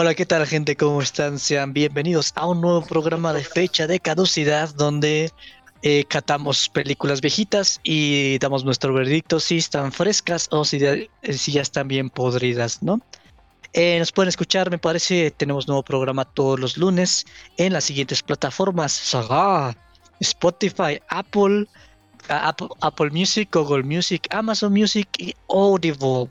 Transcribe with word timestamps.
Hola, 0.00 0.14
¿qué 0.14 0.24
tal 0.26 0.46
gente? 0.46 0.76
¿Cómo 0.76 1.02
están? 1.02 1.40
Sean 1.40 1.72
bienvenidos 1.72 2.30
a 2.36 2.46
un 2.46 2.60
nuevo 2.60 2.82
programa 2.82 3.32
de 3.32 3.42
fecha 3.42 3.88
de 3.88 3.98
caducidad 3.98 4.72
donde 4.76 5.32
eh, 5.82 6.04
catamos 6.04 6.68
películas 6.68 7.20
viejitas 7.20 7.80
y 7.82 8.38
damos 8.38 8.64
nuestro 8.64 8.94
veredicto 8.94 9.40
si 9.40 9.56
están 9.56 9.90
frescas 9.90 10.46
o 10.52 10.64
si, 10.64 10.78
de- 10.78 11.10
eh, 11.22 11.32
ya 11.32 11.62
están 11.62 11.88
bien 11.88 12.10
podridas, 12.10 12.80
¿no? 12.80 13.00
Eh, 13.72 13.98
nos 13.98 14.12
pueden 14.12 14.28
escuchar, 14.28 14.70
me 14.70 14.78
parece, 14.78 15.32
tenemos 15.32 15.66
nuevo 15.66 15.82
programa 15.82 16.24
todos 16.24 16.60
los 16.60 16.76
lunes 16.76 17.24
en 17.56 17.72
las 17.72 17.82
siguientes 17.82 18.22
plataformas: 18.22 18.92
Saga, 18.92 19.76
Spotify, 20.20 21.00
Apple, 21.08 21.66
Apple 22.28 23.10
Music, 23.10 23.48
Google 23.52 23.82
Music, 23.82 24.28
Amazon 24.30 24.72
Music 24.72 25.08
y 25.18 25.34
Audible. 25.48 26.30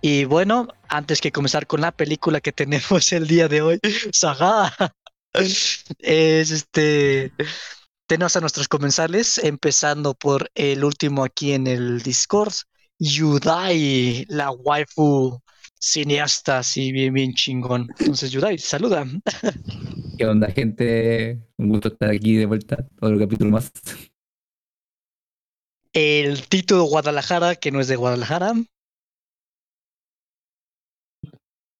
Y 0.00 0.24
bueno, 0.24 0.68
antes 0.88 1.20
que 1.20 1.32
comenzar 1.32 1.66
con 1.66 1.80
la 1.80 1.92
película 1.92 2.40
que 2.40 2.52
tenemos 2.52 3.12
el 3.12 3.26
día 3.26 3.48
de 3.48 3.62
hoy, 3.62 3.80
Saga, 4.12 4.72
es 5.32 5.84
este. 5.98 7.32
Tenemos 8.06 8.36
a 8.36 8.40
nuestros 8.40 8.68
comensales, 8.68 9.38
empezando 9.38 10.14
por 10.14 10.50
el 10.54 10.84
último 10.84 11.24
aquí 11.24 11.52
en 11.52 11.66
el 11.66 12.02
Discord, 12.02 12.52
Yudai, 12.98 14.26
la 14.28 14.52
waifu 14.52 15.40
cineasta, 15.80 16.58
así 16.58 16.92
bien, 16.92 17.12
bien 17.12 17.34
chingón. 17.34 17.88
Entonces, 17.98 18.30
Yudai, 18.30 18.58
saluda. 18.58 19.04
¿Qué 20.16 20.26
onda, 20.26 20.50
gente? 20.50 21.40
Un 21.56 21.68
gusto 21.68 21.88
estar 21.88 22.10
aquí 22.10 22.36
de 22.36 22.46
vuelta, 22.46 22.86
otro 23.00 23.18
capítulo 23.18 23.50
más. 23.50 23.72
El 25.92 26.46
Tito 26.46 26.76
de 26.76 26.88
Guadalajara, 26.88 27.56
que 27.56 27.70
no 27.70 27.80
es 27.80 27.88
de 27.88 27.96
Guadalajara. 27.96 28.52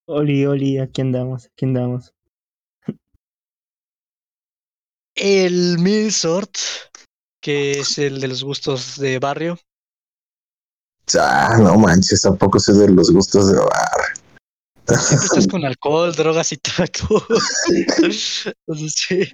Oli, 0.09 0.47
Oli, 0.47 0.79
aquí 0.79 1.01
andamos, 1.01 1.47
aquí 1.47 1.65
andamos. 1.65 2.15
El 5.17 5.79
Milsort, 5.79 6.55
que 7.41 7.81
es 7.81 7.99
el 7.99 8.21
de 8.21 8.29
los 8.29 8.45
gustos 8.45 8.99
de 8.99 9.19
barrio. 9.19 9.59
Ah, 11.19 11.57
no 11.61 11.77
manches, 11.77 12.23
tampoco 12.23 12.61
soy 12.61 12.79
de 12.79 12.89
los 12.89 13.11
gustos 13.11 13.51
de 13.51 13.59
bar. 13.59 14.17
Siempre 14.87 15.27
estás 15.27 15.47
con 15.51 15.65
alcohol, 15.65 16.15
drogas 16.15 16.53
y 16.53 16.57
tabaco. 16.59 17.27
Entonces, 17.69 18.55
sí. 18.95 19.29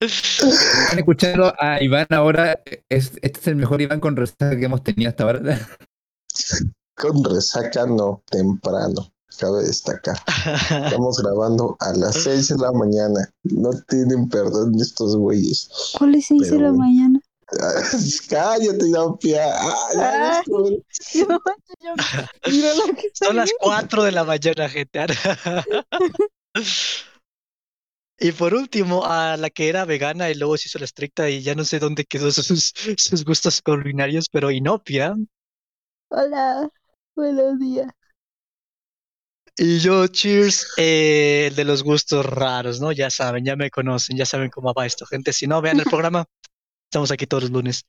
Están 0.00 0.98
escuchando 0.98 1.54
a 1.58 1.82
Iván 1.82 2.06
ahora. 2.10 2.60
Es, 2.88 3.12
este 3.22 3.40
es 3.40 3.46
el 3.46 3.56
mejor 3.56 3.80
Iván 3.80 4.00
con 4.00 4.16
resaca 4.16 4.56
que 4.58 4.64
hemos 4.64 4.82
tenido 4.82 5.08
hasta 5.08 5.24
ahora. 5.24 5.68
Con 6.94 7.24
resaca 7.24 7.86
no, 7.86 8.22
temprano. 8.30 9.11
Cabe 9.38 9.62
destacar. 9.64 10.16
Estamos 10.86 11.18
grabando 11.22 11.76
a 11.80 11.92
las 11.94 12.14
6 12.22 12.48
de 12.48 12.58
la 12.58 12.72
mañana. 12.72 13.28
No 13.44 13.70
tienen 13.88 14.28
perdón 14.28 14.74
estos 14.80 15.16
güeyes. 15.16 15.68
¿Cuál 15.98 16.14
es 16.14 16.26
6 16.26 16.50
de 16.50 16.58
la 16.58 16.72
mañana? 16.72 17.20
Ah, 17.60 17.82
Cállate, 18.30 18.90
ya, 18.90 19.00
pia. 19.20 19.44
Ah, 19.54 19.76
ya, 19.94 20.38
Ay. 20.38 20.40
esto- 20.40 21.28
No 21.28 21.40
manches, 21.44 21.76
yo- 21.80 22.50
Mira 22.50 22.74
lo 22.74 22.84
que 22.94 23.10
Son 23.12 23.36
las 23.36 23.48
salió. 23.50 23.56
4 23.60 24.02
de 24.04 24.12
la 24.12 24.24
mañana, 24.24 24.68
gente. 24.68 25.06
Y 28.18 28.32
por 28.32 28.54
último, 28.54 29.04
a 29.04 29.36
la 29.36 29.50
que 29.50 29.68
era 29.68 29.84
vegana 29.84 30.30
y 30.30 30.34
luego 30.34 30.56
se 30.56 30.68
hizo 30.68 30.78
la 30.78 30.84
estricta 30.84 31.28
y 31.28 31.42
ya 31.42 31.54
no 31.54 31.64
sé 31.64 31.78
dónde 31.80 32.04
quedó 32.04 32.30
sus, 32.30 32.72
sus 32.96 33.24
gustos 33.24 33.60
culinarios, 33.62 34.28
pero 34.30 34.50
Inopia. 34.50 35.14
Hola, 36.08 36.70
buenos 37.16 37.58
días. 37.58 37.88
Y 39.56 39.80
yo, 39.80 40.06
cheers, 40.06 40.66
eh, 40.78 41.48
el 41.48 41.54
de 41.54 41.64
los 41.64 41.82
gustos 41.82 42.24
raros, 42.24 42.80
¿no? 42.80 42.90
Ya 42.90 43.10
saben, 43.10 43.44
ya 43.44 43.54
me 43.54 43.70
conocen, 43.70 44.16
ya 44.16 44.24
saben 44.24 44.50
cómo 44.50 44.72
va 44.72 44.86
esto, 44.86 45.04
gente. 45.04 45.32
Si 45.32 45.46
no, 45.46 45.60
vean 45.60 45.78
el 45.78 45.84
programa. 45.84 46.24
Estamos 46.90 47.10
aquí 47.10 47.26
todos 47.26 47.44
los 47.44 47.52
lunes. 47.52 47.84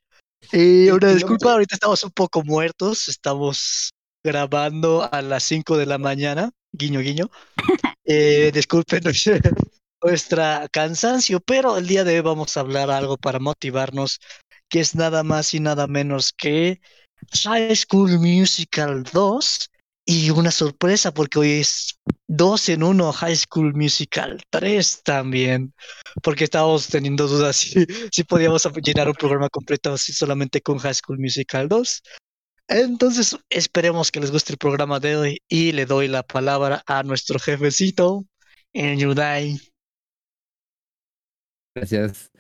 Y 0.52 0.90
una 0.90 1.14
disculpa, 1.14 1.54
ahorita 1.54 1.76
estamos 1.76 2.04
un 2.04 2.12
poco 2.12 2.44
muertos. 2.44 3.08
Estamos 3.08 3.92
grabando 4.24 5.10
a 5.10 5.22
las 5.22 5.44
5 5.44 5.78
de 5.78 5.86
la 5.86 5.98
mañana. 5.98 6.52
Guiño, 6.72 7.00
guiño. 7.00 7.30
Eh, 8.06 8.52
disculpen 8.54 9.02
nuestra 10.04 10.68
cansancio, 10.74 11.40
pero 11.40 11.78
el 11.78 11.88
día 11.88 12.04
de 12.04 12.16
hoy 12.16 12.20
vamos 12.20 12.58
a 12.58 12.60
hablar 12.60 12.92
algo 12.92 13.16
para 13.16 13.40
motivarnos, 13.40 14.20
que 14.68 14.82
es 14.82 14.94
nada 14.94 15.24
más 15.24 15.54
y 15.54 15.62
nada 15.62 15.88
menos 15.88 16.34
que 16.34 16.82
High 17.46 17.74
School 17.78 18.20
Musical 18.20 19.04
2 19.04 19.70
y 20.06 20.30
una 20.32 20.52
sorpresa 20.52 21.14
porque 21.14 21.40
hoy 21.40 21.52
es 21.62 22.00
2 22.28 22.70
en 22.70 22.84
1 22.84 23.12
High 23.12 23.36
School 23.36 23.74
Musical 23.74 24.42
3 24.50 25.02
también, 25.04 25.74
porque 26.22 26.44
estábamos 26.44 26.88
teniendo 26.88 27.28
dudas 27.28 27.56
si, 27.58 27.86
si 28.12 28.24
podíamos 28.24 28.68
llenar 28.84 29.08
un 29.08 29.16
programa 29.16 29.50
completo 29.50 29.94
así 29.94 30.14
solamente 30.14 30.62
con 30.62 30.78
High 30.80 30.96
School 30.96 31.20
Musical 31.20 31.70
2. 31.70 32.02
Entonces 32.68 33.38
esperemos 33.50 34.12
que 34.12 34.20
les 34.20 34.32
guste 34.32 34.54
el 34.54 34.58
programa 34.58 35.00
de 35.00 35.16
hoy 35.16 35.42
y 35.48 35.72
le 35.74 35.86
doy 35.86 36.08
la 36.08 36.24
palabra 36.24 36.84
a 36.86 37.04
nuestro 37.04 37.40
jefecito, 37.40 38.26
el 38.74 38.98
Yudai. 38.98 39.60
Gracias. 41.76 42.33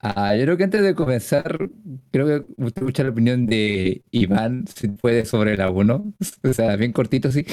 Ah, 0.00 0.36
yo 0.36 0.44
creo 0.44 0.56
que 0.56 0.64
antes 0.64 0.82
de 0.82 0.94
comenzar, 0.94 1.70
creo 2.12 2.26
que 2.26 2.38
gustaría 2.56 2.86
escuchar 2.86 3.06
la 3.06 3.12
opinión 3.12 3.46
de 3.46 4.02
Iván, 4.12 4.64
si 4.68 4.88
puede, 4.88 5.24
sobre 5.24 5.56
la 5.56 5.70
1. 5.72 6.14
O 6.44 6.52
sea, 6.52 6.76
bien 6.76 6.92
cortito, 6.92 7.32
sí. 7.32 7.44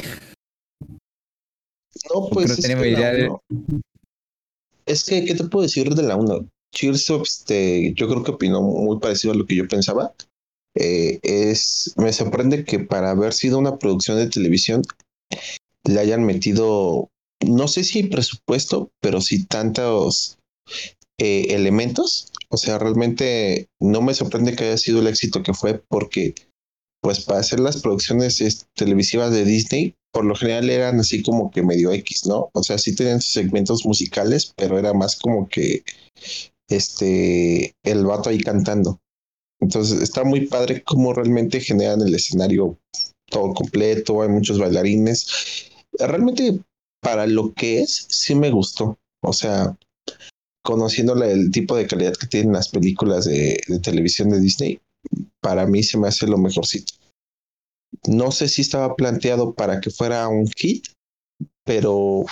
No, 2.14 2.30
pues. 2.32 2.50
no 2.50 2.56
tenemos 2.56 2.86
idea 2.86 3.12
de- 3.12 3.30
Es 4.86 5.04
que, 5.04 5.26
¿qué 5.26 5.34
te 5.34 5.46
puedo 5.46 5.64
decir 5.64 5.90
de 5.96 6.04
la 6.04 6.16
1? 6.16 6.48
Cheers, 6.74 7.10
este, 7.10 7.94
yo 7.94 8.08
creo 8.08 8.24
que 8.24 8.32
opinó 8.32 8.62
muy 8.62 9.00
parecido 9.00 9.34
a 9.34 9.38
lo 9.38 9.46
que 9.46 9.56
yo 9.56 9.68
pensaba. 9.68 10.14
Eh, 10.76 11.20
es, 11.24 11.94
me 11.98 12.12
sorprende 12.12 12.66
que 12.66 12.80
para 12.80 13.12
haber 13.12 13.34
sido 13.34 13.58
una 13.58 13.78
producción 13.80 14.18
de 14.18 14.28
televisión 14.30 14.84
le 15.86 16.00
hayan 16.00 16.26
metido, 16.26 17.10
no 17.48 17.68
sé 17.68 17.84
si 17.84 18.04
presupuesto, 18.04 18.92
pero 19.02 19.22
sí 19.22 19.46
tantos 19.46 20.38
eh, 21.18 21.48
elementos. 21.56 22.32
O 22.56 22.58
sea, 22.58 22.80
realmente 22.80 23.68
no 23.82 24.02
me 24.02 24.14
sorprende 24.14 24.56
que 24.56 24.64
haya 24.64 24.78
sido 24.78 25.02
el 25.02 25.08
éxito 25.08 25.44
que 25.44 25.54
fue 25.54 25.84
porque, 25.90 26.36
pues, 27.02 27.20
para 27.20 27.42
hacer 27.42 27.60
las 27.60 27.82
producciones 27.82 28.40
es- 28.40 28.68
televisivas 28.76 29.34
de 29.34 29.44
Disney, 29.44 29.94
por 30.14 30.24
lo 30.24 30.36
general 30.36 30.70
eran 30.70 30.98
así 31.02 31.22
como 31.22 31.52
que 31.52 31.64
medio 31.64 31.92
X, 31.92 32.26
¿no? 32.26 32.52
O 32.54 32.64
sea, 32.64 32.78
sí 32.78 32.96
tenían 32.96 33.20
sus 33.20 33.34
segmentos 33.34 33.86
musicales, 33.86 34.54
pero 34.56 34.80
era 34.80 34.94
más 34.94 35.18
como 35.18 35.50
que 35.50 35.84
este 36.70 37.74
el 37.84 38.06
vato 38.06 38.30
ahí 38.30 38.40
cantando. 38.40 39.02
Entonces 39.60 40.02
está 40.02 40.24
muy 40.24 40.48
padre 40.48 40.82
cómo 40.82 41.14
realmente 41.14 41.60
generan 41.60 42.02
el 42.04 42.16
escenario 42.16 42.78
todo 43.30 43.54
completo, 43.54 44.22
hay 44.22 44.30
muchos 44.30 44.60
bailarines. 44.60 45.28
Realmente 46.00 46.62
para 47.02 47.28
lo 47.28 47.54
que 47.54 47.82
es, 47.82 48.08
sí 48.10 48.34
me 48.34 48.50
gustó. 48.50 48.98
O 49.22 49.34
sea, 49.34 49.76
conociéndole 50.66 51.32
el 51.32 51.52
tipo 51.52 51.76
de 51.76 51.86
calidad 51.86 52.14
que 52.14 52.26
tienen 52.26 52.54
las 52.54 52.70
películas 52.70 53.26
de, 53.26 53.62
de 53.68 53.80
televisión 53.80 54.30
de 54.30 54.40
Disney, 54.40 54.82
para 55.40 55.68
mí 55.68 55.84
se 55.84 55.98
me 55.98 56.08
hace 56.08 56.26
lo 56.26 56.40
mejorcito. 56.40 56.94
No 58.08 58.32
sé 58.32 58.50
si 58.50 58.64
estaba 58.64 58.96
planteado 58.96 59.54
para 59.54 59.80
que 59.80 59.92
fuera 59.92 60.28
un 60.28 60.48
hit, 60.58 60.88
pero 61.64 62.26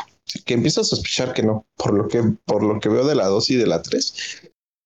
que 0.46 0.56
empiezo 0.56 0.82
a 0.82 0.84
sospechar 0.84 1.34
que 1.34 1.44
no, 1.44 1.68
por 1.78 1.94
lo 1.94 2.08
que, 2.08 2.24
por 2.46 2.64
lo 2.64 2.80
que 2.80 2.90
veo 2.90 3.06
de 3.06 3.16
la 3.16 3.28
2 3.28 3.52
y 3.52 3.56
de 3.56 3.68
la 3.68 3.84
3. 3.84 4.16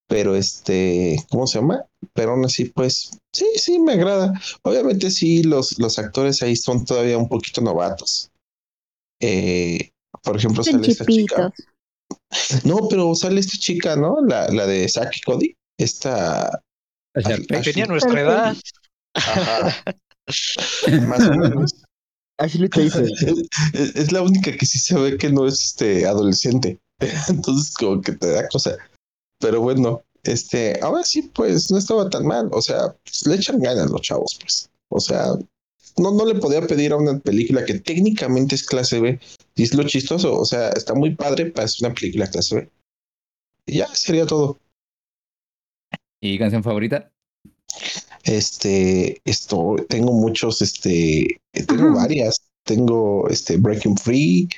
Pero 0.09 0.35
este, 0.35 1.25
¿cómo 1.29 1.47
se 1.47 1.59
llama? 1.59 1.85
Pero 2.13 2.31
aún 2.31 2.43
así, 2.43 2.65
pues, 2.65 3.11
sí, 3.33 3.45
sí, 3.55 3.79
me 3.79 3.93
agrada. 3.93 4.33
Obviamente 4.63 5.09
sí, 5.09 5.43
los, 5.43 5.79
los 5.79 5.97
actores 5.99 6.41
ahí 6.41 6.57
son 6.57 6.83
todavía 6.83 7.17
un 7.17 7.29
poquito 7.29 7.61
novatos. 7.61 8.29
Eh, 9.21 9.89
por 10.21 10.35
ejemplo, 10.35 10.63
sale 10.63 10.85
esta 10.85 11.05
chica. 11.05 11.53
No, 12.63 12.87
pero 12.89 13.15
sale 13.15 13.39
esta 13.39 13.57
chica, 13.57 13.95
¿no? 13.95 14.17
La, 14.25 14.47
la 14.49 14.65
de 14.65 14.87
Saki 14.87 15.21
Cody. 15.21 15.55
Esta. 15.79 16.61
O 17.15 17.21
sea, 17.21 17.37
Ashley- 17.37 17.63
Tenía 17.63 17.85
nuestra 17.85 18.21
edad. 18.21 18.57
Ajá. 19.15 19.83
Más 21.07 21.27
o 21.27 21.33
menos. 21.35 21.83
Ashley 22.39 22.69
es, 22.75 23.95
es 23.95 24.11
la 24.11 24.21
única 24.21 24.55
que 24.55 24.65
sí 24.65 24.77
se 24.77 24.95
ve 24.97 25.17
que 25.17 25.29
no 25.29 25.47
es 25.47 25.63
este 25.63 26.05
adolescente. 26.05 26.79
Entonces, 27.29 27.73
como 27.73 28.01
que 28.01 28.11
te 28.13 28.27
da 28.31 28.47
cosa. 28.47 28.77
Pero 29.39 29.61
bueno, 29.61 30.03
este, 30.23 30.79
ahora 30.81 31.03
sí, 31.03 31.23
pues 31.33 31.71
no 31.71 31.77
estaba 31.77 32.09
tan 32.09 32.25
mal. 32.25 32.49
O 32.51 32.61
sea, 32.61 32.93
pues, 33.03 33.25
le 33.25 33.35
echan 33.35 33.59
ganas 33.59 33.89
los 33.89 34.01
chavos, 34.01 34.37
pues. 34.39 34.69
O 34.89 34.99
sea, 34.99 35.33
no, 35.97 36.11
no 36.11 36.25
le 36.25 36.35
podía 36.35 36.65
pedir 36.65 36.91
a 36.91 36.97
una 36.97 37.19
película 37.19 37.65
que 37.65 37.79
técnicamente 37.79 38.55
es 38.55 38.65
clase 38.65 38.99
B. 38.99 39.19
Y 39.55 39.63
es 39.63 39.73
lo 39.73 39.83
chistoso. 39.83 40.37
O 40.37 40.45
sea, 40.45 40.69
está 40.69 40.93
muy 40.93 41.15
padre 41.15 41.47
para 41.47 41.67
ser 41.67 41.87
una 41.87 41.95
película 41.95 42.29
clase 42.29 42.55
B. 42.55 42.69
Y 43.65 43.77
ya 43.79 43.87
sería 43.87 44.25
todo. 44.25 44.59
¿Y 46.21 46.37
canción 46.37 46.63
favorita? 46.63 47.11
Este, 48.23 49.21
esto, 49.23 49.75
tengo 49.87 50.11
muchos, 50.13 50.61
este, 50.61 51.39
tengo 51.51 51.89
Ajá. 51.89 51.95
varias. 51.95 52.41
Tengo 52.63 53.29
este 53.29 53.55
Breaking 53.55 53.95
Free, 53.95 54.49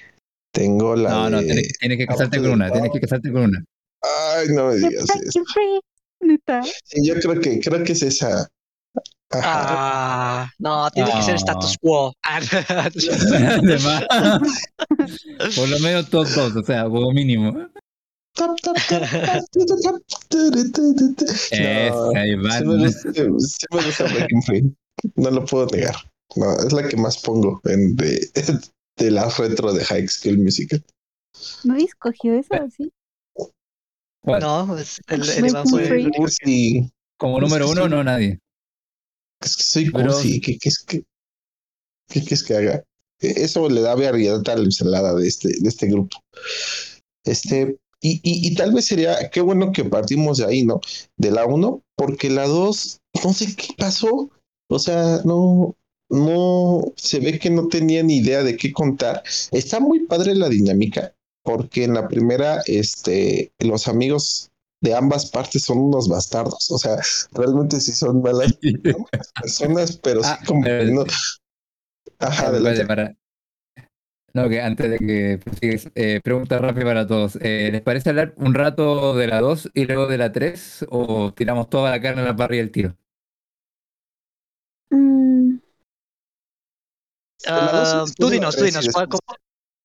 Tengo 0.52 0.96
la 0.96 1.12
No, 1.12 1.30
no, 1.30 1.40
tienes, 1.44 1.78
tienes 1.80 1.98
que 2.00 2.08
casarte 2.08 2.40
con 2.40 2.52
una, 2.52 2.72
tienes 2.72 2.92
que 2.92 3.00
casarte 3.00 3.32
con 3.32 3.44
una. 3.44 3.64
Ay, 4.02 4.48
no 4.50 4.70
me 4.70 4.78
digas 4.78 5.04
eso. 5.04 5.14
Kentucky 5.14 5.54
Free, 5.54 5.80
neta. 6.22 6.64
Sí, 6.64 7.08
yo 7.08 7.14
creo 7.20 7.40
que, 7.40 7.60
creo 7.60 7.84
que 7.84 7.92
es 7.92 8.02
esa. 8.02 8.48
Ah, 9.32 10.50
no, 10.58 10.90
tiene 10.92 11.12
que 11.12 11.22
ser 11.22 11.34
Ah. 11.36 11.38
status 11.38 11.78
quo. 11.80 12.14
Ah, 12.24 12.40
Además, 13.60 14.04
por 15.56 15.70
lo 15.70 15.80
menos 15.80 16.10
todos 16.10 16.34
dos, 16.36 16.56
o 16.56 16.64
sea, 16.64 16.84
como 16.86 17.12
mínimo. 17.12 17.68
Es, 21.52 21.92
No, 21.92 22.12
ahí 22.16 22.32
sí 22.32 22.36
van. 22.38 22.68
me 22.68 22.78
gusta, 22.86 23.14
sí 23.14 23.22
me 23.72 23.84
gusta 23.84 24.04
Breaking 24.06 24.42
Free. 24.44 24.76
No 25.16 25.32
lo 25.32 25.46
puedo 25.46 25.66
negar. 25.68 25.96
No, 26.36 26.54
es 26.60 26.72
la 26.72 26.88
que 26.88 26.96
más 26.98 27.18
pongo 27.18 27.60
en 27.66 27.96
de, 27.96 28.30
de 28.98 29.12
la 29.12 29.30
retro 29.30 29.74
de 29.74 29.84
High 29.84 30.08
School 30.08 30.38
Musical. 30.40 30.84
¿No 31.64 31.76
escogió 31.76 32.34
eso 32.34 32.54
así? 32.54 32.92
No, 34.24 34.78
es 34.78 35.02
el, 35.08 35.28
el 35.30 35.46
el 35.96 36.12
Cursi. 36.12 36.90
Como 37.18 37.40
número 37.42 37.70
uno, 37.70 37.90
no 37.90 38.04
nadie. 38.04 38.40
Es 39.42 39.56
que 39.56 39.64
soy 39.64 39.92
cursi. 39.92 40.42
¿Qué, 40.42 40.58
qué 40.58 40.70
es 40.70 40.80
que, 40.80 41.04
qué 42.08 42.20
quieres 42.22 42.44
que 42.44 42.56
haga? 42.56 42.84
Eso 43.20 43.70
le 43.70 43.82
da 43.82 43.96
variedad 43.96 44.48
a 44.48 44.56
la 44.56 44.64
ensalada 44.64 45.14
de 45.14 45.28
este, 45.28 45.50
de 45.60 45.70
este 45.70 45.88
grupo. 45.88 46.18
Este, 47.24 47.78
y, 48.02 48.22
y, 48.24 48.48
y 48.48 48.56
tal 48.56 48.74
vez 48.74 48.86
sería, 48.86 49.30
qué 49.30 49.42
bueno 49.42 49.72
que 49.72 49.84
partimos 49.86 50.38
de 50.38 50.46
ahí, 50.46 50.64
¿no? 50.64 50.80
De 51.18 51.32
la 51.32 51.46
1, 51.46 51.84
porque 51.96 52.30
la 52.30 52.48
2, 52.48 53.02
no 53.24 53.34
sé 53.34 53.56
qué 53.56 53.74
pasó. 53.78 54.30
O 54.70 54.80
sea, 54.80 55.22
no, 55.26 55.76
no, 56.10 56.94
se 56.96 57.20
ve 57.20 57.40
que 57.40 57.50
no 57.50 57.68
tenía 57.68 58.04
ni 58.04 58.18
idea 58.18 58.44
de 58.44 58.56
qué 58.56 58.72
contar. 58.72 59.24
Está 59.52 59.80
muy 59.80 60.06
padre 60.06 60.36
la 60.36 60.48
dinámica, 60.48 61.14
porque 61.44 61.84
en 61.84 61.94
la 61.94 62.08
primera, 62.08 62.62
este, 62.68 63.52
los 63.60 63.88
amigos 63.88 64.49
de 64.82 64.94
ambas 64.96 65.30
partes 65.30 65.64
son 65.64 65.80
unos 65.80 66.08
bastardos. 66.08 66.70
O 66.72 66.78
sea, 66.78 66.98
realmente 67.34 67.80
sí 67.82 67.92
son 67.92 68.22
malas 68.22 68.58
personas, 69.42 69.98
pero 69.98 70.24
sí 70.24 70.30
Ah, 70.32 70.40
como 70.46 70.64
que 70.64 70.86
no. 70.86 71.04
Ajá, 72.20 72.44
Vale, 72.52 72.58
adelante. 72.58 72.86
para... 72.86 73.16
No, 74.34 74.48
que 74.48 74.62
antes 74.62 74.92
de 74.92 75.00
que 75.00 75.40
prosigues, 75.44 75.90
eh, 75.96 76.22
pregunta 76.24 76.60
rápida 76.60 76.86
para 76.86 77.08
todos. 77.08 77.38
Eh, 77.42 77.70
¿Les 77.72 77.82
parece 77.82 78.10
hablar 78.10 78.34
un 78.38 78.54
rato 78.54 79.16
de 79.16 79.28
la 79.28 79.42
2 79.42 79.72
y 79.74 79.86
luego 79.86 80.06
de 80.08 80.18
la 80.20 80.32
3? 80.32 80.86
¿O 80.90 81.34
tiramos 81.34 81.70
toda 81.70 81.90
la 81.90 82.00
carne 82.00 82.22
a 82.22 82.26
la 82.26 82.36
parrilla 82.36 82.62
del 82.62 82.72
tiro? 82.72 82.96
Mm, 84.94 85.60
después 87.40 88.16
tú 88.16 88.30
dinos, 88.30 88.56
tú 88.56 88.64
dinos. 88.66 88.88
¿cuál- 88.94 89.08
cómo- 89.10 89.22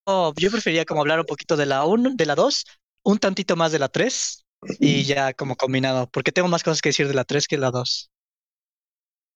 oh, 0.07 0.33
yo 0.37 0.51
prefería 0.51 0.85
como 0.85 1.01
hablar 1.03 1.21
un 1.21 1.27
poquito 1.27 1.57
de 1.57 1.67
la 1.67 1.85
1, 1.85 2.11
de 2.15 2.27
la 2.27 2.35
2, 2.35 2.67
un 3.05 3.19
tantito 3.19 3.57
más 3.57 3.73
de 3.73 3.79
la 3.79 3.89
3 3.89 4.44
y 4.79 5.05
ya 5.05 5.33
como 5.35 5.57
combinado, 5.57 6.09
porque 6.11 6.33
tengo 6.33 6.49
más 6.49 6.63
cosas 6.63 6.81
que 6.83 6.91
decir 6.91 7.09
de 7.09 7.15
la 7.15 7.25
3 7.25 7.47
que 7.49 7.59
la 7.59 7.71
2. 7.71 8.11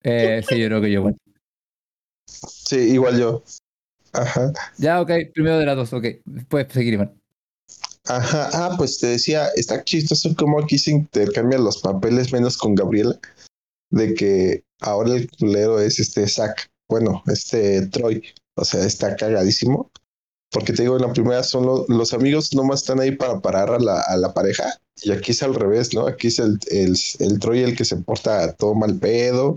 Eh, 0.04 0.42
sí, 0.48 0.58
yo 0.58 0.66
creo 0.66 0.80
que 0.80 0.92
yo. 0.92 1.02
Bueno. 1.02 1.18
Sí, 2.26 2.76
igual 2.76 3.18
yo. 3.18 3.42
Ajá. 4.12 4.52
Ya, 4.78 5.00
ok, 5.00 5.10
primero 5.34 5.58
de 5.58 5.66
la 5.66 5.74
2, 5.74 5.92
ok. 5.92 6.04
Puedes 6.48 6.72
seguir, 6.72 6.94
Iván. 6.94 7.20
Ajá, 8.06 8.48
ah, 8.54 8.74
pues 8.78 8.98
te 8.98 9.08
decía, 9.08 9.48
está 9.54 9.84
chistoso 9.84 10.34
cómo 10.36 10.60
aquí 10.60 10.78
se 10.78 10.92
intercambian 10.92 11.62
los 11.64 11.78
papeles 11.78 12.32
menos 12.32 12.56
con 12.56 12.74
Gabriela, 12.74 13.18
de 13.90 14.14
que 14.14 14.64
ahora 14.80 15.14
el 15.14 15.30
culero 15.30 15.78
es 15.78 15.98
este 15.98 16.26
Zack, 16.26 16.70
bueno, 16.88 17.22
este 17.26 17.86
Troy, 17.88 18.22
o 18.56 18.64
sea, 18.64 18.84
está 18.86 19.14
cagadísimo, 19.14 19.90
porque 20.50 20.72
te 20.72 20.82
digo, 20.82 20.96
en 20.96 21.02
la 21.02 21.12
primera 21.12 21.42
son 21.42 21.66
lo- 21.66 21.84
los 21.88 22.14
amigos 22.14 22.54
nomás 22.54 22.80
están 22.80 23.00
ahí 23.00 23.10
para 23.14 23.40
parar 23.40 23.70
a 23.70 23.78
la, 23.78 24.00
a 24.00 24.16
la 24.16 24.32
pareja, 24.32 24.78
y 25.02 25.12
aquí 25.12 25.32
es 25.32 25.42
al 25.42 25.54
revés, 25.54 25.94
¿no? 25.94 26.06
Aquí 26.06 26.28
es 26.28 26.38
el, 26.38 26.58
el, 26.70 26.96
el 27.18 27.38
Troy 27.38 27.62
el 27.62 27.76
que 27.76 27.84
se 27.84 27.96
porta 27.96 28.52
todo 28.54 28.74
mal 28.74 28.98
pedo, 28.98 29.56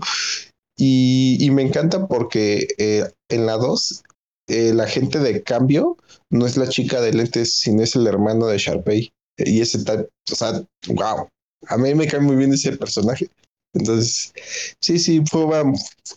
y, 0.76 1.36
y 1.40 1.50
me 1.50 1.62
encanta 1.62 2.06
porque 2.06 2.66
eh, 2.78 3.04
en 3.28 3.46
la 3.46 3.56
2, 3.56 4.02
la 4.48 4.86
gente 4.86 5.18
de 5.18 5.42
cambio 5.42 5.96
no 6.30 6.46
es 6.46 6.56
la 6.56 6.68
chica 6.68 7.00
de 7.00 7.12
lentes, 7.12 7.54
sino 7.54 7.82
es 7.82 7.94
el 7.94 8.06
hermano 8.06 8.46
de 8.46 8.58
Sharpay. 8.58 9.12
Y 9.38 9.60
ese 9.60 9.84
tal, 9.84 10.08
o 10.30 10.34
sea, 10.34 10.64
wow. 10.88 11.28
A 11.68 11.78
mí 11.78 11.94
me 11.94 12.06
cae 12.06 12.20
muy 12.20 12.36
bien 12.36 12.52
ese 12.52 12.76
personaje. 12.76 13.28
Entonces, 13.74 14.32
sí, 14.80 14.98
sí, 14.98 15.22
fue 15.30 15.46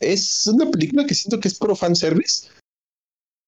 es 0.02 0.48
una 0.48 0.70
película 0.70 1.06
que 1.06 1.16
siento 1.16 1.40
que 1.40 1.48
es 1.48 1.58
puro 1.58 1.76
fanservice, 1.76 2.50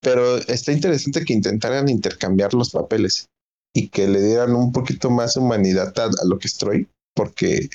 pero 0.01 0.37
está 0.37 0.71
interesante 0.71 1.25
que 1.25 1.33
intentaran 1.33 1.89
intercambiar 1.89 2.53
los 2.53 2.69
papeles 2.69 3.27
y 3.73 3.89
que 3.89 4.07
le 4.07 4.21
dieran 4.21 4.55
un 4.55 4.71
poquito 4.71 5.09
más 5.09 5.37
humanidad 5.37 5.93
a, 5.99 6.05
a 6.05 6.25
lo 6.25 6.39
que 6.39 6.47
es 6.47 6.57
Troy, 6.57 6.87
porque 7.15 7.69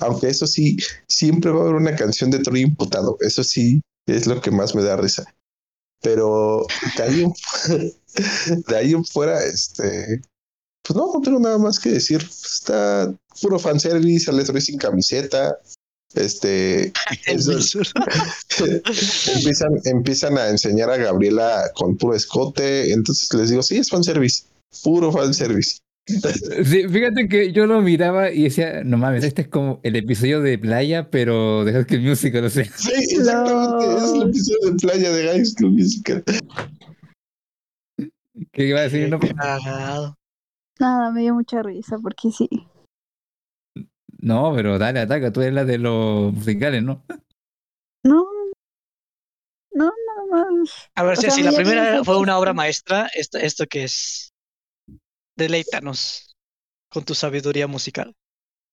aunque 0.00 0.28
eso 0.28 0.46
sí, 0.46 0.76
siempre 1.08 1.50
va 1.50 1.60
a 1.60 1.62
haber 1.64 1.74
una 1.76 1.96
canción 1.96 2.30
de 2.30 2.40
Troy 2.40 2.62
imputado, 2.62 3.16
eso 3.20 3.44
sí 3.44 3.80
es 4.06 4.26
lo 4.26 4.40
que 4.40 4.50
más 4.50 4.74
me 4.74 4.82
da 4.82 4.96
risa. 4.96 5.24
Pero 6.02 6.66
de 6.96 7.02
ahí 7.02 7.22
en, 7.22 7.32
de 8.66 8.76
ahí 8.76 8.92
en 8.92 9.04
fuera, 9.04 9.42
este, 9.44 10.20
pues 10.82 10.96
no, 10.96 11.12
no 11.12 11.20
tengo 11.22 11.38
nada 11.40 11.58
más 11.58 11.80
que 11.80 11.90
decir. 11.90 12.22
Está 12.22 13.14
puro 13.40 13.58
fanservice, 13.58 14.26
sale 14.26 14.44
Troy 14.44 14.60
sin 14.60 14.78
camiseta. 14.78 15.58
Este, 16.14 16.92
empiezan, 19.34 19.80
empiezan 19.84 20.38
a 20.38 20.48
enseñar 20.48 20.90
a 20.90 20.98
Gabriela 20.98 21.70
con 21.74 21.96
puro 21.96 22.14
escote. 22.14 22.92
Entonces 22.92 23.32
les 23.32 23.48
digo, 23.50 23.62
sí, 23.62 23.78
es 23.78 23.88
fanservice, 23.88 24.44
puro 24.82 25.12
fanservice. 25.12 25.78
Sí, 26.06 26.86
fíjate 26.88 27.28
que 27.28 27.52
yo 27.52 27.66
lo 27.66 27.80
miraba 27.80 28.30
y 28.30 28.42
decía, 28.44 28.84
no 28.84 28.98
mames, 28.98 29.24
este 29.24 29.42
es 29.42 29.48
como 29.48 29.80
el 29.82 29.96
episodio 29.96 30.42
de 30.42 30.58
playa, 30.58 31.10
pero 31.10 31.64
de 31.64 31.72
High 31.72 31.84
School 31.84 32.00
Musical, 32.02 32.44
o 32.44 32.50
sea. 32.50 32.64
Sí, 32.76 32.92
exactamente. 32.92 34.04
Es 34.04 34.12
el 34.12 34.22
episodio 34.28 34.70
de 34.70 34.76
playa 34.76 35.10
de 35.12 35.28
High 35.28 35.44
School 35.46 35.72
Musical. 35.72 36.24
¿Qué 38.52 38.66
iba 38.66 38.80
a 38.80 38.82
decir? 38.82 39.08
No, 39.08 39.18
Cagado. 39.18 40.18
nada, 40.78 41.10
me 41.10 41.22
dio 41.22 41.34
mucha 41.34 41.62
risa 41.62 41.96
porque 42.02 42.30
sí. 42.30 42.48
no, 44.18 44.52
pero 44.54 44.78
dale, 44.78 45.00
ataca, 45.00 45.32
tú 45.32 45.40
eres 45.40 45.54
la 45.54 45.64
de 45.64 45.78
los 45.78 46.34
musicales, 46.34 46.82
¿no? 46.82 47.02
No, 48.04 48.26
no, 49.72 49.84
nada 49.86 50.44
más. 50.60 50.90
A 50.94 51.02
ver, 51.02 51.12
O 51.12 51.16
si 51.16 51.22
sea, 51.22 51.30
si 51.30 51.42
la 51.42 51.52
primera 51.52 52.04
fue 52.04 52.18
una 52.18 52.38
obra 52.38 52.52
maestra, 52.52 53.08
esto, 53.14 53.38
esto 53.38 53.64
que 53.66 53.84
es. 53.84 54.33
Deleítanos 55.36 56.34
con 56.90 57.04
tu 57.04 57.14
sabiduría 57.14 57.66
musical. 57.66 58.14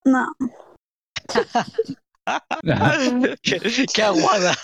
No, 0.05 0.27
qué, 3.41 3.59
qué 3.93 4.03
aguada. 4.03 4.55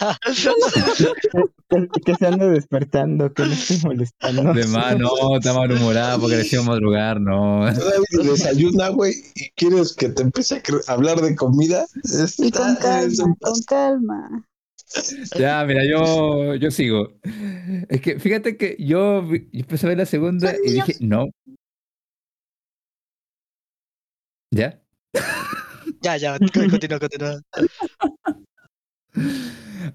Que, 1.69 1.87
que 2.05 2.15
se 2.15 2.27
anda 2.27 2.47
despertando, 2.47 3.33
que 3.33 3.43
no 3.43 3.51
estoy 3.51 3.79
molestando. 3.83 4.53
De 4.53 4.65
más, 4.67 4.97
no, 4.97 5.37
está 5.37 5.53
malhumorada 5.53 6.17
porque 6.17 6.37
le 6.37 6.45
hicimos 6.45 6.67
madrugar, 6.67 7.19
no. 7.19 7.65
Todavía 7.73 8.31
desayuna, 8.31 8.89
güey, 8.89 9.13
y 9.35 9.49
quieres 9.55 9.93
que 9.93 10.09
te 10.09 10.21
empiece 10.21 10.61
a 10.87 10.91
hablar 10.91 11.21
de 11.21 11.35
comida. 11.35 11.85
y 12.37 12.51
con 12.51 12.69
Está- 12.71 13.01
es 13.03 13.17
calma, 13.17 13.25
un 13.25 13.35
con 13.35 13.61
calma. 13.63 14.47
Ya, 15.37 15.65
mira, 15.65 15.81
yo, 15.85 16.55
yo 16.55 16.71
sigo. 16.71 17.09
Es 17.89 17.99
que 18.01 18.19
fíjate 18.19 18.55
que 18.55 18.77
yo, 18.79 19.27
yo 19.29 19.39
empecé 19.51 19.85
a 19.85 19.89
ver 19.89 19.97
la 19.97 20.05
segunda 20.05 20.55
y 20.63 20.71
dije, 20.73 20.95
no. 21.01 21.27
¿Ya? 24.51 24.81
Ya, 26.01 26.17
ya, 26.17 26.37
continúa, 26.39 26.99
continúa. 26.99 27.41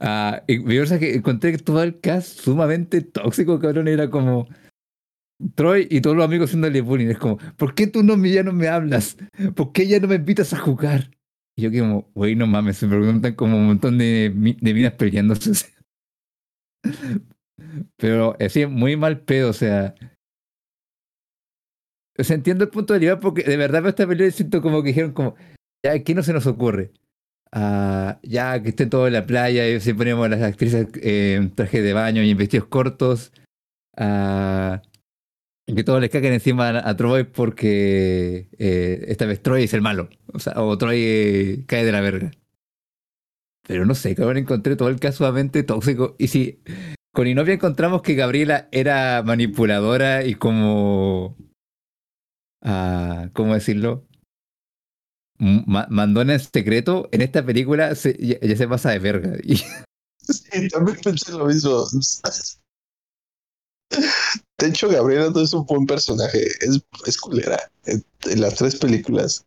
Ah, 0.01 0.43
y 0.49 0.63
cosa 0.63 0.95
es 0.95 1.01
que 1.01 1.15
encontré 1.15 1.53
que 1.53 1.59
todo 1.59 1.83
el 1.83 2.01
cast 2.01 2.41
sumamente 2.41 3.03
tóxico, 3.03 3.61
cabrón. 3.61 3.89
Era 3.89 4.11
como 4.11 4.49
Troy 5.55 5.87
y 5.91 6.01
todos 6.01 6.17
los 6.17 6.25
amigos 6.25 6.49
haciéndole 6.49 6.81
bullying. 6.81 7.09
Es 7.09 7.19
como, 7.19 7.37
¿por 7.57 7.75
qué 7.75 7.87
tú 7.87 8.03
no 8.03 8.17
me, 8.17 8.31
ya 8.31 8.43
no 8.43 8.53
me 8.53 8.69
hablas? 8.69 9.17
¿Por 9.55 9.73
qué 9.73 9.87
ya 9.87 10.01
no 10.01 10.09
me 10.09 10.17
invitas 10.17 10.53
a 10.55 10.59
jugar? 10.59 11.11
Y 11.57 11.63
yo 11.63 11.71
como, 11.71 12.11
güey, 12.15 12.35
no 12.35 12.47
mames, 12.47 12.79
se 12.79 12.87
me 12.87 12.97
preguntan 12.97 13.35
como 13.35 13.57
un 13.59 13.67
montón 13.67 13.99
de, 13.99 14.33
de 14.61 14.75
minas 14.75 14.95
peleándose. 14.95 15.53
Pero 17.97 18.37
así, 18.41 18.67
muy 18.67 18.97
mal 18.97 19.21
pedo, 19.21 19.51
o 19.51 19.53
sea. 19.55 19.95
O 22.19 22.25
sea, 22.25 22.37
entiendo 22.37 22.64
el 22.64 22.71
punto 22.71 22.92
de 22.92 23.00
vista 23.00 23.21
porque 23.21 23.42
de 23.42 23.57
verdad 23.57 23.87
esta 23.87 24.07
película 24.07 24.31
siento 24.31 24.61
como 24.62 24.83
que 24.83 24.88
dijeron 24.88 25.12
como, 25.12 25.35
ya, 25.85 25.99
¿qué 26.02 26.14
no 26.14 26.23
se 26.23 26.33
nos 26.33 26.47
ocurre? 26.47 26.92
Ah, 27.52 28.19
ya 28.23 28.62
que 28.62 28.71
estén 28.71 28.90
todos 28.90 29.09
en 29.09 29.14
la 29.14 29.26
playa 29.26 29.69
y 29.69 29.81
si 29.81 29.92
ponemos 29.92 30.28
las 30.31 30.42
actrices 30.42 30.88
eh, 31.02 31.35
en 31.38 31.54
traje 31.54 31.83
de 31.83 31.92
baño 31.92 32.23
y 32.23 32.31
en 32.31 32.38
vestidos 32.38 32.69
cortos. 32.69 33.33
ah, 33.97 34.83
que 35.75 35.85
todos 35.85 36.00
les 36.00 36.11
caguen 36.11 36.35
encima 36.35 36.69
a, 36.87 36.97
Troy 36.97 37.25
porque 37.25 38.49
eh, 38.59 39.04
esta 39.09 39.26
vez 39.26 39.40
Troy 39.42 39.64
es 39.64 39.75
el 39.75 39.83
malo. 39.83 40.11
O 40.33 40.38
sea, 40.38 40.54
o 40.57 40.76
Troy 40.76 40.99
eh, 41.02 41.64
cae 41.66 41.85
de 41.85 41.92
la 41.92 42.00
verga. 42.00 42.31
Pero 43.66 43.87
no 43.87 43.95
sé, 43.95 44.14
cabrón, 44.14 44.38
encontré 44.38 44.76
todo 44.76 44.88
el 44.88 45.00
caso 45.00 45.19
sumamente 45.19 45.62
tóxico. 45.62 46.16
Y 46.19 46.28
si 46.28 46.61
con 47.12 47.26
Inopia 47.26 47.54
encontramos 47.54 48.02
que 48.02 48.14
Gabriela 48.14 48.69
era 48.73 49.23
manipuladora 49.23 50.25
y 50.25 50.35
como. 50.35 51.37
Ah, 52.62 53.28
¿Cómo 53.33 53.54
decirlo? 53.54 54.07
M- 55.38 55.64
ma- 55.66 55.87
mandona 55.90 56.35
en 56.35 56.40
secreto. 56.40 57.09
En 57.12 57.21
esta 57.23 57.45
película 57.45 57.95
se- 57.95 58.16
ya, 58.19 58.38
ya 58.40 58.57
se 58.57 58.69
pasa 58.69 58.90
de 58.90 58.99
verga. 58.99 59.37
Y 59.45 59.57
Sí, 60.33 60.69
también 60.69 60.97
pensé 61.02 61.33
lo 61.33 61.47
mismo. 61.47 61.85
De 64.59 64.69
hecho, 64.69 64.88
Gabriela 64.88 65.31
no 65.31 65.40
es 65.40 65.52
un 65.52 65.66
buen 65.66 65.85
personaje, 65.87 66.47
es, 66.61 66.81
es 67.07 67.19
culera 67.19 67.59
en, 67.87 68.04
en 68.31 68.40
las 68.40 68.54
tres 68.54 68.76
películas. 68.76 69.45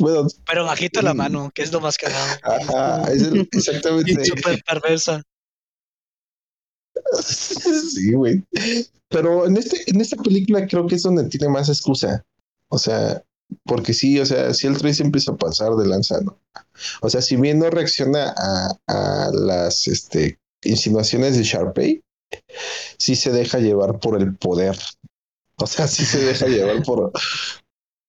Bueno, 0.00 0.28
Pero 0.46 0.64
bajito 0.64 1.02
la 1.02 1.12
Mm. 1.12 1.16
mano, 1.18 1.50
que 1.54 1.60
es 1.62 1.70
lo 1.72 1.80
más 1.80 1.98
cagado. 1.98 2.38
ajá, 2.42 3.12
es 3.12 3.22
el- 3.22 3.36
Y 3.52 3.56
exactamente. 3.58 4.24
súper 4.24 4.62
perversa. 4.64 5.22
Sí, 7.22 8.12
güey. 8.12 8.44
Pero 9.08 9.46
en 9.46 9.56
este, 9.56 9.88
en 9.90 10.00
esta 10.00 10.16
película 10.16 10.66
creo 10.66 10.86
que 10.86 10.96
es 10.96 11.02
donde 11.02 11.28
tiene 11.28 11.48
más 11.48 11.68
excusa. 11.68 12.24
O 12.68 12.78
sea, 12.78 13.22
porque 13.64 13.94
sí, 13.94 14.18
o 14.18 14.26
sea, 14.26 14.52
si 14.54 14.66
el 14.66 14.76
3 14.76 15.00
empieza 15.00 15.32
a 15.32 15.36
pasar 15.36 15.74
de 15.76 15.86
lanza, 15.86 16.20
¿no? 16.20 16.38
O 17.00 17.08
sea, 17.08 17.22
si 17.22 17.36
bien 17.36 17.58
no 17.60 17.70
reacciona 17.70 18.34
a, 18.36 18.76
a 18.86 19.30
las 19.32 19.86
este, 19.86 20.38
insinuaciones 20.62 21.36
de 21.36 21.44
Sharpay, 21.44 22.02
sí 22.98 23.14
se 23.16 23.30
deja 23.30 23.58
llevar 23.58 24.00
por 24.00 24.20
el 24.20 24.36
poder. 24.36 24.76
O 25.58 25.66
sea, 25.66 25.86
sí 25.86 26.04
se 26.04 26.18
deja 26.18 26.46
llevar 26.46 26.82
por, 26.82 27.12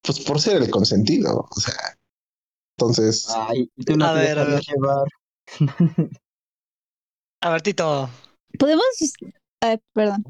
pues 0.02 0.20
por 0.20 0.40
ser 0.40 0.60
el 0.62 0.70
consentido. 0.70 1.46
O 1.50 1.60
sea, 1.60 1.96
entonces, 2.76 3.28
Ay, 3.34 3.70
tú 3.86 3.96
no 3.96 4.06
A 4.06 4.14
te 4.14 4.20
ver, 4.20 4.38
a 4.38 4.44
dejarías 4.44 4.66
llevar. 4.66 5.06
A 7.40 7.50
ver, 7.50 7.62
Tito. 7.62 8.10
Podemos. 8.58 8.84
Ay, 9.60 9.78
perdón. 9.92 10.24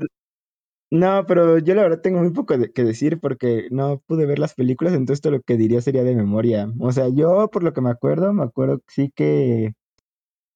No, 0.91 1.27
pero 1.27 1.59
yo 1.59 1.75
la 1.75 1.83
verdad 1.83 2.01
tengo 2.01 2.21
muy 2.21 2.31
poco 2.31 2.57
de- 2.57 2.73
que 2.73 2.83
decir 2.83 3.21
porque 3.21 3.69
no 3.71 4.01
pude 4.07 4.25
ver 4.25 4.39
las 4.39 4.55
películas, 4.55 4.95
entonces 4.95 5.21
todo 5.21 5.33
lo 5.35 5.43
que 5.43 5.57
diría 5.59 5.83
sería 5.83 6.03
de 6.03 6.15
memoria. 6.15 6.73
O 6.81 6.93
sea, 6.93 7.09
yo 7.09 7.49
por 7.51 7.63
lo 7.63 7.75
que 7.75 7.83
me 7.83 7.91
acuerdo, 7.91 8.33
me 8.33 8.43
acuerdo 8.45 8.79
que 8.79 8.85
sí 8.89 9.13
que 9.15 9.75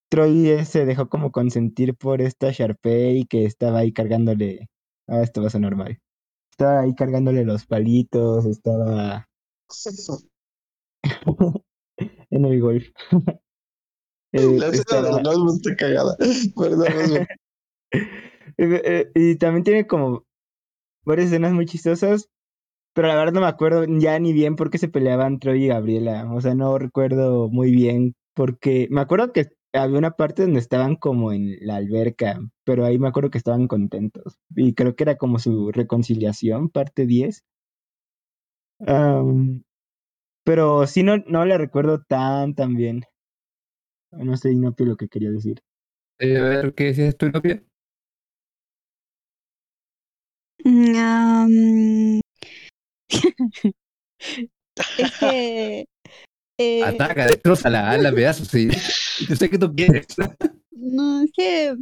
Troy 0.09 0.49
eh, 0.49 0.65
se 0.65 0.87
dejó 0.87 1.09
como 1.09 1.33
consentir 1.33 1.95
por 1.95 2.23
esta 2.23 2.51
Sharpay 2.51 3.27
que 3.27 3.45
estaba 3.45 3.81
ahí 3.81 3.93
cargándole. 3.93 4.69
Ah, 5.07 5.23
esto 5.23 5.43
va 5.43 5.49
a 5.49 5.51
ser 5.51 5.61
normal. 5.61 5.99
Estaba 6.51 6.81
ahí 6.81 6.95
cargándole 6.95 7.45
los 7.45 7.67
palitos, 7.67 8.47
estaba 8.47 9.29
en 12.31 12.45
el 12.45 12.61
golf. 12.61 12.87
Eh, 14.35 14.57
la 14.59 14.69
escena 14.69 14.81
estaba- 14.81 15.23
de 15.23 15.53
está 15.53 15.77
cagada. 15.77 16.17
Perdón, 16.57 17.27
Y 19.15 19.37
también 19.37 19.65
tiene 19.65 19.87
como 19.87 20.25
varias 21.05 21.29
escenas 21.29 21.53
muy 21.53 21.67
chistosas, 21.67 22.29
pero 22.95 23.09
la 23.09 23.17
verdad 23.17 23.33
no 23.33 23.41
me 23.41 23.47
acuerdo 23.47 23.85
ya 23.87 24.19
ni 24.19 24.33
bien 24.33 24.57
por 24.57 24.71
qué 24.71 24.79
se 24.79 24.89
peleaban 24.89 25.39
Troy 25.39 25.65
y 25.65 25.69
Gabriela. 25.69 26.31
O 26.33 26.41
sea, 26.41 26.55
no 26.55 26.79
recuerdo 26.79 27.49
muy 27.49 27.71
bien 27.71 28.15
porque 28.35 28.89
me 28.91 29.01
acuerdo 29.01 29.33
que 29.33 29.49
había 29.73 29.99
una 29.99 30.13
parte 30.13 30.43
donde 30.43 30.61
estaban 30.61 30.97
como 30.97 31.33
en 31.33 31.57
la 31.61 31.77
alberca, 31.77 32.39
pero 32.65 32.85
ahí 32.85 32.99
me 32.99 33.09
acuerdo 33.09 33.31
que 33.31 33.39
estaban 33.39 33.69
contentos. 33.69 34.39
Y 34.55 34.75
creo 34.75 34.95
que 34.95 35.05
era 35.05 35.17
como 35.17 35.39
su 35.39 35.73
reconciliación, 35.73 36.69
parte 36.69 37.07
10. 37.07 37.45
Am, 38.87 39.63
pero 40.45 40.87
sí 40.87 41.03
no, 41.03 41.19
no 41.19 41.45
la 41.45 41.57
recuerdo 41.59 42.03
tan, 42.03 42.55
tan 42.55 42.75
bien. 42.77 43.05
No 44.13 44.37
sé, 44.37 44.53
Inopio, 44.53 44.87
lo 44.87 44.97
que 44.97 45.09
quería 45.09 45.31
decir. 45.31 45.63
eh, 46.19 46.37
a 46.37 46.43
ver, 46.43 46.75
¿qué 46.75 46.85
decías 46.85 47.17
tú, 47.17 47.27
Inopia? 47.27 47.63
Am, 50.65 52.21
es 54.99 55.13
que. 55.19 55.87
eh, 56.59 56.85
Ataca, 56.85 57.27
destrozala, 57.27 57.91
hazla 57.91 58.13
pedazos. 58.13 58.49
Sí. 58.49 58.69
Yo 59.29 59.37
sé 59.37 59.51
que 59.51 59.59
tú 59.59 59.75
quieres. 59.75 60.07
No, 60.71 61.23
es 61.23 61.31
que. 61.33 61.77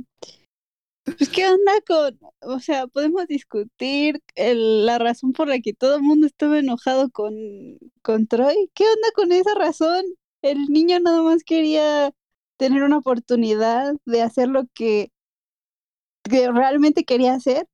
Pues, 1.04 1.28
¿qué 1.28 1.46
onda 1.48 1.72
con.? 1.86 2.18
O 2.42 2.60
sea, 2.60 2.86
podemos 2.86 3.26
discutir 3.26 4.20
el- 4.34 4.86
la 4.86 4.98
razón 4.98 5.32
por 5.32 5.48
la 5.48 5.58
que 5.60 5.72
todo 5.74 5.96
el 5.96 6.02
mundo 6.02 6.26
estaba 6.26 6.58
enojado 6.58 7.10
con, 7.10 7.34
con 8.02 8.26
Troy. 8.26 8.70
¿Qué 8.74 8.84
onda 8.84 9.08
con 9.14 9.32
esa 9.32 9.54
razón? 9.54 10.04
El 10.42 10.66
niño 10.68 10.98
nada 11.00 11.22
más 11.22 11.42
quería 11.44 12.12
tener 12.58 12.82
una 12.82 12.98
oportunidad 12.98 13.94
de 14.04 14.22
hacer 14.22 14.48
lo 14.48 14.64
que, 14.74 15.10
que 16.24 16.50
realmente 16.50 17.04
quería 17.04 17.34
hacer. 17.34 17.66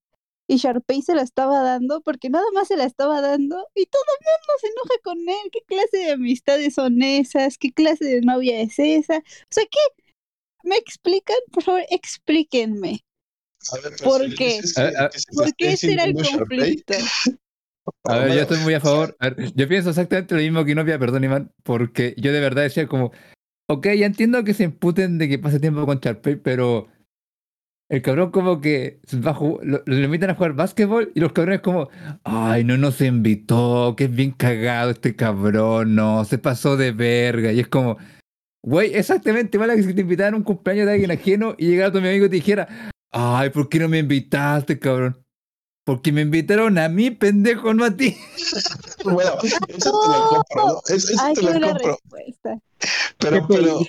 Y 0.48 0.58
Sharpay 0.58 1.02
se 1.02 1.14
la 1.14 1.22
estaba 1.22 1.60
dando 1.62 2.00
porque 2.02 2.30
nada 2.30 2.44
más 2.54 2.68
se 2.68 2.76
la 2.76 2.84
estaba 2.84 3.20
dando 3.20 3.56
y 3.74 3.86
todo 3.86 4.02
el 4.20 4.24
mundo 4.26 4.52
se 4.60 4.66
enoja 4.68 4.94
con 5.02 5.18
él. 5.28 5.50
¿Qué 5.50 5.60
clase 5.66 5.96
de 5.98 6.10
amistades 6.12 6.74
son 6.74 7.02
esas? 7.02 7.58
¿Qué 7.58 7.72
clase 7.72 8.04
de 8.04 8.20
novia 8.20 8.60
es 8.60 8.78
esa? 8.78 9.18
O 9.18 9.22
sea, 9.50 9.64
¿qué? 9.64 10.02
¿Me 10.62 10.76
explican? 10.76 11.36
Por 11.52 11.62
favor, 11.64 11.82
explíquenme. 11.90 13.00
A 13.72 13.76
ver, 13.76 13.92
pero 13.98 14.10
¿Por 14.10 14.30
si 14.30 14.34
qué? 14.36 14.46
dices 14.46 14.78
A- 14.78 15.04
a- 15.06 15.10
¿Por 15.34 15.54
qué 15.56 15.72
ese 15.72 15.92
era 15.92 16.04
el 16.04 16.14
Sharpay, 16.14 16.38
conflicto? 16.38 16.94
A 18.04 18.18
ver, 18.18 18.34
yo 18.34 18.40
estoy 18.42 18.58
muy 18.58 18.74
a 18.74 18.80
favor. 18.80 19.16
A 19.20 19.30
ver, 19.30 19.52
yo 19.54 19.68
pienso 19.68 19.90
exactamente 19.90 20.34
lo 20.34 20.40
mismo 20.40 20.64
que 20.64 20.72
Inopia, 20.72 20.98
perdón, 20.98 21.24
Iván, 21.24 21.52
porque 21.64 22.14
yo 22.18 22.32
de 22.32 22.40
verdad 22.40 22.62
decía 22.62 22.86
como, 22.86 23.12
ok, 23.68 23.86
ya 23.98 24.06
entiendo 24.06 24.42
que 24.44 24.54
se 24.54 24.64
imputen 24.64 25.18
de 25.18 25.28
que 25.28 25.38
pase 25.38 25.60
tiempo 25.60 25.84
con 25.86 25.98
Sharpay, 25.98 26.36
pero 26.36 26.88
el 27.88 28.02
cabrón 28.02 28.30
como 28.30 28.60
que 28.60 29.00
va 29.14 29.38
lo, 29.62 29.82
invitan 29.86 30.30
a 30.30 30.34
jugar 30.34 30.54
básquetbol 30.54 31.12
y 31.14 31.20
los 31.20 31.32
cabrones 31.32 31.60
como, 31.60 31.88
ay, 32.24 32.64
no 32.64 32.76
nos 32.76 33.00
invitó, 33.00 33.94
que 33.96 34.04
es 34.04 34.14
bien 34.14 34.32
cagado 34.32 34.90
este 34.90 35.14
cabrón, 35.14 35.94
no, 35.94 36.24
se 36.24 36.38
pasó 36.38 36.76
de 36.76 36.92
verga. 36.92 37.52
Y 37.52 37.60
es 37.60 37.68
como, 37.68 37.96
güey, 38.62 38.94
exactamente 38.94 39.56
igual 39.56 39.70
a 39.70 39.76
que 39.76 39.84
si 39.84 39.94
te 39.94 40.00
invitaran 40.00 40.34
a 40.34 40.36
un 40.38 40.42
cumpleaños 40.42 40.86
de 40.86 40.92
alguien 40.92 41.10
ajeno 41.12 41.54
y 41.58 41.68
llegara 41.68 41.92
tu 41.92 41.98
amigo 41.98 42.26
y 42.26 42.28
te 42.28 42.36
dijera, 42.36 42.68
ay, 43.12 43.50
¿por 43.50 43.68
qué 43.68 43.78
no 43.78 43.88
me 43.88 43.98
invitaste, 43.98 44.78
cabrón? 44.78 45.25
Porque 45.86 46.10
me 46.10 46.22
invitaron 46.22 46.78
a 46.78 46.88
mí, 46.88 47.12
pendejo, 47.12 47.72
no 47.72 47.84
a 47.84 47.96
ti. 47.96 48.16
Bueno, 49.04 49.36
eso 49.68 50.00
te 50.00 50.08
lo 50.08 50.26
compro, 50.26 50.66
¿no? 50.66 50.82
Eso, 50.88 51.12
eso 51.12 51.22
Ay, 51.22 51.34
te 51.34 51.42
lo 51.42 51.52
compro. 51.60 51.92
respuesta. 51.92 52.58
Pero, 53.18 53.46
pero, 53.46 53.80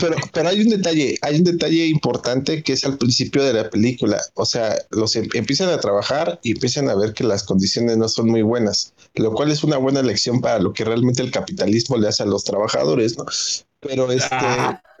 pero, 0.00 0.16
pero 0.32 0.48
hay 0.48 0.62
un 0.62 0.70
detalle, 0.70 1.18
hay 1.20 1.36
un 1.36 1.44
detalle 1.44 1.86
importante 1.86 2.62
que 2.62 2.72
es 2.72 2.84
al 2.86 2.96
principio 2.96 3.44
de 3.44 3.52
la 3.52 3.68
película. 3.68 4.22
O 4.34 4.46
sea, 4.46 4.74
los 4.90 5.14
em- 5.16 5.28
empiezan 5.34 5.68
a 5.68 5.78
trabajar 5.78 6.40
y 6.42 6.52
empiezan 6.52 6.88
a 6.88 6.94
ver 6.94 7.12
que 7.12 7.24
las 7.24 7.44
condiciones 7.44 7.98
no 7.98 8.08
son 8.08 8.30
muy 8.30 8.40
buenas, 8.40 8.94
lo 9.14 9.32
cual 9.34 9.50
es 9.50 9.62
una 9.64 9.76
buena 9.76 10.00
lección 10.00 10.40
para 10.40 10.60
lo 10.60 10.72
que 10.72 10.84
realmente 10.84 11.20
el 11.20 11.30
capitalismo 11.30 11.98
le 11.98 12.08
hace 12.08 12.22
a 12.22 12.26
los 12.26 12.44
trabajadores, 12.44 13.18
¿no? 13.18 13.26
Pero 13.82 14.10
este, 14.12 14.28
Ah, 14.30 14.80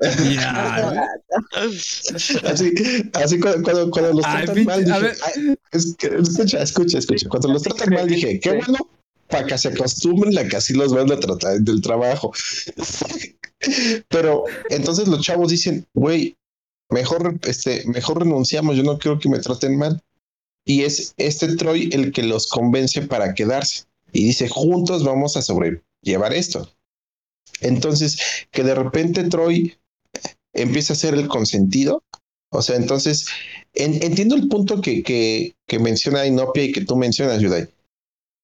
así, 2.44 2.72
así 3.14 3.38
cuando, 3.40 3.62
cuando, 3.62 3.90
cuando 3.90 4.12
los 4.14 4.22
tratan 4.22 4.64
mal, 4.64 4.84
dije, 4.84 5.00
ver. 5.00 5.16
"Ay, 5.24 5.54
es 5.70 5.94
que- 5.96 6.08
escucha, 6.08 6.62
escucha, 6.62 6.98
escucha. 6.98 7.28
Cuando 7.28 7.48
los 7.48 7.62
tratan 7.62 7.90
mal, 7.94 8.08
dije, 8.08 8.40
qué 8.40 8.50
bueno, 8.56 8.78
para 9.28 9.46
que 9.46 9.56
se 9.56 9.68
acostumbren 9.68 10.36
a 10.38 10.48
que 10.48 10.56
así 10.56 10.74
los 10.74 10.92
van 10.92 11.10
a 11.12 11.20
tratar 11.20 11.60
del 11.60 11.80
trabajo. 11.80 12.32
Pero 14.08 14.44
entonces 14.70 15.06
los 15.08 15.20
chavos 15.22 15.50
dicen, 15.50 15.86
güey, 15.94 16.36
mejor, 16.90 17.38
este, 17.44 17.84
mejor 17.86 18.18
renunciamos, 18.20 18.76
yo 18.76 18.82
no 18.82 18.98
quiero 18.98 19.18
que 19.18 19.28
me 19.28 19.38
traten 19.38 19.76
mal. 19.78 20.00
Y 20.64 20.82
es 20.82 21.14
este 21.16 21.56
Troy 21.56 21.90
el 21.92 22.12
que 22.12 22.22
los 22.22 22.48
convence 22.48 23.02
para 23.02 23.34
quedarse. 23.34 23.84
Y 24.12 24.24
dice, 24.24 24.48
juntos 24.48 25.04
vamos 25.04 25.36
a 25.36 25.42
sobrellevar 25.42 26.32
esto. 26.34 26.68
Entonces, 27.62 28.18
que 28.50 28.62
de 28.62 28.74
repente 28.74 29.24
Troy 29.24 29.76
empieza 30.52 30.92
a 30.92 30.96
ser 30.96 31.14
el 31.14 31.28
consentido. 31.28 32.02
O 32.50 32.60
sea, 32.60 32.76
entonces, 32.76 33.26
en- 33.72 34.02
entiendo 34.02 34.34
el 34.34 34.48
punto 34.48 34.80
que, 34.80 35.02
que, 35.02 35.54
que 35.66 35.78
menciona 35.78 36.26
Inopia 36.26 36.64
y 36.64 36.72
que 36.72 36.84
tú 36.84 36.96
mencionas, 36.96 37.40
Yudai. 37.40 37.68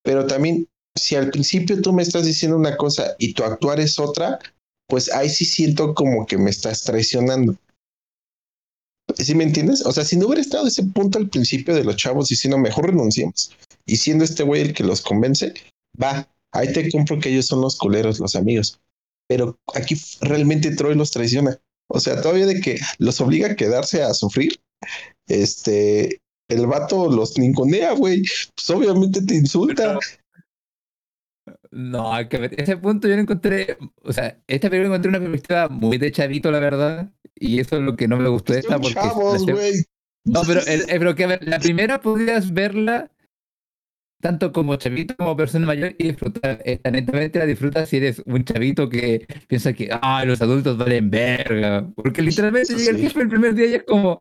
Pero 0.02 0.26
también, 0.26 0.66
si 0.94 1.16
al 1.16 1.30
principio 1.30 1.80
tú 1.82 1.92
me 1.92 2.02
estás 2.02 2.24
diciendo 2.24 2.56
una 2.56 2.76
cosa 2.76 3.14
y 3.18 3.34
tu 3.34 3.44
actuar 3.44 3.80
es 3.80 3.98
otra, 3.98 4.38
pues 4.88 5.12
ahí 5.12 5.28
sí 5.28 5.44
siento 5.44 5.94
como 5.94 6.26
que 6.26 6.38
me 6.38 6.50
estás 6.50 6.82
traicionando. 6.84 7.56
¿Sí 9.16 9.34
me 9.34 9.44
entiendes? 9.44 9.84
O 9.84 9.92
sea, 9.92 10.04
si 10.04 10.16
no 10.16 10.26
hubiera 10.26 10.40
estado 10.40 10.66
ese 10.66 10.84
punto 10.84 11.18
al 11.18 11.28
principio 11.28 11.74
de 11.74 11.84
los 11.84 11.96
chavos 11.96 12.28
diciendo 12.28 12.58
mejor 12.58 12.86
renunciemos 12.86 13.50
y 13.86 13.96
siendo 13.96 14.24
este 14.24 14.42
güey 14.42 14.62
el 14.62 14.74
que 14.74 14.84
los 14.84 15.00
convence, 15.00 15.54
va, 16.00 16.28
ahí 16.52 16.72
te 16.72 16.90
compro 16.90 17.18
que 17.18 17.30
ellos 17.30 17.46
son 17.46 17.60
los 17.60 17.76
culeros, 17.76 18.20
los 18.20 18.36
amigos. 18.36 18.80
Pero 19.28 19.58
aquí 19.74 19.94
realmente 20.22 20.74
Troy 20.74 20.94
los 20.94 21.10
traiciona. 21.10 21.58
O 21.90 22.00
sea, 22.00 22.20
todavía 22.20 22.46
de 22.46 22.60
que 22.60 22.78
los 22.98 23.20
obliga 23.20 23.48
a 23.52 23.56
quedarse 23.56 24.02
a 24.02 24.12
sufrir, 24.14 24.60
este, 25.26 26.20
el 26.48 26.66
vato 26.66 27.10
los 27.10 27.38
ningunea, 27.38 27.92
güey. 27.92 28.22
Pues 28.22 28.70
obviamente 28.70 29.22
te 29.22 29.34
insulta. 29.34 29.98
No, 31.70 32.10
que. 32.28 32.50
Ese 32.56 32.76
punto 32.76 33.08
yo 33.08 33.14
lo 33.16 33.22
encontré. 33.22 33.76
O 34.02 34.12
sea, 34.12 34.38
esta 34.46 34.68
película 34.70 34.88
encontré 34.96 35.08
una 35.10 35.20
perspectiva 35.20 35.68
muy 35.68 35.98
de 35.98 36.12
chavito, 36.12 36.50
la 36.50 36.60
verdad. 36.60 37.10
Y 37.34 37.60
eso 37.60 37.76
es 37.76 37.82
lo 37.82 37.96
que 37.96 38.08
no 38.08 38.16
me 38.16 38.28
gustó 38.28 38.52
de 38.52 38.60
esta. 38.60 38.72
Son 38.72 38.80
Porque 38.82 38.94
chavos, 38.94 39.46
güey. 39.46 39.72
No, 40.24 40.42
pero, 40.46 40.60
el- 40.66 40.80
el- 40.90 40.98
pero 40.98 41.14
que 41.14 41.24
a 41.24 41.28
ver, 41.28 41.46
la 41.46 41.58
primera 41.58 42.00
podías 42.00 42.52
verla 42.52 43.10
tanto 44.20 44.52
como 44.52 44.76
chavito 44.76 45.16
como 45.16 45.36
persona 45.36 45.66
mayor 45.66 45.94
y 45.98 46.08
disfrutar. 46.08 46.60
Esta 46.64 46.90
netamente 46.90 47.38
la 47.38 47.46
disfrutas 47.46 47.88
si 47.88 47.98
eres 47.98 48.22
un 48.26 48.44
chavito 48.44 48.88
que 48.88 49.26
piensa 49.46 49.72
que 49.72 49.88
ah, 49.90 50.24
los 50.24 50.40
adultos 50.42 50.76
valen 50.76 51.10
verga. 51.10 51.88
Porque 51.94 52.22
literalmente 52.22 52.74
llega 52.74 52.90
el 52.90 52.96
sí. 52.96 53.02
jefe 53.02 53.22
el 53.22 53.28
primer 53.28 53.54
día 53.54 53.66
y 53.66 53.74
es 53.74 53.84
como. 53.84 54.20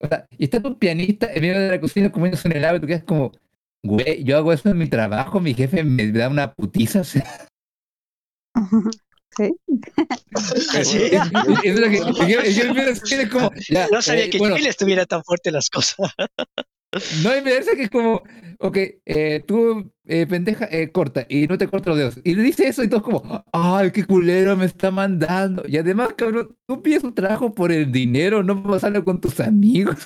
O 0.00 0.06
sea, 0.06 0.26
y 0.30 0.44
está 0.44 0.62
tu 0.62 0.78
pianista 0.78 1.32
en 1.32 1.42
medio 1.42 1.58
de 1.58 1.70
la 1.70 1.80
cocina 1.80 2.12
comiéndose 2.12 2.46
un 2.46 2.56
helado 2.56 2.76
y 2.76 2.80
tú 2.80 2.86
quedas 2.86 3.02
como, 3.02 3.32
güey, 3.82 4.22
yo 4.22 4.36
hago 4.36 4.52
eso 4.52 4.68
en 4.68 4.78
mi 4.78 4.88
trabajo, 4.88 5.40
mi 5.40 5.54
jefe 5.54 5.82
me 5.82 6.12
da 6.12 6.28
una 6.28 6.52
putiza. 6.52 7.02
sea, 7.04 7.48
Sí. 9.36 9.54
Sí. 10.82 11.10
es, 11.12 11.32
es 11.62 11.80
lo 11.80 11.88
que, 11.90 13.28
como, 13.28 13.50
ya, 13.68 13.86
No 13.92 14.02
sabía 14.02 14.24
eh, 14.24 14.30
que 14.30 14.38
en 14.38 14.40
bueno, 14.40 14.56
Chile 14.56 14.70
estuviera 14.70 15.06
tan 15.06 15.22
fuerte 15.22 15.52
las 15.52 15.70
cosas. 15.70 16.10
No, 17.22 17.36
y 17.36 17.42
me 17.42 17.50
parece 17.50 17.76
que 17.76 17.82
es 17.82 17.90
como, 17.90 18.22
ok, 18.60 18.76
eh, 19.04 19.44
tú, 19.46 19.92
eh, 20.06 20.26
pendeja, 20.26 20.66
eh, 20.70 20.90
corta, 20.90 21.26
y 21.28 21.46
no 21.46 21.58
te 21.58 21.68
corta 21.68 21.90
los 21.90 21.98
dedos. 21.98 22.20
Y 22.24 22.34
le 22.34 22.42
dice 22.42 22.66
eso 22.66 22.82
y 22.82 22.88
todo 22.88 23.00
es 23.00 23.04
como, 23.04 23.44
ay, 23.52 23.90
qué 23.90 24.04
culero 24.04 24.56
me 24.56 24.64
está 24.64 24.90
mandando. 24.90 25.64
Y 25.68 25.76
además, 25.76 26.14
cabrón, 26.16 26.56
tú 26.66 26.82
pides 26.82 27.04
un 27.04 27.14
trabajo 27.14 27.52
por 27.52 27.72
el 27.72 27.92
dinero, 27.92 28.42
no 28.42 28.62
pasarlo 28.62 29.04
con 29.04 29.20
tus 29.20 29.38
amigos. 29.40 29.96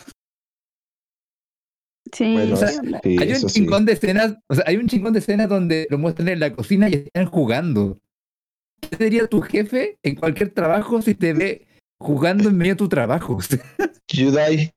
Sí, 2.12 2.32
Bueno, 2.34 2.54
O 2.54 2.56
sea, 2.56 2.68
¿qué 2.68 2.78
onda? 2.78 3.00
sí, 3.02 3.16
hay 3.18 3.30
un 3.30 3.36
sí. 3.36 3.46
chingón 3.46 3.84
de 3.86 3.92
escenas, 3.92 4.36
o 4.48 4.54
sea, 4.54 4.64
hay 4.66 4.76
un 4.76 4.88
chingón 4.88 5.12
de 5.12 5.20
escenas 5.20 5.48
donde 5.48 5.86
lo 5.88 5.98
muestran 5.98 6.28
en 6.28 6.40
la 6.40 6.52
cocina 6.52 6.88
y 6.88 6.94
están 6.94 7.26
jugando. 7.26 7.98
¿Qué 8.80 8.96
sería 8.96 9.26
tu 9.28 9.40
jefe 9.40 9.98
en 10.02 10.16
cualquier 10.16 10.50
trabajo 10.50 11.00
si 11.00 11.14
te 11.14 11.32
ve 11.32 11.66
jugando 11.98 12.48
en 12.50 12.56
medio 12.58 12.72
de 12.72 12.78
tu 12.78 12.88
trabajo? 12.88 13.38
Yudai, 14.12 14.72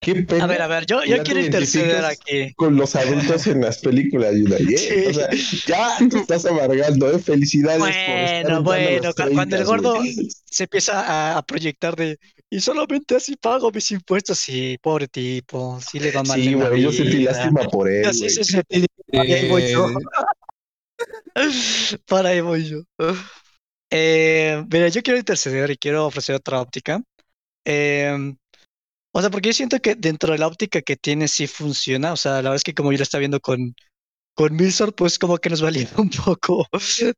qué 0.00 0.14
pena 0.22 0.44
A 0.44 0.46
ver, 0.46 0.62
a 0.62 0.66
ver, 0.66 0.86
yo, 0.86 1.00
quiero 1.00 1.40
te 1.40 1.46
interceder 1.46 2.04
aquí. 2.04 2.54
con 2.54 2.76
los 2.76 2.96
adultos 2.96 3.46
en 3.46 3.60
las 3.60 3.78
películas, 3.78 4.34
Yudai. 4.34 4.62
¿eh? 4.74 4.78
Sí. 4.78 5.06
O 5.06 5.14
sea, 5.14 5.28
ya 5.66 6.08
te 6.08 6.18
estás 6.18 6.46
amargando, 6.46 7.10
¿eh? 7.10 7.18
Felicidades. 7.18 7.78
por 7.80 7.88
estar 7.88 8.62
Bueno, 8.62 8.62
bueno, 8.62 9.12
cuando 9.14 9.56
el 9.56 9.64
30, 9.64 9.64
gordo 9.64 9.94
güey. 9.96 10.28
se 10.44 10.64
empieza 10.64 11.00
a, 11.00 11.38
a 11.38 11.42
proyectar 11.42 11.94
de 11.96 12.18
y 12.52 12.60
solamente 12.60 13.14
así 13.14 13.36
pago 13.36 13.70
mis 13.70 13.90
impuestos, 13.92 14.38
sí, 14.38 14.76
pobre 14.82 15.06
tipo, 15.06 15.78
sí 15.80 16.00
le 16.00 16.10
va 16.10 16.24
mal 16.24 16.40
Sí, 16.40 16.52
güey, 16.54 16.82
yo 16.82 16.90
sentí 16.90 17.18
lástima 17.22 17.62
por 17.68 17.88
él. 17.88 18.04
Así 18.06 18.20
güey. 18.20 18.30
se 18.30 18.44
sentí. 18.44 18.86
Ahí 19.12 19.48
voy 19.48 19.70
yo. 19.70 19.86
Eh, 19.88 19.94
Para 22.06 22.30
ahí 22.30 22.40
voy 22.40 22.64
yo. 22.68 22.78
Eh, 23.90 24.64
mira, 24.70 24.88
yo 24.88 25.02
quiero 25.02 25.18
interceder 25.18 25.70
y 25.70 25.76
quiero 25.76 26.06
ofrecer 26.06 26.34
otra 26.34 26.60
óptica. 26.60 27.02
Eh, 27.64 28.34
o 29.12 29.20
sea, 29.20 29.30
porque 29.30 29.48
yo 29.50 29.52
siento 29.54 29.80
que 29.80 29.94
dentro 29.96 30.32
de 30.32 30.38
la 30.38 30.46
óptica 30.46 30.82
que 30.82 30.96
tiene 30.96 31.28
sí 31.28 31.46
funciona. 31.46 32.12
O 32.12 32.16
sea, 32.16 32.32
la 32.34 32.42
verdad 32.42 32.56
es 32.56 32.64
que 32.64 32.74
como 32.74 32.92
yo 32.92 32.98
lo 32.98 33.02
estaba 33.02 33.20
viendo 33.20 33.40
con, 33.40 33.74
con 34.34 34.56
Milsor, 34.56 34.94
pues 34.94 35.18
como 35.18 35.38
que 35.38 35.50
nos 35.50 35.62
valía 35.62 35.88
un 35.96 36.10
poco 36.10 36.66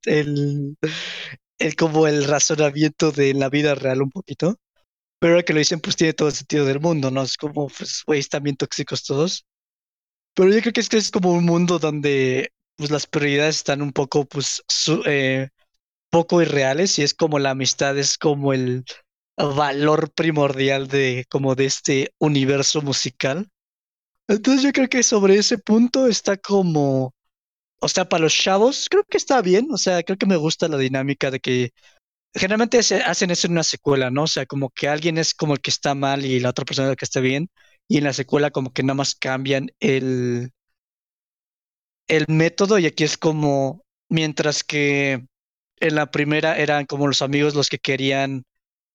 el, 0.04 0.76
el 1.58 1.76
como 1.76 2.06
el 2.06 2.24
razonamiento 2.24 3.12
de 3.12 3.34
la 3.34 3.48
vida 3.50 3.74
real 3.74 4.02
un 4.02 4.10
poquito. 4.10 4.56
Pero 5.20 5.34
ahora 5.34 5.44
que 5.44 5.52
lo 5.52 5.60
dicen, 5.60 5.80
pues 5.80 5.96
tiene 5.96 6.14
todo 6.14 6.28
el 6.28 6.34
sentido 6.34 6.66
del 6.66 6.80
mundo, 6.80 7.10
¿no? 7.10 7.22
Es 7.22 7.36
como, 7.36 7.68
pues, 7.68 8.02
güey, 8.06 8.20
están 8.20 8.42
bien 8.44 8.56
tóxicos 8.56 9.04
todos. 9.04 9.46
Pero 10.34 10.50
yo 10.50 10.60
creo 10.60 10.72
que 10.72 10.80
este 10.80 10.98
es 10.98 11.10
como 11.10 11.32
un 11.32 11.44
mundo 11.44 11.78
donde 11.78 12.52
pues 12.76 12.90
las 12.90 13.06
prioridades 13.06 13.56
están 13.56 13.82
un 13.82 13.92
poco, 13.92 14.24
pues, 14.26 14.62
eh, 15.06 15.48
poco 16.10 16.42
irreales 16.42 16.98
y 16.98 17.02
es 17.02 17.14
como 17.14 17.38
la 17.38 17.50
amistad 17.50 17.98
es 17.98 18.18
como 18.18 18.52
el 18.52 18.84
valor 19.36 20.12
primordial 20.12 20.88
de 20.88 21.26
como 21.30 21.54
de 21.54 21.66
este 21.66 22.14
universo 22.18 22.82
musical. 22.82 23.48
Entonces 24.28 24.62
yo 24.64 24.72
creo 24.72 24.88
que 24.88 25.02
sobre 25.02 25.36
ese 25.36 25.58
punto 25.58 26.06
está 26.08 26.36
como, 26.36 27.14
o 27.80 27.88
sea, 27.88 28.08
para 28.08 28.24
los 28.24 28.34
chavos 28.34 28.88
creo 28.90 29.04
que 29.04 29.18
está 29.18 29.42
bien, 29.42 29.68
o 29.72 29.78
sea, 29.78 30.02
creo 30.02 30.18
que 30.18 30.26
me 30.26 30.36
gusta 30.36 30.68
la 30.68 30.78
dinámica 30.78 31.30
de 31.30 31.40
que 31.40 31.70
generalmente 32.34 32.82
se 32.82 32.96
hacen 33.02 33.30
eso 33.30 33.46
en 33.46 33.54
una 33.54 33.64
secuela, 33.64 34.10
¿no? 34.10 34.24
O 34.24 34.26
sea, 34.28 34.46
como 34.46 34.70
que 34.70 34.88
alguien 34.88 35.18
es 35.18 35.34
como 35.34 35.54
el 35.54 35.60
que 35.60 35.70
está 35.70 35.94
mal 35.94 36.24
y 36.26 36.40
la 36.40 36.50
otra 36.50 36.64
persona 36.64 36.88
es 36.88 36.92
la 36.92 36.96
que 36.96 37.04
está 37.06 37.20
bien 37.20 37.50
y 37.88 37.98
en 37.98 38.04
la 38.04 38.12
secuela 38.12 38.50
como 38.50 38.72
que 38.72 38.82
nada 38.82 38.94
más 38.94 39.14
cambian 39.14 39.68
el 39.80 40.52
el 42.08 42.26
método 42.28 42.78
y 42.78 42.86
aquí 42.86 43.04
es 43.04 43.16
como 43.16 43.84
mientras 44.08 44.64
que 44.64 45.24
en 45.80 45.94
la 45.94 46.10
primera 46.10 46.58
eran 46.58 46.86
como 46.86 47.06
los 47.06 47.22
amigos 47.22 47.54
los 47.54 47.68
que 47.68 47.78
querían 47.78 48.44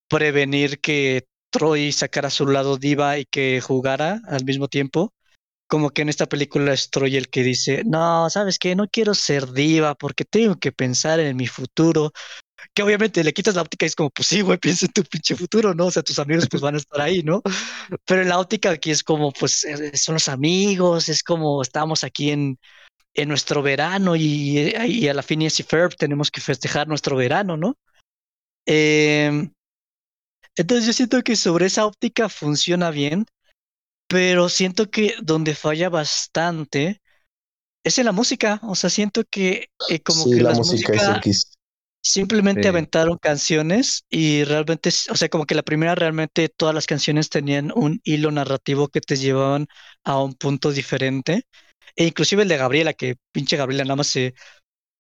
prevenir 0.07 0.79
que 0.79 1.25
Troy 1.49 1.91
sacara 1.91 2.29
su 2.29 2.47
lado 2.47 2.77
diva 2.77 3.17
y 3.17 3.25
que 3.25 3.61
jugara 3.61 4.21
al 4.27 4.45
mismo 4.45 4.67
tiempo. 4.67 5.13
Como 5.69 5.89
que 5.89 6.01
en 6.01 6.09
esta 6.09 6.27
película 6.27 6.73
es 6.73 6.89
Troy 6.89 7.17
el 7.17 7.29
que 7.29 7.43
dice, 7.43 7.83
no, 7.85 8.29
¿sabes 8.29 8.57
qué? 8.57 8.75
No 8.75 8.87
quiero 8.87 9.13
ser 9.13 9.51
diva 9.51 9.95
porque 9.95 10.23
tengo 10.23 10.55
que 10.57 10.71
pensar 10.71 11.19
en 11.19 11.35
mi 11.35 11.47
futuro. 11.47 12.11
Que 12.73 12.83
obviamente 12.83 13.23
le 13.23 13.33
quitas 13.33 13.55
la 13.55 13.61
óptica 13.61 13.85
y 13.85 13.87
es 13.87 13.95
como, 13.95 14.09
pues 14.09 14.27
sí, 14.29 14.41
güey, 14.41 14.57
piensa 14.57 14.85
en 14.85 14.93
tu 14.93 15.03
pinche 15.03 15.35
futuro, 15.35 15.73
¿no? 15.73 15.87
O 15.87 15.91
sea, 15.91 16.03
tus 16.03 16.19
amigos 16.19 16.47
pues 16.49 16.61
van 16.61 16.75
a 16.75 16.77
estar 16.77 17.01
ahí, 17.01 17.21
¿no? 17.23 17.41
Pero 18.05 18.21
en 18.21 18.29
la 18.29 18.39
óptica 18.39 18.71
aquí 18.71 18.91
es 18.91 19.03
como, 19.03 19.31
pues 19.31 19.63
eh, 19.65 19.95
son 19.97 20.13
los 20.15 20.27
amigos, 20.27 21.09
es 21.09 21.23
como 21.23 21.61
estamos 21.61 22.03
aquí 22.03 22.31
en, 22.31 22.57
en 23.13 23.29
nuestro 23.29 23.61
verano 23.61 24.15
y, 24.15 24.59
eh, 24.59 24.87
y 24.87 25.07
a 25.07 25.13
la 25.13 25.23
Phineas 25.23 25.59
y 25.59 25.63
Ferb 25.63 25.95
tenemos 25.95 26.31
que 26.31 26.39
festejar 26.39 26.87
nuestro 26.87 27.17
verano, 27.17 27.57
¿no? 27.57 27.75
Em, 28.65 29.51
entonces 30.57 30.85
yo 30.87 30.93
siento 30.93 31.21
que 31.23 31.35
sobre 31.35 31.67
esa 31.67 31.85
óptica 31.85 32.29
funciona 32.29 32.91
bien, 32.91 33.25
pero 34.07 34.49
siento 34.49 34.89
que 34.91 35.15
donde 35.23 35.55
falla 35.55 35.89
bastante 35.89 37.01
es 37.83 37.97
en 37.99 38.05
la 38.05 38.11
música. 38.11 38.59
O 38.63 38.75
sea, 38.75 38.89
siento 38.89 39.23
que 39.29 39.69
eh, 39.87 40.01
como 40.01 40.29
sí, 40.29 40.29
que 40.29 40.41
la 40.41 40.51
las 40.51 40.61
música 40.61 40.93
es 40.93 41.07
música 41.07 41.09
X. 41.09 41.51
simplemente 42.01 42.67
Sí. 42.67 42.69
aventaron 42.69 43.17
canciones 43.17 44.05
y 44.09 44.43
realmente, 44.45 44.89
o 45.11 45.15
sea, 45.15 45.29
como 45.29 45.45
que 45.45 45.55
la 45.55 45.63
primera 45.63 45.95
realmente 45.95 46.49
todas 46.49 46.75
las 46.75 46.85
canciones 46.87 47.29
tenían 47.29 47.71
un 47.75 47.99
hilo 48.03 48.31
narrativo 48.31 48.87
que 48.89 49.01
te 49.01 49.17
llevaban 49.17 49.67
a 50.03 50.21
un 50.23 50.35
punto 50.35 50.71
diferente. 50.71 51.43
E 51.95 52.05
inclusive 52.07 52.43
el 52.43 52.49
de 52.49 52.57
Gabriela, 52.57 52.93
que 52.93 53.15
pinche 53.31 53.57
Gabriela 53.57 53.83
nada 53.83 53.97
más 53.97 54.07
se, 54.07 54.33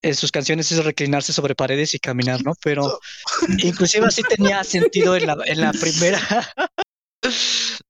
en 0.01 0.15
sus 0.15 0.31
canciones 0.31 0.71
es 0.71 0.83
reclinarse 0.83 1.33
sobre 1.33 1.55
paredes 1.55 1.93
y 1.93 1.99
caminar, 1.99 2.43
¿no? 2.43 2.53
Pero 2.63 2.99
inclusive 3.57 4.05
así 4.05 4.21
tenía 4.23 4.63
sentido 4.63 5.15
en 5.15 5.27
la, 5.27 5.37
en 5.45 5.61
la 5.61 5.71
primera. 5.71 6.19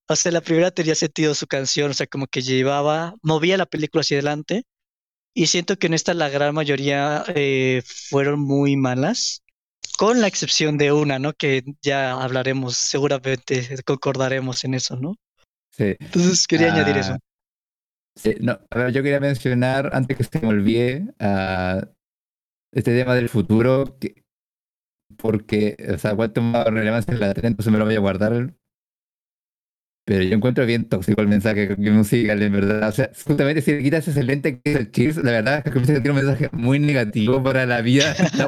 O 0.10 0.16
sea, 0.16 0.32
la 0.32 0.40
primera 0.40 0.72
tenía 0.72 0.96
sentido 0.96 1.36
su 1.36 1.48
canción, 1.48 1.92
o 1.92 1.94
sea, 1.94 2.08
como 2.08 2.28
que 2.28 2.42
llevaba, 2.42 3.16
movía 3.22 3.58
la 3.58 3.66
película 3.66 4.00
hacia 4.00 4.16
adelante. 4.16 4.64
Y 5.36 5.48
siento 5.48 5.78
que 5.78 5.88
en 5.88 5.94
esta 5.94 6.14
la 6.14 6.30
gran 6.30 6.56
mayoría 6.56 7.26
eh, 7.36 7.84
fueron 7.86 8.40
muy 8.40 8.78
malas, 8.78 9.44
con 9.98 10.22
la 10.22 10.28
excepción 10.28 10.78
de 10.78 10.94
una, 10.94 11.20
¿no? 11.20 11.34
Que 11.34 11.62
ya 11.82 12.14
hablaremos, 12.14 12.78
seguramente 12.78 13.68
concordaremos 13.86 14.64
en 14.64 14.76
eso, 14.76 14.96
¿no? 14.96 15.16
sí. 15.72 15.98
Entonces 16.00 16.48
quería 16.48 16.74
añadir 16.74 16.98
eso. 16.98 17.12
Ah, 17.12 17.20
Sí, 18.18 18.34
no, 18.40 18.60
a 18.72 18.78
ver, 18.78 18.94
yo 18.94 19.04
quería 19.04 19.20
mencionar, 19.20 19.92
antes 19.94 20.18
que 20.18 20.24
se 20.24 20.40
me 20.40 20.48
olvide, 20.48 21.06
ah, 21.20 21.88
este 22.72 22.98
tema 22.98 23.16
del 23.16 23.30
futuro, 23.30 23.98
que, 24.00 24.24
porque, 25.18 25.78
o 25.94 25.98
sea, 25.98 26.16
cuánto 26.16 26.42
más 26.42 26.66
relevancia 26.68 27.14
en 27.14 27.20
la 27.20 27.34
tele, 27.34 27.48
entonces 27.48 27.72
me 27.72 27.80
lo 27.80 27.86
voy 27.86 27.96
a 27.96 28.00
guardar. 28.00 28.54
Pero 30.06 30.24
yo 30.24 30.36
encuentro 30.36 30.66
bien 30.66 30.88
tóxico 30.88 31.20
el 31.22 31.28
mensaje 31.28 31.68
que 31.68 31.92
musical, 31.92 32.42
en 32.42 32.54
verdad. 32.54 32.88
O 32.88 32.92
sea, 32.94 33.12
justamente 33.26 33.62
si 33.62 33.74
le 33.74 33.84
quitas 33.84 34.08
ese 34.08 34.24
lente 34.24 34.62
que 34.62 34.72
es 34.72 34.78
el 34.78 34.90
Cheers, 34.90 35.18
la 35.18 35.32
verdad 35.32 35.58
es 35.58 35.64
que 35.66 35.72
comienza 35.72 35.94
a 35.98 36.02
tiene 36.02 36.12
un 36.12 36.26
mensaje 36.26 36.50
muy 36.54 36.80
negativo 36.80 37.44
para 37.44 37.66
la 37.66 37.82
vida. 37.82 38.16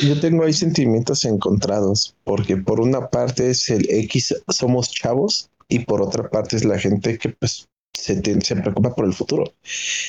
Yo 0.00 0.20
tengo 0.20 0.44
ahí 0.44 0.52
sentimientos 0.52 1.24
encontrados, 1.24 2.14
porque 2.22 2.56
por 2.58 2.80
una 2.80 3.08
parte 3.08 3.50
es 3.50 3.68
el 3.70 3.86
X, 3.90 4.34
somos 4.48 4.92
chavos, 4.92 5.50
y 5.68 5.80
por 5.80 6.00
otra 6.02 6.30
parte 6.30 6.56
es 6.56 6.64
la 6.64 6.78
gente 6.78 7.18
que 7.18 7.30
pues 7.30 7.68
se, 7.96 8.20
te- 8.20 8.40
se 8.40 8.56
preocupa 8.56 8.94
por 8.94 9.04
el 9.06 9.12
futuro. 9.14 9.44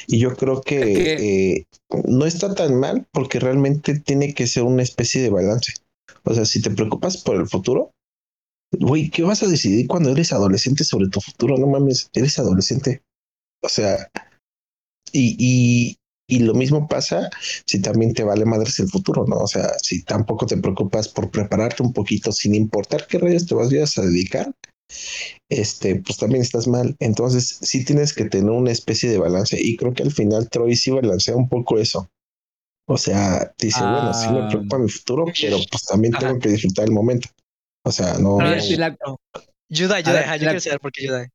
Y 0.07 0.19
yo 0.19 0.35
creo 0.35 0.61
que, 0.61 1.15
eh, 1.57 1.65
no 2.07 2.25
está 2.25 2.53
tan 2.55 2.75
mal 2.79 3.07
porque 3.11 3.39
realmente 3.39 3.99
tiene 3.99 4.33
que 4.33 4.47
ser 4.47 4.63
una 4.63 4.83
especie 4.83 5.21
de 5.21 5.29
balance. 5.29 5.73
O 6.23 6.33
sea, 6.33 6.45
si 6.45 6.61
te 6.61 6.71
preocupas 6.71 7.17
por 7.23 7.35
el 7.37 7.47
futuro, 7.47 7.91
güey, 8.71 9.09
¿qué 9.09 9.23
vas 9.23 9.43
a 9.43 9.47
decidir 9.47 9.87
cuando 9.87 10.11
eres 10.11 10.33
adolescente 10.33 10.83
sobre 10.83 11.09
tu 11.09 11.21
futuro? 11.21 11.57
No 11.57 11.67
mames, 11.67 12.09
eres 12.13 12.37
adolescente. 12.39 13.01
O 13.63 13.69
sea, 13.69 14.09
y, 15.11 15.35
y, 15.39 15.97
y 16.27 16.39
lo 16.39 16.53
mismo 16.53 16.87
pasa 16.87 17.29
si 17.65 17.81
también 17.81 18.13
te 18.13 18.23
vale 18.23 18.45
madres 18.45 18.79
el 18.79 18.89
futuro, 18.89 19.25
¿no? 19.27 19.37
O 19.37 19.47
sea, 19.47 19.69
si 19.81 20.03
tampoco 20.03 20.45
te 20.45 20.57
preocupas 20.57 21.07
por 21.07 21.31
prepararte 21.31 21.83
un 21.83 21.93
poquito 21.93 22.31
sin 22.31 22.55
importar 22.55 23.07
qué 23.07 23.17
rayos 23.17 23.45
te 23.45 23.55
vayas 23.55 23.97
a 23.97 24.01
dedicar, 24.03 24.53
este, 25.49 25.95
pues 25.97 26.17
también 26.17 26.41
estás 26.41 26.67
mal. 26.67 26.95
Entonces, 26.99 27.59
sí 27.61 27.83
tienes 27.85 28.13
que 28.13 28.25
tener 28.25 28.49
una 28.49 28.71
especie 28.71 29.09
de 29.09 29.17
balance. 29.17 29.57
Y 29.59 29.77
creo 29.77 29.93
que 29.93 30.03
al 30.03 30.11
final 30.11 30.49
Troy 30.49 30.75
sí 30.75 30.91
balancea 30.91 31.35
un 31.35 31.49
poco 31.49 31.77
eso. 31.79 32.09
O 32.89 32.97
sea, 32.97 33.53
dice, 33.59 33.81
bueno, 33.81 34.13
sí 34.13 34.29
me 34.29 34.39
Ah. 34.41 34.47
preocupa 34.49 34.77
mi 34.77 34.89
futuro, 34.89 35.25
pero 35.41 35.57
pues 35.69 35.83
también 35.85 36.15
Ajá. 36.15 36.27
tengo 36.27 36.39
que 36.39 36.49
disfrutar 36.49 36.85
el 36.85 36.91
momento. 36.91 37.27
O 37.85 37.91
sea, 37.91 38.17
no. 38.17 38.39
A 38.39 38.49
ver, 38.49 38.61
ajá, 40.23 40.37
yo 40.37 40.43
la- 40.45 40.51
quiero 40.51 40.59
saber 40.61 40.79
por 40.79 40.91
qué 40.91 41.05
Yudai. 41.05 41.27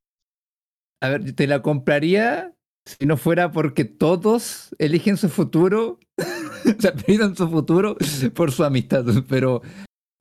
A 1.01 1.09
ver, 1.09 1.33
te 1.35 1.47
la 1.47 1.61
compraría 1.61 2.53
si 2.85 3.05
no 3.05 3.17
fuera 3.17 3.51
porque 3.51 3.85
todos 3.85 4.75
eligen 4.79 5.17
su 5.17 5.29
futuro, 5.29 5.99
o 6.77 6.81
sea, 6.81 6.93
pierden 6.93 7.35
su 7.35 7.47
futuro 7.49 7.97
por 8.33 8.51
su 8.51 8.63
amistad. 8.63 9.05
Pero, 9.29 9.61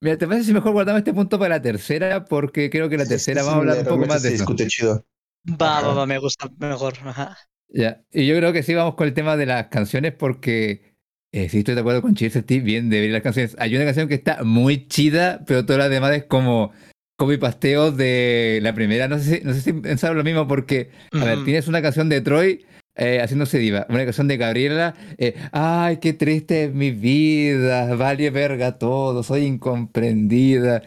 mira, 0.02 0.18
¿te 0.18 0.26
parece 0.26 0.44
si 0.44 0.52
mejor 0.52 0.72
guardamos 0.72 0.98
este 0.98 1.14
punto 1.14 1.38
para 1.38 1.56
la 1.56 1.62
tercera? 1.62 2.24
Porque 2.24 2.68
creo 2.68 2.88
que 2.88 2.98
la 2.98 3.06
tercera 3.06 3.40
Sí, 3.40 3.46
vamos 3.46 3.54
a 3.68 3.72
hablar 3.72 3.78
un 3.78 3.84
poco 3.84 4.06
más 4.06 4.22
de 4.22 4.28
eso. 4.28 4.38
discute 4.38 4.66
chido. 4.66 5.04
Va, 5.48 5.78
Ajá. 5.78 5.86
va, 5.88 5.94
va, 5.94 6.06
me 6.06 6.18
gusta 6.18 6.50
mejor. 6.58 6.94
Ajá. 7.04 7.38
Ya, 7.68 8.02
y 8.12 8.26
yo 8.26 8.36
creo 8.36 8.52
que 8.52 8.62
sí 8.62 8.74
vamos 8.74 8.94
con 8.96 9.06
el 9.08 9.14
tema 9.14 9.36
de 9.36 9.46
las 9.46 9.68
canciones 9.68 10.12
porque 10.12 10.92
eh, 11.32 11.48
sí 11.48 11.60
estoy 11.60 11.74
de 11.74 11.80
acuerdo 11.80 12.02
con 12.02 12.14
estoy 12.14 12.60
bien 12.60 12.90
de 12.90 13.00
ver 13.00 13.10
las 13.10 13.22
canciones. 13.22 13.56
Hay 13.58 13.74
una 13.74 13.84
canción 13.86 14.08
que 14.08 14.14
está 14.14 14.44
muy 14.44 14.86
chida, 14.88 15.42
pero 15.46 15.64
todas 15.64 15.78
las 15.78 15.90
demás 15.90 16.12
es 16.14 16.24
como 16.24 16.72
copy 17.16 17.38
pasteo 17.38 17.92
de 17.92 18.60
la 18.62 18.74
primera. 18.74 19.08
No 19.08 19.18
sé 19.18 19.38
si, 19.38 19.44
no 19.44 19.54
sé 19.54 19.60
si 19.62 19.72
pensaron 19.72 20.18
lo 20.18 20.24
mismo 20.24 20.46
porque, 20.46 20.90
a 21.12 21.24
ver, 21.24 21.36
Ujú. 21.36 21.44
tienes 21.46 21.68
una 21.68 21.80
canción 21.80 22.08
de 22.08 22.20
Troy 22.20 22.66
eh, 22.94 23.20
haciéndose 23.22 23.58
diva, 23.58 23.86
una 23.88 24.04
canción 24.04 24.28
de 24.28 24.36
Gabriela, 24.36 24.94
eh, 25.18 25.34
ay, 25.52 25.96
qué 25.98 26.12
triste 26.12 26.64
es 26.64 26.74
mi 26.74 26.90
vida, 26.90 27.94
vale 27.94 28.30
verga 28.30 28.78
todo, 28.78 29.22
soy 29.22 29.44
incomprendida. 29.44 30.82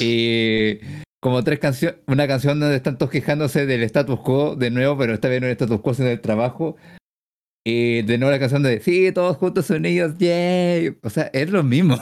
Y 0.00 0.78
como 1.20 1.42
tres 1.44 1.58
canciones, 1.58 2.00
una 2.06 2.26
canción 2.28 2.60
donde 2.60 2.76
están 2.76 2.98
todos 2.98 3.10
quejándose 3.10 3.66
del 3.66 3.82
status 3.84 4.20
quo 4.20 4.54
de 4.56 4.70
nuevo, 4.70 4.98
pero 4.98 5.14
esta 5.14 5.28
vez 5.28 5.40
no 5.40 5.46
el 5.46 5.52
status 5.52 5.80
quo, 5.80 5.94
sino 5.94 6.08
del 6.08 6.20
trabajo. 6.20 6.76
Y 7.64 8.02
de 8.02 8.18
nuevo 8.18 8.30
la 8.30 8.38
canción 8.38 8.62
de 8.62 8.80
sí, 8.80 9.10
todos 9.12 9.36
juntos 9.38 9.68
unidos, 9.70 10.16
yay. 10.18 10.96
O 11.02 11.10
sea, 11.10 11.30
es 11.32 11.50
lo 11.50 11.64
mismo. 11.64 11.98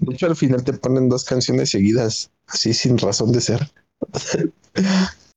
De 0.00 0.14
hecho, 0.14 0.26
al 0.26 0.36
final 0.36 0.64
te 0.64 0.72
ponen 0.72 1.08
dos 1.08 1.24
canciones 1.24 1.70
seguidas, 1.70 2.30
así 2.48 2.74
sin 2.74 2.98
razón 2.98 3.32
de 3.32 3.40
ser. 3.40 3.70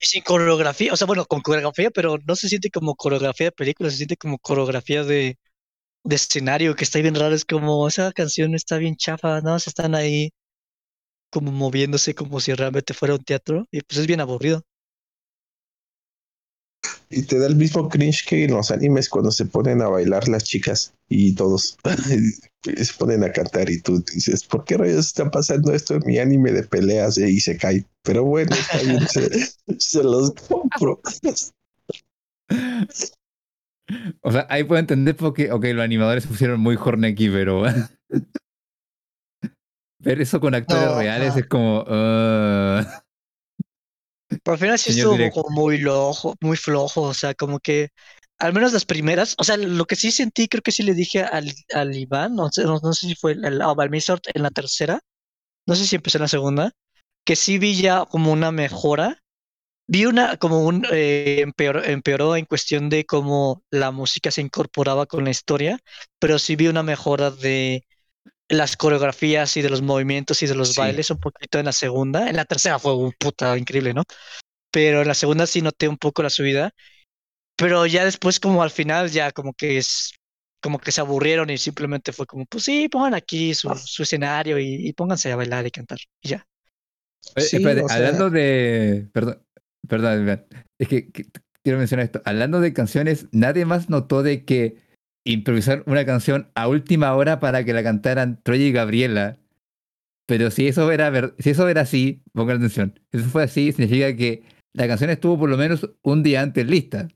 Sin 0.10 0.22
coreografía, 0.24 0.94
o 0.94 0.98
sea, 0.98 1.08
bueno, 1.08 1.26
con 1.26 1.42
coreografía, 1.42 1.90
pero 1.92 2.18
no 2.28 2.36
se 2.36 2.48
siente 2.50 2.70
como 2.70 2.96
coreografía 2.96 3.48
de 3.48 3.52
película, 3.52 3.90
se 3.90 3.98
siente 3.98 4.18
como 4.18 4.38
coreografía 4.40 5.04
de, 5.04 5.38
de 6.04 6.16
escenario, 6.18 6.76
que 6.76 6.84
está 6.86 7.00
bien 7.02 7.16
raro, 7.16 7.36
es 7.36 7.46
como 7.46 7.88
esa 7.88 8.12
canción 8.14 8.56
está 8.56 8.78
bien 8.78 8.96
chafa, 8.98 9.42
nada 9.42 9.54
más 9.56 9.68
están 9.68 9.96
ahí 9.96 10.32
como 11.30 11.52
moviéndose 11.52 12.16
como 12.16 12.40
si 12.40 12.54
realmente 12.54 12.94
fuera 12.96 13.14
un 13.16 13.24
teatro, 13.24 13.68
y 13.72 13.82
pues 13.82 14.00
es 14.00 14.08
bien 14.08 14.22
aburrido. 14.22 14.64
Y 17.10 17.24
te 17.24 17.40
da 17.40 17.48
el 17.48 17.56
mismo 17.56 17.88
cringe 17.90 18.26
que 18.28 18.44
en 18.46 18.52
los 18.52 18.72
animes 18.72 19.10
cuando 19.10 19.32
se 19.32 19.46
ponen 19.46 19.82
a 19.82 19.88
bailar 19.88 20.28
las 20.28 20.44
chicas 20.44 20.94
y 21.08 21.36
todos 21.36 21.78
se 22.64 22.94
ponen 22.98 23.24
a 23.24 23.32
cantar 23.32 23.70
y 23.70 23.82
tú 23.82 24.04
dices, 24.14 24.44
¿por 24.44 24.66
qué 24.66 24.78
rayos 24.78 25.06
está 25.08 25.30
pasando 25.30 25.72
esto 25.74 25.96
en 25.96 26.04
mi 26.06 26.18
anime 26.18 26.52
de 26.52 26.64
peleas? 26.64 27.18
eh? 27.18 27.30
Y 27.30 27.40
se 27.40 27.58
cae. 27.58 27.86
Pero 28.04 28.24
bueno, 28.24 28.56
está 28.56 28.80
bien, 28.82 29.08
se, 29.08 29.30
se 29.78 30.04
los 30.04 30.32
compro. 30.48 31.00
O 34.22 34.32
sea, 34.32 34.48
ahí 34.50 34.64
puedo 34.64 34.80
entender 34.80 35.16
porque, 35.16 35.52
ok, 35.52 35.64
los 35.74 35.84
animadores 35.84 36.24
se 36.24 36.30
pusieron 36.30 36.60
muy 36.60 36.76
hornecky, 36.76 37.30
pero. 37.30 37.64
Ver 40.00 40.22
eso 40.22 40.40
con 40.40 40.54
actores 40.54 40.88
No, 40.88 41.00
reales 41.00 41.36
es 41.36 41.48
como. 41.48 41.84
ah. 41.88 43.02
Pero 44.28 44.54
al 44.54 44.58
final 44.60 44.80
sí 44.80 44.92
Señor 44.92 45.22
estuvo 45.22 45.44
como 45.44 45.50
muy 45.62 45.78
flojo, 45.80 46.36
muy 46.42 46.58
flojo, 46.58 47.02
o 47.04 47.14
sea, 47.14 47.34
como 47.34 47.60
que 47.60 47.90
al 48.40 48.54
menos 48.54 48.74
las 48.74 48.86
primeras, 48.86 49.36
o 49.38 49.44
sea, 49.44 49.58
lo 49.58 49.86
que 49.86 49.96
sí 49.96 50.12
sentí, 50.12 50.48
creo 50.48 50.62
que 50.62 50.72
sí 50.72 50.84
le 50.84 50.94
dije 50.94 51.24
al, 51.24 51.52
al 51.74 51.96
Iván, 51.96 52.36
no 52.36 52.50
sé, 52.52 52.64
no, 52.64 52.80
no 52.84 52.94
sé 52.94 53.08
si 53.08 53.16
fue 53.16 53.34
el, 53.34 53.46
el, 53.46 53.62
al 53.62 53.90
Mizort 53.90 54.24
en 54.34 54.44
la 54.44 54.50
tercera, 54.52 55.00
no 55.68 55.76
sé 55.76 55.86
si 55.88 55.96
empecé 55.98 56.18
en 56.20 56.24
la 56.24 56.28
segunda, 56.30 56.72
que 57.26 57.36
sí 57.36 57.60
vi 57.60 57.82
ya 57.82 58.06
como 58.06 58.32
una 58.34 58.52
mejora, 58.52 59.20
vi 59.88 60.06
una 60.06 60.38
como 60.38 60.66
un 60.66 60.86
eh, 60.92 61.42
empeoró, 61.42 61.84
empeoró 61.84 62.36
en 62.36 62.46
cuestión 62.46 62.90
de 62.90 63.06
cómo 63.06 63.64
la 63.72 63.92
música 63.92 64.32
se 64.32 64.42
incorporaba 64.42 65.06
con 65.06 65.24
la 65.26 65.32
historia, 65.32 65.80
pero 66.20 66.40
sí 66.40 66.56
vi 66.56 66.68
una 66.68 66.84
mejora 66.84 67.32
de 67.32 67.84
las 68.50 68.78
coreografías 68.78 69.58
y 69.58 69.62
de 69.62 69.70
los 69.70 69.82
movimientos 69.82 70.42
y 70.44 70.48
de 70.48 70.56
los 70.56 70.70
Sí. 70.74 70.80
bailes 70.80 71.10
un 71.10 71.20
poquito 71.20 71.58
en 71.60 71.66
la 71.66 71.72
segunda. 71.72 72.30
En 72.30 72.36
la 72.36 72.46
tercera 72.46 72.78
fue 72.80 72.96
un 72.96 73.12
puta 73.18 73.58
increíble, 73.58 73.94
¿no? 73.94 74.04
Pero 74.72 75.02
en 75.02 75.08
la 75.08 75.14
segunda 75.14 75.48
sí 75.48 75.62
noté 75.62 75.88
un 75.88 75.98
poco 75.98 76.22
la 76.24 76.30
subida. 76.30 76.72
Pero 77.58 77.86
ya 77.86 78.04
después, 78.06 78.40
como 78.40 78.62
al 78.64 78.70
final, 78.72 79.10
ya 79.10 79.32
como 79.32 79.54
que 79.54 79.78
es 79.78 80.14
como 80.62 80.80
que 80.80 80.92
se 80.92 81.00
aburrieron 81.02 81.50
y 81.52 81.58
simplemente 81.60 82.12
fue 82.12 82.26
como, 82.26 82.46
pues 82.48 82.64
sí, 82.64 82.90
pongan 82.90 83.14
aquí 83.14 83.54
su, 83.54 83.70
su 83.76 84.02
escenario 84.04 84.58
y, 84.60 84.88
y 84.88 84.94
pónganse 84.94 85.32
a 85.32 85.36
bailar 85.36 85.66
y 85.68 85.72
cantar. 85.72 86.00
Y 86.24 86.30
ya. 86.30 86.48
Oye, 87.36 87.46
Sí, 87.46 87.58
espérate, 87.58 87.84
o 87.84 87.88
sea- 87.88 87.98
hablando 87.98 88.30
de. 88.32 89.08
Perdón, 89.14 89.44
perdón, 89.88 90.46
es 90.80 90.88
que, 90.88 91.12
que- 91.12 91.26
quiero 91.64 91.78
mencionar 91.80 92.06
esto. 92.06 92.22
Hablando 92.26 92.60
de 92.62 92.74
canciones, 92.74 93.28
nadie 93.32 93.66
más 93.66 93.90
notó 93.90 94.24
de 94.24 94.44
que 94.44 94.78
improvisar 95.26 95.84
una 95.88 96.06
canción 96.06 96.50
a 96.56 96.68
última 96.68 97.14
hora 97.16 97.40
para 97.40 97.64
que 97.66 97.74
la 97.74 97.84
cantaran 97.84 98.40
Troy 98.44 98.62
y 98.64 98.72
Gabriela. 98.72 99.38
Pero 100.28 100.50
si 100.52 100.68
eso 100.68 100.92
era 100.92 101.10
ver- 101.10 101.36
si 101.40 101.50
eso 101.52 101.68
era 101.68 101.82
así, 101.82 102.24
pongan 102.34 102.58
atención. 102.58 103.00
Si 103.12 103.18
eso 103.20 103.30
fue 103.30 103.44
así, 103.44 103.72
significa 103.72 104.16
que 104.16 104.44
la 104.74 104.88
canción 104.88 105.10
estuvo 105.10 105.38
por 105.38 105.50
lo 105.50 105.58
menos 105.58 105.90
un 106.04 106.24
día 106.24 106.42
antes 106.42 106.66
lista. 106.68 107.08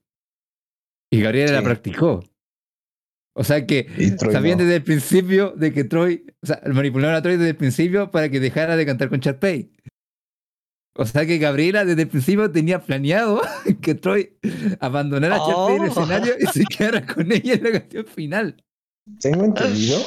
Y 1.11 1.21
Gabriela 1.21 1.53
la 1.53 1.59
Sí. 1.59 1.65
practicó. 1.65 2.23
O 3.35 3.43
sea 3.43 3.65
que 3.65 3.87
sabían 4.31 4.57
no. 4.57 4.63
desde 4.63 4.77
el 4.77 4.83
principio 4.83 5.53
de 5.55 5.71
que 5.73 5.83
Troy, 5.85 6.25
o 6.43 6.45
sea, 6.45 6.61
manipularon 6.73 7.15
a 7.15 7.21
Troy 7.21 7.37
desde 7.37 7.51
el 7.51 7.55
principio 7.55 8.11
para 8.11 8.29
que 8.29 8.39
dejara 8.39 8.75
de 8.75 8.85
cantar 8.85 9.09
con 9.09 9.19
Sharpay. 9.19 9.71
O 10.99 11.05
sea 11.05 11.25
que 11.25 11.37
Gabriela 11.37 11.85
desde 11.85 12.01
el 12.03 12.07
principio 12.09 12.51
tenía 12.51 12.81
planeado 12.83 13.41
que 13.81 13.95
Troy 13.95 14.33
abandonara 14.81 15.37
a 15.37 15.39
en 15.73 15.81
el 15.83 15.89
Oh. 15.89 15.91
escenario 15.91 16.33
y 16.39 16.45
se 16.47 16.63
quedara 16.65 17.05
con 17.05 17.31
ella 17.31 17.53
en 17.53 17.63
la 17.63 17.71
canción 17.79 18.05
final. 18.05 18.63
Tengo 19.21 19.45
entendido, 19.45 19.99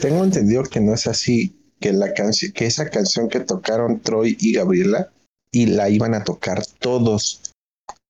tengo 0.00 0.22
entendido 0.22 0.62
que 0.64 0.80
no 0.80 0.92
es 0.94 1.06
así, 1.06 1.56
que 1.80 1.92
la 1.92 2.12
canción, 2.12 2.52
que 2.52 2.66
esa 2.66 2.88
canción 2.90 3.28
que 3.28 3.40
tocaron 3.40 4.00
Troy 4.00 4.36
y 4.38 4.52
Gabriela 4.52 5.10
y 5.50 5.66
la 5.66 5.88
iban 5.88 6.14
a 6.14 6.24
tocar 6.24 6.62
todos, 6.78 7.40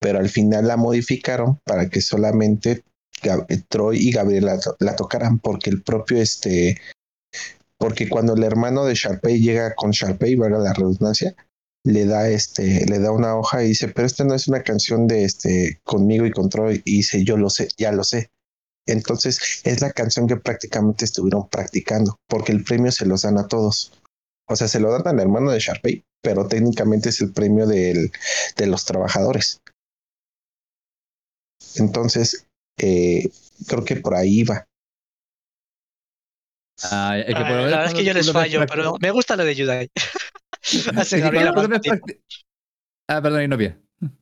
pero 0.00 0.18
al 0.18 0.28
final 0.28 0.66
la 0.66 0.76
modificaron 0.76 1.58
para 1.64 1.88
que 1.88 2.00
solamente 2.00 2.82
Gab- 3.22 3.46
Troy 3.68 3.98
y 3.98 4.10
Gabriela 4.10 4.58
to- 4.58 4.76
la 4.80 4.96
tocaran 4.96 5.38
porque 5.38 5.70
el 5.70 5.82
propio 5.82 6.18
este 6.18 6.78
porque 7.78 8.08
cuando 8.08 8.34
el 8.34 8.42
hermano 8.44 8.84
de 8.84 8.94
Sharpay 8.94 9.40
llega 9.40 9.74
con 9.74 9.90
Sharpay, 9.90 10.36
valga 10.36 10.58
la 10.58 10.72
redundancia, 10.72 11.34
le 11.84 12.06
da 12.06 12.28
este, 12.28 12.86
le 12.86 12.98
da 12.98 13.12
una 13.12 13.36
hoja 13.36 13.62
y 13.62 13.68
dice, 13.68 13.88
pero 13.88 14.06
esta 14.06 14.24
no 14.24 14.34
es 14.34 14.48
una 14.48 14.62
canción 14.62 15.06
de 15.06 15.24
este 15.24 15.80
conmigo 15.84 16.24
y 16.26 16.30
con 16.30 16.48
Troy, 16.48 16.82
y 16.84 16.96
dice, 16.96 17.24
yo 17.24 17.36
lo 17.36 17.50
sé, 17.50 17.68
ya 17.76 17.92
lo 17.92 18.04
sé. 18.04 18.30
Entonces 18.86 19.60
es 19.64 19.80
la 19.80 19.92
canción 19.92 20.26
que 20.26 20.36
prácticamente 20.36 21.04
estuvieron 21.04 21.48
practicando, 21.48 22.18
porque 22.26 22.52
el 22.52 22.64
premio 22.64 22.90
se 22.90 23.06
los 23.06 23.22
dan 23.22 23.38
a 23.38 23.48
todos. 23.48 23.92
O 24.48 24.56
sea, 24.56 24.68
se 24.68 24.80
lo 24.80 24.90
dan 24.90 25.06
al 25.06 25.20
hermano 25.20 25.50
de 25.50 25.60
Sharpay, 25.60 26.04
pero 26.22 26.48
técnicamente 26.48 27.10
es 27.10 27.20
el 27.20 27.32
premio 27.32 27.66
del, 27.66 28.10
de 28.56 28.66
los 28.66 28.84
trabajadores. 28.84 29.60
Entonces, 31.76 32.46
eh, 32.78 33.28
creo 33.66 33.84
que 33.84 33.96
por 33.96 34.14
ahí 34.14 34.42
va. 34.42 34.66
Ah, 36.82 37.18
es 37.18 37.26
que 37.26 37.32
por 37.34 37.42
Ah, 37.42 37.50
la 37.50 37.62
verdad 37.62 37.86
es 37.86 37.94
que 37.94 38.04
yo 38.04 38.12
les 38.12 38.32
fallo, 38.32 38.64
pero 38.66 38.96
me 39.00 39.10
gusta 39.10 39.36
la 39.36 39.44
de 39.44 39.54
Yudai. 39.54 39.90
Hace 40.96 41.20
Gabriela 41.20 41.54
Ah, 43.08 43.20
perdón, 43.20 43.42
Inopia. 43.42 43.78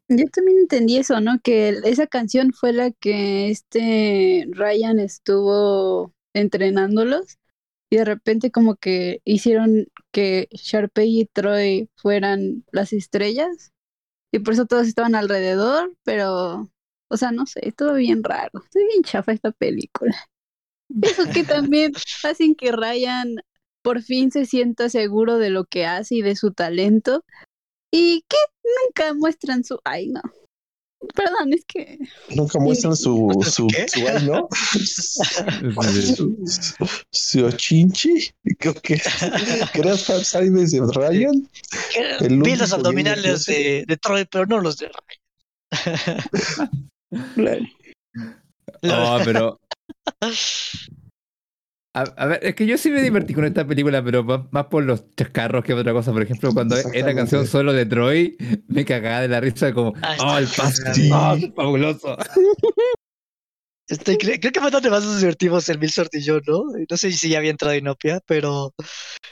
Yo 0.09 0.27
también 0.29 0.59
entendí 0.59 0.99
eso, 0.99 1.21
¿no? 1.21 1.41
Que 1.43 1.71
esa 1.85 2.07
canción 2.07 2.53
fue 2.53 2.73
la 2.73 2.91
que 2.91 3.51
este 3.51 4.47
Ryan 4.51 4.99
estuvo 4.99 6.13
entrenándolos 6.35 7.39
y 7.91 7.97
de 7.97 8.05
repente 8.05 8.51
como 8.51 8.77
que 8.77 9.21
hicieron 9.25 9.87
que 10.13 10.49
Sharpay 10.51 11.21
y 11.21 11.27
Troy 11.27 11.89
fueran 11.97 12.65
las 12.71 12.93
estrellas 12.93 13.73
y 14.33 14.39
por 14.39 14.55
eso 14.55 14.67
todos 14.67 14.87
estaban 14.87 15.15
alrededor, 15.15 15.95
pero, 16.05 16.71
o 17.09 17.17
sea, 17.17 17.33
no 17.33 17.47
sé, 17.47 17.69
estuvo 17.69 17.93
bien 17.95 18.25
raro, 18.25 18.51
estuvo 18.65 18.87
bien 18.89 19.03
chafa 19.03 19.33
esta 19.33 19.53
película. 19.53 20.17
Eso 21.03 21.25
que 21.33 21.45
también 21.45 21.93
hacen 22.25 22.55
que 22.55 22.73
Ryan 22.73 23.37
por 23.83 24.03
fin 24.03 24.31
se 24.31 24.47
sienta 24.47 24.89
seguro 24.89 25.39
de 25.39 25.51
lo 25.51 25.65
que 25.65 25.87
hace 25.87 26.17
y 26.17 26.23
de 26.23 26.37
su 26.37 26.53
talento 26.53 27.25
y 27.93 28.25
que 28.29 28.37
nunca 28.87 29.15
muestran 29.15 29.65
su... 29.65 29.79
Ay, 29.85 30.09
no. 30.09 30.23
Perdón, 31.15 31.53
es 31.53 31.65
que. 31.65 31.99
Nunca 32.35 32.59
muestran 32.61 32.97
su, 32.97 33.29
su, 33.51 33.67
¿Qué? 33.67 33.89
su 33.89 34.07
ay, 34.07 34.25
¿no? 34.25 34.49
su, 36.15 36.39
su 37.11 37.45
ochinchi. 37.45 38.31
Creo 38.59 38.75
que 38.75 38.99
fan 40.07 40.25
Sides 40.25 40.71
de 40.71 40.81
Ryan. 40.95 41.49
El 42.21 42.43
Vi 42.43 42.55
los 42.55 42.73
abdominales 42.73 43.47
de, 43.47 43.85
de 43.87 43.97
Troy, 43.97 44.27
pero 44.31 44.47
no 44.47 44.61
los 44.61 44.79
de 44.79 44.91
Ryan. 47.11 47.69
Oh, 48.85 49.19
pero. 49.25 49.61
A, 51.95 52.01
a 52.03 52.27
ver, 52.27 52.41
es 52.43 52.55
que 52.55 52.67
yo 52.67 52.79
sí 52.79 52.91
me 52.91 53.03
divertí 53.03 53.35
con 53.35 53.45
esta 53.45 53.67
película, 53.67 54.03
pero 54.03 54.25
más, 54.25 54.41
más 54.51 54.67
por 54.67 54.83
los 54.85 55.05
chascarros 55.15 55.63
que 55.63 55.75
otra 55.75 55.93
cosa. 55.93 56.11
Por 56.13 56.23
ejemplo, 56.23 56.53
cuando 56.55 56.75
es 56.77 56.87
la 57.05 57.15
canción 57.15 57.47
solo 57.47 57.73
de 57.75 57.85
Troy, 57.85 58.37
me 58.69 58.85
cagaba 58.87 59.21
de 59.21 59.29
la 59.29 59.41
risa 59.41 59.75
como, 59.75 59.93
Ah, 60.03 60.17
oh, 60.21 60.39
el 60.39 60.47
Sí. 60.49 61.11
oh, 61.13 61.37
fabuloso. 61.55 62.17
Estoy 63.89 64.15
cre- 64.17 64.39
creo 64.41 64.53
que 64.53 64.61
fue 64.61 64.71
donde 64.71 64.89
más 64.89 65.05
nos 65.05 65.21
divertimos 65.21 65.69
el 65.69 65.79
Milsort 65.79 66.15
y 66.15 66.23
yo, 66.23 66.41
¿no? 66.47 66.65
No 66.89 66.97
sé 66.97 67.13
si 67.13 67.29
ya 67.29 67.39
había 67.39 67.51
entrado 67.51 67.75
Inopia, 67.75 68.21
pero 68.27 68.73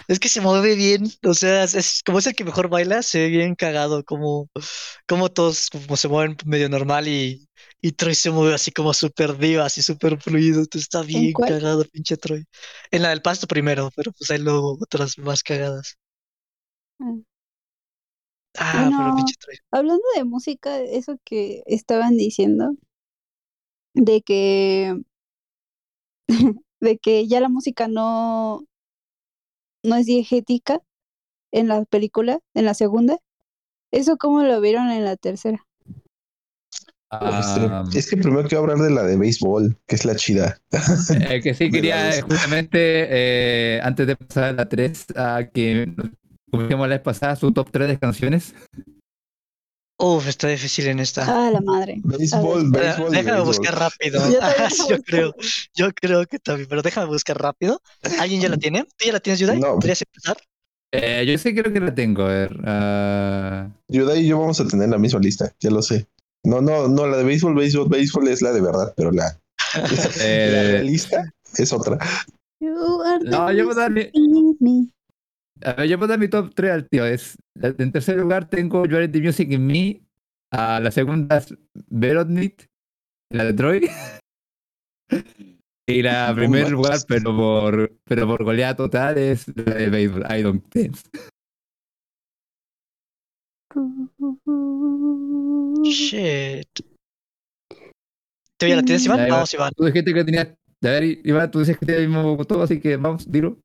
es 0.06 0.18
que 0.18 0.28
se 0.28 0.40
mueve 0.42 0.74
bien. 0.74 1.04
O 1.24 1.32
sea, 1.32 1.64
es, 1.64 1.74
es- 1.74 2.02
como 2.04 2.18
es 2.18 2.26
el 2.26 2.34
que 2.34 2.44
mejor 2.44 2.68
baila, 2.68 3.02
se 3.02 3.20
ve 3.20 3.28
bien 3.28 3.54
cagado, 3.54 4.04
como, 4.04 4.50
como 5.08 5.30
todos 5.30 5.70
como 5.70 5.96
se 5.96 6.08
mueven 6.08 6.36
medio 6.44 6.68
normal 6.68 7.08
y, 7.08 7.48
y 7.82 7.92
Troy 7.92 8.14
se 8.14 8.30
mueve 8.30 8.54
así 8.54 8.70
como 8.72 8.92
súper 8.92 9.36
diva, 9.38 9.64
así 9.64 9.82
súper 9.82 10.20
fluido. 10.20 10.60
Entonces 10.60 10.82
está 10.82 11.02
bien 11.02 11.32
cuál? 11.32 11.50
cagado, 11.50 11.84
pinche 11.84 12.16
Troy. 12.16 12.44
En 12.90 13.02
la 13.02 13.10
del 13.10 13.22
pasto 13.22 13.46
primero, 13.46 13.90
pero 13.96 14.12
pues 14.12 14.30
hay 14.30 14.38
luego 14.38 14.76
otras 14.80 15.18
más 15.18 15.42
cagadas. 15.42 15.96
Mm. 17.00 17.22
Ah, 18.58 18.90
pero 18.96 19.14
pinche 19.14 19.34
Troy. 19.38 19.56
Hablando 19.70 20.04
de 20.16 20.24
música, 20.24 20.78
eso 20.80 21.16
que 21.24 21.62
estaban 21.66 22.16
diciendo, 22.16 22.72
de 23.94 24.22
que, 24.22 24.94
de 26.80 26.98
que 26.98 27.26
ya 27.28 27.40
la 27.40 27.48
música 27.48 27.88
no, 27.88 28.64
no 29.82 29.96
es 29.96 30.06
diegética 30.06 30.80
en 31.52 31.68
la 31.68 31.84
película, 31.84 32.40
en 32.54 32.64
la 32.66 32.74
segunda. 32.74 33.18
¿Eso 33.92 34.18
cómo 34.18 34.42
lo 34.42 34.60
vieron 34.60 34.90
en 34.90 35.04
la 35.04 35.16
tercera? 35.16 35.66
Ah, 37.12 37.82
Este, 37.88 37.98
es 37.98 38.08
que 38.10 38.16
primero 38.18 38.46
quiero 38.48 38.62
hablar 38.62 38.78
de 38.78 38.90
la 38.90 39.02
de 39.02 39.16
béisbol, 39.16 39.76
que 39.86 39.96
es 39.96 40.04
la 40.04 40.14
chida. 40.14 40.58
eh, 41.28 41.40
que 41.42 41.54
sí 41.54 41.70
quería 41.70 42.16
eh, 42.16 42.22
justamente, 42.22 43.06
eh, 43.10 43.80
antes 43.82 44.06
de 44.06 44.16
pasar 44.16 44.44
a 44.44 44.52
la 44.52 44.68
3, 44.68 45.06
a 45.16 45.44
que, 45.52 45.92
como 46.50 46.62
dijimos 46.64 46.88
la 46.88 46.94
vez 46.96 47.02
pasada, 47.02 47.34
su 47.36 47.50
top 47.52 47.68
3 47.72 47.88
de 47.88 47.98
canciones. 47.98 48.54
Uf, 49.98 50.28
está 50.28 50.48
difícil 50.48 50.86
en 50.86 50.98
esta. 51.00 51.24
Ah, 51.28 51.50
la 51.50 51.60
madre. 51.60 51.96
Béisbol, 52.02 52.70
béisbol. 52.70 53.10
déjame 53.10 53.40
buscar 53.42 53.78
rápido. 53.78 54.20
Yo 54.32 54.38
Ah, 54.40 54.68
creo, 55.04 55.34
yo 55.74 55.92
creo 55.92 56.24
que 56.26 56.38
también, 56.38 56.68
pero 56.68 56.80
déjame 56.80 57.06
buscar 57.08 57.36
rápido. 57.38 57.82
¿Alguien 58.18 58.40
ya 58.40 58.48
la 58.48 58.56
tiene? 58.56 58.84
¿Tú 58.96 59.04
ya 59.06 59.12
la 59.12 59.20
tienes, 59.20 59.40
Yudai? 59.40 59.58
No. 59.60 59.74
¿Podrías 59.74 60.00
empezar? 60.02 60.38
Eh, 60.92 61.24
yo 61.26 61.36
sí 61.38 61.54
creo 61.54 61.72
que 61.72 61.80
la 61.80 61.94
tengo, 61.94 62.22
a 62.22 62.28
ver. 62.28 62.56
ah, 62.64 63.68
Yuda 63.88 64.16
y 64.16 64.26
yo 64.26 64.40
vamos 64.40 64.58
a 64.60 64.66
tener 64.66 64.88
la 64.88 64.98
misma 64.98 65.20
lista, 65.20 65.52
ya 65.60 65.70
lo 65.70 65.82
sé. 65.82 66.06
No, 66.44 66.60
no, 66.60 66.88
no, 66.88 67.06
la 67.06 67.18
de 67.18 67.24
béisbol, 67.24 67.54
béisbol, 67.54 67.88
béisbol 67.88 68.28
es 68.28 68.42
la 68.42 68.52
de 68.52 68.60
verdad, 68.60 68.94
pero 68.96 69.10
la, 69.10 69.38
la 69.74 70.24
eh, 70.24 70.72
realista 70.72 71.32
es 71.56 71.72
otra. 71.72 71.98
You 72.60 73.02
are 73.02 73.24
the 73.24 73.30
no, 73.30 73.52
yo 73.52 73.64
voy 73.64 73.72
a 73.72 73.76
dar 73.76 73.90
mi, 73.90 74.10
a 75.62 75.72
ver, 75.74 75.88
yo 75.88 75.98
voy 75.98 76.06
a 76.06 76.08
dar 76.08 76.18
mi 76.18 76.28
top 76.28 76.54
3 76.54 76.70
al 76.72 76.88
tío. 76.88 77.04
Es, 77.04 77.36
en 77.62 77.92
tercer 77.92 78.16
lugar 78.16 78.48
tengo 78.48 78.86
You 78.86 78.96
Are 78.96 79.08
the 79.08 79.20
Music 79.20 79.50
in 79.50 79.66
Me. 79.66 80.02
A 80.52 80.80
la 80.80 80.90
segunda 80.90 81.36
es 81.36 81.54
Verodnit, 81.88 82.64
la 83.30 83.44
de 83.44 83.52
Troy. 83.52 83.90
Y 85.88 86.02
la 86.02 86.32
primer 86.36 86.70
lugar, 86.70 86.98
pero 87.08 87.34
por, 87.34 87.92
pero 88.04 88.28
por 88.28 88.44
goleada 88.44 88.76
total, 88.76 89.18
es 89.18 89.48
la 89.56 89.74
de 89.74 89.90
Baseball. 89.90 90.24
I 90.30 90.42
don't 90.42 90.64
dance. 90.72 91.02
Shit. 95.84 96.68
¿Tú 98.56 98.66
ya 98.66 98.76
la 98.76 98.82
tienes, 98.82 99.04
Iván? 99.06 99.18
Ya, 99.18 99.26
Iván. 99.26 99.36
Vamos, 99.38 99.54
Iván. 99.54 99.72
Tú 99.76 99.84
dijiste 99.84 100.12
que 100.14 100.24
tenías. 100.24 100.46
A 100.82 100.88
ver, 100.88 101.04
Iván, 101.04 101.50
tú 101.50 101.58
dices 101.60 101.76
que 101.78 101.94
el 101.94 102.08
mismo 102.08 102.42
todo, 102.44 102.62
así 102.62 102.80
que 102.80 102.96
vamos, 102.96 103.30
dilo. 103.30 103.58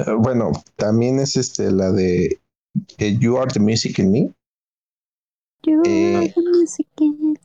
Eh, 0.00 0.12
Bueno, 0.18 0.52
también 0.76 1.18
es 1.18 1.36
este 1.36 1.70
la 1.70 1.90
de 1.92 2.40
eh, 2.98 3.16
You 3.18 3.38
Are 3.38 3.50
the 3.52 3.60
Music 3.60 3.98
in 3.98 4.10
Me. 4.12 4.32
You 5.64 5.82
Eh, 5.84 6.16
are 6.16 6.32
the 6.32 6.40
music 6.42 6.86
in 7.00 7.32
me. 7.32 7.38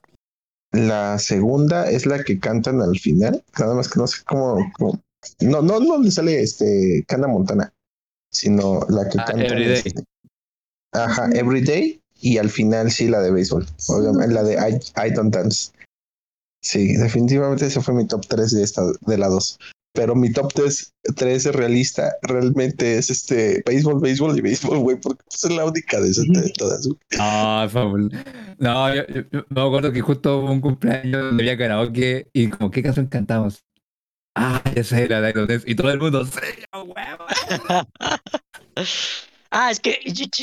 La 0.71 1.19
segunda 1.19 1.89
es 1.89 2.05
la 2.05 2.23
que 2.23 2.39
cantan 2.39 2.81
al 2.81 2.97
final, 2.97 3.43
nada 3.59 3.75
más 3.75 3.89
que 3.89 3.99
no 3.99 4.07
sé 4.07 4.23
cómo, 4.25 4.57
cómo- 4.77 4.99
no, 5.41 5.61
no, 5.61 5.79
no 5.79 5.99
le 6.01 6.09
sale 6.11 6.41
este 6.41 7.05
Cana 7.07 7.27
Montana, 7.27 7.71
sino 8.31 8.81
la 8.89 9.07
que 9.07 9.19
Ah, 9.19 9.25
cantan 9.25 9.41
Everyday. 9.45 9.83
este, 9.85 10.03
ajá, 10.91 11.29
Everyday 11.33 12.01
y 12.23 12.37
al 12.37 12.49
final 12.49 12.89
sí 12.89 13.07
la 13.09 13.19
de 13.21 13.31
béisbol, 13.31 13.65
obviamente 13.89 14.33
la 14.33 14.43
de 14.43 14.53
I, 14.55 15.07
I 15.07 15.11
Don't 15.11 15.33
Dance. 15.33 15.71
Sí, 16.63 16.95
definitivamente 16.95 17.65
ese 17.65 17.81
fue 17.81 17.93
mi 17.93 18.07
top 18.07 18.25
3 18.27 18.51
de 18.51 18.63
esta 18.63 18.81
de 19.01 19.17
la 19.17 19.27
2. 19.27 19.59
Pero 19.95 20.15
mi 20.15 20.31
top 20.31 20.51
3, 20.53 20.93
es 21.19 21.45
realista, 21.53 22.15
realmente 22.23 22.97
es 22.97 23.09
este 23.09 23.61
béisbol, 23.65 23.99
béisbol 23.99 24.37
y 24.37 24.41
béisbol, 24.41 24.79
güey, 24.79 24.97
porque 24.99 25.21
es 25.31 25.43
la 25.51 25.65
única 25.65 25.99
de, 25.99 26.09
esas- 26.09 26.25
de 26.27 26.49
todas. 26.57 26.87
Ah, 27.19 27.67
fabuloso. 27.69 28.15
No, 28.57 28.95
yo, 28.95 29.03
me 29.49 29.61
acuerdo 29.61 29.91
que 29.91 30.01
justo 30.01 30.39
hubo 30.39 30.51
un 30.51 30.61
cumpleaños 30.61 31.21
donde 31.21 31.43
había 31.43 31.57
karaoke 31.57 32.27
y 32.33 32.47
como, 32.47 32.71
¿qué 32.71 32.81
canción 32.81 33.07
cantamos? 33.07 33.63
Ah, 34.35 34.63
esa 34.73 34.99
era 34.99 35.19
la 35.19 35.27
de 35.31 35.45
Dance. 35.45 35.69
Y 35.69 35.75
todo 35.75 35.91
el 35.91 35.99
mundo, 35.99 36.25
¡sí, 36.25 36.39
huevo! 36.73 37.25
Ah, 39.55 39.69
es 39.71 39.79
que 39.79 39.99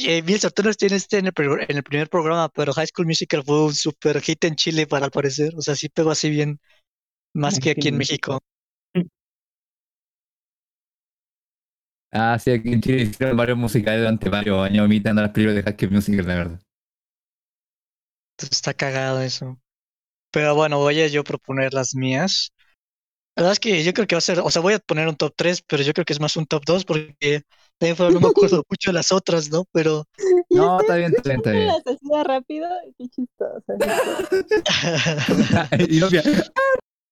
eh, 0.06 0.22
Milsort, 0.22 0.54
tú 0.54 0.62
no 0.62 0.72
tienes 0.72 1.02
este 1.02 1.18
en 1.18 1.26
el, 1.26 1.32
pri- 1.32 1.64
en 1.68 1.76
el 1.76 1.82
primer 1.82 2.08
programa, 2.08 2.48
pero 2.48 2.72
High 2.72 2.86
School 2.86 3.06
Musical 3.06 3.42
fue 3.44 3.64
un 3.66 3.74
super 3.74 4.20
hit 4.22 4.44
en 4.44 4.54
Chile, 4.56 4.86
para 4.86 5.06
al 5.06 5.10
parecer. 5.10 5.52
O 5.56 5.62
sea, 5.62 5.74
sí 5.74 5.88
pegó 5.88 6.10
así 6.12 6.30
bien, 6.30 6.60
más 7.34 7.58
que 7.60 7.70
aquí 7.70 7.88
en 7.88 7.98
México. 7.98 8.40
Ah, 12.12 12.38
sí, 12.38 12.50
aquí 12.52 12.72
en 12.72 12.80
Chile 12.80 13.02
hicieron 13.02 13.36
varios 13.36 13.58
musicales 13.58 14.00
durante 14.00 14.28
varios 14.28 14.58
años 14.64 14.86
imitando 14.86 15.22
las 15.22 15.30
películas 15.32 15.56
de 15.56 15.62
High 15.64 15.76
School 15.78 15.90
Musical, 15.92 16.26
la 16.26 16.34
verdad. 16.34 16.60
Está 18.38 18.74
cagado 18.74 19.20
eso. 19.22 19.58
Pero 20.32 20.54
bueno, 20.54 20.78
voy 20.78 21.00
a 21.02 21.08
yo 21.08 21.24
proponer 21.24 21.74
las 21.74 21.94
mías. 21.94 22.52
La 23.36 23.42
verdad 23.44 23.52
es 23.54 23.60
que 23.60 23.84
yo 23.84 23.94
creo 23.94 24.06
que 24.06 24.16
va 24.16 24.18
a 24.18 24.20
ser, 24.22 24.40
o 24.40 24.50
sea, 24.50 24.62
voy 24.62 24.74
a 24.74 24.78
poner 24.80 25.08
un 25.08 25.16
top 25.16 25.34
3, 25.36 25.62
pero 25.62 25.82
yo 25.82 25.92
creo 25.94 26.04
que 26.04 26.12
es 26.14 26.20
más 26.20 26.36
un 26.36 26.46
top 26.46 26.64
2 26.66 26.84
porque 26.84 27.42
también 27.80 27.96
fueron- 27.96 28.14
no 28.14 28.20
me 28.20 28.28
acuerdo 28.28 28.62
mucho 28.70 28.90
de 28.90 28.94
las 28.94 29.10
otras, 29.10 29.50
¿no? 29.50 29.64
Pero 29.72 30.04
No, 30.50 30.80
estoy 30.80 30.82
está 30.82 30.96
bien, 30.96 31.12
está 31.16 31.28
bien, 31.30 31.40
está 31.40 31.50
bien. 31.52 31.66
las 31.66 31.82
hacía 31.86 32.22
rápido 32.24 32.68
y 32.86 32.92
qué 32.94 33.08
chistoso. 33.08 33.64
y 35.88 36.02
"Ah, 36.02 36.08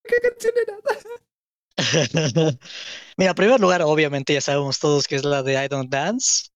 ¿qué 0.05 0.17
canción 0.23 0.55
era? 0.63 0.79
Mira, 3.17 3.31
en 3.31 3.35
primer 3.37 3.61
lugar, 3.61 3.83
obviamente 3.83 4.35
ya 4.35 4.41
sabemos 4.41 4.79
todos 4.79 5.07
que 5.07 5.17
es 5.17 5.25
la 5.25 5.43
de 5.43 5.65
I 5.65 5.69
Don't 5.69 5.91
Dance. 5.91 6.49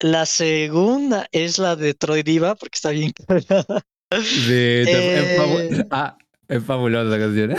La 0.00 0.26
segunda 0.26 1.26
es 1.32 1.58
la 1.58 1.74
de 1.76 1.94
Troy 1.94 2.22
Diva, 2.22 2.54
porque 2.56 2.76
está 2.76 2.90
bien 2.90 3.12
cagada. 3.12 3.82
Sí, 4.12 4.84
es, 4.86 5.38
fabu- 5.38 5.60
Eh. 5.60 5.84
es 6.48 6.64
fabulosa 6.64 7.08
esa 7.08 7.18
canción. 7.18 7.52
¿eh? 7.52 7.56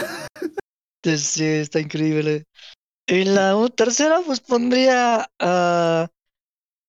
Sí, 1.17 1.43
está 1.45 1.79
increíble. 1.79 2.43
Y 3.07 3.23
la 3.23 3.55
u- 3.55 3.69
tercera, 3.69 4.19
pues 4.25 4.39
pondría 4.41 5.29
a 5.39 6.07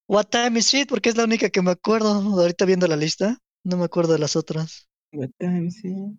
What 0.09 0.27
Time 0.27 0.59
Is 0.59 0.75
It, 0.75 0.89
porque 0.89 1.11
es 1.11 1.17
la 1.17 1.25
única 1.25 1.49
que 1.51 1.63
me 1.63 1.71
acuerdo. 1.71 2.09
Ahorita 2.13 2.65
viendo 2.65 2.87
la 2.89 2.97
lista, 2.97 3.39
no 3.65 3.77
me 3.77 3.85
acuerdo 3.85 4.15
de 4.15 4.19
las 4.19 4.35
otras. 4.37 4.89
What 5.13 5.31
time 5.39 5.67
is 5.69 5.85
it? 5.85 6.19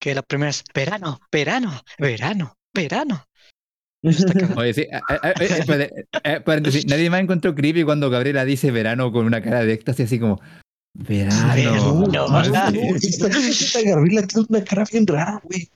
Que 0.00 0.14
la 0.14 0.22
primera 0.22 0.50
es 0.50 0.62
verano, 0.74 1.18
verano, 1.32 1.72
verano, 1.98 2.54
verano. 2.72 3.24
Oye, 4.56 4.74
sí, 4.74 4.82
eh, 4.82 5.00
eh, 5.24 5.34
eh, 5.40 6.04
eh, 6.22 6.40
paréntesis, 6.40 6.86
nadie 6.86 7.10
más 7.10 7.20
encontró 7.20 7.52
creepy 7.54 7.82
cuando 7.82 8.08
Gabriela 8.08 8.44
dice 8.44 8.70
verano 8.70 9.10
con 9.10 9.26
una 9.26 9.42
cara 9.42 9.64
de 9.64 9.72
éxtasis 9.72 10.06
así 10.06 10.20
como 10.20 10.40
verano. 10.94 11.52
Verano. 11.54 12.26
Ah, 12.30 12.44
Ah, 12.54 12.70
sí. 12.70 12.78
Esta, 13.08 13.26
esta 13.26 13.82
Gabriela 13.82 14.24
tiene 14.26 14.46
una 14.48 14.62
cara 14.64 14.84
bien 14.92 15.04
rara, 15.06 15.40
güey. 15.42 15.68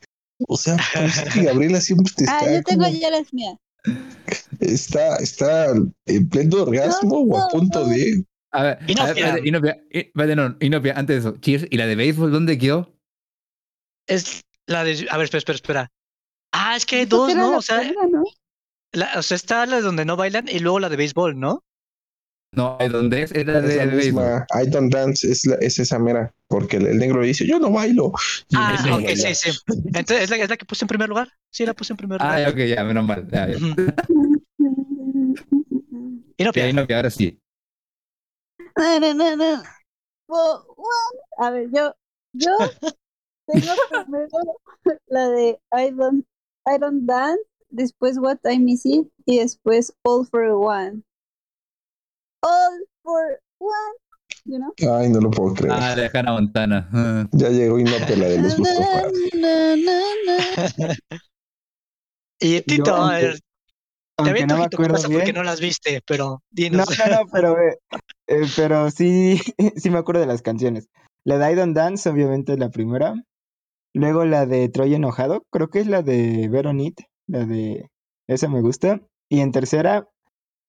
O 0.49 0.57
sea, 0.57 0.77
parece 0.95 1.25
que 1.31 1.45
Gabriela 1.45 1.81
siempre 1.81 2.13
te 2.17 2.25
está, 2.25 2.39
Ah, 2.39 2.51
yo 2.53 2.63
tengo 2.63 2.85
como- 2.85 2.97
ya 2.99 3.11
las 3.11 3.33
mías. 3.33 3.57
está, 4.61 5.17
está 5.17 5.73
en 6.07 6.29
pleno 6.29 6.63
orgasmo 6.63 7.21
o 7.21 7.39
a 7.39 7.49
punto 7.49 7.85
de. 7.87 8.25
A 8.53 8.63
ver, 8.65 8.79
Inopia. 8.87 9.03
a 9.03 9.07
ver, 9.07 9.17
espérate, 9.19 9.49
Inopia, 9.49 10.37
no, 10.37 10.57
Inopia, 10.61 10.93
antes 10.97 11.23
de 11.25 11.31
eso, 11.31 11.39
Cheers, 11.41 11.67
¿y 11.71 11.77
la 11.77 11.87
de 11.87 11.97
béisbol 11.97 12.31
dónde 12.33 12.59
quedó? 12.59 12.93
Es 14.07 14.43
la 14.67 14.85
de. 14.85 15.07
A 15.11 15.17
ver, 15.17 15.25
espera, 15.25 15.39
espera, 15.39 15.57
espera. 15.57 15.93
Ah, 16.53 16.77
es 16.77 16.85
que 16.85 16.97
hay 16.97 17.07
dos, 17.07 17.35
¿no? 17.35 17.57
O 17.57 17.63
sea, 17.63 17.79
primera, 17.81 18.07
¿no? 18.09 18.23
la, 18.93 19.11
o 19.19 19.23
sea, 19.23 19.37
está 19.37 19.65
la 19.65 19.81
donde 19.81 20.05
no 20.05 20.17
bailan 20.17 20.49
y 20.49 20.59
luego 20.59 20.81
la 20.81 20.91
de 20.91 20.97
béisbol, 20.97 21.39
¿no? 21.41 21.63
No, 22.55 22.77
I 22.79 22.89
Don't 22.89 23.11
Dance 23.11 23.33
era 23.39 23.59
Es 23.61 23.65
de 23.65 23.77
la 23.87 23.87
misma. 23.87 24.47
I 24.63 24.69
Don't 24.69 24.93
Dance 24.93 25.27
es, 25.31 25.47
la- 25.47 25.55
es 25.57 25.79
esa 25.79 25.99
mera. 25.99 26.35
Porque 26.49 26.77
el, 26.77 26.87
el 26.87 26.99
negro 26.99 27.23
dice, 27.23 27.47
yo 27.47 27.59
no 27.59 27.71
bailo. 27.71 28.13
Y 28.51 28.57
Ah, 28.57 28.77
ok, 28.97 29.05
bailar. 29.05 29.35
sí, 29.35 29.53
sí. 29.53 29.59
Entonces, 29.87 30.25
¿es 30.25 30.31
la, 30.31 30.37
es 30.37 30.51
la 30.51 30.57
que 30.59 30.67
puse 30.67 30.85
en 30.85 30.89
primer 30.89 31.09
lugar? 31.09 31.29
Sí, 31.51 31.65
la 31.65 31.73
puse 31.73 31.95
en 31.95 31.97
primer 31.97 32.19
Ah, 32.21 32.37
lugar. 32.37 32.53
ok, 32.53 32.59
ya, 32.69 32.85
menos 32.85 33.07
mal. 33.07 33.27
Ya, 33.31 33.49
ya. 33.49 33.59
No, 36.75 36.87
que 36.87 36.95
ahora 36.95 37.11
sí. 37.11 37.39
No, 38.77 39.01
no, 39.01 39.15
no, 39.15 39.37
no. 39.37 39.63
A 41.39 41.51
ver, 41.51 41.69
yo, 41.73 41.95
yo 42.33 42.51
tengo 43.47 43.73
primero 43.89 44.29
la 45.07 45.29
de 45.29 45.59
I 45.73 45.91
don't, 45.91 46.27
I 46.67 46.79
don't 46.79 47.05
dance, 47.07 47.41
después 47.71 48.19
What 48.19 48.39
Time 48.43 48.71
Is 48.71 48.85
It 48.85 49.09
y 49.25 49.39
después 49.39 49.95
All 50.03 50.27
for 50.27 50.43
One. 50.51 51.03
All 52.43 52.79
for 53.03 53.39
One, 53.59 53.95
you 54.45 54.59
know? 54.59 54.73
Ay, 54.97 55.09
no 55.11 55.21
lo 55.21 55.31
puedo 55.31 55.55
creer. 55.55 55.73
Ah, 55.75 55.95
de 55.95 56.11
Hannah 56.13 56.33
Montana. 56.33 56.89
Ah. 56.93 57.27
Ya 57.33 57.49
llegó 57.51 57.79
y 57.79 57.85
no 57.85 57.93
te 58.07 58.17
la 58.17 58.27
de 58.29 58.39
los. 58.43 58.57
Y 62.41 62.61
Tito, 62.63 62.95
aunque- 62.97 63.17
a 63.17 63.21
ver, 63.21 63.35
te 63.35 63.41
Aunque 64.19 64.31
aviento 64.31 64.55
no 64.55 64.61
me 64.61 64.67
acuerdo 64.67 64.97
esa 64.97 65.09
porque 65.09 65.23
bien. 65.25 65.37
no 65.37 65.43
las 65.45 65.61
viste, 65.61 66.01
pero 66.05 66.43
no, 66.73 66.79
no, 66.79 66.85
pero, 67.33 67.57
eh, 67.59 67.79
eh, 68.27 68.43
pero 68.57 68.91
sí, 68.91 69.41
sí 69.77 69.91
me 69.91 69.99
acuerdo 69.99 70.21
de 70.23 70.27
las 70.27 70.43
canciones. 70.43 70.89
La 71.25 71.39
de 71.39 71.53
I 71.53 71.55
Don't 71.55 71.77
Dance, 71.77 72.09
obviamente, 72.09 72.55
es 72.55 72.59
la 72.59 72.71
primera. 72.71 73.15
Luego 73.95 74.25
la 74.25 74.45
de 74.47 74.69
Troy 74.69 74.95
Enojado, 74.95 75.45
creo 75.51 75.69
que 75.69 75.79
es 75.81 75.87
la 75.87 76.03
de 76.03 76.49
Veronit, 76.49 77.01
la 77.29 77.45
de... 77.47 77.89
Esa 78.29 78.49
me 78.49 78.61
gusta. 78.61 79.01
Y 79.31 79.41
en 79.41 79.53
tercera, 79.53 80.09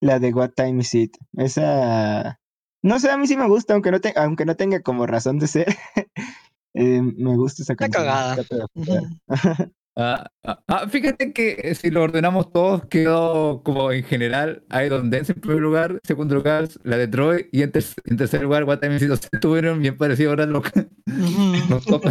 la 0.03 0.19
de 0.19 0.33
What 0.33 0.51
Time 0.55 0.81
Is 0.81 0.93
It. 0.93 1.17
Esa... 1.37 2.39
No 2.83 2.99
sé, 2.99 3.09
a 3.09 3.17
mí 3.17 3.27
sí 3.27 3.37
me 3.37 3.47
gusta, 3.47 3.73
aunque 3.73 3.91
no, 3.91 4.01
te- 4.01 4.13
aunque 4.17 4.45
no 4.45 4.55
tenga 4.55 4.81
como 4.81 5.07
razón 5.07 5.39
de 5.39 5.47
ser. 5.47 5.67
eh, 6.75 7.01
me 7.01 7.35
gusta 7.37 7.63
esa 7.63 7.73
Está 7.73 7.87
canción. 7.89 8.03
cagada. 8.05 8.35
de 8.35 8.41
Ujú. 8.41 8.63
apoyar. 8.63 9.71
Ah, 9.95 10.25
ah, 10.43 10.59
ah, 10.67 10.87
fíjate 10.89 11.33
que 11.33 11.51
eh, 11.63 11.75
si 11.75 11.91
lo 11.91 12.01
ordenamos 12.01 12.51
todos, 12.51 12.83
quedó 12.87 13.61
como 13.61 13.91
en 13.91 14.03
general 14.03 14.63
I 14.71 14.89
Don't 14.89 15.13
Dance 15.13 15.33
en 15.33 15.39
primer 15.39 15.59
lugar, 15.61 15.99
segundo 16.03 16.33
lugar 16.33 16.67
la 16.81 16.97
de 16.97 17.07
Troy 17.07 17.47
y 17.51 17.61
en, 17.61 17.71
ter- 17.71 17.85
en 18.05 18.17
tercer 18.17 18.41
lugar 18.41 18.63
What 18.63 18.79
Time 18.79 18.95
Is 18.95 19.03
It. 19.03 19.11
O 19.11 19.15
sea, 19.17 19.29
estuvieron 19.31 19.79
bien 19.83 19.95
parecidos 19.95 20.31
ahora 20.31 20.47
los, 20.47 20.63
Ujú. 20.65 21.69
los 21.69 21.85
top. 21.85 22.05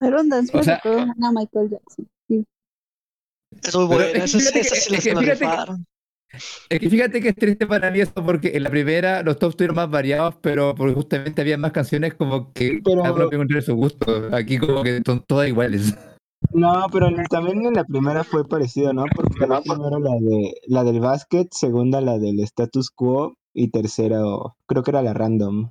I 0.00 0.10
don't 0.10 0.28
dance, 0.28 0.50
O 0.58 0.62
sea, 0.64 0.80
recuerda 0.82 1.14
a 1.22 1.30
Michael 1.32 1.70
Jackson. 1.70 2.08
Es 3.62 3.74
muy 3.74 3.86
buena. 3.86 4.24
es 4.24 4.32
que 4.32 4.38
fíjate 4.38 4.60
que- 4.60 4.68
es 4.68 4.88
que 4.88 5.00
fíjate 5.12 6.90
fíjate 6.90 7.20
que 7.22 7.32
triste 7.32 7.66
para 7.66 7.90
mí 7.90 8.00
eso 8.00 8.12
porque 8.24 8.52
en 8.54 8.62
la 8.64 8.70
primera 8.70 9.22
los 9.22 9.38
tops 9.38 9.52
estuvieron 9.54 9.76
más 9.76 9.90
variados, 9.90 10.34
pero 10.42 10.74
porque 10.74 10.94
justamente 10.94 11.40
había 11.40 11.56
más 11.58 11.72
canciones 11.72 12.14
como 12.14 12.52
que 12.52 12.80
Pero- 12.84 13.02
cada 13.02 13.14
uno 13.14 13.24
podía 13.24 13.36
encontrar 13.36 13.62
su 13.62 13.74
gusto. 13.74 14.28
Aquí 14.32 14.58
como 14.58 14.82
que 14.82 15.00
son 15.04 15.24
todas 15.26 15.48
iguales. 15.48 15.96
No, 16.52 16.86
pero 16.92 17.08
en- 17.08 17.24
también 17.24 17.66
en 17.66 17.74
la 17.74 17.84
primera 17.84 18.24
fue 18.24 18.46
parecido, 18.46 18.92
¿no? 18.92 19.04
Porque 19.14 19.46
la 19.46 19.60
primera 19.60 19.98
la 19.98 20.14
de 20.20 20.54
la 20.66 20.84
del 20.84 21.00
básquet, 21.00 21.48
segunda 21.52 22.00
la 22.00 22.18
del 22.18 22.40
status 22.40 22.90
quo 22.90 23.34
y 23.54 23.70
tercera 23.70 24.20
creo 24.66 24.82
que 24.82 24.90
era 24.90 25.02
la 25.02 25.14
random. 25.14 25.70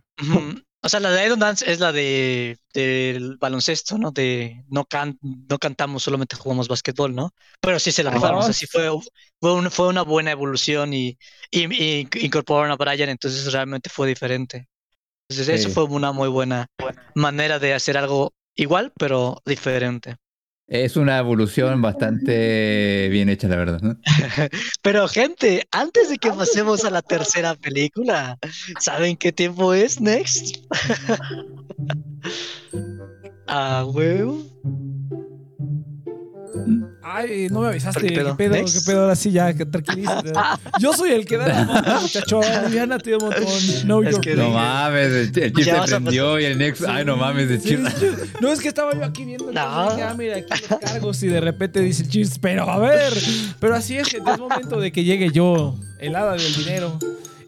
O 0.88 0.90
sea, 0.90 1.02
la 1.02 1.12
de 1.12 1.26
Idol 1.28 1.40
Dance 1.40 1.70
es 1.70 1.80
la 1.82 1.92
de 1.92 2.58
del 2.74 3.38
baloncesto, 3.38 3.98
¿no? 3.98 4.12
De 4.12 4.64
no 4.70 4.86
can, 4.86 5.20
no 5.22 5.60
cantamos, 5.60 6.04
solamente 6.04 6.38
jugamos 6.38 6.70
básquetbol, 6.70 7.14
¿no? 7.14 7.32
Pero 7.60 7.78
sí 7.80 7.92
se 7.92 8.04
la 8.04 8.10
rifaron, 8.10 8.40
o 8.40 8.44
sea, 8.44 8.54
sí 8.54 8.68
fue, 8.68 8.90
fue, 9.42 9.54
un- 9.54 9.70
fue 9.72 9.88
una 9.90 10.04
buena 10.04 10.32
evolución 10.32 10.94
y, 10.94 11.18
y, 11.52 11.66
y 12.04 12.08
incorporaron 12.26 12.72
a 12.72 12.78
Brian, 12.78 13.10
entonces 13.10 13.52
realmente 13.52 13.90
fue 13.90 14.08
diferente. 14.08 14.68
Entonces 15.30 15.56
eso 15.56 15.70
fue 15.70 15.86
una 15.86 16.12
muy 16.14 16.30
buena 16.30 16.68
manera 17.16 17.60
de 17.60 17.74
hacer 17.74 17.98
algo 17.98 18.34
igual, 18.56 18.94
pero 18.98 19.42
diferente. 19.46 20.18
Es 20.68 20.98
una 20.98 21.18
evolución 21.18 21.82
bastante 21.82 23.08
bien 23.10 23.30
hecha, 23.30 23.48
la 23.48 23.56
verdad. 23.56 23.80
¿no? 23.82 23.98
Pero 24.82 25.08
gente, 25.08 25.66
antes 25.72 26.10
de 26.10 26.18
que 26.18 26.30
pasemos 26.32 26.84
a 26.84 26.90
la 26.90 27.02
tercera 27.02 27.56
película, 27.56 28.38
¿saben 28.80 29.16
qué 29.16 29.32
tiempo 29.32 29.74
es 29.74 30.02
next? 30.02 30.58
Ah, 33.50 33.86
huevo. 33.88 34.44
Ay, 37.10 37.48
no 37.50 37.62
me 37.62 37.70
avisaste. 37.70 38.02
¿Qué 38.02 38.08
¿Qué 38.14 38.34
pedo? 38.38 38.54
¿Qué 38.66 38.80
pedo? 38.86 39.02
Ahora 39.04 39.16
sí, 39.16 39.32
ya, 39.32 39.54
que 39.54 39.66
tranquilízate. 39.66 40.34
Yo 40.80 40.92
soy 40.94 41.12
el 41.12 41.26
que 41.26 41.38
da 41.38 41.48
la 41.48 41.64
mano, 41.64 42.02
muchacho. 42.02 42.42
Liliana 42.66 42.98
te 43.00 43.12
dio 43.12 43.20
un 43.20 43.26
montón. 43.26 43.46
No, 43.86 44.04
Es 44.04 44.16
yo. 44.16 44.22
que 44.22 44.36
No 44.36 44.50
mames, 44.50 45.12
el, 45.14 45.32
ch- 45.32 45.42
el 45.44 45.54
chip 45.54 45.66
se 45.66 45.82
prendió 45.88 46.40
y 46.40 46.46
el 46.46 46.58
next. 46.58 46.84
Ay, 46.88 47.06
no 47.06 47.16
mames, 47.16 47.50
el 47.50 47.62
chip. 47.62 47.80
No, 48.42 48.52
es 48.52 48.60
que 48.60 48.68
estaba 48.68 48.94
yo 48.94 49.06
aquí 49.06 49.24
viendo. 49.24 49.52
No. 49.52 49.90
dije, 49.92 50.04
ah, 50.04 50.16
mira, 50.18 50.38
aquí 50.38 50.54
los 50.70 50.80
cargos 50.80 51.24
y 51.24 51.28
de 51.28 51.40
repente 51.40 51.80
dice 51.80 52.04
el 52.04 52.10
Cheers, 52.10 52.40
pero 52.40 52.70
a 52.70 52.78
ver. 52.80 53.14
Pero 53.60 53.76
así 53.76 53.98
es, 53.98 54.10
gente, 54.10 54.30
es 54.32 54.38
momento 54.40 54.80
de 54.80 54.92
que 54.92 55.04
llegue 55.04 55.32
yo, 55.32 55.76
el 56.00 56.16
hada 56.16 56.34
del 56.34 56.54
dinero, 56.56 57.00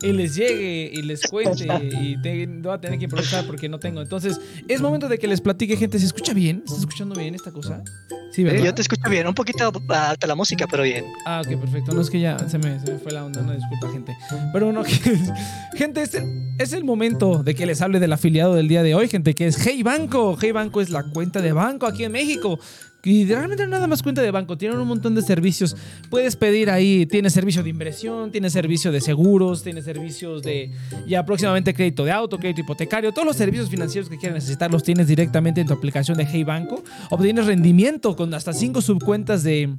y 0.01 0.13
les 0.13 0.35
llegue 0.35 0.91
y 0.93 1.01
les 1.01 1.21
cuente 1.27 1.67
y 2.01 2.21
te, 2.21 2.45
voy 2.47 2.73
a 2.73 2.79
tener 2.79 2.97
que 2.97 3.05
improvisar 3.05 3.45
porque 3.45 3.67
no 3.67 3.79
tengo. 3.79 4.01
Entonces, 4.01 4.39
es 4.67 4.81
momento 4.81 5.07
de 5.07 5.17
que 5.17 5.27
les 5.27 5.41
platique, 5.41 5.75
gente. 5.75 5.99
¿Se 5.99 6.05
escucha 6.05 6.33
bien? 6.33 6.63
¿Está 6.65 6.79
escuchando 6.79 7.15
bien 7.15 7.35
esta 7.35 7.51
cosa? 7.51 7.83
Sí, 8.31 8.43
¿verdad? 8.43 8.63
Yo 8.63 8.73
te 8.73 8.81
escucho 8.81 9.09
bien, 9.09 9.27
un 9.27 9.33
poquito 9.33 9.71
alta 9.89 10.27
la 10.27 10.35
música, 10.35 10.67
pero 10.69 10.83
bien. 10.83 11.05
Ah, 11.25 11.41
ok, 11.43 11.59
perfecto. 11.59 11.93
No 11.93 12.01
es 12.01 12.09
que 12.09 12.19
ya 12.19 12.37
se 12.47 12.57
me, 12.59 12.79
se 12.79 12.93
me 12.93 12.99
fue 12.99 13.11
la 13.11 13.25
onda, 13.25 13.41
no 13.41 13.53
disculpa, 13.53 13.91
gente. 13.91 14.15
Pero 14.53 14.65
bueno, 14.65 14.83
gente, 15.75 16.03
es 16.03 16.13
el, 16.13 16.53
es 16.59 16.73
el 16.73 16.83
momento 16.83 17.43
de 17.43 17.55
que 17.55 17.65
les 17.65 17.81
hable 17.81 17.99
del 17.99 18.13
afiliado 18.13 18.53
del 18.53 18.67
día 18.67 18.83
de 18.83 18.93
hoy, 18.93 19.07
gente, 19.07 19.33
que 19.33 19.47
es 19.47 19.57
Hey 19.65 19.81
Banco. 19.83 20.37
Hey 20.39 20.51
Banco 20.51 20.79
es 20.79 20.89
la 20.89 21.03
cuenta 21.03 21.41
de 21.41 21.53
banco 21.53 21.87
aquí 21.87 22.03
en 22.03 22.11
México. 22.11 22.59
Y 23.03 23.25
realmente 23.25 23.65
nada 23.65 23.87
más 23.87 24.03
cuenta 24.03 24.21
de 24.21 24.29
banco, 24.29 24.57
tienen 24.57 24.77
un 24.77 24.87
montón 24.87 25.15
de 25.15 25.21
servicios. 25.21 25.75
Puedes 26.09 26.35
pedir 26.35 26.69
ahí, 26.69 27.05
tiene 27.05 27.29
servicio 27.29 27.63
de 27.63 27.69
inversión, 27.69 28.31
tiene 28.31 28.49
servicio 28.49 28.91
de 28.91 28.99
seguros, 28.99 29.63
tiene 29.63 29.81
servicios 29.81 30.43
de 30.43 30.71
ya 31.07 31.25
próximamente 31.25 31.73
crédito 31.73 32.03
de 32.03 32.11
auto, 32.11 32.37
crédito 32.37 32.61
hipotecario, 32.61 33.13
todos 33.13 33.25
los 33.25 33.37
servicios 33.37 33.69
financieros 33.69 34.09
que 34.09 34.17
quieras 34.17 34.35
necesitar 34.35 34.69
los 34.69 34.83
tienes 34.83 35.07
directamente 35.07 35.61
en 35.61 35.67
tu 35.67 35.73
aplicación 35.73 36.17
de 36.17 36.25
Hey 36.25 36.43
Banco. 36.43 36.83
Obtienes 37.09 37.45
rendimiento 37.45 38.15
con 38.17 38.33
hasta 38.33 38.51
5 38.51 38.81
subcuentas 38.81 39.43
de, 39.43 39.73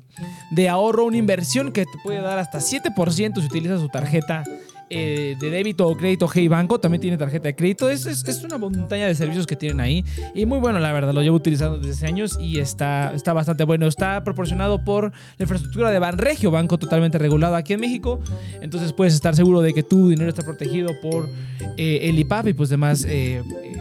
de 0.51 0.69
ahorro, 0.69 1.05
una 1.05 1.19
inversión 1.19 1.73
que 1.73 1.85
te 1.85 1.99
puede 2.03 2.23
dar 2.23 2.39
hasta 2.39 2.59
7% 2.59 3.41
si 3.41 3.47
utilizas 3.47 3.81
su 3.81 3.89
tarjeta 3.89 4.45
eh, 4.90 5.37
de 5.38 5.50
débito 5.50 5.87
o 5.88 5.96
crédito 5.96 6.29
Hey 6.33 6.48
Banco. 6.48 6.79
También 6.79 7.00
tiene 7.00 7.16
tarjeta 7.16 7.48
de 7.48 7.57
crédito. 7.57 7.88
Es, 7.88 8.07
es, 8.07 8.26
es 8.26 8.44
una 8.44 8.59
montaña 8.59 9.07
de 9.07 9.14
servicios 9.14 9.46
que 9.46 9.57
tienen 9.57 9.81
ahí. 9.81 10.05
Y 10.35 10.44
muy 10.46 10.59
bueno, 10.59 10.79
la 10.81 10.92
verdad. 10.92 11.14
Lo 11.14 11.22
llevo 11.22 11.37
utilizando 11.37 11.79
desde 11.79 11.92
hace 11.92 12.07
años 12.07 12.38
y 12.40 12.59
está, 12.59 13.12
está 13.14 13.33
bastante 13.33 13.64
bueno. 13.64 13.87
Está 13.87 14.22
proporcionado 14.24 14.85
por 14.85 15.05
la 15.05 15.42
infraestructura 15.44 15.90
de 15.90 15.98
Banregio, 15.98 16.50
banco 16.50 16.79
totalmente 16.79 17.18
regulado 17.18 17.57
aquí 17.57 17.72
en 17.72 17.81
México. 17.81 18.20
Entonces 18.61 18.92
puedes 18.92 19.14
estar 19.14 19.35
seguro 19.35 19.61
de 19.61 19.72
que 19.72 19.83
tu 19.83 20.09
dinero 20.11 20.29
está 20.29 20.42
protegido 20.42 20.90
por 21.00 21.29
eh, 21.76 22.00
el 22.03 22.18
IPAP 22.18 22.48
y 22.48 22.53
pues 22.55 22.68
demás. 22.68 23.05
eh, 23.05 23.42
eh, 23.62 23.72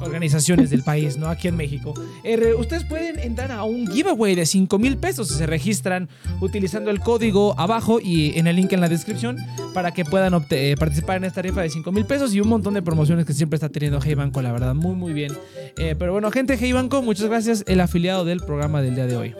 organizaciones 0.00 0.70
del 0.70 0.82
país, 0.82 1.16
¿no? 1.16 1.28
Aquí 1.28 1.48
en 1.48 1.56
México. 1.56 1.94
Eh, 2.24 2.54
ustedes 2.58 2.84
pueden 2.84 3.18
entrar 3.18 3.52
a 3.52 3.64
un 3.64 3.86
giveaway 3.86 4.34
de 4.34 4.46
5 4.46 4.78
mil 4.78 4.96
pesos 4.96 5.28
si 5.28 5.34
se 5.34 5.46
registran 5.46 6.08
utilizando 6.40 6.90
el 6.90 7.00
código 7.00 7.54
abajo 7.58 8.00
y 8.00 8.38
en 8.38 8.46
el 8.46 8.56
link 8.56 8.72
en 8.72 8.80
la 8.80 8.88
descripción 8.88 9.36
para 9.74 9.92
que 9.92 10.04
puedan 10.04 10.34
eh, 10.50 10.74
participar 10.78 11.16
en 11.18 11.24
esta 11.24 11.42
rifa 11.42 11.62
de 11.62 11.70
5 11.70 11.92
mil 11.92 12.04
pesos 12.04 12.34
y 12.34 12.40
un 12.40 12.48
montón 12.48 12.74
de 12.74 12.82
promociones 12.82 13.26
que 13.26 13.32
siempre 13.32 13.56
está 13.56 13.68
teniendo 13.68 14.00
Hey 14.02 14.14
Banco, 14.14 14.42
la 14.42 14.52
verdad, 14.52 14.74
muy 14.74 14.94
muy 14.94 15.12
bien. 15.12 15.32
Eh, 15.76 15.94
pero 15.98 16.12
bueno, 16.12 16.30
gente, 16.30 16.56
Hey 16.58 16.72
Banco, 16.72 17.02
muchas 17.02 17.26
gracias, 17.28 17.64
el 17.66 17.80
afiliado 17.80 18.24
del 18.24 18.40
programa 18.40 18.82
del 18.82 18.94
día 18.94 19.06
de 19.06 19.16
hoy. 19.16 19.34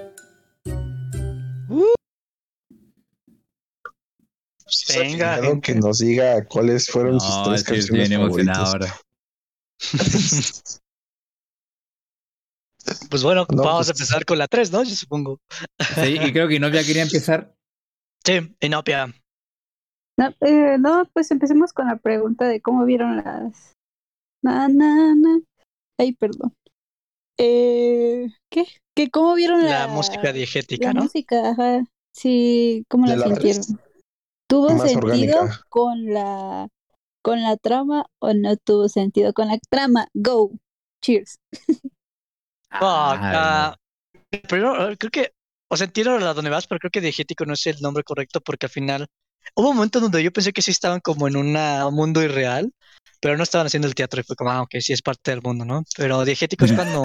Venga, 4.96 5.34
Claro 5.36 5.42
gente. 5.50 5.72
que 5.72 5.78
nos 5.80 5.98
diga 5.98 6.44
cuáles 6.44 6.86
fueron 6.88 7.20
sus 7.20 7.42
tres 7.44 7.64
canciones 7.64 8.08
favoritas. 8.10 8.58
ahora. 8.58 8.94
Pues 13.10 13.22
bueno, 13.22 13.46
No, 13.50 13.62
vamos 13.62 13.88
a 13.88 13.92
pues- 13.92 14.00
empezar 14.00 14.24
con 14.24 14.38
la 14.38 14.48
3, 14.48 14.70
¿no? 14.72 14.82
Yo 14.82 14.94
supongo. 14.94 15.38
Sí, 15.96 16.18
y 16.20 16.32
creo 16.32 16.48
que 16.48 16.58
Novia 16.60 16.82
quería 16.84 17.02
empezar. 17.02 17.54
Sí, 18.24 18.54
Inopia. 18.60 19.12
No, 20.18 20.34
eh, 20.40 20.76
no, 20.78 21.08
pues 21.12 21.30
empecemos 21.30 21.72
con 21.72 21.86
la 21.86 21.96
pregunta 21.96 22.46
de 22.46 22.60
cómo 22.60 22.84
vieron 22.84 23.16
las. 23.16 23.72
Na, 24.42 24.68
na, 24.68 25.14
na. 25.14 25.40
Ay, 25.98 26.12
perdón. 26.14 26.54
Eh, 27.38 28.28
¿Qué? 28.50 28.66
¿Qué? 28.94 29.10
¿Cómo 29.10 29.34
vieron 29.34 29.62
la, 29.64 29.86
La 29.86 29.88
música 29.88 30.32
diegética, 30.32 30.88
la 30.88 30.92
¿no? 30.94 31.02
música? 31.04 31.50
Ajá. 31.50 31.84
Sí, 32.14 32.84
¿cómo 32.88 33.06
¿De 33.08 33.16
la 33.16 33.26
la 33.28 33.34
sintieron? 33.34 33.62
¿Tuvo 34.48 34.68
sentido 34.78 34.98
orgánica. 34.98 35.62
con 35.68 36.04
la 36.12 36.68
con 37.22 37.42
la 37.42 37.56
trama 37.56 38.06
o 38.18 38.32
no 38.34 38.56
tuvo 38.56 38.88
sentido 38.88 39.32
con 39.32 39.48
la 39.48 39.58
trama? 39.68 40.06
Go. 40.14 40.52
Cheers. 41.02 41.38
Ah, 42.70 43.18
ah, 43.20 43.76
primero, 44.48 44.90
eh, 44.90 44.96
creo 44.96 45.10
que, 45.10 45.32
o 45.68 45.76
sea, 45.76 45.86
entiendo 45.86 46.12
a 46.14 46.34
donde 46.34 46.50
vas, 46.50 46.66
pero 46.66 46.78
creo 46.78 46.90
que 46.90 47.00
diegético 47.00 47.44
no 47.44 47.54
es 47.54 47.66
el 47.66 47.80
nombre 47.80 48.04
correcto 48.04 48.40
porque 48.40 48.66
al 48.66 48.70
final 48.70 49.06
hubo 49.56 49.70
un 49.70 49.76
momento 49.76 49.98
donde 50.00 50.22
yo 50.22 50.32
pensé 50.32 50.52
que 50.52 50.62
sí 50.62 50.70
estaban 50.70 51.00
como 51.00 51.26
en 51.26 51.36
una- 51.36 51.86
un 51.86 51.94
mundo 51.94 52.22
irreal, 52.22 52.72
pero 53.20 53.36
no 53.36 53.42
estaban 53.42 53.66
haciendo 53.66 53.88
el 53.88 53.94
teatro 53.94 54.20
y 54.20 54.24
fue 54.24 54.36
como, 54.36 54.50
ah, 54.50 54.62
ok, 54.62 54.76
sí 54.80 54.92
es 54.92 55.02
parte 55.02 55.30
del 55.32 55.42
mundo, 55.42 55.64
¿no? 55.64 55.82
Pero 55.96 56.24
diegético 56.24 56.64
es 56.64 56.72
cuando... 56.72 57.02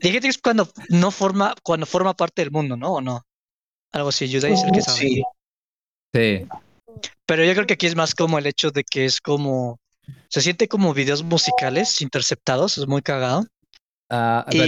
diegético 0.00 0.30
es 0.30 0.38
cuando 0.38 0.68
no 0.90 1.10
forma, 1.10 1.54
cuando 1.62 1.86
forma 1.86 2.14
parte 2.14 2.42
del 2.42 2.50
mundo, 2.50 2.76
¿no? 2.76 2.94
¿O 2.94 3.00
no? 3.00 3.22
Algo 3.92 4.08
así, 4.10 4.28
Yudai 4.28 4.52
es 4.52 4.62
el 4.64 4.72
que 4.72 4.82
sabe. 4.82 4.98
Sí, 4.98 5.22
Sí. 6.14 6.46
Pero 7.26 7.44
yo 7.44 7.52
creo 7.54 7.66
que 7.66 7.74
aquí 7.74 7.86
es 7.86 7.96
más 7.96 8.14
como 8.14 8.38
el 8.38 8.46
hecho 8.46 8.70
de 8.70 8.84
que 8.84 9.04
es 9.04 9.20
como... 9.20 9.78
Se 10.28 10.40
siente 10.40 10.68
como 10.68 10.92
videos 10.94 11.22
musicales 11.22 12.00
interceptados, 12.02 12.76
es 12.78 12.86
muy 12.86 13.02
cagado. 13.02 13.46
Ah, 14.10 14.44
Y- 14.50 14.58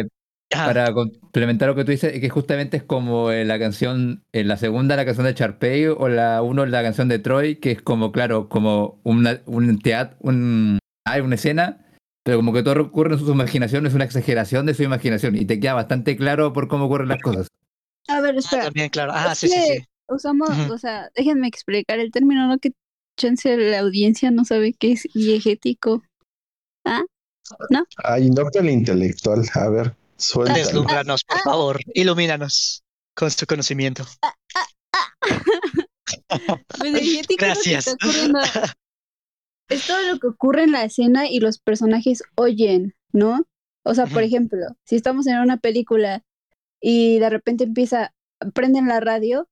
eh, 0.00 0.04
para 0.52 0.92
complementar 0.92 1.68
lo 1.68 1.76
que 1.76 1.84
tú 1.84 1.92
dices, 1.92 2.18
que 2.20 2.28
justamente 2.28 2.76
es 2.78 2.82
como 2.82 3.30
eh, 3.30 3.44
la 3.44 3.58
canción, 3.58 4.24
en 4.32 4.48
la 4.48 4.56
segunda 4.56 4.96
la 4.96 5.04
canción 5.04 5.26
de 5.26 5.34
Charpey 5.34 5.86
o 5.86 6.08
la 6.08 6.42
uno 6.42 6.66
la 6.66 6.82
canción 6.82 7.08
de 7.08 7.20
Troy, 7.20 7.56
que 7.56 7.70
es 7.70 7.82
como, 7.82 8.10
claro, 8.10 8.48
como 8.48 9.00
una, 9.04 9.40
un 9.46 9.78
teatro, 9.78 10.16
un, 10.20 10.78
hay 11.06 11.20
una 11.20 11.36
escena, 11.36 11.86
pero 12.24 12.38
como 12.38 12.52
que 12.52 12.62
todo 12.64 12.80
ocurre 12.82 13.14
en 13.14 13.20
su 13.20 13.30
imaginación, 13.30 13.86
es 13.86 13.94
una 13.94 14.04
exageración 14.04 14.66
de 14.66 14.74
su 14.74 14.82
imaginación 14.82 15.36
y 15.36 15.44
te 15.44 15.60
queda 15.60 15.74
bastante 15.74 16.16
claro 16.16 16.52
por 16.52 16.66
cómo 16.66 16.86
ocurren 16.86 17.08
las 17.08 17.22
cosas. 17.22 17.46
A 18.08 18.20
ver, 18.20 18.34
Ah, 18.50 18.58
también, 18.62 18.90
claro. 18.90 19.12
Ah, 19.14 19.34
sí, 19.34 19.48
sí, 19.48 19.62
sí. 19.62 19.84
Usamos, 20.10 20.50
o 20.70 20.78
sea, 20.78 21.10
déjenme 21.14 21.46
explicar 21.46 21.98
el 22.00 22.10
término, 22.10 22.46
¿no? 22.48 22.58
Que 22.58 22.72
chance 23.16 23.56
la 23.56 23.80
audiencia 23.80 24.30
no 24.30 24.44
sabe 24.44 24.72
qué 24.72 24.92
es 24.92 25.04
diegético. 25.14 26.02
Ay, 28.04 28.30
no 28.30 28.50
que 28.50 28.58
el 28.58 28.70
intelectual. 28.70 29.42
A 29.54 29.68
ver, 29.68 29.96
suéltalo. 30.16 30.58
Deslúmbranos, 30.58 31.24
por 31.24 31.38
favor. 31.40 31.80
Ilumínanos 31.94 32.82
con 33.14 33.30
su 33.30 33.46
conocimiento. 33.46 34.04
Pues 36.78 36.92
diegético 36.94 37.44
es 37.44 37.58
lo 37.58 37.62
que 37.62 37.70
Gracias. 37.70 37.86
está 37.86 38.06
ocurriendo. 38.06 38.40
Es 39.68 39.86
todo 39.86 40.02
lo 40.02 40.18
que 40.18 40.26
ocurre 40.26 40.64
en 40.64 40.72
la 40.72 40.82
escena 40.82 41.28
y 41.28 41.38
los 41.38 41.60
personajes 41.60 42.24
oyen, 42.34 42.96
¿no? 43.12 43.46
O 43.84 43.94
sea, 43.94 44.06
por 44.06 44.24
ejemplo, 44.24 44.66
si 44.84 44.96
estamos 44.96 45.28
en 45.28 45.38
una 45.38 45.58
película 45.58 46.24
y 46.80 47.20
de 47.20 47.30
repente 47.30 47.64
empieza, 47.64 48.12
prenden 48.52 48.88
la 48.88 48.98
radio, 48.98 49.48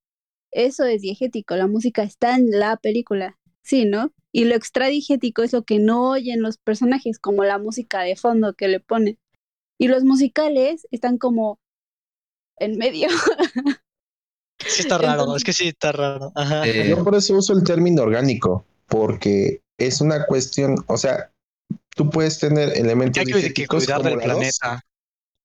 eso 0.53 0.85
es 0.85 1.03
diegético, 1.03 1.57
la 1.57 1.67
música 1.67 2.03
está 2.03 2.35
en 2.37 2.51
la 2.51 2.77
película, 2.77 3.39
sí, 3.63 3.85
¿no? 3.85 4.13
Y 4.33 4.45
lo 4.45 4.55
extradigético 4.55 5.43
es 5.43 5.53
lo 5.53 5.63
que 5.65 5.79
no 5.79 6.11
oyen 6.11 6.43
los 6.43 6.59
personajes, 6.59 7.19
como 7.19 7.45
la 7.45 7.59
música 7.59 8.03
de 8.03 8.17
fondo 8.17 8.55
que 8.55 8.69
le 8.69 8.81
ponen. 8.81 9.19
Y 9.79 9.89
los 9.89 10.05
musicales 10.05 10.87
están 10.91 11.19
como 11.19 11.59
en 12.59 12.77
medio. 12.79 13.09
Sí 14.67 14.83
está 14.83 14.99
raro, 14.99 15.21
Entonces- 15.23 15.37
es 15.37 15.45
que 15.45 15.53
sí 15.53 15.69
está 15.69 15.93
raro. 15.93 16.33
Ajá. 16.35 16.67
Eh, 16.67 16.89
Yo 16.89 17.05
por 17.05 17.15
eso 17.15 17.35
uso 17.37 17.53
el 17.53 17.63
término 17.63 18.03
orgánico, 18.03 18.67
porque 18.89 19.61
es 19.79 20.01
una 20.01 20.27
cuestión, 20.27 20.75
o 20.89 20.97
sea, 20.97 21.31
tú 21.95 22.11
puedes 22.11 22.41
tener 22.41 22.77
elementos 22.77 23.21
Hay 23.21 23.27
que, 23.27 23.33
que 23.33 23.39
diegéticos 23.39 23.85
cuidar 23.85 24.03
del 24.03 24.19
planeta. 24.19 24.83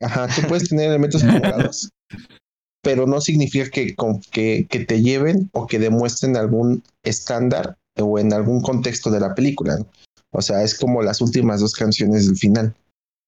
Ajá, 0.02 0.28
tú 0.36 0.48
puedes 0.48 0.68
tener 0.68 0.90
elementos 0.90 1.24
acumulados, 1.24 1.90
pero 2.84 3.08
no 3.08 3.22
significa 3.22 3.70
que, 3.72 3.96
con- 3.96 4.20
que, 4.20 4.68
que 4.70 4.80
te 4.86 5.02
lleven 5.02 5.50
o 5.54 5.66
que 5.66 5.80
demuestren 5.80 6.38
algún 6.38 6.84
estándar 7.02 7.78
o 7.98 8.20
en 8.20 8.34
algún 8.34 8.62
contexto 8.62 9.10
de 9.10 9.20
la 9.22 9.34
película. 9.34 9.78
¿no? 9.78 9.88
O 10.32 10.42
sea, 10.42 10.62
es 10.64 10.78
como 10.78 11.02
las 11.02 11.22
últimas 11.22 11.62
dos 11.62 11.74
canciones 11.74 12.28
del 12.28 12.38
final. 12.38 12.76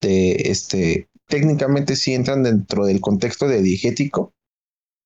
De 0.01 0.33
este, 0.51 1.07
técnicamente 1.27 1.95
sí 1.95 2.13
entran 2.13 2.43
dentro 2.43 2.85
del 2.85 2.99
contexto 2.99 3.47
de 3.47 3.61
diegético, 3.61 4.33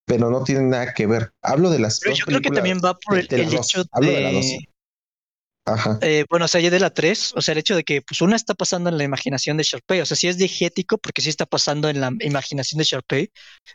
pero 0.05 0.29
no 0.31 0.43
tienen 0.43 0.69
nada 0.69 0.93
que 0.93 1.05
ver. 1.05 1.31
Hablo 1.43 1.69
de 1.69 1.79
las 1.79 1.99
Pero 1.99 2.11
dos 2.11 2.19
yo 2.19 2.25
creo 2.25 2.41
que 2.41 2.49
también 2.49 2.79
va 2.83 2.97
por 2.97 3.15
de- 3.15 3.21
el, 3.21 3.27
de 3.27 3.55
hecho 3.55 3.83
Hablo 3.91 4.11
de 4.11 4.21
las 4.21 4.33
dos. 4.33 4.45
Ajá. 5.73 5.99
eh, 6.01 6.25
bueno, 6.29 6.45
o 6.45 6.47
sea, 6.47 6.61
ya 6.61 6.69
de 6.69 6.79
la 6.79 6.91
3, 6.91 7.33
o 7.35 7.41
sea, 7.41 7.51
el 7.53 7.57
hecho 7.59 7.75
de 7.75 7.83
que 7.83 8.01
pues 8.01 8.21
una 8.21 8.35
está 8.35 8.53
pasando 8.55 8.89
en 8.89 8.97
la 8.97 9.03
imaginación 9.03 9.57
de 9.57 9.63
Sharpay, 9.63 10.01
o 10.01 10.05
sea, 10.05 10.17
sí 10.17 10.27
es 10.27 10.37
diegético 10.37 10.97
porque 10.97 11.21
sí 11.21 11.29
está 11.29 11.45
pasando 11.45 11.89
en 11.89 11.99
la 12.01 12.11
imaginación 12.21 12.79
de 12.79 12.85
Sharpay, 12.85 13.31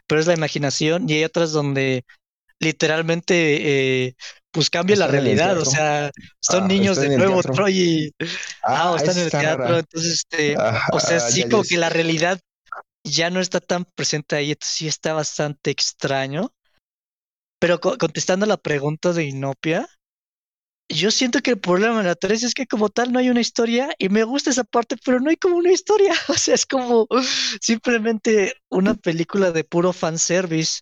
pero 0.07 0.21
es 0.21 0.27
la 0.27 0.35
imaginación 0.35 1.09
y 1.09 1.15
hay 1.15 1.25
otras 1.25 1.53
donde 1.53 2.05
literalmente 2.61 4.07
eh, 4.09 4.17
pues 4.53 4.71
cambia 4.71 4.97
la 4.97 5.09
realidad, 5.09 5.59
o 5.59 5.65
sea, 5.67 6.11
son 6.41 6.65
Ah, 6.65 6.69
niños 6.69 7.01
de 7.01 7.11
nuevo. 7.11 7.43
Troy 7.45 7.81
y 7.81 8.13
ah, 8.63 8.91
o 8.93 8.97
están 8.97 9.19
en 9.19 9.25
el 9.25 9.35
teatro, 9.35 9.57
rara. 9.67 9.81
entonces 9.81 10.13
este, 10.15 10.59
Ajá, 10.59 10.91
o 10.91 11.01
sea, 11.01 11.21
sí 11.21 11.45
como 11.45 11.65
que 11.65 11.77
la 11.79 11.91
realidad 11.91 12.41
ya 13.05 13.31
no 13.31 13.41
está 13.41 13.61
tan 13.61 13.85
presente 13.97 14.37
ahí, 14.37 14.53
entonces 14.53 14.77
sí 14.77 14.89
está 14.89 15.13
bastante 15.15 15.71
extraño. 15.71 16.53
Pero 17.61 17.81
co- 17.81 17.99
contestando 17.99 18.47
la 18.47 18.57
pregunta 18.69 19.13
de 19.13 19.25
Inopia, 19.25 19.89
yo 20.89 21.11
siento 21.11 21.41
que 21.41 21.53
el 21.53 21.61
problema 21.61 21.99
de 21.99 22.05
la 22.09 22.15
3 22.15 22.43
es 22.45 22.55
que 22.55 22.67
como 22.67 22.89
tal 22.91 23.13
no 23.13 23.19
hay 23.19 23.31
una 23.31 23.41
historia 23.41 23.95
y 23.99 24.09
me 24.09 24.25
gusta 24.25 24.51
esa 24.51 24.65
parte, 24.65 24.97
pero 25.05 25.21
no 25.21 25.31
hay 25.31 25.37
como 25.37 25.57
una 25.57 25.73
historia. 25.73 26.15
O 26.29 26.35
sea, 26.35 26.55
es 26.55 26.67
como 26.67 27.07
simplemente 27.61 28.55
una 28.69 28.95
película 28.95 29.53
de 29.53 29.65
puro 29.65 29.93
fanservice, 29.93 30.81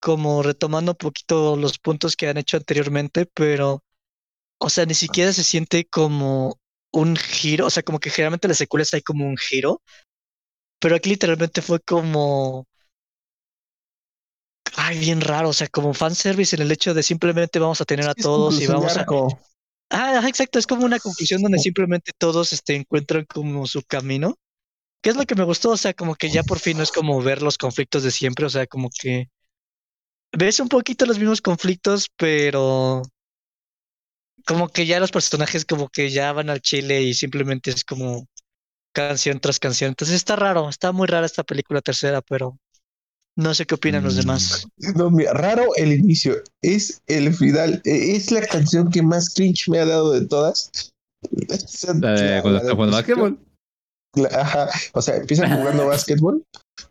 como 0.00 0.42
retomando 0.42 0.92
un 0.92 0.98
poquito 0.98 1.56
los 1.56 1.78
puntos 1.78 2.16
que 2.16 2.28
han 2.28 2.38
hecho 2.38 2.56
anteriormente, 2.56 3.26
pero, 3.34 3.84
o 4.58 4.70
sea, 4.70 4.86
ni 4.86 4.94
siquiera 4.94 5.32
se 5.32 5.44
siente 5.44 5.86
como 5.86 6.58
un 6.92 7.16
giro, 7.16 7.66
o 7.66 7.70
sea, 7.70 7.82
como 7.82 8.00
que 8.00 8.10
generalmente 8.10 8.46
en 8.48 8.50
las 8.50 8.58
secuelas 8.58 8.94
hay 8.94 9.02
como 9.02 9.26
un 9.26 9.36
giro, 9.38 9.82
pero 10.80 10.96
aquí 10.96 11.10
literalmente 11.10 11.62
fue 11.62 11.80
como... 11.80 12.66
Ay, 14.76 14.98
bien 14.98 15.20
raro, 15.20 15.50
o 15.50 15.52
sea, 15.52 15.68
como 15.68 15.92
fanservice 15.94 16.56
en 16.56 16.62
el 16.62 16.72
hecho 16.72 16.94
de 16.94 17.02
simplemente 17.02 17.58
vamos 17.58 17.80
a 17.80 17.84
tener 17.84 18.06
a 18.08 18.14
Es 18.16 18.22
todos 18.22 18.60
y 18.60 18.66
vamos 18.66 18.96
a... 18.96 19.06
Ah, 19.90 20.26
exacto, 20.26 20.58
es 20.58 20.66
como 20.66 20.86
una 20.86 20.98
conclusión 20.98 21.42
donde 21.42 21.58
simplemente 21.58 22.12
todos 22.16 22.54
este, 22.54 22.74
encuentran 22.74 23.26
como 23.26 23.66
su 23.66 23.82
camino. 23.82 24.38
¿Qué 25.02 25.10
es 25.10 25.16
lo 25.16 25.26
que 25.26 25.34
me 25.34 25.44
gustó? 25.44 25.70
O 25.70 25.76
sea, 25.76 25.92
como 25.92 26.14
que 26.14 26.30
ya 26.30 26.42
por 26.44 26.58
fin 26.58 26.78
no 26.78 26.82
es 26.82 26.92
como 26.92 27.20
ver 27.20 27.42
los 27.42 27.58
conflictos 27.58 28.02
de 28.02 28.10
siempre, 28.10 28.46
o 28.46 28.50
sea, 28.50 28.66
como 28.66 28.88
que 28.88 29.28
ves 30.32 30.60
un 30.60 30.68
poquito 30.68 31.04
los 31.04 31.18
mismos 31.18 31.42
conflictos, 31.42 32.08
pero 32.16 33.02
como 34.46 34.68
que 34.68 34.86
ya 34.86 35.00
los 35.00 35.10
personajes 35.10 35.64
como 35.64 35.88
que 35.88 36.10
ya 36.10 36.32
van 36.32 36.50
al 36.50 36.62
chile 36.62 37.02
y 37.02 37.14
simplemente 37.14 37.70
es 37.70 37.84
como 37.84 38.26
canción 38.92 39.40
tras 39.40 39.58
canción. 39.58 39.90
Entonces 39.90 40.16
está 40.16 40.36
raro, 40.36 40.68
está 40.68 40.92
muy 40.92 41.06
rara 41.06 41.26
esta 41.26 41.44
película 41.44 41.80
tercera, 41.80 42.22
pero 42.22 42.58
no 43.36 43.54
sé 43.54 43.64
qué 43.66 43.74
opinan 43.74 44.04
los 44.04 44.14
Mm. 44.14 44.20
demás. 44.20 44.66
No, 44.96 45.10
mira, 45.10 45.32
raro 45.32 45.66
el 45.76 45.92
inicio. 45.92 46.36
Es 46.60 47.00
el 47.06 47.32
final. 47.34 47.80
eh, 47.84 48.16
Es 48.16 48.30
la 48.30 48.46
canción 48.46 48.90
que 48.90 49.02
más 49.02 49.32
cringe 49.34 49.68
me 49.68 49.78
ha 49.78 49.86
dado 49.86 50.12
de 50.12 50.26
todas. 50.26 50.70
La 52.00 52.12
de 52.12 52.42
cuando 52.42 52.58
está 52.60 52.72
jugando 52.74 52.96
básquetbol. 52.96 53.38
La- 54.14 54.28
Ajá, 54.28 54.68
o 54.92 55.00
sea, 55.00 55.16
empiezan 55.16 55.56
jugando 55.56 55.86
básquetbol 55.86 56.44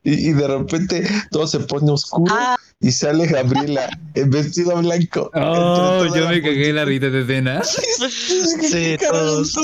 y, 0.03 0.29
y 0.29 0.33
de 0.33 0.47
repente 0.47 1.07
todo 1.31 1.47
se 1.47 1.59
pone 1.59 1.91
oscuro 1.91 2.33
Ah, 2.35 2.57
y 2.79 2.91
sale 2.91 3.27
Gabriela 3.27 3.89
en 4.15 4.29
vestido 4.29 4.75
blanco. 4.77 5.29
Oh, 5.35 6.05
yo 6.15 6.27
me 6.27 6.41
cagué 6.41 6.69
en 6.69 6.75
la 6.75 6.85
risa 6.85 7.09
de 7.09 7.21
escena. 7.21 7.61
sí, 7.63 8.97
todos. 8.97 9.55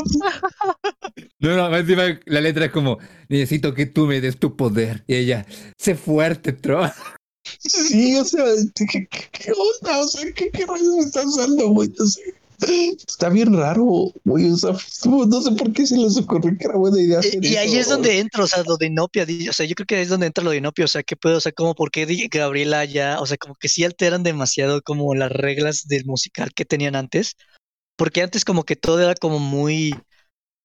No, 1.39 1.55
no, 1.55 1.69
más 1.69 1.81
encima 1.81 2.19
la 2.25 2.41
letra 2.41 2.65
es 2.65 2.71
como, 2.71 2.97
necesito 3.29 3.73
que 3.73 3.85
tú 3.85 4.05
me 4.05 4.21
des 4.21 4.37
tu 4.37 4.55
poder. 4.55 5.03
Y 5.07 5.15
ella, 5.15 5.45
sé 5.77 5.95
fuerte, 5.95 6.53
Tro. 6.53 6.91
Sí, 7.59 8.15
o 8.17 8.25
sea, 8.25 8.43
¿qué, 8.75 8.85
qué, 8.85 9.07
qué 9.31 9.51
onda? 9.51 9.99
O 9.99 10.07
sea, 10.07 10.31
¿qué, 10.33 10.49
qué 10.51 10.65
rayos 10.65 10.95
me 10.95 11.03
están 11.03 11.27
usando, 11.27 11.69
güey? 11.69 11.91
O 11.99 12.05
sea, 12.05 12.25
está 12.59 13.29
bien 13.29 13.53
raro, 13.53 14.11
güey. 14.23 14.49
O 14.49 14.57
sea, 14.57 14.71
no 14.71 15.41
sé 15.41 15.51
por 15.51 15.71
qué 15.73 15.85
se 15.85 15.97
les 15.97 16.17
ocurrió 16.17 16.57
que 16.57 16.65
era 16.65 16.75
buena 16.75 16.99
idea 16.99 17.19
hacer 17.19 17.43
Y, 17.43 17.49
y 17.49 17.55
ahí 17.57 17.69
eso. 17.69 17.79
es 17.79 17.89
donde 17.89 18.19
entra, 18.19 18.43
o 18.43 18.47
sea, 18.47 18.63
lo 18.63 18.77
de 18.77 18.87
Inopia, 18.87 19.25
o 19.49 19.53
sea, 19.53 19.65
yo 19.65 19.75
creo 19.75 19.85
que 19.85 19.95
ahí 19.95 20.01
es 20.01 20.09
donde 20.09 20.27
entra 20.27 20.43
lo 20.43 20.51
de 20.51 20.57
Inopia, 20.57 20.85
o 20.85 20.87
sea, 20.87 21.03
que 21.03 21.15
puede, 21.15 21.35
o 21.35 21.41
sea, 21.41 21.51
como 21.51 21.75
por 21.75 21.91
qué 21.91 22.05
Gabriela 22.31 22.85
ya, 22.85 23.19
o 23.19 23.25
sea, 23.25 23.37
como 23.37 23.55
que 23.55 23.69
sí 23.69 23.83
alteran 23.83 24.23
demasiado 24.23 24.81
como 24.81 25.13
las 25.13 25.31
reglas 25.31 25.87
del 25.87 26.05
musical 26.05 26.53
que 26.53 26.65
tenían 26.65 26.95
antes, 26.95 27.35
porque 27.95 28.21
antes 28.21 28.45
como 28.45 28.63
que 28.63 28.75
todo 28.75 29.01
era 29.01 29.15
como 29.15 29.39
muy, 29.39 29.95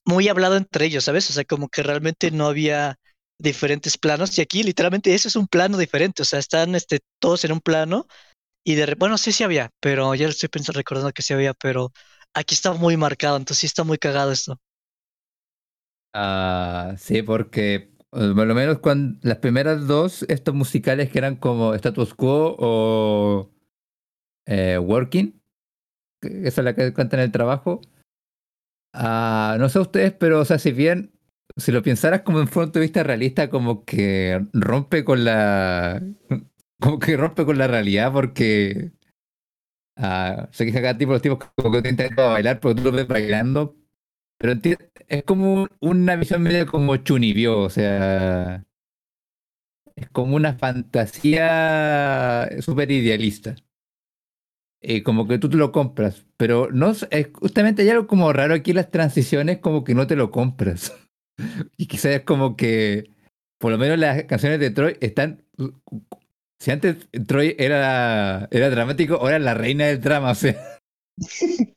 muy 0.05 0.29
hablado 0.29 0.57
entre 0.57 0.87
ellos, 0.87 1.05
¿sabes? 1.05 1.29
O 1.31 1.33
sea, 1.33 1.45
como 1.45 1.69
que 1.69 1.83
realmente 1.83 2.31
no 2.31 2.47
había 2.47 2.99
diferentes 3.39 3.99
planos 3.99 4.39
y 4.39 4.41
aquí 4.41 4.63
literalmente 4.63 5.15
eso 5.15 5.29
es 5.29 5.37
un 5.37 5.49
plano 5.49 5.77
diferente, 5.77 6.23
o 6.23 6.25
sea, 6.25 6.39
están 6.39 6.75
este, 6.75 7.01
todos 7.19 7.45
en 7.45 7.53
un 7.53 7.61
plano 7.61 8.07
y 8.65 8.75
de 8.75 8.95
bueno, 8.97 9.19
sí, 9.19 9.33
sí 9.33 9.45
había, 9.45 9.71
pero 9.81 10.15
ya 10.15 10.29
estoy 10.29 10.49
pensando, 10.49 10.79
recordando 10.79 11.13
que 11.13 11.23
sí 11.23 11.35
había, 11.35 11.55
pero 11.55 11.93
aquí 12.35 12.55
está 12.55 12.73
muy 12.73 12.97
marcado, 12.97 13.37
entonces 13.37 13.59
sí 13.61 13.67
está 13.67 13.85
muy 13.85 13.99
cagado 13.99 14.33
esto. 14.33 14.61
Ah, 16.15 16.95
sí, 16.99 17.23
porque 17.23 17.75
eh, 17.75 18.33
por 18.35 18.47
lo 18.47 18.55
menos 18.55 18.79
cuando 18.79 19.19
las 19.23 19.39
primeras 19.39 19.87
dos, 19.87 20.25
estos 20.29 20.55
musicales 20.55 21.11
que 21.11 21.19
eran 21.19 21.37
como 21.37 21.75
Status 21.75 22.15
Quo 22.15 22.55
o 22.59 23.51
eh, 24.47 24.79
Working, 24.79 25.41
esa 26.23 26.61
es 26.61 26.65
la 26.65 26.75
que 26.75 26.93
cuentan 26.93 27.21
en 27.21 27.25
el 27.25 27.33
trabajo. 27.33 27.81
Ah, 28.95 29.57
no 29.59 29.69
sé 29.71 29.79
ustedes, 29.79 30.13
pero 30.13 30.41
o 30.41 30.45
sea, 30.45 30.59
si 30.59 30.73
bien, 30.73 31.13
si 31.57 31.73
lo 31.73 31.83
pensaras 31.83 32.23
como 32.23 32.41
en 32.41 32.49
punto 32.49 32.79
de 32.79 32.85
vista 32.85 33.03
realista, 33.03 33.49
como 33.49 33.85
que 33.85 34.47
rompe 34.53 35.05
con 35.05 35.25
la, 35.25 36.03
como 36.83 36.99
que 36.99 37.17
rompe 37.17 37.45
con 37.45 37.59
la 37.59 37.69
realidad, 37.69 38.13
porque 38.13 38.93
Ah, 39.97 40.49
sé 40.53 40.71
que 40.71 40.79
acá 40.79 40.97
tipo, 40.97 41.13
los 41.13 41.23
tipos 41.23 41.39
como 41.55 41.71
que 41.73 41.83
te 41.83 41.91
intentan 41.91 42.33
bailar, 42.33 42.61
pero 42.61 42.75
tú 42.75 42.83
lo 42.85 42.93
ves 42.93 43.07
bailando. 43.07 43.77
Pero 44.39 44.55
es 45.09 45.23
como 45.25 45.69
una 45.81 46.17
visión 46.17 46.43
medio 46.43 46.67
como 46.67 46.97
Chunibyo, 46.97 47.61
o 47.61 47.71
sea. 47.71 48.65
Es 49.95 50.09
como 50.11 50.37
una 50.37 50.55
fantasía 50.55 52.49
súper 52.61 52.91
idealista. 52.91 53.55
Como 55.05 55.29
que 55.29 55.39
tú 55.39 55.49
te 55.49 55.57
lo 55.57 55.71
compras. 55.71 56.27
Pero 56.37 56.71
no 56.73 56.91
es 56.91 57.29
justamente 57.35 57.83
hay 57.83 57.91
algo 57.91 58.07
como 58.07 58.33
raro 58.33 58.55
aquí 58.55 58.73
las 58.73 58.91
transiciones, 58.91 59.59
como 59.59 59.85
que 59.85 59.95
no 59.95 60.07
te 60.07 60.17
lo 60.17 60.31
compras. 60.31 60.93
Y 61.77 61.87
quizás 61.87 62.13
es 62.13 62.21
como 62.23 62.57
que. 62.57 63.11
Por 63.59 63.73
lo 63.73 63.79
menos 63.79 63.99
las 63.99 64.25
canciones 64.25 64.61
de 64.61 64.71
Troy 64.71 64.97
están. 65.01 65.45
Si 66.63 66.71
antes 66.71 67.09
Troy 67.27 67.57
era, 67.59 68.47
era 68.53 68.71
dramático, 68.71 69.17
ahora 69.17 69.41
la 69.41 69.53
reina 69.53 69.87
del 69.87 70.01
drama, 70.01 70.31
o. 70.31 70.55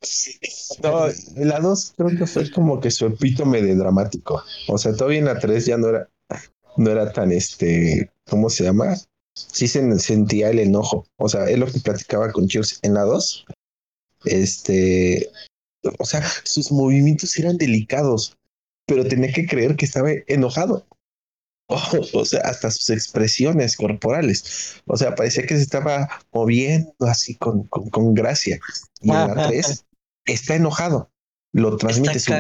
No, 0.84 1.08
en 1.08 1.48
la 1.50 1.60
2 1.60 1.94
creo 1.98 2.16
que 2.16 2.28
fue 2.28 2.52
como 2.52 2.80
que 2.80 2.92
su 2.92 3.08
epítome 3.08 3.64
de 3.64 3.76
dramático. 3.76 4.44
O 4.68 4.78
sea, 4.78 4.94
todavía 4.94 5.20
en 5.20 5.26
la 5.26 5.40
3 5.40 5.66
ya 5.66 5.78
no 5.78 5.90
era, 5.90 6.08
no 6.78 6.92
era 6.92 7.12
tan 7.12 7.32
este, 7.32 8.12
¿cómo 8.30 8.52
se 8.52 8.66
llama? 8.66 8.96
Sí 9.36 9.68
se 9.68 9.98
sentía 9.98 10.52
el 10.52 10.60
enojo. 10.60 11.08
O 11.18 11.30
sea, 11.30 11.50
es 11.50 11.58
lo 11.58 11.66
que 11.66 11.80
platicaba 11.80 12.32
con 12.32 12.48
Cheers 12.48 12.80
en 12.84 12.94
la 12.94 13.02
2. 13.02 13.46
Este, 14.26 15.32
o 15.98 16.06
sea, 16.06 16.24
sus 16.44 16.72
movimientos 16.72 17.36
eran 17.40 17.58
delicados, 17.58 18.38
pero 18.86 19.08
tenía 19.08 19.34
que 19.34 19.48
creer 19.48 19.78
que 19.78 19.86
estaba 19.86 20.12
enojado. 20.28 20.86
O, 21.68 21.82
o 22.14 22.26
sea, 22.26 22.42
hasta 22.42 22.70
sus 22.70 22.90
expresiones 22.92 23.76
corporales. 23.76 24.82
O 24.86 24.98
sea, 24.98 25.16
parecía 25.16 25.46
que 25.46 25.56
se 25.56 25.64
estaba 25.64 26.08
moviendo 26.32 26.94
así 27.00 27.36
con, 27.36 27.64
con, 27.68 27.90
con 27.90 28.14
gracia. 28.14 28.60
Y 29.02 29.10
en 29.10 29.16
la 29.16 29.48
3 29.50 29.86
está 30.26 30.56
enojado. 30.56 31.10
Lo 31.54 31.78
transmite 31.78 32.20
su, 32.20 32.32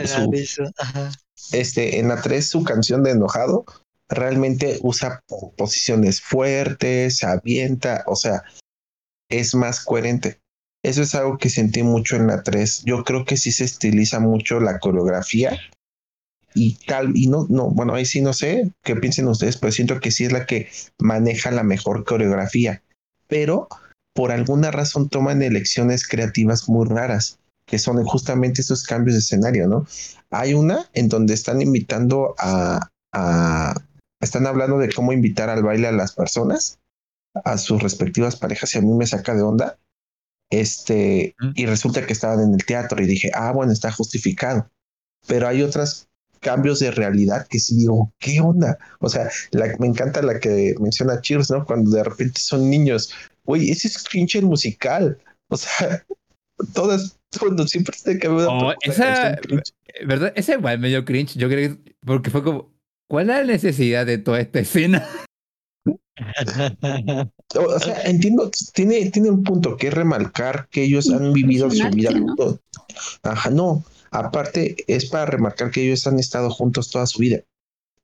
este, 1.51 1.99
en 1.99 2.09
la 2.09 2.21
3 2.21 2.47
su 2.47 2.63
canción 2.63 3.01
de 3.03 3.11
enojado 3.11 3.65
realmente 4.09 4.77
usa 4.81 5.23
po- 5.27 5.53
posiciones 5.55 6.21
fuertes, 6.21 7.17
se 7.17 7.25
avienta, 7.25 8.03
o 8.07 8.15
sea, 8.15 8.43
es 9.29 9.55
más 9.55 9.79
coherente. 9.79 10.39
Eso 10.83 11.01
es 11.01 11.15
algo 11.15 11.39
que 11.39 11.49
sentí 11.49 11.81
mucho 11.81 12.15
en 12.15 12.27
la 12.27 12.43
3. 12.43 12.83
Yo 12.85 13.03
creo 13.03 13.25
que 13.25 13.37
sí 13.37 13.51
se 13.51 13.63
estiliza 13.63 14.19
mucho 14.19 14.59
la 14.59 14.77
coreografía 14.79 15.59
y 16.55 16.75
tal, 16.87 17.15
y 17.15 17.27
no, 17.27 17.45
no, 17.49 17.69
bueno, 17.69 17.93
ahí 17.93 18.05
sí 18.05 18.21
no 18.21 18.33
sé 18.33 18.71
qué 18.81 18.95
piensen 18.95 19.27
ustedes, 19.27 19.57
pero 19.57 19.71
siento 19.71 19.99
que 19.99 20.09
sí 20.11 20.23
es 20.23 20.31
la 20.31 20.45
que 20.45 20.69
maneja 20.97 21.51
la 21.51 21.63
mejor 21.63 22.05
coreografía. 22.05 22.81
Pero 23.27 23.67
por 24.13 24.31
alguna 24.31 24.71
razón 24.71 25.09
toman 25.09 25.41
elecciones 25.41 26.07
creativas 26.07 26.69
muy 26.69 26.87
raras, 26.87 27.39
que 27.67 27.77
son 27.77 28.03
justamente 28.05 28.61
esos 28.61 28.83
cambios 28.83 29.15
de 29.15 29.19
escenario, 29.19 29.67
¿no? 29.67 29.85
Hay 30.31 30.53
una 30.53 30.89
en 30.93 31.09
donde 31.09 31.33
están 31.33 31.61
invitando 31.61 32.35
a, 32.39 32.79
a- 33.13 33.75
están 34.21 34.47
hablando 34.47 34.77
de 34.77 34.91
cómo 34.93 35.11
invitar 35.11 35.49
al 35.49 35.61
baile 35.61 35.87
a 35.87 35.91
las 35.91 36.13
personas, 36.13 36.79
a 37.43 37.57
sus 37.57 37.83
respectivas 37.83 38.37
parejas, 38.37 38.73
y 38.73 38.77
a 38.77 38.81
mí 38.81 38.93
me 38.93 39.05
saca 39.05 39.35
de 39.35 39.41
onda. 39.41 39.77
Este, 40.49 41.35
y 41.55 41.65
resulta 41.65 42.05
que 42.05 42.13
estaban 42.13 42.39
en 42.39 42.53
el 42.53 42.65
teatro 42.65 43.01
y 43.03 43.07
dije, 43.07 43.31
ah, 43.33 43.51
bueno, 43.51 43.73
está 43.73 43.91
justificado. 43.91 44.69
Pero 45.27 45.47
hay 45.47 45.61
otros 45.63 46.07
cambios 46.45 46.77
de 46.77 46.91
realidad 46.91 47.47
que 47.49 47.57
sí 47.57 47.75
digo, 47.75 48.13
¿qué 48.19 48.39
onda? 48.39 48.77
O 48.99 49.09
sea, 49.09 49.31
la- 49.49 49.75
me 49.79 49.87
encanta 49.87 50.21
la 50.21 50.39
que 50.39 50.75
menciona 50.79 51.19
Cheers, 51.19 51.49
¿no? 51.49 51.65
Cuando 51.65 51.89
de 51.89 52.03
repente 52.03 52.39
son 52.39 52.69
niños. 52.69 53.11
Oye, 53.45 53.71
ese 53.71 53.87
es 53.87 54.03
cringe 54.03 54.35
el 54.35 54.45
musical. 54.45 55.17
O 55.49 55.57
sea, 55.57 56.05
todas, 56.75 57.17
cuando 57.39 57.67
siempre 57.67 57.97
se 57.97 58.19
que 58.19 58.27
Oh, 58.27 58.73
esa-. 58.81 59.39
¿Verdad? 60.05 60.33
Ese 60.35 60.53
igual 60.53 60.77
medio 60.77 61.03
cringe. 61.03 61.35
Yo 61.35 61.49
creo 61.49 61.75
que. 61.75 61.95
Porque 62.05 62.29
fue 62.29 62.43
como. 62.43 62.71
¿Cuál 63.09 63.29
es 63.31 63.35
la 63.37 63.43
necesidad 63.43 64.05
de 64.05 64.19
toda 64.19 64.39
esta 64.39 64.59
escena? 64.59 65.07
O, 67.57 67.79
sea, 67.79 68.01
entiendo, 68.03 68.51
tiene, 68.73 69.09
tiene 69.11 69.29
un 69.29 69.43
punto 69.43 69.77
que 69.77 69.87
es 69.87 69.93
remarcar 69.93 70.67
que 70.69 70.83
ellos 70.83 71.09
han 71.09 71.31
vivido 71.31 71.69
su 71.71 71.89
vida 71.89 72.11
¿no? 72.11 72.35
Ajá, 73.23 73.49
no. 73.49 73.83
Aparte, 74.15 74.77
es 74.87 75.09
para 75.09 75.25
remarcar 75.25 75.71
que 75.71 75.85
ellos 75.85 76.07
han 76.07 76.19
estado 76.19 76.49
juntos 76.49 76.89
toda 76.89 77.05
su 77.05 77.19
vida. 77.19 77.41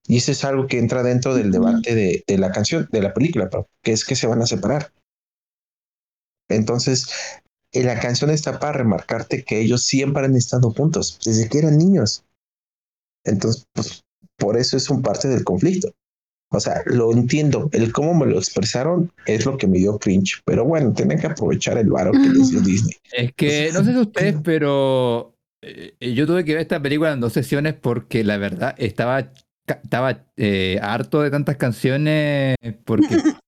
Y 0.07 0.18
eso 0.18 0.32
es 0.34 0.43
algo 0.43 0.68
que 0.68 0.78
entra 0.78 1.03
dentro 1.03 1.34
del 1.36 1.51
debate 1.51 1.95
de, 1.95 2.24
de 2.28 2.38
la 2.38 2.51
canción, 2.51 2.89
de 2.91 3.01
la 3.01 3.14
película, 3.14 3.49
que 3.82 3.93
es 3.93 4.03
que 4.03 4.16
se 4.16 4.28
van 4.28 4.41
a 4.41 4.45
separar. 4.45 4.91
Entonces, 6.49 7.07
eh, 7.72 7.84
la 7.84 7.97
canción 7.97 8.30
está 8.30 8.59
para 8.59 8.74
remarcarte 8.74 9.43
que 9.43 9.62
ellos 9.62 9.86
siempre 9.86 10.26
han 10.26 10.36
estado 10.36 10.72
juntos, 10.72 11.18
desde 11.24 11.47
que 11.47 11.59
eran 11.59 11.78
niños. 11.78 12.26
Entonces, 13.24 13.66
pues, 13.72 14.03
por 14.38 14.57
eso 14.57 14.76
es 14.76 14.89
un 14.89 15.01
parte 15.01 15.30
del 15.30 15.45
conflicto. 15.45 15.93
O 16.53 16.59
sea, 16.59 16.82
lo 16.88 17.14
entiendo. 17.14 17.70
El 17.72 17.93
cómo 17.93 18.14
me 18.14 18.26
lo 18.26 18.38
expresaron 18.38 19.14
es 19.26 19.45
lo 19.45 19.57
que 19.57 19.68
me 19.68 19.78
dio 19.78 19.97
cringe. 19.97 20.41
Pero 20.43 20.66
bueno, 20.66 20.91
tienen 20.91 21.18
que 21.18 21.28
aprovechar 21.28 21.78
el 21.78 21.89
varo 21.89 22.12
que 22.12 22.28
les 22.28 22.49
dio 22.49 22.59
Disney. 22.59 22.97
Es 23.14 23.32
que 23.34 23.70
no 23.72 23.82
sé 23.86 23.93
si 23.93 23.99
ustedes, 23.99 24.36
pero 24.43 25.34
yo 25.99 26.26
tuve 26.26 26.43
que 26.43 26.53
ver 26.53 26.62
esta 26.62 26.82
película 26.82 27.12
en 27.12 27.20
dos 27.20 27.34
sesiones 27.34 27.74
porque 27.76 28.24
la 28.24 28.38
verdad 28.38 28.76
estaba, 28.78 29.32
estaba 29.68 30.26
eh, 30.38 30.80
harto 30.82 31.22
de 31.22 31.30
tantas 31.30 31.57
canciones 31.57 32.55
porque 32.84 33.07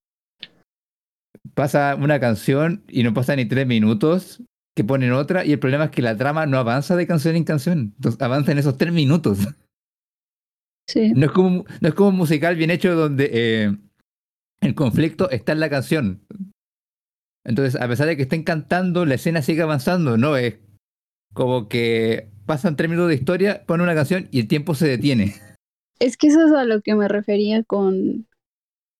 pasa 1.55 1.95
una 1.95 2.19
canción 2.19 2.83
y 2.87 3.03
no 3.03 3.13
pasa 3.13 3.35
ni 3.35 3.45
tres 3.45 3.65
minutos 3.65 4.43
que 4.75 4.83
ponen 4.83 5.11
otra 5.11 5.45
y 5.45 5.51
el 5.51 5.59
problema 5.59 5.85
es 5.85 5.91
que 5.91 6.01
la 6.01 6.17
trama 6.17 6.45
no 6.45 6.57
avanza 6.57 6.95
de 6.95 7.07
canción 7.07 7.35
en 7.35 7.43
canción, 7.43 7.93
entonces 7.95 8.21
avanza 8.21 8.51
en 8.51 8.59
esos 8.59 8.77
tres 8.77 8.93
minutos. 8.93 9.39
Sí. 10.87 11.13
No 11.15 11.27
es 11.27 11.31
como, 11.31 11.65
no 11.81 11.87
es 11.87 11.93
como 11.93 12.09
un 12.09 12.17
musical 12.17 12.55
bien 12.55 12.69
hecho 12.69 12.93
donde 12.95 13.29
eh, 13.31 13.77
el 14.61 14.75
conflicto 14.75 15.29
está 15.29 15.51
en 15.53 15.59
la 15.59 15.69
canción. 15.69 16.25
Entonces, 17.45 17.79
a 17.79 17.87
pesar 17.87 18.07
de 18.07 18.15
que 18.15 18.23
estén 18.23 18.43
cantando, 18.43 19.05
la 19.05 19.15
escena 19.15 19.41
sigue 19.41 19.61
avanzando, 19.61 20.17
¿no? 20.17 20.37
Es 20.37 20.55
como 21.33 21.67
que 21.67 22.29
pasan 22.45 22.75
tres 22.75 22.89
minutos 22.89 23.09
de 23.09 23.15
historia, 23.15 23.63
ponen 23.65 23.83
una 23.83 23.95
canción 23.95 24.27
y 24.31 24.39
el 24.39 24.47
tiempo 24.47 24.75
se 24.75 24.87
detiene. 24.87 25.35
Es 25.99 26.17
que 26.17 26.27
eso 26.27 26.45
es 26.45 26.51
a 26.53 26.65
lo 26.65 26.81
que 26.81 26.95
me 26.95 27.07
refería 27.07 27.63
con 27.63 28.27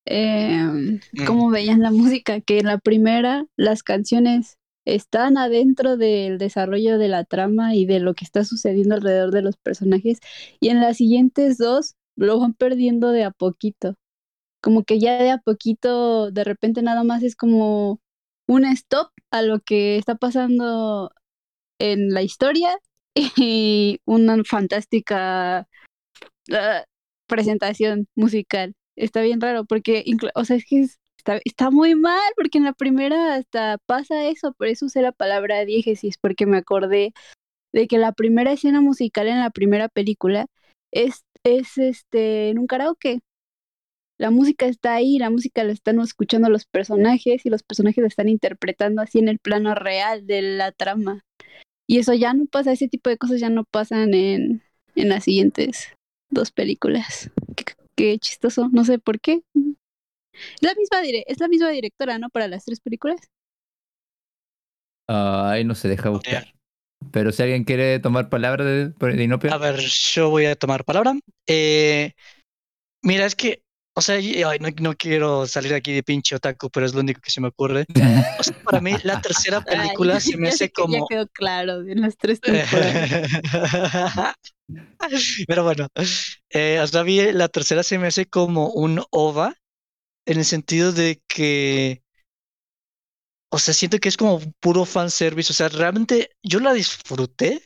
em, 0.05 0.99
cómo 1.25 1.49
veían 1.49 1.81
la 1.81 1.91
música, 1.91 2.41
que 2.41 2.59
en 2.59 2.67
la 2.67 2.77
primera 2.77 3.45
las 3.55 3.84
canciones 3.84 4.57
están 4.86 5.38
adentro 5.38 5.97
del 5.97 6.38
desarrollo 6.38 6.97
de 6.97 7.07
la 7.07 7.23
trama 7.23 7.75
y 7.75 7.86
de 7.86 7.99
lo 7.99 8.13
que 8.13 8.25
está 8.25 8.43
sucediendo 8.43 8.95
alrededor 8.95 9.31
de 9.31 9.41
los 9.41 9.57
personajes, 9.57 10.19
y 10.59 10.69
en 10.69 10.81
las 10.81 10.97
siguientes 10.97 11.57
dos 11.57 11.95
lo 12.15 12.39
van 12.39 12.53
perdiendo 12.53 13.11
de 13.11 13.23
a 13.23 13.31
poquito. 13.31 13.95
Como 14.61 14.84
que 14.84 14.99
ya 14.99 15.21
de 15.21 15.31
a 15.31 15.39
poquito, 15.39 16.31
de 16.31 16.43
repente 16.43 16.81
nada 16.81 17.03
más 17.03 17.23
es 17.23 17.36
como 17.36 17.99
un 18.47 18.65
stop 18.65 19.09
a 19.31 19.41
lo 19.41 19.59
que 19.61 19.97
está 19.97 20.15
pasando 20.15 21.11
en 21.91 22.09
la 22.13 22.21
historia 22.23 22.77
y 23.38 23.99
una 24.05 24.43
fantástica 24.45 25.67
ah, 26.53 26.84
presentación 27.27 28.07
musical. 28.15 28.73
Está 28.95 29.21
bien 29.21 29.41
raro 29.41 29.65
porque, 29.65 30.03
o 30.36 30.45
sea, 30.45 30.57
es 30.57 30.65
que 30.65 30.81
es- 30.81 30.99
está, 31.17 31.39
está 31.45 31.71
muy 31.71 31.95
mal 31.95 32.21
porque 32.36 32.57
en 32.59 32.65
la 32.65 32.73
primera 32.73 33.36
hasta 33.36 33.77
pasa 33.86 34.25
eso, 34.27 34.53
por 34.53 34.67
eso 34.67 34.86
usé 34.88 35.01
la 35.01 35.11
palabra 35.11 35.65
diégesis, 35.65 36.17
porque 36.19 36.45
me 36.45 36.57
acordé 36.57 37.13
de 37.73 37.88
que 37.88 37.97
la 37.97 38.13
primera 38.13 38.51
escena 38.53 38.81
musical 38.81 39.27
en 39.27 39.39
la 39.39 39.51
primera 39.51 39.89
película 39.89 40.47
es, 40.91 41.23
es 41.43 41.77
este, 41.77 42.49
en 42.49 42.59
un 42.59 42.67
karaoke. 42.67 43.19
La 44.17 44.31
música 44.31 44.65
está 44.67 44.95
ahí, 44.95 45.19
la 45.19 45.29
música 45.29 45.63
la 45.63 45.71
están 45.73 45.99
escuchando 45.99 46.49
los 46.49 46.65
personajes 46.65 47.45
y 47.45 47.49
los 47.49 47.63
personajes 47.63 48.01
la 48.01 48.07
están 48.07 48.29
interpretando 48.29 49.01
así 49.01 49.19
en 49.19 49.27
el 49.27 49.39
plano 49.39 49.75
real 49.75 50.25
de 50.25 50.41
la 50.41 50.71
trama. 50.71 51.21
Y 51.88 51.99
eso 51.99 52.13
ya 52.13 52.34
no 52.34 52.45
pasa, 52.45 52.71
ese 52.71 52.88
tipo 52.88 53.09
de 53.09 53.17
cosas 53.17 53.39
ya 53.39 53.49
no 53.49 53.63
pasan 53.65 54.13
en, 54.13 54.63
en 54.95 55.09
las 55.09 55.25
siguientes 55.25 55.89
dos 56.29 56.51
películas. 56.51 57.29
Qué, 57.55 57.65
qué 57.95 58.19
chistoso, 58.19 58.69
no 58.71 58.86
sé 58.86 58.99
por 58.99 59.19
qué. 59.19 59.43
Es 60.36 60.61
la 60.61 60.73
misma 60.75 61.01
dire- 61.01 61.23
es 61.27 61.39
la 61.39 61.47
misma 61.47 61.69
directora, 61.69 62.17
¿no? 62.17 62.29
Para 62.29 62.47
las 62.47 62.65
tres 62.65 62.79
películas. 62.79 63.19
Ay, 65.07 65.63
no 65.65 65.75
se 65.75 65.89
deja 65.89 66.09
buscar. 66.09 66.45
Pero 67.11 67.31
si 67.31 67.43
alguien 67.43 67.65
quiere 67.65 67.99
tomar 67.99 68.29
palabra 68.29 68.63
de, 68.63 68.89
de 68.89 69.23
Inopia. 69.23 69.53
A 69.53 69.57
ver, 69.57 69.79
yo 69.79 70.29
voy 70.29 70.45
a 70.45 70.55
tomar 70.55 70.86
palabra. 70.86 71.13
Eh, 71.47 72.13
mira, 73.03 73.25
es 73.25 73.36
que, 73.36 73.62
o 73.95 74.01
sea, 74.01 74.19
y- 74.19 74.43
ay, 74.43 74.59
no, 74.59 74.69
no 74.81 74.93
quiero 74.95 75.45
salir 75.47 75.73
aquí 75.73 75.93
de 75.93 76.03
pinche 76.03 76.35
otaku, 76.35 76.69
pero 76.69 76.85
es 76.85 76.93
lo 76.93 76.99
único 77.01 77.21
que 77.21 77.31
se 77.31 77.41
me 77.41 77.47
ocurre. 77.49 77.85
O 78.39 78.43
sea, 78.43 78.55
para 78.63 78.81
mí, 78.81 78.93
la 79.03 79.21
tercera 79.21 79.61
película 79.63 80.15
Ay, 80.15 80.21
se 80.21 80.37
me 80.41 80.49
hace 80.49 80.69
que 80.69 80.81
Ya 80.81 80.85
como. 80.99 81.07
quedó 81.07 81.27
claro 81.27 81.81
en 81.81 82.01
las 82.01 82.17
tres 82.17 82.39
temporadas. 82.41 83.29
Pero 85.47 85.63
bueno, 85.63 85.87
eh, 86.49 86.79
o 86.81 86.87
sea, 86.87 87.01
a 87.01 87.03
mí 87.03 87.21
la 87.33 87.49
tercera 87.49 87.83
se 87.83 87.99
me 87.99 88.07
hace 88.07 88.25
como 88.25 88.69
un 88.71 89.03
OVA, 89.11 89.53
en 90.25 90.37
el 90.39 90.45
sentido 90.45 90.91
de 90.93 91.21
que, 91.27 92.01
o 93.51 93.59
sea, 93.59 93.73
siento 93.73 93.99
que 93.99 94.07
es 94.09 94.15
como 94.17 94.39
puro 94.61 94.85
fanservice. 94.85 95.51
O 95.51 95.55
sea, 95.55 95.67
realmente 95.69 96.29
yo 96.41 96.59
la 96.61 96.71
disfruté, 96.73 97.61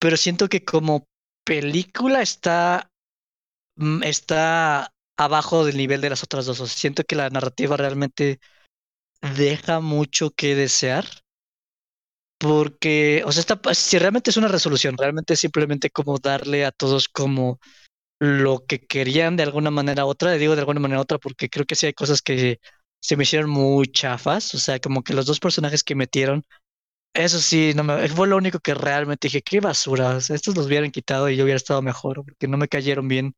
pero 0.00 0.16
siento 0.16 0.48
que 0.48 0.64
como 0.64 1.06
película 1.44 2.22
está, 2.22 2.88
mm, 3.76 4.04
está 4.04 4.92
abajo 5.18 5.66
del 5.66 5.76
nivel 5.76 6.00
de 6.00 6.10
las 6.10 6.22
otras 6.22 6.46
dos. 6.46 6.60
O 6.60 6.66
sea, 6.66 6.76
siento 6.76 7.04
que 7.04 7.16
la 7.16 7.28
narrativa 7.30 7.76
realmente 7.76 8.40
deja 9.36 9.80
mucho 9.80 10.30
que 10.30 10.54
desear. 10.54 11.04
Porque, 12.40 13.22
o 13.26 13.32
sea, 13.32 13.44
si 13.74 13.98
realmente 13.98 14.30
es 14.30 14.36
una 14.36 14.46
resolución, 14.48 14.96
realmente 14.96 15.34
es 15.34 15.40
simplemente 15.40 15.90
como 15.90 16.18
darle 16.18 16.64
a 16.64 16.70
todos 16.70 17.08
como 17.08 17.58
lo 18.20 18.64
que 18.66 18.80
querían 18.86 19.36
de 19.36 19.44
alguna 19.44 19.70
manera 19.72 20.06
u 20.06 20.08
otra. 20.08 20.32
Digo 20.32 20.54
de 20.54 20.60
alguna 20.60 20.80
manera 20.80 21.00
u 21.00 21.02
otra 21.02 21.18
porque 21.18 21.48
creo 21.50 21.66
que 21.66 21.74
sí 21.76 21.86
hay 21.86 21.94
cosas 21.94 22.22
que 22.22 22.60
se 23.00 23.16
me 23.16 23.24
hicieron 23.24 23.50
muy 23.50 23.88
chafas. 23.88 24.54
O 24.54 24.58
sea, 24.58 24.78
como 24.80 25.02
que 25.02 25.14
los 25.14 25.26
dos 25.26 25.40
personajes 25.40 25.84
que 25.84 25.96
metieron, 25.96 26.44
eso 27.14 27.40
sí, 27.40 27.72
no 27.76 27.84
me, 27.84 28.08
fue 28.08 28.28
lo 28.28 28.36
único 28.36 28.60
que 28.60 28.74
realmente 28.74 29.28
dije, 29.28 29.42
qué 29.42 29.60
basura. 29.60 30.18
Estos 30.18 30.56
los 30.56 30.66
hubieran 30.66 30.92
quitado 30.92 31.28
y 31.30 31.36
yo 31.36 31.44
hubiera 31.44 31.56
estado 31.58 31.82
mejor 31.82 32.24
porque 32.24 32.48
no 32.48 32.58
me 32.58 32.68
cayeron 32.68 33.08
bien. 33.08 33.34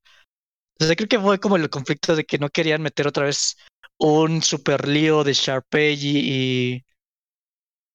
O 0.80 0.84
sea, 0.84 0.96
creo 0.96 1.08
que 1.08 1.18
fue 1.20 1.38
como 1.38 1.56
el 1.56 1.68
conflicto 1.68 2.16
de 2.16 2.24
que 2.24 2.38
no 2.38 2.48
querían 2.48 2.82
meter 2.82 3.06
otra 3.06 3.24
vez 3.24 3.56
un 3.98 4.42
super 4.42 4.88
lío 4.88 5.24
de 5.24 5.34
Sharpay 5.34 5.94
y, 5.94 6.84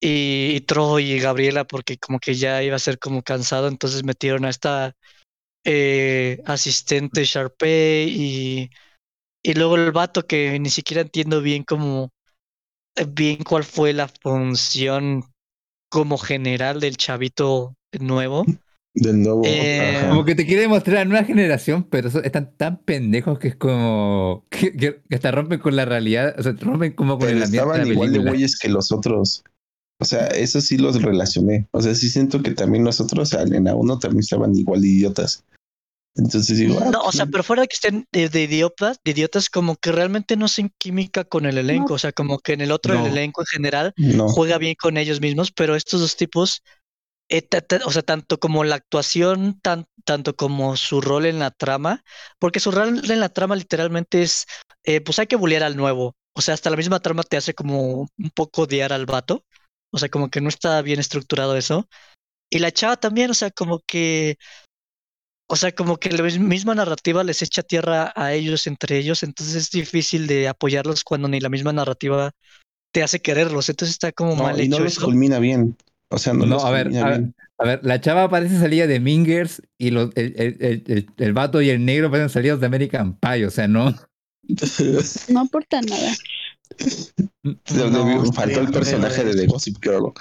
y, 0.02 0.56
y 0.56 0.62
Troy 0.62 1.14
y 1.14 1.20
Gabriela 1.20 1.66
porque 1.66 1.98
como 1.98 2.20
que 2.20 2.36
ya 2.36 2.62
iba 2.62 2.76
a 2.76 2.80
ser 2.80 3.00
como 3.00 3.24
cansado, 3.24 3.68
entonces 3.68 4.04
metieron 4.04 4.46
a 4.46 4.50
esta 4.50 4.96
eh, 5.64 6.42
asistente 6.46 7.26
Sharpay 7.26 8.08
y, 8.10 8.70
y 9.42 9.54
luego 9.56 9.76
el 9.76 9.92
vato 9.92 10.28
que 10.28 10.60
ni 10.60 10.70
siquiera 10.70 11.02
entiendo 11.02 11.42
bien 11.42 11.64
cómo 11.64 12.12
bien 13.08 13.44
cuál 13.44 13.64
fue 13.64 13.94
la 13.94 14.08
función 14.08 15.24
como 15.90 16.18
general 16.18 16.80
del 16.80 16.98
chavito 16.98 17.76
nuevo. 18.00 18.46
Del 18.96 19.22
nuevo. 19.22 19.42
Eh. 19.46 20.06
Como 20.10 20.24
que 20.24 20.36
te 20.36 20.46
quiere 20.46 20.68
mostrar 20.70 20.98
a 21.00 21.06
nueva 21.06 21.26
generación, 21.26 21.84
pero 21.84 22.10
so- 22.10 22.24
están 22.24 22.56
tan 22.56 22.78
pendejos 22.78 23.38
que 23.40 23.50
es 23.50 23.56
como. 23.56 24.46
que, 24.50 24.72
que- 24.72 25.02
que 25.10 25.16
hasta 25.16 25.32
rompen 25.32 25.60
con 25.60 25.76
la 25.76 25.84
realidad. 25.86 26.34
O 26.40 26.44
sea, 26.44 26.54
rompen 26.60 26.94
como 26.94 27.18
con 27.18 27.28
Pero 27.28 27.38
el 27.38 27.44
ambiente 27.44 27.68
de 27.68 27.74
estaban 27.74 27.88
la 27.88 27.94
igual 27.94 28.14
de 28.14 28.20
güeyes 28.20 28.58
que 28.58 28.70
los 28.70 28.92
otros. 28.94 29.44
O 30.00 30.06
sea, 30.06 30.28
eso 30.28 30.60
sí 30.62 30.78
los 30.78 31.02
relacioné. 31.02 31.68
O 31.72 31.82
sea, 31.82 31.94
sí 31.96 32.10
siento 32.10 32.42
que 32.42 32.52
también 32.52 32.84
los 32.84 33.00
otros 33.02 33.34
en 33.34 33.64
la 33.66 33.76
uno 33.76 34.00
también 34.00 34.20
estaban 34.22 34.56
igual 34.56 34.82
de 34.82 34.88
idiotas. 34.88 35.44
Entonces 36.18 36.58
digo, 36.58 36.80
ah, 36.82 36.90
No, 36.92 37.02
o 37.02 37.12
sea, 37.12 37.26
pues, 37.26 37.32
pero 37.34 37.44
fuera 37.44 37.62
de 37.64 37.68
que 37.68 37.74
estén 37.76 38.08
de, 38.14 38.30
de 38.30 38.44
idiotas, 38.44 39.00
de 39.04 39.12
idiotas 39.12 39.50
como 39.50 39.76
que 39.76 39.92
realmente 39.92 40.38
no 40.38 40.46
hacen 40.46 40.72
química 40.78 41.26
con 41.26 41.46
el 41.46 41.58
elenco, 41.58 41.96
o 41.96 41.98
sea, 41.98 42.14
como 42.14 42.40
que 42.40 42.54
en 42.54 42.62
el 42.62 42.72
otro 42.72 42.94
No. 42.94 43.06
el 43.06 43.12
elenco 43.12 43.42
en 43.42 43.48
general 43.48 43.94
no. 43.98 44.30
juega 44.30 44.58
bien 44.58 44.76
con 44.82 44.96
ellos 44.96 45.20
mismos, 45.20 45.52
pero 45.52 45.76
estos 45.76 46.00
dos 46.00 46.16
tipos, 46.16 46.62
o 47.86 47.92
sea, 47.92 48.02
tanto 48.04 48.40
como 48.40 48.64
la 48.64 48.76
actuación, 48.76 49.60
tan, 49.62 49.86
tanto 50.04 50.36
como 50.36 50.78
su 50.78 51.02
rol 51.02 51.26
en 51.26 51.40
la 51.40 51.52
trama, 51.52 52.04
porque 52.40 52.60
su 52.60 52.72
rol 52.72 53.02
en 53.10 53.20
la 53.20 53.30
trama 53.30 53.56
literalmente 53.56 54.22
es, 54.22 54.46
eh, 54.84 55.02
pues 55.02 55.20
hay 55.20 55.28
que 55.28 55.36
bullear 55.36 55.64
al 55.64 55.76
nuevo, 55.76 56.16
o 56.34 56.42
sea, 56.42 56.54
hasta 56.54 56.70
la 56.70 56.78
misma 56.78 57.00
trama 57.00 57.24
te 57.24 57.38
hace 57.38 57.54
como 57.54 58.02
un 58.18 58.30
poco 58.36 58.64
odiar 58.64 58.94
al 58.94 59.06
vato, 59.06 59.44
o 59.92 59.98
sea, 59.98 60.10
como 60.10 60.30
que 60.30 60.42
no 60.42 60.50
está 60.50 60.82
bien 60.82 61.00
estructurado 61.00 61.56
eso, 61.58 61.88
y 62.50 62.60
la 62.60 62.72
chava 62.72 62.98
también, 62.98 63.32
o 63.32 63.36
sea, 63.36 63.52
como 63.52 63.82
que, 63.88 64.38
o 65.48 65.56
sea, 65.56 65.72
como 65.74 65.98
que 65.98 66.10
la 66.12 66.24
mis- 66.24 66.40
misma 66.40 66.76
narrativa 66.76 67.24
les 67.24 67.42
echa 67.42 67.62
tierra 67.64 68.12
a 68.16 68.34
ellos 68.34 68.68
entre 68.68 68.98
ellos, 68.98 69.24
entonces 69.24 69.56
es 69.56 69.70
difícil 69.72 70.28
de 70.28 70.48
apoyarlos 70.48 71.04
cuando 71.04 71.28
ni 71.28 71.40
la 71.40 71.50
misma 71.50 71.72
narrativa 71.74 72.32
te 72.94 73.04
hace 73.04 73.22
quererlos, 73.22 73.70
entonces 73.70 73.96
está 73.96 74.12
como 74.12 74.36
No, 74.36 74.44
mal 74.44 74.60
y 74.62 74.68
no 74.68 74.78
hecho 74.78 74.84
los 74.84 74.94
eso. 74.94 75.06
culmina 75.06 75.40
bien. 75.40 75.78
O 76.10 76.18
sea, 76.18 76.34
no, 76.34 76.46
No, 76.46 76.60
a 76.60 76.72
ver, 76.72 76.96
a 76.98 77.10
ver, 77.10 77.34
a 77.58 77.66
ver, 77.66 77.80
la 77.84 78.00
chava 78.00 78.30
parece 78.30 78.60
salida 78.60 78.86
de 78.88 79.00
Mingers 79.00 79.62
y 79.78 79.92
los, 79.92 80.12
el, 80.16 80.34
el, 80.38 80.58
el, 80.60 80.84
el, 80.88 81.08
el 81.18 81.34
vato 81.34 81.62
y 81.62 81.70
el 81.70 81.84
negro 81.86 82.10
parecen 82.12 82.30
salidos 82.30 82.60
de 82.60 82.68
American 82.68 83.18
Pie, 83.20 83.46
o 83.46 83.52
sea, 83.52 83.68
no. 83.68 83.94
No 85.30 85.40
aporta 85.42 85.82
nada. 85.82 86.14
Le 87.44 87.90
No, 87.92 88.32
faltó 88.34 88.62
el 88.62 88.72
personaje 88.72 89.24
de 89.24 89.36
The 89.36 89.48
Gossip 89.48 89.78
Girl. 89.84 90.12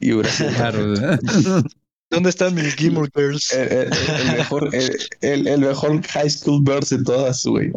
Y 0.00 0.12
hubiera 0.12 0.30
sido 0.30 0.50
Claro. 0.56 0.94
¿Dónde 2.10 2.30
están 2.30 2.54
mis 2.54 2.76
Gilmore 2.76 3.10
Girls? 3.14 3.52
el, 3.52 3.72
el- 3.72 3.88
el 4.30 4.36
mejor, 4.36 4.70
el, 4.72 4.96
el- 5.22 5.48
el 5.48 5.60
mejor 5.60 6.00
high 6.06 6.30
school 6.30 6.62
verse 6.62 6.98
de 6.98 7.04
todas, 7.04 7.44
güey. 7.44 7.72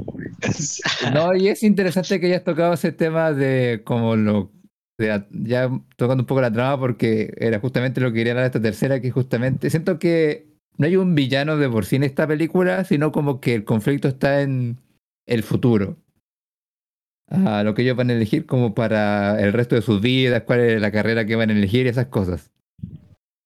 No, 1.14 1.36
y 1.36 1.48
es 1.48 1.64
interesante 1.64 2.20
que 2.20 2.28
hayas 2.28 2.44
tocado 2.44 2.74
ese 2.74 2.92
tema 2.92 3.32
de 3.34 3.82
como 3.84 4.16
lo. 4.16 4.52
De 4.98 5.08
la- 5.08 5.28
ya 5.32 5.70
tocando 5.96 6.24
un 6.24 6.28
poco 6.28 6.42
la 6.42 6.52
trama, 6.52 6.80
porque 6.80 7.34
era 7.38 7.60
justamente 7.60 8.02
lo 8.02 8.10
que 8.12 8.16
quería 8.20 8.34
hablar 8.34 8.46
esta 8.48 8.62
tercera, 8.62 9.00
que 9.02 9.12
justamente. 9.12 9.70
Siento 9.70 10.00
que 10.00 10.48
no 10.78 10.86
hay 10.88 10.96
un 10.96 11.16
villano 11.16 11.58
de 11.58 11.70
por 11.70 11.86
sí 11.86 11.98
en 11.98 12.04
esta 12.04 12.28
película, 12.28 12.84
sino 12.84 13.12
como 13.12 13.40
que 13.42 13.54
el 13.56 13.64
conflicto 13.66 14.08
está 14.08 14.42
en 14.42 14.80
el 15.28 15.44
futuro. 15.44 15.98
Ah, 17.30 17.62
lo 17.64 17.74
que 17.74 17.82
ellos 17.82 17.98
van 17.98 18.10
a 18.10 18.14
elegir 18.14 18.46
como 18.46 18.74
para 18.74 19.40
el 19.42 19.52
resto 19.52 19.76
de 19.76 19.82
sus 19.82 20.02
vidas, 20.02 20.44
cuál 20.44 20.62
es 20.62 20.82
la 20.82 20.92
carrera 20.92 21.26
que 21.26 21.36
van 21.36 21.50
a 21.50 21.54
elegir 21.54 21.86
y 21.86 21.90
esas 21.90 22.08
cosas. 22.08 22.52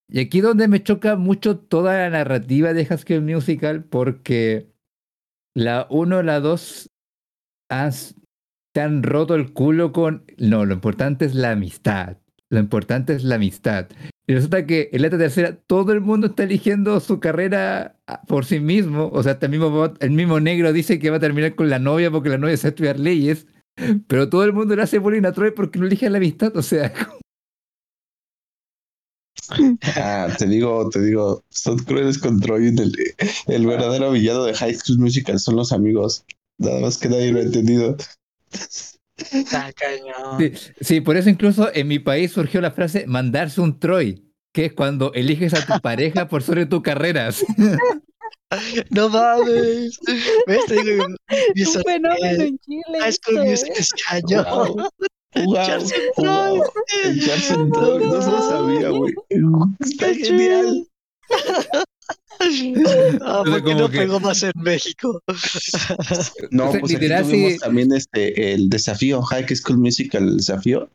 Y 0.08 0.20
aquí 0.20 0.42
donde 0.42 0.68
me 0.68 0.84
choca 0.84 1.16
mucho 1.16 1.58
toda 1.58 1.98
la 1.98 2.10
narrativa 2.10 2.74
de 2.74 2.86
School 2.86 3.22
Musical, 3.22 3.84
porque 3.86 4.68
la 5.56 5.88
1, 5.90 6.22
la 6.22 6.40
2 6.40 6.90
has, 7.70 8.16
te 8.74 8.82
han 8.82 9.04
roto 9.04 9.36
el 9.36 9.54
culo 9.54 9.92
con... 9.92 10.26
No, 10.38 10.66
lo 10.66 10.74
importante 10.74 11.26
es 11.26 11.36
la 11.36 11.52
amistad. 11.52 12.18
Lo 12.50 12.60
importante 12.60 13.14
es 13.14 13.24
la 13.24 13.36
amistad. 13.36 13.88
Y 14.28 14.34
resulta 14.34 14.66
que 14.66 14.90
en 14.92 15.02
la 15.02 15.10
tercera 15.10 15.56
todo 15.56 15.94
el 15.94 16.02
mundo 16.02 16.28
está 16.28 16.44
eligiendo 16.44 17.00
su 17.00 17.20
carrera 17.20 17.98
ah, 18.08 18.22
por 18.28 18.46
sí 18.46 18.60
mismo. 18.60 19.10
O 19.14 19.24
sea, 19.24 19.40
el 19.42 20.12
mismo 20.12 20.40
negro 20.40 20.74
dice 20.74 21.00
que 21.00 21.10
va 21.10 21.18
a 21.18 21.22
terminar 21.22 21.56
con 21.56 21.70
la 21.70 21.80
novia 21.80 22.12
porque 22.12 22.30
la 22.30 22.38
novia 22.38 22.58
se 22.58 22.68
va 22.68 22.70
a 22.70 22.72
estudiar 22.72 23.00
leyes. 23.00 23.48
Pero 24.08 24.30
todo 24.30 24.44
el 24.44 24.54
mundo 24.54 24.76
le 24.76 24.84
hace 24.84 25.00
bullying 25.00 25.26
a 25.26 25.32
Troy 25.32 25.52
porque 25.52 25.80
no 25.80 25.88
elige 25.88 26.10
la 26.10 26.18
amistad. 26.18 26.56
O 26.56 26.62
sea, 26.62 26.94
Ah, 29.96 30.34
te 30.38 30.48
digo, 30.48 30.90
te 30.90 31.02
digo, 31.02 31.44
son 31.50 31.78
crueles 31.80 32.18
con 32.18 32.40
Troy. 32.40 32.68
El, 32.68 32.94
el 33.48 33.68
verdadero 33.68 34.12
villano 34.12 34.44
de 34.44 34.54
High 34.54 34.76
School 34.76 35.00
Musical 35.00 35.40
son 35.40 35.56
los 35.56 35.72
amigos. 35.72 36.26
Nada 36.58 36.80
más 36.80 36.98
que 36.98 37.10
nadie 37.10 37.32
lo 37.32 37.40
ha 37.40 37.44
entendido. 37.44 37.98
Está 39.18 39.72
cañón. 39.74 40.40
sí, 40.40 40.72
sí, 40.82 41.02
por 41.02 41.16
eso 41.18 41.30
incluso 41.30 41.70
en 41.74 41.88
mi 41.88 42.00
país 42.00 42.32
surgió 42.32 42.60
la 42.62 42.72
frase 42.72 43.06
mandarse 43.08 43.62
un 43.62 43.80
Troy. 43.80 44.28
Que 44.54 44.66
es 44.66 44.74
cuando 44.74 45.14
eliges 45.14 45.54
a 45.54 45.66
tu 45.66 45.80
pareja 45.82 46.28
por 46.28 46.44
sobre 46.44 46.66
tu 46.66 46.82
carrera. 46.82 47.30
No 48.90 49.08
mames. 49.08 49.98
¿Ves? 50.46 50.66
Te 50.68 50.84
digo, 50.84 51.06
Es 51.56 51.76
un 51.76 51.84
fenómeno 51.84 52.44
en 52.44 52.58
Chile. 52.60 53.00
High 53.00 53.14
School 53.14 53.46
Music 53.46 53.70
¿eh? 53.70 53.74
es 53.78 53.94
cañón. 53.94 54.46
Wow. 54.46 54.90
Wow, 55.46 55.56
Echarse 55.56 55.96
un 56.18 56.26
wow. 56.26 56.64
Echarse 57.06 57.56
un 57.56 57.72
Troy, 57.72 58.06
no 58.06 58.22
se 58.22 58.32
lo 58.32 58.50
sabía, 58.50 58.90
güey. 58.90 59.14
Está 59.80 60.14
genial. 60.14 60.86
Ah, 63.24 63.44
¿por 63.46 63.64
qué 63.64 63.76
no 63.76 63.90
que- 63.90 64.00
pegó 64.00 64.20
más 64.20 64.42
en 64.44 64.52
México? 64.56 65.22
No, 66.52 66.70
O 66.70 66.72
sea, 66.72 66.80
pues 66.82 66.94
aquí 66.94 67.02
literal, 67.04 67.24
tuvimos 67.24 67.52
sí. 67.54 67.60
también 67.60 67.92
este, 67.94 68.54
el 68.54 68.70
desafío, 68.70 69.22
High 69.22 69.48
School 69.56 69.78
Musical, 69.78 70.24
el 70.28 70.38
desafío, 70.38 70.90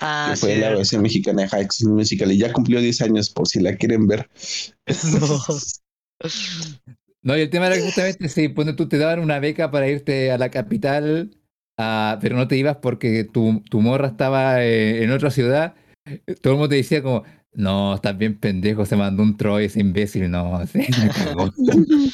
Ah, 0.00 0.28
que 0.30 0.36
fue 0.36 0.54
sí. 0.54 0.60
la 0.60 0.70
versión 0.70 1.02
mexicana 1.02 1.42
de 1.42 1.48
High 1.48 1.66
School 1.70 1.94
Musical 1.94 2.30
y 2.32 2.38
ya 2.38 2.52
cumplió 2.52 2.80
10 2.80 3.00
años 3.02 3.30
por 3.30 3.48
si 3.48 3.60
la 3.60 3.76
quieren 3.76 4.06
ver. 4.06 4.28
No. 5.12 5.38
No, 7.22 7.36
y 7.36 7.42
el 7.42 7.50
tema 7.50 7.66
era 7.66 7.76
que 7.76 7.82
justamente 7.82 8.28
si 8.28 8.48
ponte 8.48 8.72
tú 8.72 8.88
te 8.88 8.96
daban 8.98 9.20
una 9.20 9.38
beca 9.40 9.70
para 9.70 9.88
irte 9.88 10.30
a 10.30 10.38
la 10.38 10.50
capital, 10.50 11.36
ah, 11.78 12.18
pero 12.20 12.36
no 12.36 12.46
te 12.48 12.56
ibas 12.56 12.76
porque 12.76 13.24
tu, 13.24 13.60
tu 13.68 13.80
morra 13.80 14.08
estaba 14.08 14.64
eh, 14.64 15.02
en 15.02 15.10
otra 15.10 15.30
ciudad, 15.30 15.74
todo 16.40 16.54
el 16.54 16.58
mundo 16.58 16.68
te 16.70 16.76
decía 16.76 17.02
como, 17.02 17.24
no, 17.58 17.96
estás 17.96 18.16
bien 18.16 18.38
pendejo, 18.38 18.86
se 18.86 18.94
mandó 18.94 19.24
un 19.24 19.36
Troy, 19.36 19.64
ese 19.64 19.80
imbécil, 19.80 20.30
no, 20.30 20.64
se 20.66 20.78
me. 20.78 20.86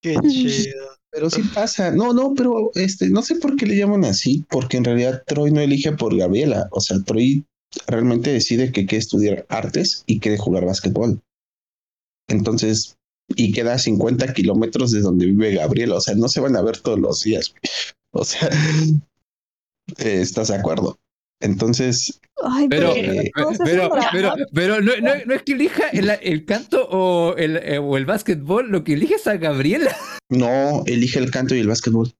Qué 0.00 0.16
chido. 0.28 0.86
Pero 1.10 1.28
sí 1.30 1.42
pasa. 1.52 1.90
No, 1.90 2.12
no, 2.12 2.32
pero 2.34 2.70
este, 2.74 3.08
no 3.08 3.22
sé 3.22 3.36
por 3.36 3.56
qué 3.56 3.66
le 3.66 3.76
llaman 3.76 4.04
así, 4.04 4.46
porque 4.48 4.76
en 4.76 4.84
realidad 4.84 5.24
Troy 5.26 5.50
no 5.50 5.60
elige 5.60 5.90
por 5.92 6.16
Gabriela. 6.16 6.68
O 6.70 6.80
sea, 6.80 7.02
Troy 7.02 7.44
realmente 7.88 8.32
decide 8.32 8.70
que 8.70 8.86
quiere 8.86 9.00
estudiar 9.00 9.46
artes 9.48 10.04
y 10.06 10.20
quiere 10.20 10.38
jugar 10.38 10.64
básquetbol. 10.64 11.20
Entonces, 12.28 12.96
y 13.34 13.50
queda 13.50 13.74
a 13.74 13.78
50 13.78 14.32
kilómetros 14.32 14.92
de 14.92 15.00
donde 15.00 15.26
vive 15.26 15.54
Gabriela. 15.54 15.96
O 15.96 16.00
sea, 16.00 16.14
no 16.14 16.28
se 16.28 16.40
van 16.40 16.54
a 16.54 16.62
ver 16.62 16.78
todos 16.78 17.00
los 17.00 17.22
días. 17.22 17.52
O 18.10 18.24
sea, 18.24 18.48
¿estás 19.98 20.48
de 20.48 20.54
acuerdo? 20.54 20.98
Entonces, 21.40 22.20
Ay, 22.44 22.68
Pero, 22.68 22.92
pero, 22.94 23.12
eh, 23.12 23.30
pero, 23.64 23.88
drama. 23.88 24.08
pero, 24.12 24.34
pero 24.52 24.80
no, 24.80 24.92
no- 25.00 25.24
no 25.26 25.34
es 25.34 25.42
que 25.42 25.52
elija 25.54 25.88
el, 25.88 26.10
el 26.22 26.44
canto 26.44 26.86
o 26.88 27.34
el, 27.36 27.56
eh, 27.56 27.78
o 27.78 27.96
el 27.96 28.06
básquetbol, 28.06 28.70
lo 28.70 28.84
que 28.84 28.92
elige 28.94 29.14
es 29.14 29.26
a 29.26 29.36
Gabriela. 29.36 29.96
no 30.30 30.84
elige 30.86 31.18
el 31.18 31.30
canto 31.30 31.54
y 31.54 31.60
el 31.60 31.66
básquetbol. 31.68 32.12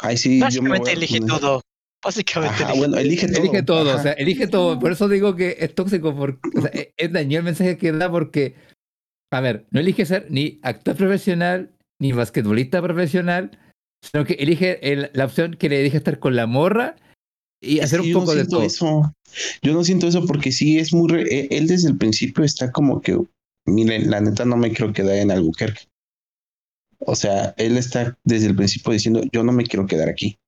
Ay, 0.00 0.16
sí, 0.16 0.40
yo 0.50 0.62
me 0.62 0.68
voy 0.70 0.78
Básicamente 0.80 0.92
elige 0.92 1.20
todo. 1.20 1.62
Básicamente. 2.04 2.62
Ajá, 2.64 2.72
elige 2.74 2.78
bueno, 2.78 2.92
todo. 2.94 3.00
elige 3.02 3.26
todo. 3.28 3.38
Elige 3.42 3.62
todo, 3.62 3.90
Ajá. 3.90 3.98
o 3.98 4.02
sea, 4.02 4.12
elige 4.12 4.46
todo. 4.46 4.78
Por 4.78 4.92
eso 4.92 5.08
digo 5.08 5.34
que 5.36 5.56
es 5.58 5.74
tóxico, 5.74 6.14
porque, 6.14 6.38
o 6.58 6.60
sea, 6.60 6.70
es, 6.96 7.12
dañino 7.12 7.38
el 7.38 7.44
mensaje 7.44 7.78
que 7.78 7.92
da 7.92 8.10
porque, 8.10 8.54
a 9.32 9.40
ver, 9.40 9.66
no 9.70 9.80
elige 9.80 10.04
ser 10.04 10.26
ni 10.30 10.60
actor 10.62 10.94
profesional, 10.96 11.70
ni 11.98 12.12
basquetbolista 12.12 12.82
profesional, 12.82 13.58
sino 14.02 14.24
que 14.26 14.34
elige 14.34 14.92
el- 14.92 15.10
la 15.14 15.24
opción 15.24 15.54
que 15.54 15.68
le 15.70 15.82
deja 15.82 15.96
estar 15.96 16.18
con 16.18 16.36
la 16.36 16.46
morra 16.46 16.96
y 17.66 17.80
hacer 17.80 18.00
un 18.00 18.12
poco 18.12 18.26
no 18.26 18.34
de 18.34 18.46
todo. 18.46 18.62
eso. 18.62 19.14
Yo 19.62 19.72
no 19.74 19.84
siento 19.84 20.06
eso 20.06 20.24
porque 20.26 20.52
sí 20.52 20.78
es 20.78 20.92
muy. 20.92 21.08
re- 21.08 21.34
eh, 21.34 21.48
Él 21.50 21.66
desde 21.66 21.88
el 21.88 21.96
principio 21.98 22.44
está 22.44 22.72
como 22.72 23.00
que. 23.00 23.18
Miren, 23.66 24.10
la 24.10 24.20
neta 24.20 24.44
no 24.44 24.56
me 24.56 24.70
quiero 24.72 24.92
quedar 24.92 25.16
en 25.16 25.30
Albuquerque. 25.30 25.82
O 27.00 27.14
sea, 27.14 27.52
él 27.58 27.76
está 27.76 28.16
desde 28.24 28.46
el 28.46 28.56
principio 28.56 28.92
diciendo: 28.92 29.20
Yo 29.32 29.42
no 29.42 29.52
me 29.52 29.64
quiero 29.64 29.86
quedar 29.86 30.08
aquí. 30.08 30.38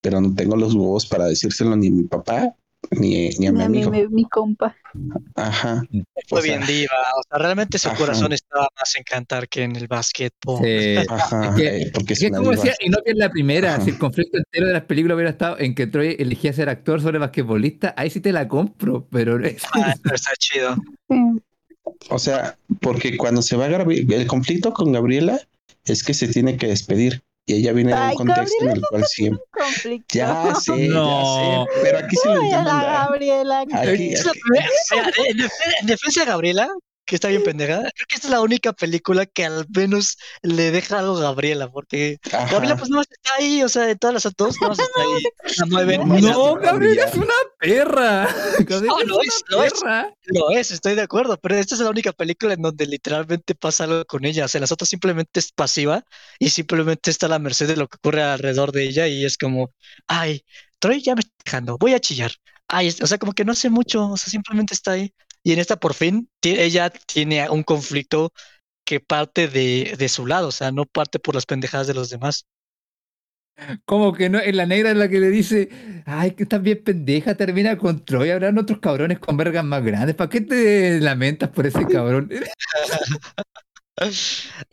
Pero 0.00 0.20
no 0.20 0.34
tengo 0.34 0.56
los 0.56 0.74
huevos 0.74 1.06
para 1.06 1.26
decírselo 1.26 1.74
ni 1.76 1.88
a 1.88 1.90
mi 1.90 2.04
papá 2.04 2.54
ni, 2.90 3.28
ni 3.38 3.46
a 3.46 3.52
mi 3.52 3.62
a 3.62 3.68
mi, 3.68 3.82
amigo. 3.82 3.90
mi, 3.90 4.08
mi 4.08 4.24
compa. 4.24 4.74
Ajá. 5.34 5.82
Fue 6.28 6.38
o 6.38 6.42
sea, 6.42 6.56
bien 6.56 6.66
diva. 6.66 6.92
O 7.16 7.22
sea, 7.28 7.38
realmente 7.38 7.78
su 7.78 7.88
ajá. 7.88 7.98
corazón 7.98 8.32
estaba 8.32 8.68
más 8.78 8.96
en 8.96 9.02
cantar 9.04 9.48
que 9.48 9.64
en 9.64 9.76
el 9.76 9.86
básquetbol. 9.88 10.60
Sí. 10.64 10.96
Ajá. 11.08 11.50
Es 11.50 11.54
que- 11.56 11.76
eh, 11.82 11.90
porque 11.92 12.14
Es 12.14 12.30
como 12.30 12.50
decía, 12.52 12.74
y 12.80 12.88
no 12.88 12.98
que 13.04 13.10
en 13.12 13.18
la 13.18 13.30
primera, 13.30 13.74
Ajá. 13.74 13.84
si 13.84 13.90
el 13.90 13.98
conflicto 13.98 14.38
entero 14.38 14.66
de 14.68 14.72
las 14.72 14.84
películas 14.84 15.16
hubiera 15.16 15.30
estado 15.30 15.58
en 15.58 15.74
que 15.74 15.86
Troy 15.86 16.16
elegía 16.18 16.52
ser 16.52 16.68
actor 16.68 17.00
sobre 17.02 17.18
basquetbolista, 17.18 17.94
ahí 17.96 18.10
sí 18.10 18.20
te 18.20 18.32
la 18.32 18.48
compro, 18.48 19.06
pero 19.10 19.44
es- 19.44 19.62
Ah, 19.74 19.94
pero 20.02 20.14
está 20.14 20.30
chido. 20.38 20.76
O 22.10 22.18
sea, 22.18 22.56
porque 22.80 23.16
cuando 23.16 23.42
se 23.42 23.56
va 23.56 23.66
a 23.66 23.70
Gabri- 23.70 24.10
el 24.12 24.26
conflicto 24.26 24.72
con 24.72 24.92
Gabriela 24.92 25.40
es 25.84 26.02
que 26.04 26.14
se 26.14 26.28
tiene 26.28 26.56
que 26.56 26.66
despedir. 26.68 27.22
Y 27.48 27.54
ella 27.54 27.72
viene 27.72 27.94
de 27.94 28.00
un 28.08 28.14
contexto 28.14 28.64
en 28.64 28.70
el 28.72 28.82
cual 28.82 29.04
siempre. 29.06 29.42
Conflicto. 29.50 30.06
Ya 30.18 30.54
sé, 30.54 30.88
No. 30.88 31.66
ya 31.66 31.72
sé. 31.72 31.80
Pero 31.82 31.98
aquí 31.98 32.16
se 32.16 32.28
la 32.28 32.62
la- 32.62 32.82
Gabriela. 32.82 33.60
Aquí- 33.60 34.14
defe- 35.34 35.74
en 35.80 35.86
defensa 35.86 36.20
de 36.20 36.26
Gabriela, 36.26 36.68
que 37.08 37.16
está 37.16 37.28
bien 37.28 37.42
pendeja, 37.42 37.78
creo 37.94 38.06
que 38.08 38.14
esta 38.16 38.28
es 38.28 38.30
la 38.32 38.40
única 38.42 38.72
película 38.72 39.26
que 39.26 39.44
al 39.46 39.66
menos 39.74 40.16
le 40.42 40.70
deja 40.70 40.98
algo 41.00 41.16
a 41.18 41.22
Gabriela, 41.22 41.70
porque 41.70 42.18
Ajá. 42.32 42.46
Gabriela 42.52 42.76
pues 42.76 42.90
no 42.90 43.00
está 43.00 43.34
ahí, 43.38 43.62
o 43.62 43.68
sea, 43.68 43.84
de 43.86 43.96
todas 43.96 44.14
las 44.24 44.32
dos, 44.36 44.56
no 44.60 44.72
está 44.72 44.84
ahí, 44.84 45.24
la 45.58 45.66
mueven. 45.66 46.06
No, 46.08 46.20
No, 46.20 46.54
Gabriela 46.56 47.04
es 47.04 47.14
una 47.14 47.34
perra. 47.58 48.28
Gabriela 48.60 48.96
No, 48.98 49.04
lo 49.04 49.22
es 49.22 49.28
es, 49.28 49.44
una 49.48 49.56
lo 49.56 49.64
es. 49.64 49.72
perra. 49.74 50.14
Lo 50.26 50.50
es, 50.50 50.70
estoy 50.70 50.94
de 50.94 51.02
acuerdo, 51.02 51.38
pero 51.40 51.56
esta 51.56 51.74
es 51.74 51.80
la 51.80 51.90
única 51.90 52.12
película 52.12 52.52
en 52.54 52.62
donde 52.62 52.86
literalmente 52.86 53.54
pasa 53.54 53.84
algo 53.84 54.04
con 54.04 54.24
ella. 54.26 54.44
O 54.44 54.48
sea, 54.48 54.60
las 54.60 54.72
otras 54.72 54.88
simplemente 54.90 55.40
es 55.40 55.50
pasiva 55.52 56.04
y 56.38 56.50
simplemente 56.50 57.10
está 57.10 57.26
a 57.26 57.30
la 57.30 57.38
merced 57.38 57.66
de 57.68 57.76
lo 57.76 57.88
que 57.88 57.96
ocurre 57.96 58.22
alrededor 58.22 58.72
de 58.72 58.84
ella 58.84 59.06
y 59.08 59.24
es 59.24 59.38
como, 59.38 59.72
ay, 60.06 60.44
Troy 60.78 61.02
ya 61.02 61.14
me 61.14 61.20
está 61.20 61.32
dejando, 61.44 61.78
voy 61.78 61.94
a 61.94 62.00
chillar. 62.00 62.32
Ay, 62.68 62.94
o 63.02 63.06
sea, 63.06 63.18
como 63.18 63.32
que 63.32 63.44
no 63.46 63.52
hace 63.52 63.70
mucho, 63.70 64.10
o 64.10 64.16
sea, 64.16 64.28
simplemente 64.30 64.74
está 64.74 64.92
ahí. 64.92 65.12
Y 65.42 65.52
en 65.52 65.58
esta 65.60 65.76
por 65.76 65.94
fin, 65.94 66.30
ella 66.42 66.90
tiene 66.90 67.48
un 67.50 67.62
conflicto 67.62 68.32
que 68.84 69.00
parte 69.00 69.48
de, 69.48 69.96
de 69.98 70.08
su 70.10 70.26
lado, 70.26 70.48
o 70.48 70.52
sea, 70.52 70.72
no 70.72 70.86
parte 70.86 71.18
por 71.20 71.34
las 71.36 71.46
pendejadas 71.46 71.86
de 71.88 71.94
los 71.94 72.10
demás. 72.10 72.46
Como 73.84 74.12
que 74.12 74.28
no, 74.30 74.38
en 74.40 74.56
la 74.56 74.66
negra 74.66 74.90
es 74.92 74.96
la 74.96 75.08
que 75.08 75.18
le 75.18 75.30
dice, 75.30 75.68
ay, 76.06 76.32
que 76.32 76.44
estás 76.44 76.62
bien 76.62 76.82
pendeja, 76.84 77.34
termina 77.36 77.76
con 77.76 78.04
Troy, 78.04 78.30
habrán 78.30 78.56
otros 78.58 78.78
cabrones 78.78 79.18
con 79.18 79.36
vergas 79.36 79.64
más 79.64 79.82
grandes. 79.84 80.14
¿Para 80.14 80.30
qué 80.30 80.40
te 80.40 81.00
lamentas 81.00 81.50
por 81.50 81.66
ese 81.66 81.86
cabrón? 81.86 82.30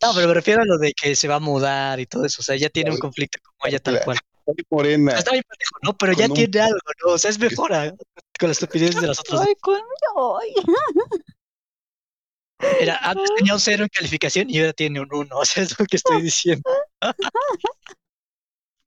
No, 0.02 0.14
pero 0.14 0.28
me 0.28 0.34
refiero 0.34 0.62
a 0.62 0.66
lo 0.66 0.78
de 0.78 0.94
que 0.94 1.16
se 1.16 1.28
va 1.28 1.36
a 1.36 1.40
mudar 1.40 2.00
y 2.00 2.06
todo 2.06 2.26
eso, 2.26 2.42
o 2.42 2.44
sea, 2.44 2.56
ella 2.56 2.70
tiene 2.70 2.92
un 2.92 2.98
conflicto 2.98 3.40
como 3.44 3.68
ella 3.68 3.80
tal 3.80 4.00
cual. 4.00 4.18
Está 5.14 5.32
bien 5.32 5.44
pendejo, 5.48 5.76
¿no? 5.84 5.98
Pero 5.98 6.14
ya 6.14 6.26
un- 6.28 6.34
tiene 6.34 6.60
algo, 6.62 6.78
¿no? 7.06 7.14
O 7.14 7.18
sea, 7.18 7.30
es 7.30 7.40
mejora 7.40 7.94
con 8.40 8.50
las 8.50 8.62
estupideces 8.62 9.02
de 9.02 9.08
las 9.08 9.20
otras 9.20 9.42
Ay, 9.42 9.56
conmigo. 9.62 10.40
Ay. 10.40 10.54
Era, 12.80 12.98
antes 12.98 13.30
tenía 13.36 13.54
un 13.54 13.60
cero 13.60 13.84
en 13.84 13.90
calificación 13.90 14.50
y 14.50 14.60
ahora 14.60 14.74
tiene 14.74 15.02
un 15.02 15.10
uno. 15.14 15.36
O 15.40 15.46
sea, 15.46 15.64
es 15.64 15.78
lo 15.78 15.86
que 15.86 15.98
estoy 15.98 16.22
diciendo. 16.22 16.70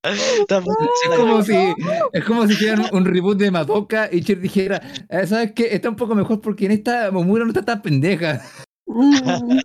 Es 0.05 1.17
como 1.17 1.43
si, 1.43 1.75
es 2.13 2.25
como 2.25 2.47
si 2.47 2.53
hicieran 2.55 2.87
un 2.93 3.05
reboot 3.05 3.37
de 3.39 3.51
Madoka 3.51 4.09
y 4.11 4.23
Cher 4.23 4.41
dijera, 4.41 4.81
"Eh, 5.11 5.27
¿sabes 5.27 5.53
qué? 5.53 5.75
Está 5.75 5.89
un 5.91 5.97
poco 5.97 6.15
mejor 6.15 6.41
porque 6.41 6.67
en 6.67 6.73
esta 6.73 7.11
Momura 7.11 7.45
no 7.45 7.51
está 7.51 7.65
tan 7.65 7.83
pendeja. 7.83 8.43
Mm, 8.87 9.59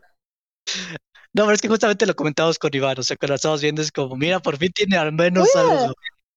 No, 1.35 1.45
pero 1.45 1.53
es 1.53 1.61
que 1.61 1.67
justamente 1.67 2.05
lo 2.05 2.15
comentamos 2.15 2.59
con 2.59 2.69
Iván. 2.73 2.99
O 2.99 3.03
sea, 3.03 3.17
cuando 3.17 3.31
lo 3.31 3.35
estamos 3.35 3.61
viendo 3.61 3.81
es 3.81 3.91
como, 3.91 4.15
mira, 4.15 4.39
por 4.39 4.57
fin 4.57 4.71
tiene 4.71 4.97
al 4.97 5.11
menos 5.13 5.47
algo. 5.55 5.93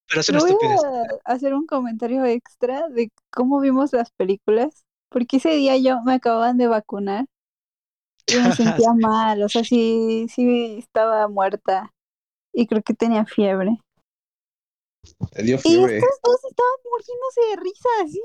Pero 0.08 0.20
es 0.20 0.28
una 0.28 0.38
Voy 0.38 0.50
estupidez. 0.50 0.80
a 0.84 1.32
hacer 1.32 1.54
un 1.54 1.66
comentario 1.66 2.24
extra 2.24 2.88
de 2.88 3.10
cómo 3.30 3.60
vimos 3.60 3.92
las 3.92 4.10
películas, 4.12 4.84
porque 5.10 5.38
ese 5.38 5.50
día 5.50 5.76
yo 5.76 6.00
me 6.02 6.14
acababan 6.14 6.58
de 6.58 6.68
vacunar 6.68 7.26
y 8.26 8.36
me 8.36 8.52
sentía 8.84 8.92
mal, 8.92 9.42
o 9.42 9.48
sea, 9.48 9.64
sí, 9.64 10.26
sí 10.28 10.78
estaba 10.78 11.26
muerta 11.28 11.92
y 12.52 12.66
creo 12.66 12.82
que 12.82 12.94
tenía 12.94 13.24
fiebre. 13.26 13.78
Te 15.32 15.42
dio 15.42 15.56
Y 15.56 15.58
fiebre. 15.58 15.98
estos 15.98 16.18
dos 16.22 16.44
estaban 16.44 16.72
muriéndose 16.90 17.40
de 17.50 17.56
risa, 17.56 17.88
así. 18.04 18.20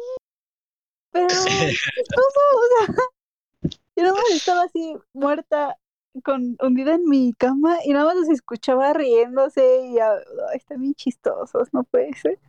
Pero 1.12 1.28
chistoso, 1.96 2.40
o 2.56 2.86
sea, 2.86 2.96
yo 3.96 4.14
más 4.16 4.30
estaba 4.32 4.64
así 4.64 4.96
muerta, 5.14 5.78
con, 6.24 6.58
hundida 6.62 6.96
en 6.96 7.06
mi 7.06 7.34
cama 7.34 7.78
y 7.86 7.94
nada 7.94 8.06
más 8.06 8.16
los 8.16 8.30
escuchaba 8.30 8.94
riéndose 8.94 9.62
y 9.88 10.00
ah, 10.00 10.16
ay, 10.52 10.58
están 10.58 10.82
bien 10.82 10.94
chistosos, 10.96 11.70
no 11.74 11.84
puede 11.84 12.14
ser. 12.16 12.40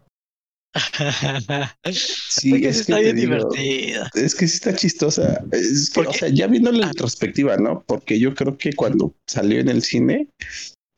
Sí, 1.92 2.50
Porque 2.50 2.68
es 2.68 2.76
que 2.76 2.80
está 2.80 2.96
te 2.96 3.02
bien 3.02 3.16
digo, 3.16 3.34
divertida. 3.34 4.10
Es 4.14 4.34
que 4.34 4.48
sí 4.48 4.54
está 4.54 4.74
chistosa. 4.74 5.44
Es 5.52 5.90
que, 5.90 5.94
¿Por 6.02 6.08
o 6.08 6.12
sea, 6.14 6.28
ya 6.28 6.46
viendo 6.46 6.72
la 6.72 6.88
retrospectiva, 6.88 7.56
¿no? 7.58 7.84
Porque 7.86 8.18
yo 8.18 8.34
creo 8.34 8.56
que 8.56 8.72
cuando 8.72 9.14
salió 9.26 9.60
en 9.60 9.68
el 9.68 9.82
cine, 9.82 10.28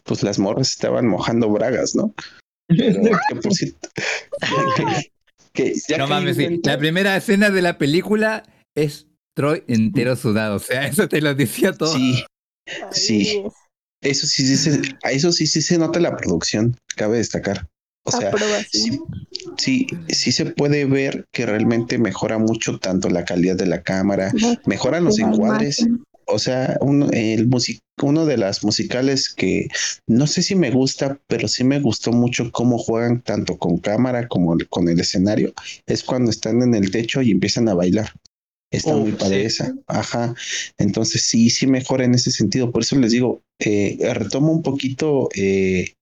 pues 0.04 0.22
las 0.22 0.38
morras 0.38 0.70
estaban 0.70 1.08
mojando 1.08 1.50
bragas, 1.50 1.94
¿no? 1.94 2.14
Pero 2.68 2.94
que 3.28 3.36
por 3.36 3.52
cierto, 3.52 3.88
que, 4.76 5.10
que 5.52 5.74
ya 5.88 5.98
no 5.98 6.06
mames, 6.06 6.36
sí. 6.36 6.60
La 6.62 6.78
primera 6.78 7.16
escena 7.16 7.50
de 7.50 7.62
la 7.62 7.76
película 7.76 8.44
es 8.76 9.08
Troy 9.34 9.64
entero 9.66 10.14
sudado. 10.14 10.56
O 10.56 10.60
sea, 10.60 10.86
eso 10.86 11.08
te 11.08 11.20
lo 11.20 11.34
decía 11.34 11.72
todo. 11.72 11.92
Sí, 11.92 12.24
Sí. 12.92 13.42
Eso 14.00 14.26
sí, 14.26 14.46
sí 14.46 14.56
se, 14.56 14.82
a 15.02 15.12
eso 15.12 15.32
sí, 15.32 15.46
sí 15.46 15.62
se 15.62 15.78
nota 15.78 15.98
la 15.98 16.16
producción, 16.16 16.76
cabe 16.96 17.18
destacar. 17.18 17.66
O 18.06 18.10
sea, 18.10 18.30
sí, 18.70 19.00
sí, 19.56 19.86
sí 20.08 20.30
se 20.30 20.44
puede 20.44 20.84
ver 20.84 21.24
que 21.32 21.46
realmente 21.46 21.96
mejora 21.96 22.36
mucho 22.36 22.78
tanto 22.78 23.08
la 23.08 23.24
calidad 23.24 23.56
de 23.56 23.64
la 23.64 23.82
cámara, 23.82 24.30
mejoran 24.66 25.04
los 25.04 25.18
encuadres. 25.18 25.80
imagen. 25.80 26.04
O 26.26 26.38
sea, 26.38 26.76
uno, 26.80 27.08
el 27.12 27.46
music, 27.46 27.80
uno 28.02 28.26
de 28.26 28.36
las 28.36 28.64
musicales 28.64 29.28
que 29.28 29.68
no 30.06 30.26
sé 30.26 30.42
si 30.42 30.54
me 30.54 30.70
gusta, 30.70 31.18
pero 31.26 31.48
sí 31.48 31.64
me 31.64 31.80
gustó 31.80 32.12
mucho 32.12 32.50
cómo 32.50 32.78
juegan 32.78 33.22
tanto 33.22 33.58
con 33.58 33.78
cámara 33.78 34.28
como 34.28 34.56
con 34.68 34.88
el 34.88 35.00
escenario, 35.00 35.52
es 35.86 36.02
cuando 36.02 36.30
están 36.30 36.62
en 36.62 36.74
el 36.74 36.90
techo 36.90 37.22
y 37.22 37.30
empiezan 37.30 37.68
a 37.68 37.74
bailar. 37.74 38.12
Está 38.76 38.94
muy 38.96 39.12
padre 39.12 39.40
sí. 39.40 39.46
esa. 39.46 39.74
Ajá. 39.86 40.34
Entonces 40.78 41.22
sí, 41.22 41.50
sí 41.50 41.66
mejora 41.66 42.04
en 42.04 42.14
ese 42.14 42.30
sentido. 42.30 42.70
Por 42.70 42.82
eso 42.82 42.96
les 42.96 43.12
digo, 43.12 43.42
eh, 43.58 43.98
retomo 44.14 44.52
un 44.52 44.62
poquito 44.62 45.28
eh, 45.34 45.94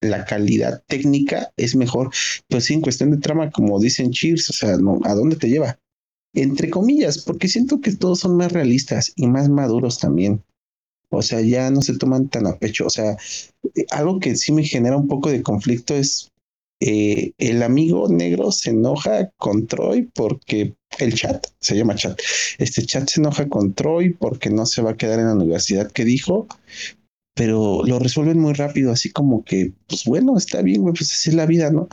la 0.00 0.24
calidad 0.24 0.82
técnica 0.86 1.52
es 1.56 1.74
mejor, 1.74 2.10
pues 2.48 2.64
sí, 2.64 2.74
en 2.74 2.80
cuestión 2.80 3.10
de 3.10 3.18
trama, 3.18 3.50
como 3.50 3.80
dicen 3.80 4.10
Cheers, 4.10 4.50
o 4.50 4.52
sea, 4.52 4.76
no, 4.76 4.98
¿a 5.04 5.14
dónde 5.14 5.36
te 5.36 5.48
lleva? 5.48 5.78
Entre 6.34 6.70
comillas, 6.70 7.18
porque 7.18 7.48
siento 7.48 7.80
que 7.80 7.96
todos 7.96 8.20
son 8.20 8.36
más 8.36 8.52
realistas 8.52 9.12
y 9.16 9.26
más 9.26 9.48
maduros 9.48 9.98
también. 9.98 10.44
O 11.10 11.22
sea, 11.22 11.40
ya 11.40 11.70
no 11.70 11.82
se 11.82 11.98
toman 11.98 12.28
tan 12.28 12.46
a 12.46 12.56
pecho. 12.56 12.86
O 12.86 12.90
sea, 12.90 13.16
eh, 13.74 13.86
algo 13.90 14.20
que 14.20 14.36
sí 14.36 14.52
me 14.52 14.64
genera 14.64 14.96
un 14.96 15.08
poco 15.08 15.30
de 15.30 15.42
conflicto 15.42 15.94
es 15.94 16.29
eh, 16.80 17.32
el 17.38 17.62
amigo 17.62 18.08
negro 18.08 18.50
se 18.52 18.70
enoja 18.70 19.30
con 19.36 19.66
Troy 19.66 20.08
porque 20.14 20.74
el 20.98 21.14
chat, 21.14 21.46
se 21.60 21.76
llama 21.76 21.94
chat, 21.94 22.18
este 22.58 22.84
chat 22.84 23.08
se 23.08 23.20
enoja 23.20 23.48
con 23.48 23.74
Troy 23.74 24.14
porque 24.14 24.50
no 24.50 24.66
se 24.66 24.82
va 24.82 24.92
a 24.92 24.96
quedar 24.96 25.18
en 25.20 25.26
la 25.26 25.34
universidad 25.34 25.90
que 25.92 26.04
dijo, 26.04 26.48
pero 27.34 27.82
lo 27.84 27.98
resuelven 27.98 28.38
muy 28.38 28.54
rápido, 28.54 28.92
así 28.92 29.10
como 29.10 29.44
que, 29.44 29.72
pues 29.86 30.04
bueno, 30.04 30.36
está 30.36 30.62
bien, 30.62 30.82
pues 30.84 31.12
así 31.12 31.30
es 31.30 31.34
la 31.34 31.46
vida, 31.46 31.70
¿no? 31.70 31.88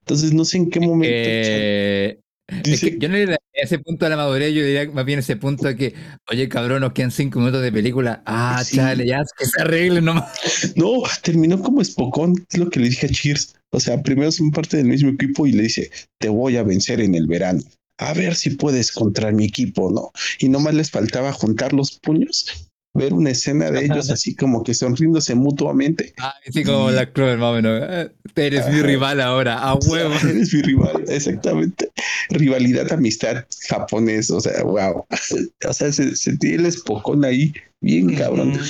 Entonces 0.00 0.32
no 0.32 0.44
sé 0.44 0.58
en 0.58 0.70
qué 0.70 0.80
momento 0.80 1.06
Eh, 1.08 2.20
es 2.48 2.62
dice, 2.62 2.90
que 2.92 2.98
yo 2.98 3.08
no 3.08 3.16
diría 3.16 3.38
ese 3.62 3.78
punto 3.78 4.04
de 4.04 4.10
la 4.10 4.16
madurez, 4.16 4.52
yo 4.54 4.64
diría 4.64 4.90
más 4.90 5.04
bien 5.04 5.18
ese 5.18 5.36
punto 5.36 5.66
de 5.68 5.76
que, 5.76 5.94
oye, 6.30 6.48
cabrón, 6.48 6.80
nos 6.80 6.92
quedan 6.92 7.10
cinco 7.10 7.38
minutos 7.38 7.62
de 7.62 7.72
película. 7.72 8.22
Ah, 8.26 8.62
Sí. 8.64 8.76
chale, 8.76 9.06
ya 9.06 9.22
que 9.38 9.46
se 9.46 9.60
arreglen 9.60 10.04
nomás. 10.04 10.72
no, 10.76 11.02
terminó 11.22 11.60
como 11.62 11.80
espocón, 11.82 12.34
es 12.50 12.58
lo 12.58 12.70
que 12.70 12.80
le 12.80 12.88
dije 12.88 13.06
a 13.06 13.10
Cheers. 13.10 13.54
O 13.70 13.80
sea, 13.80 14.02
primero 14.02 14.32
son 14.32 14.50
parte 14.50 14.76
del 14.76 14.86
mismo 14.86 15.10
equipo 15.10 15.46
y 15.46 15.52
le 15.52 15.64
dice, 15.64 15.90
te 16.18 16.28
voy 16.28 16.56
a 16.56 16.62
vencer 16.62 17.00
en 17.00 17.14
el 17.14 17.26
verano. 17.26 17.60
A 17.98 18.14
ver 18.14 18.34
si 18.34 18.50
puedes 18.50 18.90
contra 18.92 19.30
mi 19.30 19.44
equipo, 19.44 19.90
¿no? 19.90 20.10
Y 20.38 20.48
nomás 20.48 20.74
les 20.74 20.90
faltaba 20.90 21.32
juntar 21.32 21.72
los 21.72 21.98
puños 22.00 22.46
ver 22.92 23.12
una 23.12 23.30
escena 23.30 23.70
de 23.70 23.84
ellos 23.84 24.10
así 24.10 24.34
como 24.34 24.64
que 24.64 24.74
sonriéndose 24.74 25.34
mutuamente. 25.36 26.12
Ah, 26.18 26.34
sí, 26.52 26.64
como 26.64 26.90
la 26.90 27.12
Clover, 27.12 27.38
más 27.38 27.50
o 27.50 27.54
menos. 27.54 27.80
Eh, 27.88 28.10
Eres 28.34 28.68
mi 28.68 28.82
rival 28.82 29.20
ahora, 29.20 29.58
a 29.58 29.74
huevo. 29.74 30.14
Eres 30.28 30.52
mi 30.52 30.62
rival, 30.62 31.04
exactamente. 31.08 31.89
Rivalidad, 32.28 32.92
amistad 32.92 33.46
japonés, 33.68 34.30
o 34.30 34.40
sea, 34.40 34.62
wow. 34.62 35.06
O 35.68 35.72
sea, 35.72 35.92
se, 35.92 36.16
sentí 36.16 36.54
el 36.54 36.66
espocón 36.66 37.24
ahí, 37.24 37.52
bien 37.80 38.14
cabrón. 38.16 38.52
Ujú. 38.52 38.64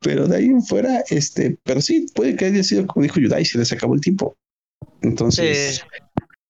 Pero 0.00 0.26
de 0.28 0.36
ahí 0.36 0.46
en 0.46 0.62
fuera, 0.62 1.02
este, 1.08 1.58
pero 1.64 1.80
sí, 1.80 2.06
puede 2.14 2.36
que 2.36 2.46
haya 2.46 2.62
sido 2.62 2.86
como 2.86 3.02
dijo 3.02 3.18
Yudai, 3.18 3.44
se 3.44 3.58
les 3.58 3.72
acabó 3.72 3.94
el 3.94 4.00
tiempo. 4.00 4.36
Entonces, 5.02 5.76
Sí. 5.76 5.82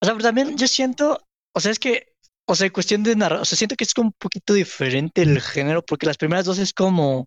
O 0.02 0.04
sea, 0.04 0.14
pero 0.14 0.24
también 0.24 0.56
yo 0.58 0.68
siento, 0.68 1.18
o 1.54 1.60
sea, 1.60 1.72
es 1.72 1.78
que, 1.78 2.12
o 2.46 2.54
sea, 2.54 2.70
cuestión 2.70 3.02
de 3.02 3.16
narrar, 3.16 3.40
o 3.40 3.44
sea, 3.44 3.56
siento 3.56 3.76
que 3.76 3.84
es 3.84 3.94
como 3.94 4.08
un 4.08 4.14
poquito 4.18 4.52
diferente 4.52 5.22
el 5.22 5.40
género, 5.40 5.84
porque 5.84 6.06
las 6.06 6.18
primeras 6.18 6.44
dos 6.44 6.58
es 6.58 6.72
como 6.72 7.26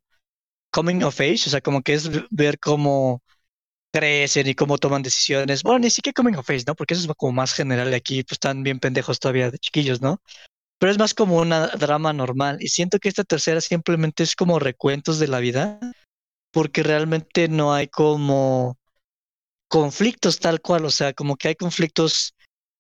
coming 0.71 1.01
of 1.01 1.19
age, 1.19 1.43
o 1.47 1.49
sea, 1.49 1.61
como 1.61 1.81
que 1.81 1.93
es 1.93 2.09
ver 2.29 2.59
cómo 2.59 3.23
crecen 3.91 4.47
y 4.47 4.55
cómo 4.55 4.77
toman 4.77 5.01
decisiones. 5.01 5.63
Bueno, 5.63 5.79
ni 5.79 5.89
siquiera 5.89 6.13
coming 6.13 6.35
of 6.35 6.49
age, 6.49 6.63
¿no? 6.67 6.75
Porque 6.75 6.93
eso 6.93 7.03
es 7.03 7.15
como 7.17 7.33
más 7.33 7.53
general 7.53 7.93
aquí, 7.93 8.23
pues 8.23 8.33
están 8.33 8.63
bien 8.63 8.79
pendejos 8.79 9.19
todavía 9.19 9.51
de 9.51 9.59
chiquillos, 9.59 10.01
¿no? 10.01 10.21
Pero 10.79 10.91
es 10.91 10.99
más 10.99 11.13
como 11.13 11.37
una 11.37 11.67
drama 11.67 12.13
normal. 12.13 12.57
Y 12.61 12.69
siento 12.69 12.99
que 12.99 13.09
esta 13.09 13.23
tercera 13.23 13.61
simplemente 13.61 14.23
es 14.23 14.35
como 14.35 14.59
recuentos 14.59 15.19
de 15.19 15.27
la 15.27 15.39
vida, 15.39 15.79
porque 16.51 16.83
realmente 16.83 17.47
no 17.47 17.73
hay 17.73 17.87
como 17.87 18.77
conflictos 19.67 20.39
tal 20.39 20.61
cual, 20.61 20.85
o 20.85 20.91
sea, 20.91 21.13
como 21.13 21.35
que 21.35 21.49
hay 21.49 21.55
conflictos 21.55 22.33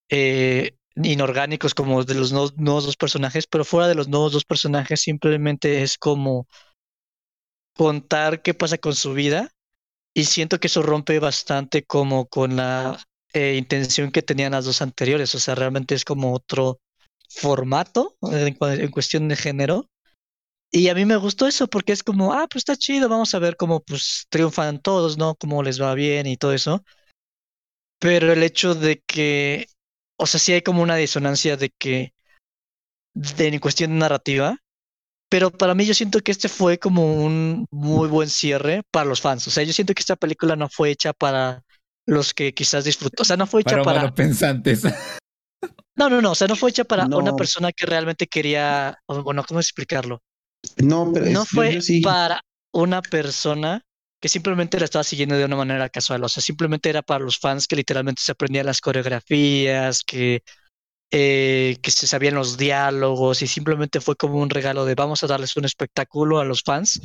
eh, 0.09 0.75
inorgánicos 0.95 1.73
como 1.73 2.03
de 2.03 2.15
los 2.15 2.31
nuevos, 2.31 2.57
nuevos 2.57 2.85
dos 2.85 2.97
personajes, 2.97 3.47
pero 3.47 3.65
fuera 3.65 3.87
de 3.87 3.95
los 3.95 4.07
nuevos 4.07 4.31
dos 4.31 4.45
personajes 4.45 5.01
simplemente 5.01 5.83
es 5.83 5.97
como 5.97 6.47
contar 7.75 8.41
qué 8.41 8.53
pasa 8.53 8.77
con 8.77 8.95
su 8.95 9.13
vida 9.13 9.51
y 10.19 10.25
siento 10.25 10.59
que 10.59 10.67
eso 10.67 10.81
rompe 10.81 11.17
bastante 11.19 11.85
como 11.85 12.27
con 12.27 12.57
la 12.57 13.01
eh, 13.33 13.55
intención 13.57 14.11
que 14.11 14.21
tenían 14.21 14.51
las 14.51 14.65
dos 14.65 14.81
anteriores, 14.81 15.33
o 15.33 15.39
sea, 15.39 15.55
realmente 15.55 15.95
es 15.95 16.03
como 16.03 16.33
otro 16.33 16.81
formato 17.29 18.17
en, 18.23 18.57
en 18.59 18.91
cuestión 18.91 19.29
de 19.29 19.37
género. 19.37 19.89
Y 20.71 20.89
a 20.89 20.93
mí 20.93 21.05
me 21.05 21.15
gustó 21.15 21.47
eso 21.47 21.67
porque 21.67 21.93
es 21.93 22.03
como, 22.03 22.33
ah, 22.33 22.47
pues 22.51 22.61
está 22.61 22.75
chido, 22.75 23.07
vamos 23.07 23.33
a 23.33 23.39
ver 23.39 23.55
cómo 23.55 23.79
pues 23.79 24.25
triunfan 24.29 24.81
todos, 24.81 25.17
¿no? 25.17 25.35
Cómo 25.35 25.63
les 25.63 25.81
va 25.81 25.93
bien 25.93 26.27
y 26.27 26.35
todo 26.35 26.53
eso. 26.53 26.83
Pero 27.97 28.33
el 28.33 28.43
hecho 28.43 28.75
de 28.75 29.01
que, 29.07 29.67
o 30.17 30.27
sea, 30.27 30.39
sí 30.39 30.51
hay 30.51 30.61
como 30.63 30.81
una 30.81 30.97
disonancia 30.97 31.55
de 31.55 31.69
que, 31.69 32.13
de, 33.13 33.47
en 33.47 33.59
cuestión 33.59 33.97
narrativa, 33.97 34.57
pero 35.29 35.51
para 35.51 35.75
mí 35.75 35.85
yo 35.85 35.93
siento 35.93 36.19
que 36.21 36.31
este 36.31 36.49
fue 36.49 36.79
como 36.79 37.23
un 37.23 37.65
muy 37.71 38.07
buen 38.07 38.29
cierre 38.29 38.83
para 38.91 39.05
los 39.05 39.21
fans. 39.21 39.47
O 39.47 39.51
sea, 39.51 39.63
yo 39.63 39.73
siento 39.73 39.93
que 39.93 40.01
esta 40.01 40.15
película 40.15 40.55
no 40.55 40.69
fue 40.69 40.89
hecha 40.91 41.13
para 41.13 41.61
los 42.07 42.33
que 42.33 42.53
quizás 42.53 42.83
disfrutó. 42.85 43.21
O 43.21 43.25
sea, 43.25 43.37
no 43.37 43.45
fue 43.47 43.61
hecha 43.61 43.81
Para 43.81 43.83
para... 44.01 44.13
pensantes. 44.15 44.83
No, 45.95 46.09
no, 46.09 46.21
no. 46.21 46.31
O 46.31 46.35
sea, 46.35 46.47
no 46.47 46.55
fue 46.55 46.69
hecha 46.69 46.83
para 46.83 47.05
una 47.05 47.35
persona 47.35 47.71
que 47.71 47.85
realmente 47.85 48.27
quería... 48.27 48.97
o 49.05 49.21
Bueno, 49.23 49.43
¿cómo 49.47 49.59
explicarlo? 49.59 50.21
no, 50.77 51.11
pero 51.13 51.25
es- 51.25 51.31
No 51.31 51.41
yo- 51.41 51.45
fue 51.45 51.73
yo 51.75 51.81
sí. 51.81 52.01
para 52.01 52.41
una 52.73 53.01
persona 53.01 53.81
que 54.21 54.27
simplemente 54.29 54.77
la 54.79 54.85
estaba 54.85 55.03
siguiendo 55.03 55.35
de 55.37 55.45
una 55.45 55.55
manera 55.55 55.89
casual. 55.89 56.23
O 56.23 56.29
sea, 56.29 56.41
simplemente 56.43 56.89
era 56.89 57.01
para 57.01 57.23
los 57.23 57.37
fans 57.39 57.67
que 57.67 57.75
literalmente 57.75 58.21
se 58.21 58.31
aprendían 58.33 58.65
las 58.65 58.81
coreografías, 58.81 60.03
que, 60.03 60.41
eh, 61.11 61.77
que 61.81 61.91
se 61.91 62.07
sabían 62.07 62.35
los 62.35 62.57
diálogos 62.57 63.41
y 63.41 63.47
simplemente 63.47 63.99
fue 64.01 64.15
como 64.15 64.35
un 64.39 64.49
regalo 64.49 64.85
de 64.85 64.95
vamos 64.95 65.23
a 65.23 65.27
darles 65.27 65.55
un 65.57 65.65
espectáculo 65.65 66.39
a 66.39 66.45
los 66.45 66.61
fans. 66.63 67.01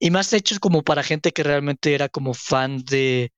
Y 0.00 0.10
más 0.10 0.32
hecho 0.32 0.56
como 0.60 0.82
para 0.82 1.02
gente 1.02 1.32
que 1.32 1.42
realmente 1.42 1.94
era 1.94 2.08
como 2.08 2.34
fan 2.34 2.82
de, 2.84 3.30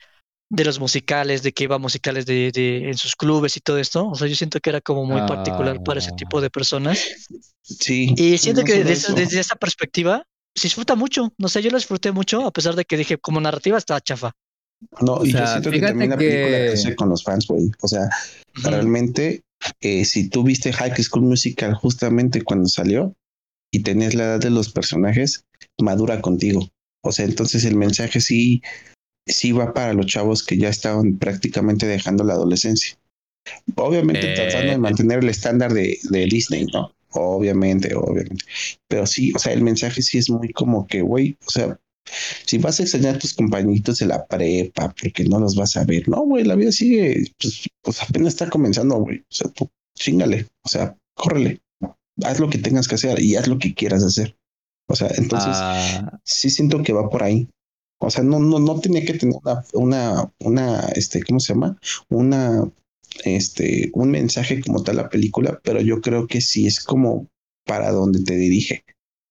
de 0.48 0.64
los 0.64 0.78
musicales, 0.78 1.42
de 1.42 1.52
que 1.52 1.64
iba 1.64 1.76
a 1.76 1.80
musicales 1.80 2.24
de, 2.24 2.50
de, 2.52 2.88
en 2.88 2.96
sus 2.96 3.14
clubes 3.16 3.56
y 3.56 3.60
todo 3.60 3.78
esto. 3.78 4.08
O 4.08 4.14
sea, 4.14 4.28
yo 4.28 4.36
siento 4.36 4.60
que 4.60 4.70
era 4.70 4.80
como 4.80 5.04
muy 5.04 5.20
particular 5.26 5.82
para 5.82 5.98
ese 6.00 6.12
tipo 6.12 6.40
de 6.40 6.50
personas. 6.50 7.04
Sí. 7.62 8.14
Y 8.16 8.38
siento 8.38 8.60
no 8.62 8.66
que 8.66 8.72
solo 8.74 8.84
de 8.84 8.92
esa- 8.92 9.06
eso. 9.08 9.16
desde 9.16 9.40
esa 9.40 9.56
perspectiva 9.56 10.22
se 10.54 10.68
disfruta 10.68 10.94
mucho. 10.94 11.32
No 11.36 11.48
sé, 11.48 11.60
yo 11.62 11.70
lo 11.70 11.76
disfruté 11.76 12.12
mucho, 12.12 12.46
a 12.46 12.52
pesar 12.52 12.74
de 12.76 12.84
que 12.84 12.96
dije, 12.96 13.18
como 13.18 13.40
narrativa 13.40 13.76
estaba 13.76 14.00
chafa. 14.00 14.32
No, 15.00 15.14
O 15.14 15.24
y 15.26 15.32
yo 15.32 15.46
siento 15.46 15.70
que 15.70 15.80
también 15.80 16.10
la 16.10 16.16
película 16.16 16.56
que- 16.58 16.66
crece 16.68 16.94
con 16.96 17.08
los 17.08 17.24
fans, 17.24 17.46
güey. 17.48 17.70
O 17.82 17.88
sea, 17.88 18.08
realmente, 18.54 19.42
eh, 19.80 20.04
si 20.04 20.28
tú 20.28 20.42
viste 20.42 20.72
High 20.72 20.94
School 21.02 21.24
Musical 21.24 21.74
justamente 21.74 22.42
cuando 22.42 22.68
salió 22.68 23.14
y 23.70 23.80
tenías 23.80 24.14
la 24.14 24.24
edad 24.24 24.40
de 24.40 24.50
los 24.50 24.72
personajes, 24.72 25.44
madura 25.78 26.20
contigo. 26.20 26.68
O 27.02 27.12
sea, 27.12 27.24
entonces 27.24 27.64
el 27.64 27.76
mensaje 27.76 28.20
sí, 28.20 28.62
sí 29.26 29.52
va 29.52 29.72
para 29.72 29.92
los 29.92 30.06
chavos 30.06 30.44
que 30.44 30.56
ya 30.56 30.68
estaban 30.68 31.18
prácticamente 31.18 31.86
dejando 31.86 32.24
la 32.24 32.34
adolescencia. 32.34 32.96
Obviamente 33.76 34.32
Eh, 34.32 34.34
tratando 34.34 34.72
de 34.72 34.78
mantener 34.78 35.18
el 35.20 35.28
estándar 35.28 35.72
de, 35.72 35.98
de 36.10 36.26
Disney, 36.26 36.66
¿no? 36.72 36.92
Obviamente, 37.10 37.94
obviamente. 37.94 38.44
Pero 38.88 39.06
sí, 39.06 39.32
o 39.34 39.38
sea, 39.38 39.52
el 39.52 39.62
mensaje 39.62 40.02
sí 40.02 40.18
es 40.18 40.28
muy 40.28 40.52
como 40.52 40.86
que, 40.86 41.02
güey, 41.02 41.36
o 41.46 41.50
sea, 41.50 41.78
si 42.44 42.58
vas 42.58 42.78
a 42.78 42.82
extrañar 42.82 43.16
a 43.16 43.18
tus 43.18 43.34
compañitos 43.34 43.98
de 43.98 44.06
la 44.06 44.26
prepa 44.26 44.94
porque 45.00 45.24
no 45.24 45.38
los 45.38 45.54
vas 45.56 45.76
a 45.76 45.84
ver, 45.84 46.08
no, 46.08 46.22
güey, 46.22 46.44
la 46.44 46.54
vida 46.54 46.72
sigue, 46.72 47.32
pues, 47.40 47.68
pues 47.82 48.02
apenas 48.02 48.34
está 48.34 48.48
comenzando, 48.48 48.96
güey. 48.96 49.18
O 49.18 49.34
sea, 49.34 49.50
tú 49.50 49.68
chingale, 49.96 50.46
o 50.64 50.68
sea, 50.68 50.96
córrele, 51.14 51.60
haz 52.22 52.38
lo 52.38 52.50
que 52.50 52.58
tengas 52.58 52.88
que 52.88 52.96
hacer 52.96 53.20
y 53.20 53.36
haz 53.36 53.48
lo 53.48 53.58
que 53.58 53.74
quieras 53.74 54.02
hacer. 54.02 54.36
O 54.88 54.94
sea, 54.94 55.08
entonces 55.16 55.50
Ah, 55.52 56.20
sí 56.24 56.50
siento 56.50 56.82
que 56.82 56.92
va 56.92 57.10
por 57.10 57.22
ahí. 57.22 57.48
O 57.98 58.10
sea, 58.10 58.22
no, 58.22 58.38
no, 58.38 58.58
no 58.58 58.78
tenía 58.80 59.04
que 59.04 59.14
tener 59.14 59.34
una, 59.42 59.64
una, 59.72 60.32
una, 60.40 60.80
este, 60.94 61.22
¿cómo 61.22 61.40
se 61.40 61.54
llama? 61.54 61.78
Una, 62.08 62.70
este, 63.24 63.90
un 63.94 64.10
mensaje 64.10 64.60
como 64.60 64.82
tal 64.82 64.96
la 64.96 65.08
película, 65.08 65.58
pero 65.64 65.80
yo 65.80 66.00
creo 66.00 66.26
que 66.26 66.40
sí 66.40 66.66
es 66.66 66.80
como 66.80 67.28
para 67.64 67.90
donde 67.90 68.22
te 68.22 68.36
dirige. 68.36 68.84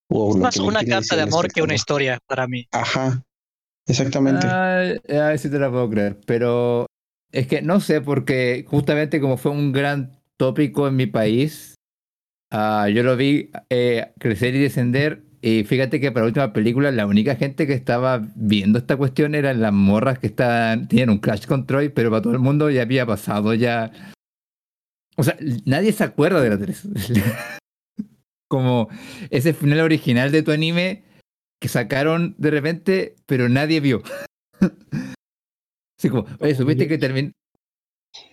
O 0.10 0.32
Es 0.32 0.38
más 0.38 0.58
una 0.58 0.84
carta 0.84 1.16
de 1.16 1.24
amor 1.24 1.52
que 1.52 1.62
una 1.62 1.74
historia 1.74 2.20
para 2.28 2.48
mí. 2.48 2.68
Ajá, 2.72 3.24
exactamente. 3.88 4.48
ah, 4.50 4.94
ah, 5.10 5.38
sí 5.38 5.50
te 5.50 5.60
la 5.60 5.70
puedo 5.70 5.90
creer. 5.90 6.20
Pero 6.26 6.86
es 7.32 7.48
que 7.48 7.62
no 7.62 7.80
sé, 7.80 8.02
porque 8.02 8.66
justamente 8.68 9.20
como 9.20 9.38
fue 9.38 9.52
un 9.52 9.72
gran 9.72 10.20
tópico 10.38 10.88
en 10.88 10.96
mi 10.96 11.08
país, 11.08 11.76
ah, 12.52 12.88
yo 12.90 13.04
lo 13.04 13.18
vi 13.18 13.52
eh, 13.70 14.14
crecer 14.20 14.56
y 14.56 14.60
descender. 14.60 15.24
Y 15.42 15.64
fíjate 15.64 16.00
que 16.00 16.12
para 16.12 16.24
la 16.24 16.28
última 16.28 16.54
película, 16.54 16.92
la 16.92 17.06
única 17.06 17.36
gente 17.36 17.68
que 17.68 17.74
estaba 17.74 18.28
viendo 18.36 18.80
esta 18.80 18.98
cuestión 18.98 19.36
eran 19.36 19.62
las 19.62 19.74
morras 19.74 20.18
que 20.18 20.28
estaban, 20.28 20.88
tenían 20.88 21.12
un 21.12 21.20
crash 21.20 21.46
control, 21.46 21.92
pero 21.92 22.10
para 22.10 22.24
todo 22.24 22.34
el 22.34 22.40
mundo 22.40 22.70
ya 22.72 22.82
había 22.82 23.06
pasado 23.06 23.54
ya. 23.54 23.92
O 25.18 25.24
sea, 25.24 25.38
nadie 25.66 25.92
se 25.92 26.04
acuerda 26.04 26.42
de 26.42 26.50
la 26.50 26.58
3. 26.58 26.88
Como 28.48 28.90
ese 29.30 29.54
final 29.54 29.80
original 29.80 30.32
de 30.32 30.44
tu 30.44 30.52
anime 30.52 31.04
que 31.60 31.68
sacaron 31.68 32.36
de 32.38 32.52
repente, 32.52 33.16
pero 33.26 33.50
nadie 33.50 33.80
vio. 33.80 34.04
Así 36.00 36.10
como, 36.10 36.26
oye, 36.40 36.56
supiste 36.56 36.88
que 36.88 36.98
termin... 36.98 37.34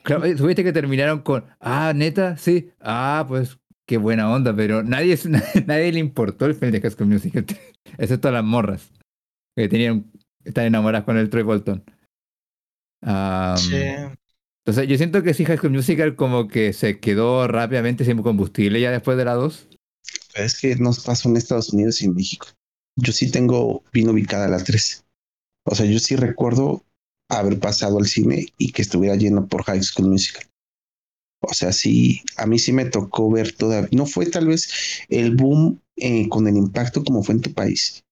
Claro, 0.05 0.25
supiste 0.37 0.63
que 0.63 0.73
terminaron 0.73 1.21
con, 1.21 1.45
ah, 1.61 1.93
neta, 1.95 2.37
sí, 2.37 2.71
ah, 2.81 3.25
pues 3.27 3.59
qué 3.87 3.97
buena 3.97 4.31
onda, 4.31 4.55
pero 4.55 4.83
nadie, 4.83 5.19
nadie 5.67 5.93
le 5.93 5.99
importó 5.99 6.47
el 6.47 6.55
final 6.55 6.73
de 6.73 6.91
School 6.91 7.09
Musical, 7.09 7.45
excepto 7.99 8.29
a 8.29 8.33
las 8.33 8.45
morras 8.45 8.93
que 9.57 9.69
tenían, 9.69 10.11
están 10.45 10.67
enamoradas 10.67 11.05
con 11.05 11.17
el 11.17 11.31
Troy 11.31 11.43
Bolton. 11.43 11.85
Sí. 13.57 13.77
Entonces, 14.65 14.89
yo 14.89 14.97
siento 14.97 15.23
que 15.23 15.35
sí, 15.35 15.45
High 15.45 15.59
School 15.59 15.73
Musical 15.73 16.15
como 16.15 16.47
que 16.47 16.73
se 16.73 17.01
quedó 17.01 17.49
rápidamente 17.49 18.05
sin 18.05 18.23
combustible 18.23 18.81
ya 18.81 18.93
después 18.93 19.17
de 19.17 19.25
la 19.25 19.35
2. 19.35 19.69
Es 20.35 20.59
que 20.59 20.77
nos 20.77 21.01
pasó 21.01 21.29
en 21.29 21.37
Estados 21.37 21.73
Unidos 21.73 22.01
y 22.01 22.07
en 22.07 22.15
México. 22.15 22.49
Yo 22.97 23.13
sí 23.13 23.31
tengo 23.31 23.83
bien 23.93 24.09
ubicada 24.09 24.49
la 24.49 24.63
3. 24.63 25.05
O 25.65 25.75
sea, 25.75 25.87
yo 25.87 25.99
sí 25.99 26.17
recuerdo 26.17 26.85
haber 27.31 27.59
pasado 27.59 27.99
al 27.99 28.07
cine 28.07 28.47
y 28.59 28.73
que 28.73 28.83
estuviera 28.83 29.17
lleno 29.17 29.47
por 29.47 29.65
High 29.65 29.83
School 29.83 30.11
Musical. 30.11 30.45
O 31.41 31.55
sea, 31.55 31.73
sí, 31.73 32.23
a 32.37 32.47
mí 32.47 32.59
sí 32.59 32.73
me 32.73 32.85
tocó 32.85 33.31
ver 33.31 33.53
toda. 33.53 33.89
No 33.91 34.07
fue 34.07 34.27
tal 34.27 34.47
vez 34.47 35.05
el 35.09 35.35
boom 35.35 35.81
eh, 35.97 36.29
con 36.29 36.47
el 36.47 36.57
impacto 36.57 37.03
como 37.03 37.23
fue 37.23 37.35
en 37.35 37.41
tu 37.41 37.53
país. 37.53 38.05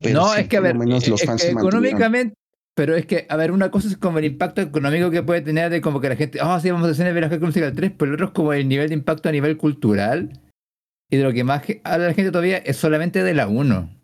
Pero 0.00 0.20
no, 0.20 0.34
sí, 0.34 0.42
es 0.42 0.48
que 0.48 0.56
a 0.56 0.60
ver, 0.60 0.78
menos 0.78 1.06
los 1.08 1.22
fans 1.22 1.42
que 1.42 1.50
económicamente, 1.50 2.34
pero 2.74 2.96
es 2.96 3.04
que, 3.06 3.26
a 3.28 3.36
ver, 3.36 3.50
una 3.50 3.70
cosa 3.70 3.88
es 3.88 3.96
como 3.96 4.18
el 4.18 4.24
impacto 4.24 4.62
económico 4.62 5.10
que 5.10 5.22
puede 5.22 5.42
tener 5.42 5.70
de 5.70 5.80
como 5.80 6.00
que 6.00 6.08
la 6.08 6.16
gente, 6.16 6.38
ah, 6.40 6.58
sí, 6.60 6.70
vamos 6.70 6.88
a 6.88 6.92
hacer 6.92 7.12
ver 7.12 7.24
a 7.24 7.28
High 7.28 7.38
School 7.38 7.48
Musical 7.48 7.74
3, 7.74 7.92
pero 7.98 8.08
el 8.08 8.14
otro 8.14 8.26
es 8.26 8.32
como 8.32 8.52
el 8.52 8.68
nivel 8.68 8.88
de 8.88 8.94
impacto 8.94 9.28
a 9.28 9.32
nivel 9.32 9.56
cultural. 9.56 10.40
Y 11.10 11.16
de 11.16 11.24
lo 11.24 11.32
que 11.32 11.44
más 11.44 11.62
habla 11.84 12.08
la 12.08 12.14
gente 12.14 12.30
todavía 12.30 12.58
es 12.58 12.76
solamente 12.76 13.22
de 13.22 13.34
la 13.34 13.48
1. 13.48 14.00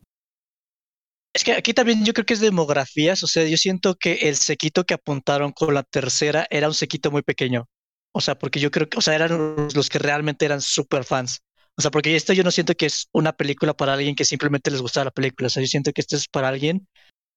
Es 1.33 1.45
que 1.45 1.53
aquí 1.53 1.75
también 1.75 2.05
yo 2.05 2.15
creo 2.15 2.25
que 2.25 2.35
es 2.35 2.41
demografías, 2.41 3.23
o 3.23 3.27
sea, 3.27 3.45
yo 3.45 3.57
siento 3.59 3.95
que 3.95 4.15
el 4.23 4.37
sequito 4.37 4.85
que 4.85 4.95
apuntaron 4.95 5.53
con 5.53 5.75
la 5.75 5.83
tercera 5.83 6.47
era 6.51 6.67
un 6.67 6.75
sequito 6.75 7.11
muy 7.11 7.23
pequeño. 7.23 7.69
O 8.13 8.23
sea, 8.23 8.39
porque 8.39 8.59
yo 8.59 8.71
creo 8.71 8.89
que, 8.89 8.97
o 8.97 9.03
sea, 9.03 9.15
eran 9.15 9.69
los, 9.75 9.89
que 9.91 9.99
realmente 9.99 10.47
eran 10.47 10.63
super 10.63 11.05
fans. 11.05 11.41
O 11.77 11.83
sea, 11.83 11.91
porque 11.91 12.17
esto 12.17 12.33
yo 12.33 12.43
no 12.43 12.51
siento 12.51 12.75
que 12.75 12.87
es 12.87 13.09
una 13.13 13.35
película 13.35 13.75
para 13.75 13.93
alguien 13.93 14.15
que 14.15 14.25
simplemente 14.25 14.71
les 14.71 14.81
gustaba 14.81 15.05
la 15.05 15.11
película. 15.11 15.49
O 15.49 15.51
sea, 15.51 15.63
yo 15.63 15.67
siento 15.67 15.93
que 15.93 16.01
esto 16.01 16.17
es 16.17 16.27
para 16.27 16.49
alguien 16.49 16.89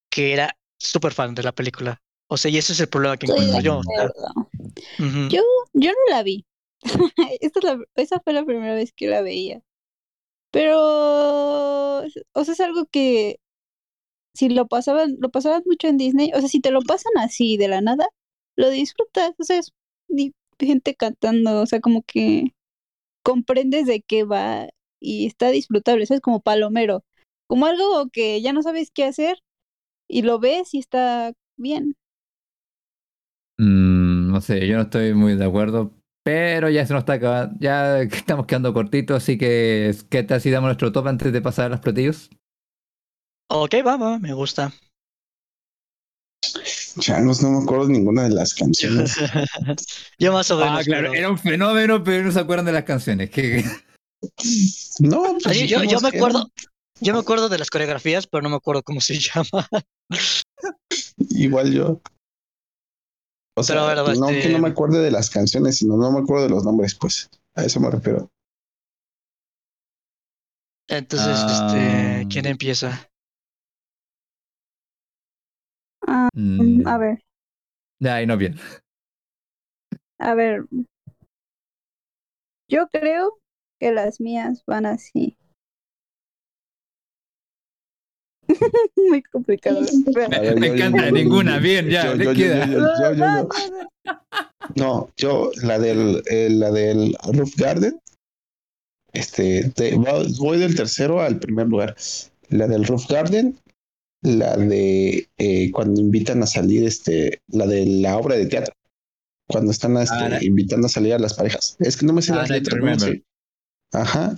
que 0.10 0.32
era 0.32 0.56
súper 0.78 1.12
fan 1.12 1.36
de 1.36 1.44
la 1.44 1.52
película. 1.52 2.02
O 2.30 2.38
sea, 2.38 2.50
y 2.50 2.58
ese 2.58 2.72
es 2.72 2.80
el 2.80 2.88
problema 2.88 3.18
que 3.18 3.26
Estoy 3.26 3.48
encuentro 3.48 3.82
yo. 3.82 3.82
Yo, 5.28 5.42
yo 5.74 5.92
no 5.92 6.16
la 6.16 6.24
vi. 6.24 6.46
Esta 7.42 7.60
es 7.60 7.66
la- 7.66 7.84
esa 7.96 8.20
fue 8.22 8.34
la 8.34 8.46
primera 8.46 8.74
vez 8.76 8.94
que 8.94 9.08
la 9.08 9.22
veía. 9.22 9.62
Pero, 10.52 10.78
o 12.04 12.44
sea, 12.44 12.54
es 12.54 12.60
algo 12.60 12.86
que 12.88 13.40
si 14.34 14.50
lo 14.50 14.68
pasaban, 14.68 15.18
lo 15.20 15.30
pasaban 15.32 15.64
mucho 15.66 15.88
en 15.88 15.98
Disney, 15.98 16.32
o 16.36 16.40
sea, 16.40 16.50
si 16.50 16.62
te 16.62 16.72
lo 16.72 16.82
pasan 16.82 17.14
así 17.20 17.58
de 17.58 17.68
la 17.70 17.82
nada, 17.82 18.08
lo 18.56 18.70
disfrutas, 18.70 19.34
o 19.40 19.44
sea, 19.44 19.60
es 19.60 19.74
gente 20.60 20.96
cantando, 20.96 21.62
o 21.62 21.66
sea, 21.66 21.80
como 21.82 22.04
que 22.04 22.54
comprendes 23.24 23.88
de 23.88 24.02
qué 24.02 24.24
va 24.26 24.70
y 25.02 25.28
está 25.28 25.50
disfrutable, 25.52 26.04
eso 26.06 26.16
es 26.16 26.22
como 26.22 26.42
palomero, 26.42 27.04
como 27.48 27.66
algo 27.68 28.10
que 28.12 28.42
ya 28.42 28.54
no 28.54 28.64
sabes 28.64 28.92
qué 28.92 29.06
hacer 29.06 29.40
y 30.10 30.24
lo 30.24 30.40
ves 30.40 30.74
y 30.76 30.80
está 30.80 31.34
bien. 31.58 31.96
Mm, 33.58 34.32
no 34.32 34.42
sé, 34.42 34.68
yo 34.68 34.78
no 34.78 34.84
estoy 34.84 35.14
muy 35.14 35.36
de 35.36 35.46
acuerdo, 35.46 35.94
pero 36.30 36.70
ya 36.70 36.86
se 36.86 36.94
nos 36.94 37.02
está 37.02 37.14
acabando, 37.14 37.56
ya 37.60 38.02
estamos 38.04 38.46
quedando 38.46 38.72
cortitos, 38.72 39.24
así 39.24 39.36
que 39.40 39.96
¿qué 40.12 40.22
tal 40.22 40.40
si 40.40 40.52
damos 40.52 40.68
nuestro 40.68 40.92
top 40.92 41.08
antes 41.08 41.34
de 41.34 41.42
pasar 41.42 41.66
a 41.66 41.70
los 41.70 41.80
platillos? 41.80 42.30
Ok, 43.50 43.74
va, 43.86 43.98
va, 43.98 44.20
me 44.20 44.32
gusta. 44.34 44.72
Changos, 47.00 47.42
no 47.42 47.50
me 47.50 47.64
acuerdo 47.64 47.88
de 47.88 47.94
ninguna 47.94 48.24
de 48.24 48.30
las 48.30 48.54
canciones. 48.54 49.16
yo 50.20 50.32
más 50.32 50.52
o 50.52 50.58
menos. 50.60 50.82
Ah, 50.82 50.84
claro, 50.84 51.08
pero- 51.10 51.14
era 51.20 51.30
un 51.32 51.40
fenómeno, 51.40 52.04
pero 52.04 52.24
no 52.24 52.32
se 52.32 52.40
acuerdan 52.40 52.68
de 52.68 52.74
las 52.74 52.84
canciones. 52.84 53.32
No, 55.00 55.36
pues 55.44 55.68
yo, 55.68 55.84
yo- 55.84 56.00
me 56.00 56.10
acuerdo. 56.10 56.52
Yo 57.02 57.14
me 57.14 57.20
acuerdo 57.22 57.50
de 57.50 57.58
las 57.58 57.70
coreografías, 57.72 58.28
pero 58.28 58.44
no 58.44 58.50
me 58.50 58.58
acuerdo 58.58 58.84
cómo 58.84 59.02
se 59.02 59.18
llama. 59.20 59.68
Igual 61.30 61.74
yo. 61.74 62.02
O 63.60 63.64
sea, 63.64 63.76
Pero 63.76 64.03
bueno, 64.03 64.20
no 64.22 64.30
este- 64.30 64.41
que 64.47 64.53
no 64.53 64.60
me 64.60 64.70
acuerde 64.70 64.99
de 65.01 65.12
las 65.12 65.30
canciones, 65.30 65.78
sino 65.80 65.97
no 65.97 66.12
me 66.14 66.20
acuerdo 66.20 66.43
de 66.43 66.49
los 66.49 66.64
nombres, 66.64 66.95
pues. 66.95 67.30
A 67.55 67.64
eso 67.66 67.82
me 67.82 67.91
refiero. 67.91 68.30
Entonces, 70.88 71.38
Ah. 71.45 72.22
este, 72.22 72.28
¿quién 72.30 72.45
empieza? 72.45 73.10
Ah, 76.07 76.30
Mm, 76.34 76.88
a 76.88 76.97
ver, 76.97 77.20
Ay, 78.01 78.26
no 78.26 78.38
bien. 78.38 78.55
a 80.20 80.34
ver. 80.36 80.66
Yo 82.70 82.88
creo 82.88 83.39
que 83.80 83.91
las 83.91 84.22
mías 84.22 84.64
van 84.66 84.86
así. 84.86 85.38
Muy 89.10 89.22
complicado. 89.24 89.82
Me 90.58 90.68
encanta, 90.68 91.06
yo- 91.08 91.12
ninguna, 91.12 91.56
yo- 91.58 91.62
bien, 91.64 91.89
ya, 91.89 92.14
le 92.14 92.34
queda. 92.34 92.66
yo- 92.66 92.80
yo- 92.80 93.14
yo- 93.16 93.16
yo- 93.16 93.50
No, 94.76 95.10
yo- 95.18 95.52
la 95.64 95.80
del, 95.80 96.22
eh, 96.30 96.50
la 96.52 96.72
del 96.72 97.16
Roof 97.34 97.56
Garden, 97.58 98.00
este, 99.14 99.70
te- 99.70 99.95
voy 99.95 100.60
del 100.60 100.76
tercero 100.76 101.22
al 101.22 101.39
primer 101.39 101.68
lugar. 101.68 101.95
La 102.50 102.68
del 102.68 102.86
Roof 102.86 103.08
Garden, 103.08 103.58
la 104.22 104.58
de 104.58 105.28
eh, 105.38 105.72
cuando 105.72 106.02
invitan 106.02 106.43
a 106.43 106.47
salir, 106.47 106.84
este, 106.86 107.41
la 107.47 107.66
de 107.68 107.86
la 107.86 108.18
obra 108.18 108.36
de 108.36 108.45
teatro, 108.47 108.74
cuando 109.47 109.72
están 109.72 109.97
este, 109.97 110.16
Ah, 110.16 110.39
invitando 110.41 110.88
a 110.88 110.89
salir 110.89 111.14
a 111.14 111.20
las 111.20 111.34
parejas. 111.34 111.76
Es 111.80 111.97
que 111.97 112.06
no 112.06 112.14
me 112.14 112.22
sé 112.22 112.34
Ah, 112.34 112.38
las 112.38 112.50
letras. 112.50 112.80
Ajá. 113.93 114.36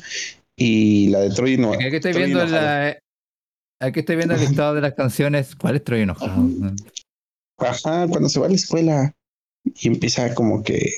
Y 0.56 1.10
la 1.10 1.20
de 1.22 1.32
Troy 1.32 1.58
no. 1.58 1.74
Aquí 1.74 1.84
estoy 1.96 2.12
Troy 2.14 2.26
viendo 2.26 2.46
la, 2.46 2.98
aquí 3.82 4.00
estoy 4.02 4.16
viendo 4.16 4.36
el 4.36 4.42
listado 4.42 4.74
de 4.76 4.82
las 4.82 4.94
canciones. 4.94 5.56
¿Cuál 5.56 5.76
estoy 5.76 6.02
enojado? 6.02 6.48
Ajá, 7.58 8.08
cuando 8.08 8.30
se 8.30 8.40
va 8.40 8.48
a 8.48 8.50
la 8.50 8.56
escuela 8.56 9.14
y 9.64 9.88
empieza 9.88 10.34
como 10.34 10.64
que, 10.64 10.90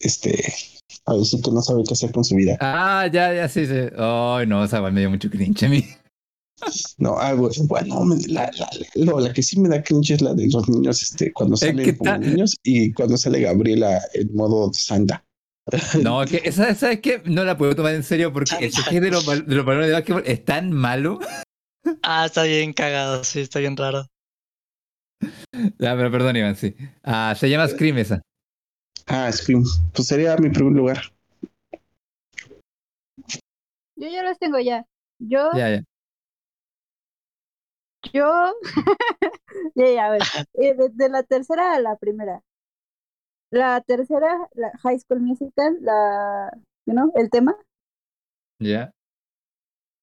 este, 0.00 0.52
a 1.06 1.14
decir 1.14 1.40
que 1.42 1.50
no 1.50 1.62
sabe 1.62 1.82
qué 1.86 1.94
hacer 1.94 2.12
con 2.12 2.24
su 2.24 2.34
vida. 2.34 2.58
Ah, 2.60 3.08
ya, 3.12 3.32
ya, 3.32 3.48
sí, 3.48 3.66
sí. 3.66 3.88
Ay, 3.96 4.46
no, 4.46 4.64
esa 4.64 4.82
me 4.82 5.00
dio 5.00 5.10
mucho 5.10 5.30
cringe 5.30 5.64
a 5.64 5.68
mí. 5.68 5.84
No, 6.98 7.18
algo, 7.18 7.50
bueno, 7.64 8.06
la, 8.28 8.50
la, 8.58 8.68
la, 8.94 9.20
la 9.20 9.32
que 9.32 9.42
sí 9.42 9.60
me 9.60 9.68
da 9.68 9.82
cringe 9.82 10.12
es 10.12 10.22
la 10.22 10.32
de 10.32 10.48
los 10.48 10.68
niños, 10.68 11.02
este, 11.02 11.32
cuando 11.32 11.54
Es 11.54 11.60
salen 11.60 11.84
que 11.84 11.96
como 11.96 12.16
niños 12.16 12.56
y 12.62 12.92
cuando 12.92 13.16
sale 13.18 13.40
Gabriela 13.40 14.00
en 14.14 14.34
modo 14.34 14.72
Santa. 14.72 15.22
No, 16.02 16.22
es 16.22 16.30
que 16.30 16.42
esa, 16.44 16.74
¿sabes 16.74 17.00
qué? 17.00 17.22
No 17.24 17.44
la 17.44 17.58
puedo 17.58 17.74
tomar 17.74 17.94
en 17.94 18.04
serio 18.04 18.32
porque 18.32 18.54
el 18.60 18.72
CG 18.72 19.00
de 19.00 19.10
los, 19.10 19.26
de 19.26 19.54
los 19.54 19.66
balones 19.66 19.88
de 19.88 19.94
básquetbol 19.94 20.22
es 20.24 20.44
tan 20.44 20.70
malo. 20.70 21.18
Ah, 22.02 22.26
está 22.26 22.44
bien 22.44 22.72
cagado, 22.72 23.24
sí, 23.24 23.40
está 23.40 23.58
bien 23.60 23.76
raro. 23.76 24.06
Ya, 25.78 25.96
pero 25.96 26.10
perdón, 26.10 26.36
Iván, 26.36 26.56
sí. 26.56 26.74
Ah, 27.02 27.34
se 27.36 27.48
llama 27.48 27.68
Scream 27.68 27.98
esa. 27.98 28.22
Ah, 29.06 29.30
Scream. 29.32 29.62
Pues 29.94 30.08
sería 30.08 30.36
mi 30.36 30.50
primer 30.50 30.72
lugar. 30.72 30.98
Yo 33.96 34.08
ya 34.08 34.22
las 34.22 34.38
tengo 34.38 34.58
ya. 34.58 34.84
Yo, 35.18 35.50
Ya, 35.54 35.70
ya. 35.70 35.82
yo, 38.12 38.52
ya, 39.74 39.88
ya, 39.90 40.06
a 40.06 40.10
ver. 40.10 40.22
Eh, 40.54 40.74
de, 40.74 40.88
de 40.90 41.08
la 41.08 41.22
tercera 41.22 41.74
a 41.74 41.80
la 41.80 41.96
primera. 41.96 42.40
La 43.50 43.80
tercera, 43.80 44.48
la 44.54 44.70
High 44.82 44.98
School 45.00 45.20
Musical, 45.20 45.76
la, 45.80 46.50
you 46.86 46.92
know, 46.92 47.12
el 47.14 47.30
tema. 47.30 47.54
Ya. 48.60 48.90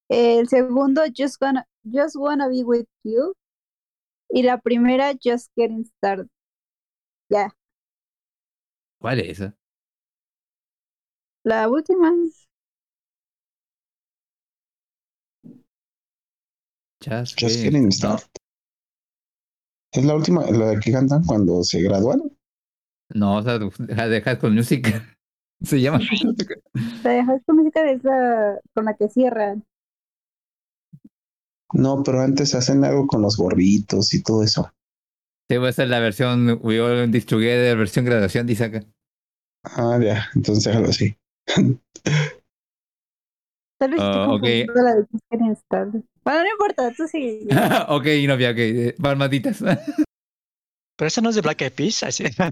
El 0.09 0.47
segundo, 0.47 1.01
Just 1.15 1.41
Wanna, 1.41 1.65
Just 1.85 2.15
Wanna 2.17 2.47
Be 2.49 2.63
With 2.63 2.87
You. 3.03 3.33
Y 4.29 4.43
la 4.43 4.57
primera, 4.59 5.13
Just 5.23 5.51
Getting 5.55 5.85
Started. 5.85 6.27
Ya, 7.29 7.53
¿Cuál 8.99 9.19
es 9.19 9.39
esa? 9.39 9.55
la 11.43 11.67
última. 11.69 12.11
Just, 17.01 17.37
Just. 17.37 17.63
Getting. 17.63 17.91
Started. 17.91 18.27
Es 19.93 20.03
la 20.05 20.15
última, 20.15 20.45
la 20.49 20.79
que 20.79 20.91
cantan 20.91 21.23
cuando 21.25 21.63
se 21.63 21.81
gradúan. 21.81 22.21
No, 23.09 23.37
o 23.37 23.43
sea, 23.43 23.59
de 23.59 24.21
High 24.21 24.37
School 24.37 24.53
Music. 24.53 24.87
Se 25.61 25.79
llama. 25.79 25.99
La 27.03 27.09
de 27.11 27.23
High 27.23 27.39
School 27.41 27.57
Musical 27.57 27.87
es 27.89 28.03
la 28.03 28.59
con 28.73 28.85
la 28.85 28.95
que 28.95 29.07
cierran. 29.07 29.63
No, 31.73 32.03
pero 32.03 32.21
antes 32.21 32.55
hacen 32.55 32.83
algo 32.85 33.07
con 33.07 33.21
los 33.21 33.37
gorritos 33.37 34.13
y 34.13 34.21
todo 34.23 34.43
eso. 34.43 34.71
Sí, 35.49 35.57
va 35.57 35.69
a 35.69 35.73
ser 35.73 35.89
la 35.89 35.99
versión 35.99 36.59
We 36.61 36.79
All 36.79 37.11
This 37.11 37.25
Together, 37.25 37.77
versión 37.77 38.05
graduación, 38.05 38.47
dice 38.47 38.65
acá. 38.65 38.83
Ah, 39.63 39.99
ya, 40.01 40.27
entonces 40.35 40.73
algo 40.75 40.89
así. 40.89 41.15
Tal 43.79 43.91
vez 43.91 44.01
estoy 44.01 44.21
Ah, 44.21 44.23
ok. 44.23 44.29
confundiendo 44.29 44.73
la 44.75 44.95
de. 44.95 46.03
Bueno, 46.23 46.39
no 46.43 46.49
importa, 46.51 46.93
tú 46.95 47.07
sí. 47.07 47.47
ok, 47.89 48.05
novia, 48.27 48.51
ok. 48.51 48.57
eh, 48.59 48.95
Palmaditas. 49.01 49.61
Pero 51.03 51.09
esa 51.09 51.19
no 51.19 51.31
es 51.31 51.35
de 51.35 51.41
Black 51.41 51.61
Eyed 51.61 51.73
Peas. 51.73 52.01
así. 52.03 52.23
Se 52.23 52.31
va, 52.31 52.47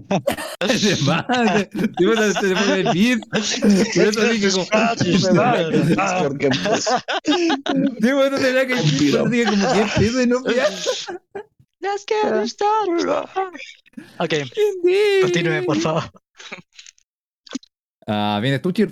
se 0.60 1.04
va, 1.06 2.32
se 2.34 2.54
va 2.54 2.60
a 2.60 2.76
decir. 2.76 3.18
Por 3.30 3.40
eso 3.40 4.24
dije 4.24 4.50
como. 4.50 4.66
Ah. 4.72 4.94
Porque 6.22 6.50
pues, 6.62 6.84
Sí, 7.24 8.12
bueno, 8.12 8.36
tendrá 8.38 8.66
que 8.66 8.74
eso 8.74 9.26
dije 9.26 9.46
como, 9.46 9.72
¿qué 9.72 9.86
pedo 9.96 10.18
de 10.18 10.26
novia? 10.26 10.68
Let's 11.80 12.04
get 12.06 12.46
started. 12.46 13.08
Ok, 14.18 14.34
continúe, 15.22 15.64
por 15.64 15.80
favor. 15.80 16.02
Ah, 18.06 18.38
¿vienes 18.42 18.60
tú, 18.60 18.70
Chir? 18.72 18.90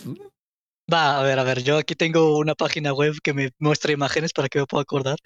Va, 0.90 1.20
a 1.20 1.22
ver, 1.22 1.38
a 1.38 1.42
ver, 1.42 1.62
yo 1.62 1.76
aquí 1.76 1.94
tengo 1.94 2.38
una 2.38 2.54
página 2.54 2.94
web 2.94 3.16
que 3.22 3.34
me 3.34 3.50
muestra 3.58 3.92
imágenes 3.92 4.32
para 4.32 4.48
que 4.48 4.60
me 4.60 4.64
pueda 4.64 4.80
acordar. 4.80 5.16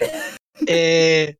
Eh, 0.66 1.36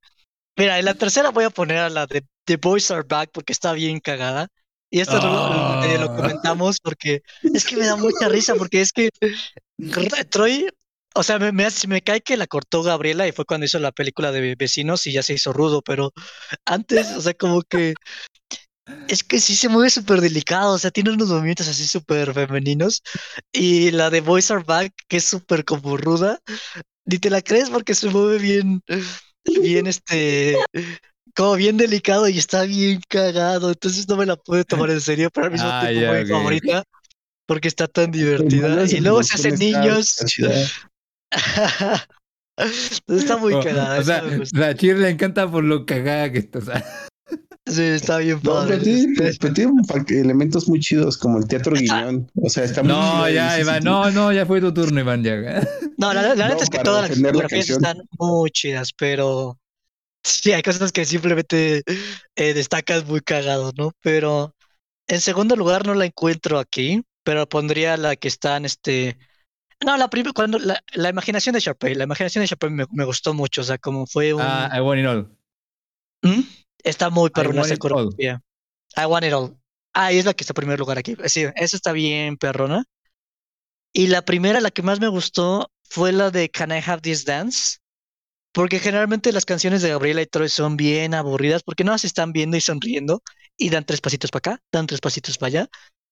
mira, 0.57 0.79
en 0.79 0.85
la 0.85 0.95
tercera 0.95 1.31
voy 1.31 1.43
a 1.43 1.51
poner 1.51 1.79
a 1.79 1.91
la 1.91 2.07
de 2.07 2.25
The 2.45 2.57
Boys 2.57 2.91
Are 2.91 3.05
Back 3.09 3.31
porque 3.33 3.53
está 3.53 3.73
bien 3.73 4.01
cagada. 4.01 4.49
Y 4.91 5.01
esto 5.01 5.19
no 5.21 5.29
lo- 5.33 5.85
eh, 5.85 5.99
lo 5.99 6.07
Ah. 6.07 6.17
comentamos 6.17 6.79
porque 6.81 7.23
es 7.43 7.65
que 7.65 7.77
me 7.77 7.87
da 7.87 7.97
mucha 7.97 8.29
risa 8.29 8.55
porque 8.55 8.81
es 8.81 8.93
que 8.93 9.11
Troy, 10.31 10.69
o 11.15 11.23
sea, 11.23 11.39
me, 11.39 11.53
me, 11.53 11.67
me 11.89 12.03
cae 12.03 12.21
que 12.21 12.37
la 12.37 12.47
cortó 12.47 12.83
Gabriela 12.83 13.27
y 13.27 13.33
fue 13.33 13.45
cuando 13.45 13.67
hizo 13.67 13.79
la 13.79 13.93
película 13.93 14.31
de 14.33 14.55
Vecinos 14.57 15.07
y 15.07 15.13
ya 15.13 15.23
se 15.23 15.35
hizo 15.35 15.53
rudo, 15.53 15.83
pero 15.83 16.13
antes, 16.65 17.11
o 17.17 17.21
sea, 17.21 17.35
como 17.35 17.63
que 17.63 17.95
es 19.09 19.25
que 19.25 19.41
sí 19.41 19.57
se 19.57 19.69
mueve 19.69 19.91
súper 19.91 20.21
delicado, 20.21 20.75
o 20.75 20.79
sea, 20.79 20.91
tiene 20.91 21.11
unos 21.11 21.29
movimientos 21.29 21.67
así 21.69 21.87
súper 21.87 22.35
femeninos. 22.35 23.03
Y 23.53 23.91
la 23.91 24.11
de 24.11 24.21
Boys 24.21 24.51
Are 24.51 24.63
Back, 24.63 24.93
que 25.09 25.17
es 25.17 25.25
súper 25.25 25.65
como 25.65 25.97
ruda, 25.97 26.39
ni 27.07 27.19
te 27.19 27.31
la 27.31 27.43
crees 27.43 27.71
porque 27.71 27.95
se 27.95 28.11
mueve 28.11 28.39
bien, 28.39 28.83
bien 29.45 29.87
este, 29.87 30.57
como 31.37 31.55
bien 31.57 31.77
delicado 31.77 32.29
y 32.29 32.39
está 32.39 32.63
bien 32.65 33.01
cagado. 33.09 33.69
Entonces 33.71 34.09
no 34.09 34.17
me 34.17 34.27
la 34.27 34.37
puedo 34.37 34.65
tomar 34.65 34.91
en 34.91 35.01
serio, 35.01 35.31
pero 35.33 35.47
al 35.47 35.53
mismo 35.53 35.69
Ah, 35.69 35.87
tiempo 35.89 36.35
favorita. 36.35 36.85
porque 37.47 37.69
está 37.69 37.89
tan 37.89 38.11
divertida. 38.11 38.85
Y 38.85 39.01
luego 39.01 39.23
se 39.23 39.35
hacen 39.35 39.57
niños. 39.59 40.19
está 43.09 43.37
muy 43.37 43.55
O- 43.55 43.61
cagada. 43.63 43.99
O 43.99 44.03
sea, 44.05 44.23
le 44.23 45.09
encanta 45.11 45.51
por 45.51 45.65
lo 45.65 45.85
cagada 45.87 46.31
que 46.31 46.39
está. 46.39 46.59
O 46.59 46.63
sea, 46.63 46.85
Sí, 47.67 47.81
está 47.83 48.19
bien 48.19 48.41
No, 48.43 48.53
padre. 48.57 48.73
pero 48.73 48.83
tiene, 48.85 49.75
pero- 49.89 50.21
elementos 50.21 50.69
muy 50.69 50.81
chidos 50.81 51.17
como 51.17 51.39
el 51.39 51.49
teatro 51.49 51.75
guiñón. 51.75 52.31
O 52.35 52.51
sea, 52.51 52.65
está 52.65 52.83
muy 52.83 52.93
no, 52.93 53.29
ya, 53.31 53.59
Iván, 53.59 53.83
no, 53.83 54.11
no, 54.11 54.31
ya 54.35 54.45
fue 54.45 54.61
tu 54.61 54.73
turno, 54.75 55.01
Iván, 55.01 55.25
ya. 55.25 55.67
No, 55.97 56.13
la, 56.13 56.35
la 56.35 56.35
No, 56.35 56.49
neta 56.49 56.63
es 56.65 56.69
que 56.69 56.81
todas 56.81 57.09
las 57.09 57.19
la 57.19 57.29
fotografías 57.29 57.71
están 57.71 58.03
muy 58.19 58.51
chidas, 58.51 58.91
pero 58.93 59.59
sí, 60.25 60.53
hay 60.53 60.63
cosas 60.63 60.91
que 60.91 61.05
simplemente 61.05 61.83
eh, 62.37 62.55
destacas 62.55 63.05
muy 63.05 63.21
cagado, 63.21 63.73
¿no? 63.77 63.93
Pero 64.03 64.55
en 65.07 65.21
segundo 65.21 65.55
lugar 65.57 65.87
no 65.87 65.95
la 65.95 66.07
encuentro 66.07 66.59
aquí, 66.59 67.03
pero 67.23 67.49
pondría 67.49 67.97
la 67.97 68.17
que 68.17 68.29
está 68.29 68.57
en 68.57 68.65
este... 68.65 69.19
No, 69.85 69.97
la 69.97 70.09
primera, 70.09 70.33
cuando 70.33 70.59
la, 70.59 70.83
la 70.93 71.11
imaginación 71.11 71.53
de 71.53 71.61
Sharpay, 71.61 71.95
la 71.95 72.05
imaginación 72.05 72.43
de 72.43 72.47
Sharpay 72.47 72.71
me, 72.71 72.87
me 72.91 73.05
gustó 73.05 73.35
mucho, 73.35 73.61
o 73.61 73.65
sea, 73.65 73.79
como 73.79 74.07
fue 74.07 74.33
un... 74.33 74.41
Ah, 74.43 74.71
I 74.75 74.81
want 74.81 75.01
it 75.01 75.07
all. 75.07 75.37
¿Mm? 76.23 76.41
Está 76.83 77.11
muy 77.11 77.31
perrona 77.31 77.63
esa 77.63 77.77
coreografía. 77.77 78.41
I 78.97 79.05
want 79.07 79.27
it 79.27 79.33
all. 79.33 79.57
Ah, 79.93 80.13
y 80.13 80.19
es 80.19 80.25
la 80.25 80.35
que 80.35 80.43
está 80.43 80.53
en 80.53 80.57
primer 80.57 80.79
lugar 80.79 80.99
aquí. 80.99 81.17
Sí, 81.27 81.45
esa 81.55 81.77
está 81.77 81.93
bien 81.93 82.37
perrona. 82.37 82.85
Y 83.93 84.09
la 84.09 84.23
primera, 84.23 84.61
la 84.61 84.71
que 84.71 84.83
más 84.83 85.01
me 85.01 85.09
gustó, 85.09 85.71
fue 85.83 86.13
la 86.13 86.31
de 86.31 86.51
Can 86.51 86.71
I 86.71 86.83
Have 86.85 87.03
This 87.03 87.25
Dance? 87.25 87.79
Porque 88.55 88.79
generalmente 88.81 89.33
las 89.33 89.47
canciones 89.47 89.83
de 89.83 89.91
Gabriela 89.91 90.23
y 90.23 90.27
Troy 90.27 90.49
son 90.49 90.77
bien 90.79 91.15
aburridas 91.15 91.63
porque 91.65 91.85
no 91.85 91.99
se 91.99 92.07
están 92.09 92.33
viendo 92.33 92.57
y 92.57 92.63
sonriendo 92.63 93.23
y 93.59 93.71
dan 93.71 93.85
tres 93.85 94.01
pasitos 94.01 94.31
para 94.33 94.55
acá, 94.55 94.63
dan 94.73 94.87
tres 94.87 95.01
pasitos 95.03 95.39
para 95.39 95.49
allá. 95.49 95.69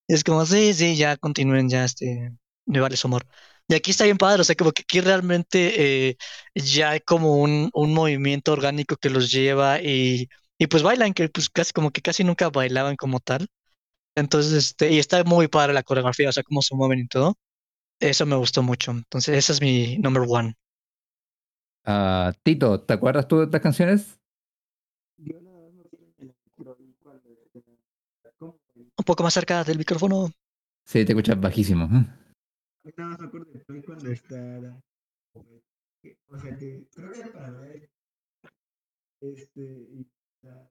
Es 0.09 0.25
como, 0.25 0.47
sí, 0.47 0.75
sí, 0.75 0.97
ya 0.97 1.17
continúen, 1.17 1.69
ya, 1.69 1.85
este, 1.85 2.33
me 2.67 2.81
vale 2.81 2.97
su 2.97 3.07
amor. 3.09 3.27
Y 3.69 3.75
aquí 3.75 3.93
está 3.93 4.05
bien 4.05 4.19
padre, 4.19 4.43
o 4.43 4.45
sea, 4.45 4.57
como 4.57 4.73
que 4.73 4.83
aquí 4.83 5.01
realmente 5.01 6.09
eh, 6.11 6.17
ya 6.55 6.91
hay 6.91 7.01
como 7.01 7.39
un, 7.39 7.71
un 7.75 7.95
movimiento 7.95 8.53
orgánico 8.53 8.97
que 8.97 9.11
los 9.11 9.31
lleva 9.33 9.81
y, 9.83 10.29
y 10.59 10.67
pues 10.67 10.83
bailan, 10.83 11.15
que 11.15 11.29
pues 11.29 11.49
casi 11.51 11.73
como 11.73 11.91
que 11.93 12.03
casi 12.03 12.25
nunca 12.25 12.51
bailaban 12.51 12.97
como 12.97 13.21
tal. 13.21 13.49
Entonces, 14.17 14.53
este, 14.55 14.93
y 14.93 14.99
está 14.99 15.25
muy 15.25 15.49
padre 15.49 15.73
la 15.75 15.83
coreografía, 15.83 16.29
o 16.31 16.33
sea, 16.33 16.43
cómo 16.45 16.63
se 16.63 16.75
mueven 16.75 17.01
y 17.01 17.09
todo. 17.09 17.37
Eso 18.01 18.27
me 18.27 18.37
gustó 18.37 18.63
mucho. 18.63 18.93
Entonces, 18.93 19.37
esa 19.39 19.53
es 19.55 19.61
mi 19.63 19.99
number 19.99 20.25
one. 20.29 20.55
Ah, 21.85 22.33
Tito, 22.43 22.81
¿te 22.81 22.93
acuerdas 22.95 23.27
tú 23.27 23.39
de 23.39 23.45
estas 23.45 23.61
canciones? 23.61 24.19
Un 28.41 29.05
poco 29.05 29.23
más 29.23 29.35
cerca 29.35 29.65
del 29.65 29.79
micrófono. 29.79 30.31
Sí, 30.85 31.05
te 31.05 31.13
escuchas 31.13 31.41
bajísimo. 31.41 31.89
Me 31.89 32.91
acuerdo 32.91 33.31
cuando 33.87 34.11
está. 34.11 34.83
O 36.29 36.39
sea 36.39 36.57
que 36.57 36.87
creo 36.95 37.13
que 37.13 37.21
era 37.21 37.33
para 37.33 37.51
ver. 37.53 37.91
Este. 39.21 39.61
y 39.63 40.07
la- 40.43 40.69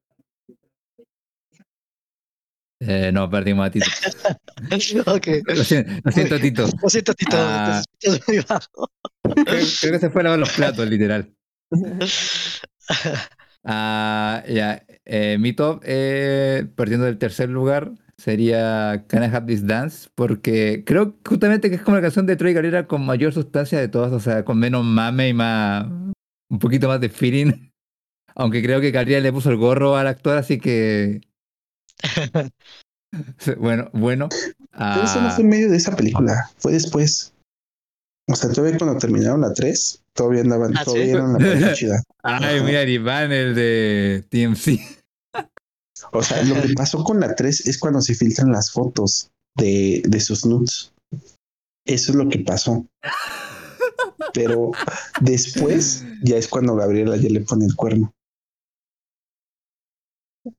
Eh, 2.83 3.11
no, 3.13 3.29
perdimos 3.29 3.67
a 3.67 3.71
Tito. 3.71 3.85
ok. 5.05 5.27
Lo 5.45 5.63
siento, 5.63 5.91
lo 6.03 6.11
siento, 6.11 6.39
Tito. 6.39 6.67
Lo 6.81 6.89
siento, 6.89 7.13
Tito. 7.13 7.37
Ah. 7.37 7.83
te 7.99 8.09
muy 8.09 8.39
bajo. 8.47 8.89
Creo, 9.21 9.65
creo 9.79 9.91
que 9.93 9.99
se 9.99 10.09
fue 10.09 10.21
a 10.21 10.23
lavar 10.23 10.39
los 10.39 10.51
platos, 10.51 10.87
literal. 10.89 11.31
Ah, 13.63 14.43
ya. 14.49 14.83
eh, 15.05 15.37
mi 15.39 15.53
top, 15.53 15.83
eh, 15.85 16.65
partiendo 16.75 17.05
del 17.05 17.19
tercer 17.19 17.47
lugar, 17.47 17.91
sería 18.17 19.05
Can 19.07 19.21
I 19.21 19.27
Have 19.27 19.45
This 19.45 19.67
Dance, 19.67 20.09
porque 20.15 20.83
creo 20.83 21.15
justamente 21.23 21.69
que 21.69 21.75
es 21.75 21.83
como 21.83 21.95
la 21.95 22.01
canción 22.01 22.25
de 22.25 22.35
Troy 22.35 22.53
Galera 22.53 22.87
con 22.87 23.05
mayor 23.05 23.33
sustancia 23.33 23.79
de 23.79 23.87
todas, 23.87 24.11
o 24.13 24.19
sea, 24.19 24.43
con 24.45 24.57
menos 24.57 24.83
mame 24.83 25.29
y 25.29 25.33
más, 25.33 25.85
un 25.85 26.59
poquito 26.59 26.87
más 26.87 26.99
de 26.99 27.09
feeling. 27.09 27.69
Aunque 28.35 28.63
creo 28.63 28.81
que 28.81 28.89
Gabriela 28.89 29.21
le 29.21 29.31
puso 29.31 29.51
el 29.51 29.57
gorro 29.57 29.95
al 29.95 30.07
actor, 30.07 30.37
así 30.37 30.59
que. 30.59 31.21
Bueno, 33.57 33.89
bueno. 33.91 34.29
Pero 34.71 35.03
eso 35.03 35.19
no 35.21 35.27
Ah, 35.27 35.31
fue 35.35 35.43
en 35.43 35.49
medio 35.49 35.69
de 35.69 35.75
esa 35.75 35.95
película, 35.97 36.49
fue 36.57 36.71
después. 36.71 37.33
O 38.29 38.35
sea, 38.35 38.49
todavía 38.51 38.77
cuando 38.77 38.97
terminaron 38.99 39.41
la 39.41 39.51
3, 39.53 40.01
todavía 40.13 40.41
andaban, 40.41 40.71
Ah, 40.77 40.79
¿sí? 40.79 40.85
todavía 40.85 41.13
eran 41.15 41.33
la 41.33 41.39
pareja 41.39 41.73
chida. 41.73 42.03
ay, 42.23 42.61
mira, 42.63 42.81
el 42.83 42.89
Iván, 42.89 43.33
el 43.33 43.53
de 43.53 44.23
TMC. 44.29 44.79
O 46.13 46.23
sea, 46.23 46.41
lo 46.43 46.61
que 46.61 46.73
pasó 46.73 47.03
con 47.03 47.19
la 47.19 47.35
3 47.35 47.67
es 47.67 47.77
cuando 47.77 47.99
se 48.01 48.15
filtran 48.15 48.51
las 48.53 48.71
fotos 48.71 49.29
de, 49.57 50.01
de 50.05 50.19
sus 50.21 50.45
nudes. 50.45 50.93
Eso 51.85 52.11
es 52.11 52.15
lo 52.15 52.29
que 52.29 52.39
pasó. 52.39 52.85
Pero 54.33 54.71
después 55.19 56.05
ya 56.23 56.37
es 56.37 56.47
cuando 56.47 56.75
Gabriela 56.75 57.17
ya 57.17 57.29
le 57.29 57.41
pone 57.41 57.65
el 57.65 57.75
cuerno. 57.75 58.13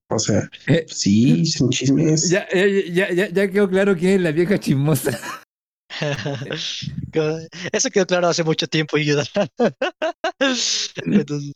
O 0.08 0.18
sea, 0.18 0.48
Eh, 0.66 0.84
sí, 0.88 1.44
son 1.46 1.70
chismes. 1.70 2.30
Ya, 2.30 2.46
ya, 2.52 3.28
ya, 3.28 3.50
quedó 3.50 3.68
claro 3.68 3.96
quién 3.96 4.14
es 4.14 4.20
la 4.20 4.32
vieja 4.32 4.58
chismosa. 4.58 5.18
Eso 7.72 7.90
quedó 7.90 8.06
claro 8.06 8.28
hace 8.28 8.44
mucho 8.44 8.66
tiempo, 8.66 8.96
Yuda. 8.96 9.24
Entonces, 11.04 11.52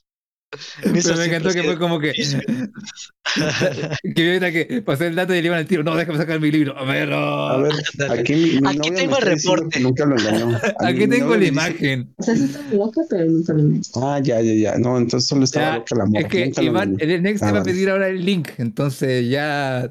Pero 0.83 1.17
me 1.17 1.25
encantó 1.27 1.51
que 1.53 1.63
fue 1.63 1.79
como 1.79 1.99
que. 2.01 2.13
que 4.15 4.27
ahorita 4.29 4.53
que 4.53 4.83
pasé 4.83 5.09
el 5.09 5.15
dato 5.15 5.35
y 5.35 5.41
le 5.41 5.47
iban 5.47 5.59
al 5.59 5.67
tiro. 5.67 5.83
No, 5.83 5.95
déjame 5.97 6.19
sacar 6.19 6.41
mi 6.41 6.51
libro. 6.51 6.77
A 6.79 6.85
ver, 6.85 7.09
no. 7.09 7.17
A 7.49 7.57
ver, 7.59 7.73
Ándale. 8.01 8.21
aquí 8.21 8.35
mi, 8.35 8.61
mi 8.61 8.69
Aquí 8.69 8.91
novia 8.91 8.95
tengo 8.95 9.13
me 9.13 9.19
el 9.19 9.29
está 9.29 9.35
diciendo 9.35 9.57
reporte. 9.57 9.81
nunca 9.81 10.07
lo 10.07 10.19
engañó. 10.19 10.61
Aquí 10.81 11.07
tengo 11.09 11.37
la 11.37 11.45
imagen. 11.45 12.15
O 12.17 12.23
sea, 12.23 12.37
sí 12.37 12.45
estaba 12.45 12.71
loca, 12.73 13.01
pero 13.11 13.25
nunca 13.27 13.53
lo 13.53 13.65
vi. 13.65 13.81
Ah, 13.97 14.21
ya, 14.23 14.41
ya, 14.41 14.53
ya. 14.55 14.79
No, 14.79 14.97
entonces 14.99 15.29
solo 15.29 15.45
estaba 15.45 15.67
Ya, 15.73 15.79
loca 15.79 15.95
la 15.97 16.07
morra. 16.07 16.21
Es 16.21 16.27
que 16.29 16.47
nunca 16.47 16.63
Iván, 16.63 16.91
engañó. 16.93 17.15
el 17.15 17.23
Next 17.23 17.43
Ah, 17.43 17.47
te 17.47 17.53
va 17.53 17.59
a 17.61 17.65
pedir 17.65 17.91
ahora 17.91 18.09
el 18.09 18.25
link. 18.25 18.49
Entonces 18.59 19.29
ya. 19.29 19.89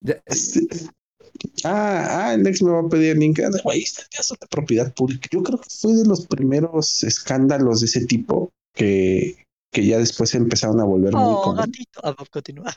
ya 0.00 0.22
Ah, 1.64 2.26
ah, 2.28 2.34
el 2.34 2.46
ex 2.46 2.62
me 2.62 2.70
va 2.70 2.80
a 2.80 2.88
pedir 2.88 3.16
link. 3.16 3.40
Anda, 3.40 3.60
Güey, 3.62 3.82
este 3.82 4.02
caso 4.14 4.36
de 4.40 4.46
propiedad 4.46 4.92
pública. 4.94 5.28
Yo 5.30 5.42
creo 5.42 5.58
que 5.60 5.68
fue 5.70 5.94
de 5.94 6.04
los 6.06 6.26
primeros 6.26 7.02
escándalos 7.02 7.80
de 7.80 7.86
ese 7.86 8.06
tipo 8.06 8.52
que, 8.74 9.44
que 9.72 9.86
ya 9.86 9.98
después 9.98 10.30
se 10.30 10.36
empezaron 10.38 10.80
a 10.80 10.84
volver 10.84 11.12
muy 11.12 11.34
Oh, 11.34 11.40
comunes. 11.40 11.66
gatito. 11.66 12.00
Ah, 12.02 12.14
continúa. 12.30 12.74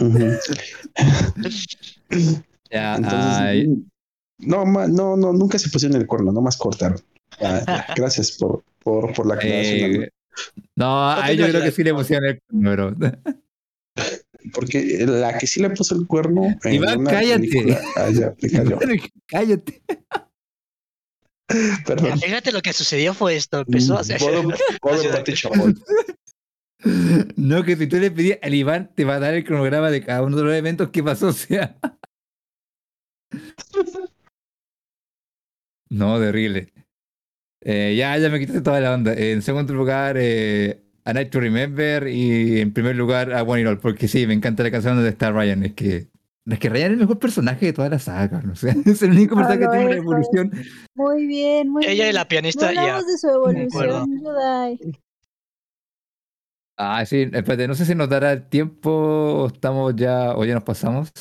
Ujú. 0.00 0.38
ya, 2.70 2.96
Entonces, 2.96 3.36
ay, 3.38 3.84
no, 4.38 4.64
no, 4.64 5.16
no, 5.16 5.32
nunca 5.32 5.58
se 5.58 5.68
pusieron 5.70 6.00
el 6.00 6.06
cuerno, 6.06 6.32
nomás 6.32 6.56
cortaron. 6.56 6.98
Ya, 7.40 7.64
gracias 7.96 8.32
por, 8.32 8.64
por, 8.82 9.12
por 9.12 9.26
la 9.26 9.34
aclaración. 9.34 10.02
eh, 10.04 10.10
no, 10.76 11.10
ahí 11.10 11.36
yo 11.36 11.46
creo 11.48 11.62
que 11.62 11.70
sí 11.70 11.84
le 11.84 11.94
pusieron 11.94 12.24
el 12.28 12.40
número. 12.50 12.94
Porque 14.52 15.04
la 15.06 15.38
que 15.38 15.46
sí 15.46 15.60
le 15.60 15.70
puso 15.70 15.94
el 15.94 16.06
cuerno. 16.06 16.54
en 16.64 16.74
Iván, 16.74 17.00
una 17.00 17.10
cállate. 17.10 17.48
película- 17.48 17.80
Ah, 17.96 18.08
cayó. 18.40 18.78
Cállate. 19.26 19.82
Perdón. 21.86 22.18
Fíjate 22.20 22.52
lo 22.52 22.60
que 22.62 22.72
sucedió 22.72 23.14
fue 23.14 23.36
esto. 23.36 23.60
Empezó 23.60 23.96
a 23.96 24.00
hacer. 24.00 24.20
No, 27.36 27.64
que 27.64 27.76
si 27.76 27.86
tú 27.86 27.96
le 27.96 28.10
pedías 28.10 28.38
al 28.42 28.52
Iván, 28.54 28.90
te 28.94 29.04
va 29.06 29.14
a 29.14 29.18
dar 29.18 29.32
el 29.32 29.42
cronograma 29.44 29.90
de 29.90 30.04
cada 30.04 30.20
uno 30.22 30.36
de 30.36 30.42
los 30.42 30.52
eventos 30.54 30.90
que 30.90 31.02
pasó, 31.02 31.28
o 31.28 31.32
sea. 31.32 31.78
No, 35.88 36.18
terrible. 36.18 36.72
Eh, 37.62 37.94
ya, 37.96 38.18
ya 38.18 38.28
me 38.28 38.38
quitaste 38.38 38.60
toda 38.60 38.80
la 38.80 38.92
onda. 38.94 39.14
En 39.14 39.40
segundo 39.40 39.72
lugar, 39.72 40.16
eh, 40.18 40.83
A 41.04 41.12
Night 41.12 41.30
to 41.30 41.40
Remember. 41.40 42.08
Y 42.08 42.60
en 42.60 42.72
primer 42.72 42.96
lugar, 42.96 43.32
A 43.32 43.42
One 43.42 43.62
It 43.62 43.66
All. 43.68 43.78
Porque 43.78 44.08
sí, 44.08 44.26
me 44.26 44.34
encanta 44.34 44.62
la 44.62 44.70
canción 44.70 44.94
donde 44.96 45.10
está 45.10 45.30
Ryan. 45.30 45.64
Es 45.64 45.74
que, 45.74 46.08
es 46.46 46.58
que 46.58 46.68
Ryan 46.68 46.86
es 46.86 46.92
el 46.92 46.98
mejor 47.00 47.18
personaje 47.18 47.66
de 47.66 47.72
toda 47.72 47.88
la 47.88 47.98
saga. 47.98 48.40
¿no? 48.42 48.52
O 48.52 48.56
sea, 48.56 48.74
es 48.86 49.02
el 49.02 49.10
único 49.12 49.34
Ah, 49.38 49.46
personaje 49.48 49.60
que 49.60 49.68
tiene 49.68 49.84
una 49.84 49.90
es, 49.92 49.96
es. 49.96 50.02
evolución. 50.02 50.52
Muy 50.94 51.26
bien, 51.26 51.68
muy 51.68 51.84
Ella 51.84 51.92
y 51.92 51.96
bien. 51.96 52.14
la 52.14 52.22
No 52.22 52.28
pianista, 52.28 52.72
ya. 52.72 52.80
hablamos 52.80 53.06
de 53.06 53.18
su 53.18 53.28
evolución, 53.28 54.20
Yudai. 54.22 54.78
Ah, 56.76 57.06
sí, 57.06 57.22
espérate, 57.32 57.68
no 57.68 57.74
sé 57.76 57.84
si 57.86 57.94
nos 57.94 58.08
dará 58.08 58.32
el 58.32 58.48
tiempo 58.48 58.90
o 58.90 59.46
estamos 59.46 59.94
ya, 59.94 60.34
o 60.34 60.44
ya 60.44 60.54
nos 60.54 60.64
pasamos. 60.64 61.12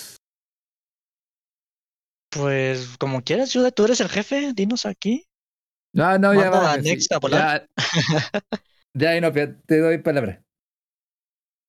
Pues 2.32 2.98
como 2.98 3.22
quieras, 3.24 3.54
Yuda, 3.54 3.70
tú 3.70 3.86
eres 3.86 4.02
el 4.02 4.10
jefe, 4.10 4.54
dinos 4.56 4.88
aquí. 4.88 5.26
No, 5.94 6.18
no, 6.18 6.34
ya 6.34 6.50
Manda 6.50 6.60
va. 6.60 6.72
a 6.74 6.76
sí, 6.82 6.82
Next 6.90 7.12
a 7.12 7.20
volar. 7.20 7.68
Ya, 7.78 7.78
ya, 8.94 9.22
no, 9.22 9.32
te 9.32 9.80
doy 9.80 10.00
palabra. 10.00 10.44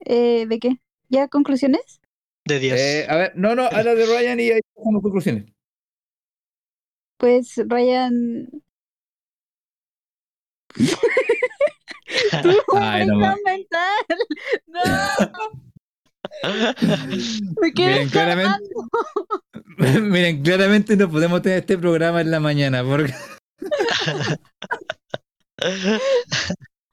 Eh, 0.00 0.46
¿De 0.46 0.58
qué? 0.58 0.80
¿Ya 1.08 1.28
conclusiones? 1.28 2.00
De 2.46 2.58
10. 2.58 2.80
Eh, 2.80 3.06
a 3.08 3.16
ver, 3.16 3.32
no, 3.36 3.54
no, 3.54 3.64
habla 3.64 3.94
de 3.94 4.06
Ryan 4.06 4.40
y 4.40 4.50
ahí 4.50 4.60
hacemos 4.78 5.02
conclusiones. 5.02 5.44
Pues 7.16 7.60
Ryan. 7.66 8.48
Ay, 12.74 13.06
no, 13.06 13.16
mental. 13.16 14.04
No, 14.66 14.82
me 17.60 17.72
quedé 17.72 17.94
Bien, 17.94 18.08
claramente. 18.08 18.64
Miren, 20.02 20.42
claramente 20.42 20.96
no 20.96 21.10
podemos 21.10 21.42
tener 21.42 21.58
este 21.58 21.78
programa 21.78 22.20
en 22.20 22.30
la 22.30 22.40
mañana 22.40 22.84
porque 22.84 23.14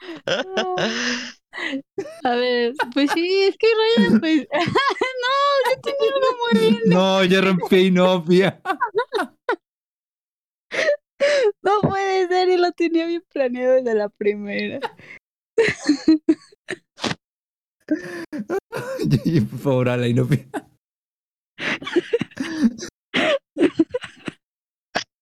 A 2.23 2.35
ver, 2.35 2.73
pues 2.93 3.11
sí, 3.11 3.43
es 3.43 3.57
que 3.57 3.67
Ryan, 3.97 4.19
pues. 4.19 4.47
no, 4.51 5.35
yo 5.69 5.81
tenía 5.81 6.11
una 6.17 6.27
muy 6.39 6.53
bien. 6.59 6.81
no, 6.85 7.23
yo 7.25 7.41
rompí 7.41 7.87
Inopia. 7.87 8.61
No 11.61 11.81
puede 11.81 12.27
ser, 12.27 12.49
y 12.49 12.57
lo 12.57 12.71
tenía 12.71 13.05
bien 13.05 13.23
planeado 13.31 13.75
desde 13.75 13.93
la 13.93 14.09
primera. 14.09 14.79
Por 19.51 19.59
favor, 19.59 19.89
a 19.89 19.97
la 19.97 20.07
Inopia. 20.07 20.47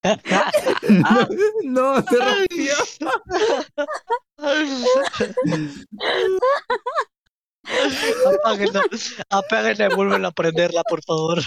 No, 0.03 1.27
no, 1.63 2.01
se 2.03 2.17
rompió. 2.17 2.73
Apáguenla, 8.25 8.81
apáguenla 9.29 9.89
y 9.91 9.95
vuelven 9.95 10.25
a 10.25 10.31
prenderla, 10.31 10.83
por 10.83 11.03
favor. 11.03 11.39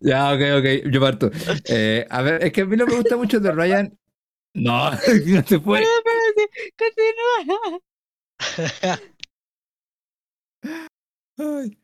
Ya, 0.00 0.32
ok, 0.32 0.40
ok, 0.58 0.92
yo 0.92 1.00
parto. 1.00 1.30
Eh, 1.68 2.06
a 2.08 2.22
ver, 2.22 2.44
es 2.44 2.52
que 2.52 2.60
a 2.60 2.66
mí 2.66 2.76
no 2.76 2.86
me 2.86 2.96
gusta 2.96 3.16
mucho 3.16 3.40
de 3.40 3.50
Ryan. 3.50 3.98
No, 4.54 4.90
no 5.26 5.42
se 5.46 5.58
fue. 5.58 5.82
Espérate, 5.82 6.50
continúa. 6.78 7.80
Ay. 11.38 11.78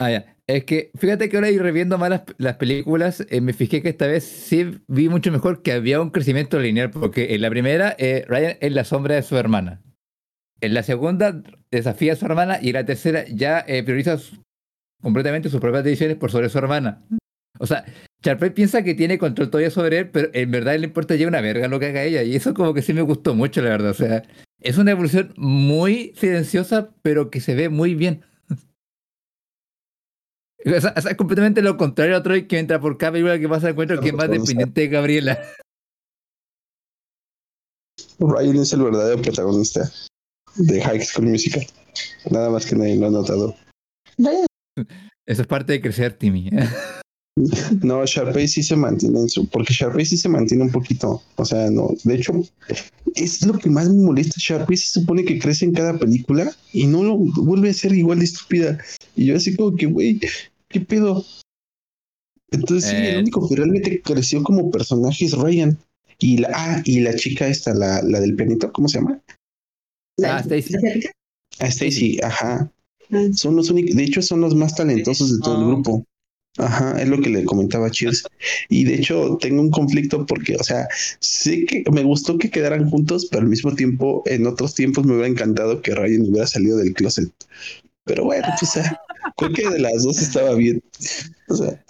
Ah, 0.00 0.10
ya. 0.10 0.36
Es 0.46 0.64
que 0.64 0.90
fíjate 0.98 1.28
que 1.28 1.36
ahora 1.36 1.50
ir 1.50 1.62
reviendo 1.62 1.98
más 1.98 2.10
las, 2.10 2.22
las 2.38 2.56
películas, 2.56 3.24
eh, 3.30 3.40
me 3.40 3.52
fijé 3.52 3.82
que 3.82 3.90
esta 3.90 4.06
vez 4.06 4.24
sí 4.24 4.80
vi 4.88 5.08
mucho 5.08 5.30
mejor 5.30 5.62
que 5.62 5.72
había 5.72 6.00
un 6.00 6.10
crecimiento 6.10 6.58
lineal, 6.58 6.90
porque 6.90 7.34
en 7.34 7.42
la 7.42 7.50
primera 7.50 7.94
eh, 7.98 8.24
Ryan 8.26 8.56
es 8.60 8.72
la 8.72 8.84
sombra 8.84 9.14
de 9.14 9.22
su 9.22 9.36
hermana. 9.36 9.82
En 10.60 10.74
la 10.74 10.82
segunda 10.82 11.42
desafía 11.70 12.14
a 12.14 12.16
su 12.16 12.26
hermana 12.26 12.58
y 12.62 12.68
en 12.68 12.74
la 12.74 12.86
tercera 12.86 13.24
ya 13.28 13.64
eh, 13.68 13.82
prioriza 13.82 14.18
su- 14.18 14.42
completamente 15.02 15.50
sus 15.50 15.60
propias 15.60 15.84
decisiones 15.84 16.16
por 16.16 16.30
sobre 16.30 16.48
su 16.48 16.58
hermana. 16.58 17.02
O 17.60 17.66
sea, 17.66 17.84
Sharpay 18.24 18.50
piensa 18.50 18.82
que 18.82 18.94
tiene 18.94 19.18
control 19.18 19.50
todavía 19.50 19.70
sobre 19.70 19.98
él, 19.98 20.10
pero 20.10 20.30
en 20.32 20.50
verdad 20.50 20.78
le 20.78 20.86
importa 20.86 21.14
ya 21.16 21.28
una 21.28 21.42
verga 21.42 21.68
lo 21.68 21.80
que 21.80 21.86
haga 21.86 22.04
ella. 22.04 22.22
Y 22.22 22.36
eso 22.36 22.54
como 22.54 22.74
que 22.74 22.82
sí 22.82 22.94
me 22.94 23.02
gustó 23.02 23.34
mucho, 23.34 23.62
la 23.62 23.70
verdad. 23.70 23.90
O 23.90 23.94
sea, 23.94 24.22
es 24.60 24.78
una 24.78 24.92
evolución 24.92 25.34
muy 25.36 26.14
silenciosa, 26.16 26.90
pero 27.02 27.30
que 27.30 27.40
se 27.40 27.54
ve 27.54 27.68
muy 27.68 27.94
bien. 27.94 28.22
O 30.64 30.80
sea, 30.80 30.90
es 30.90 31.16
completamente 31.16 31.62
lo 31.62 31.76
contrario 31.76 32.16
a 32.16 32.22
Troy 32.22 32.46
que 32.46 32.58
entra 32.58 32.80
por 32.80 32.98
cada 32.98 33.12
película 33.12 33.38
que 33.38 33.48
pasa 33.48 33.70
encuentro 33.70 34.00
que 34.00 34.08
es 34.08 34.14
más 34.14 34.28
dependiente 34.28 34.82
de 34.82 34.88
Gabriela. 34.88 35.40
Ryan 38.18 38.56
es 38.56 38.72
el 38.72 38.82
verdadero 38.82 39.22
protagonista 39.22 39.90
de 40.56 40.82
High 40.82 41.02
School 41.02 41.28
Musical. 41.28 41.66
Nada 42.30 42.50
más 42.50 42.66
que 42.66 42.76
nadie 42.76 42.96
lo 42.96 43.06
ha 43.06 43.10
notado. 43.10 43.56
Eso 45.26 45.42
es 45.42 45.46
parte 45.46 45.72
de 45.72 45.80
crecer, 45.80 46.12
Timmy. 46.12 46.50
No, 47.82 48.04
Sharpay 48.04 48.48
sí 48.48 48.62
se 48.62 48.76
mantiene 48.76 49.20
en 49.20 49.28
su, 49.28 49.48
porque 49.48 49.72
Sharpay 49.72 50.04
sí 50.04 50.16
se 50.16 50.28
mantiene 50.28 50.64
un 50.64 50.70
poquito. 50.70 51.22
O 51.36 51.44
sea, 51.44 51.70
no, 51.70 51.94
de 52.04 52.16
hecho, 52.16 52.32
es 53.14 53.46
lo 53.46 53.54
que 53.54 53.70
más 53.70 53.88
me 53.88 54.02
molesta. 54.02 54.34
Sharpay 54.36 54.76
se 54.76 55.00
supone 55.00 55.24
que 55.24 55.38
crece 55.38 55.64
en 55.64 55.72
cada 55.72 55.96
película 55.98 56.52
y 56.72 56.86
no 56.86 57.02
lo 57.02 57.16
vuelve 57.16 57.70
a 57.70 57.74
ser 57.74 57.94
igual 57.94 58.18
de 58.18 58.26
estúpida. 58.26 58.78
Y 59.16 59.26
yo 59.26 59.36
así 59.36 59.56
como 59.56 59.74
que, 59.76 59.86
güey, 59.86 60.20
¿qué 60.70 60.80
pedo? 60.80 61.24
Entonces 62.52 62.90
sí, 62.90 62.96
Eh. 62.96 63.10
el 63.12 63.18
único 63.20 63.48
que 63.48 63.56
realmente 63.56 64.00
creció 64.02 64.42
como 64.42 64.70
personaje 64.70 65.24
es 65.26 65.32
Ryan. 65.36 65.78
Y 66.18 66.38
la, 66.38 66.50
ah, 66.54 66.82
y 66.84 67.00
la 67.00 67.14
chica 67.14 67.46
esta, 67.48 67.72
la, 67.74 68.02
la 68.02 68.20
del 68.20 68.36
penito, 68.36 68.72
¿cómo 68.72 68.88
se 68.88 68.98
llama? 68.98 69.20
Ah, 70.22 70.40
Stacy. 70.40 70.74
Ah, 71.58 71.66
Stacy, 71.66 72.18
ajá. 72.22 72.70
Son 73.34 73.56
los 73.56 73.70
únicos, 73.70 73.96
de 73.96 74.04
hecho 74.04 74.20
son 74.22 74.40
los 74.40 74.54
más 74.54 74.74
talentosos 74.74 75.32
de 75.32 75.38
todo 75.42 75.56
el 75.56 75.62
Ah. 75.62 75.66
grupo. 75.66 76.04
Ajá, 76.58 77.00
es 77.00 77.08
lo 77.08 77.20
que 77.20 77.30
le 77.30 77.44
comentaba 77.44 77.86
a 77.86 77.90
Cheers. 77.90 78.24
Y 78.68 78.84
de 78.84 78.96
hecho 78.96 79.38
tengo 79.40 79.62
un 79.62 79.70
conflicto 79.70 80.26
porque, 80.26 80.56
o 80.56 80.62
sea, 80.64 80.88
sé 81.20 81.64
que 81.64 81.84
me 81.92 82.02
gustó 82.02 82.36
que 82.38 82.50
quedaran 82.50 82.90
juntos, 82.90 83.28
pero 83.30 83.42
al 83.42 83.48
mismo 83.48 83.74
tiempo, 83.74 84.22
en 84.26 84.46
otros 84.46 84.74
tiempos 84.74 85.06
me 85.06 85.12
hubiera 85.14 85.28
encantado 85.28 85.80
que 85.80 85.94
Ryan 85.94 86.22
hubiera 86.28 86.46
salido 86.46 86.76
del 86.76 86.92
closet. 86.92 87.30
Pero 88.04 88.24
bueno, 88.24 88.46
pues 88.58 88.76
ah, 88.76 89.00
creo 89.36 89.52
que 89.52 89.68
de 89.70 89.78
las 89.80 90.02
dos 90.02 90.20
estaba 90.20 90.54
bien. 90.54 90.82
O 91.48 91.54
sea, 91.54 91.82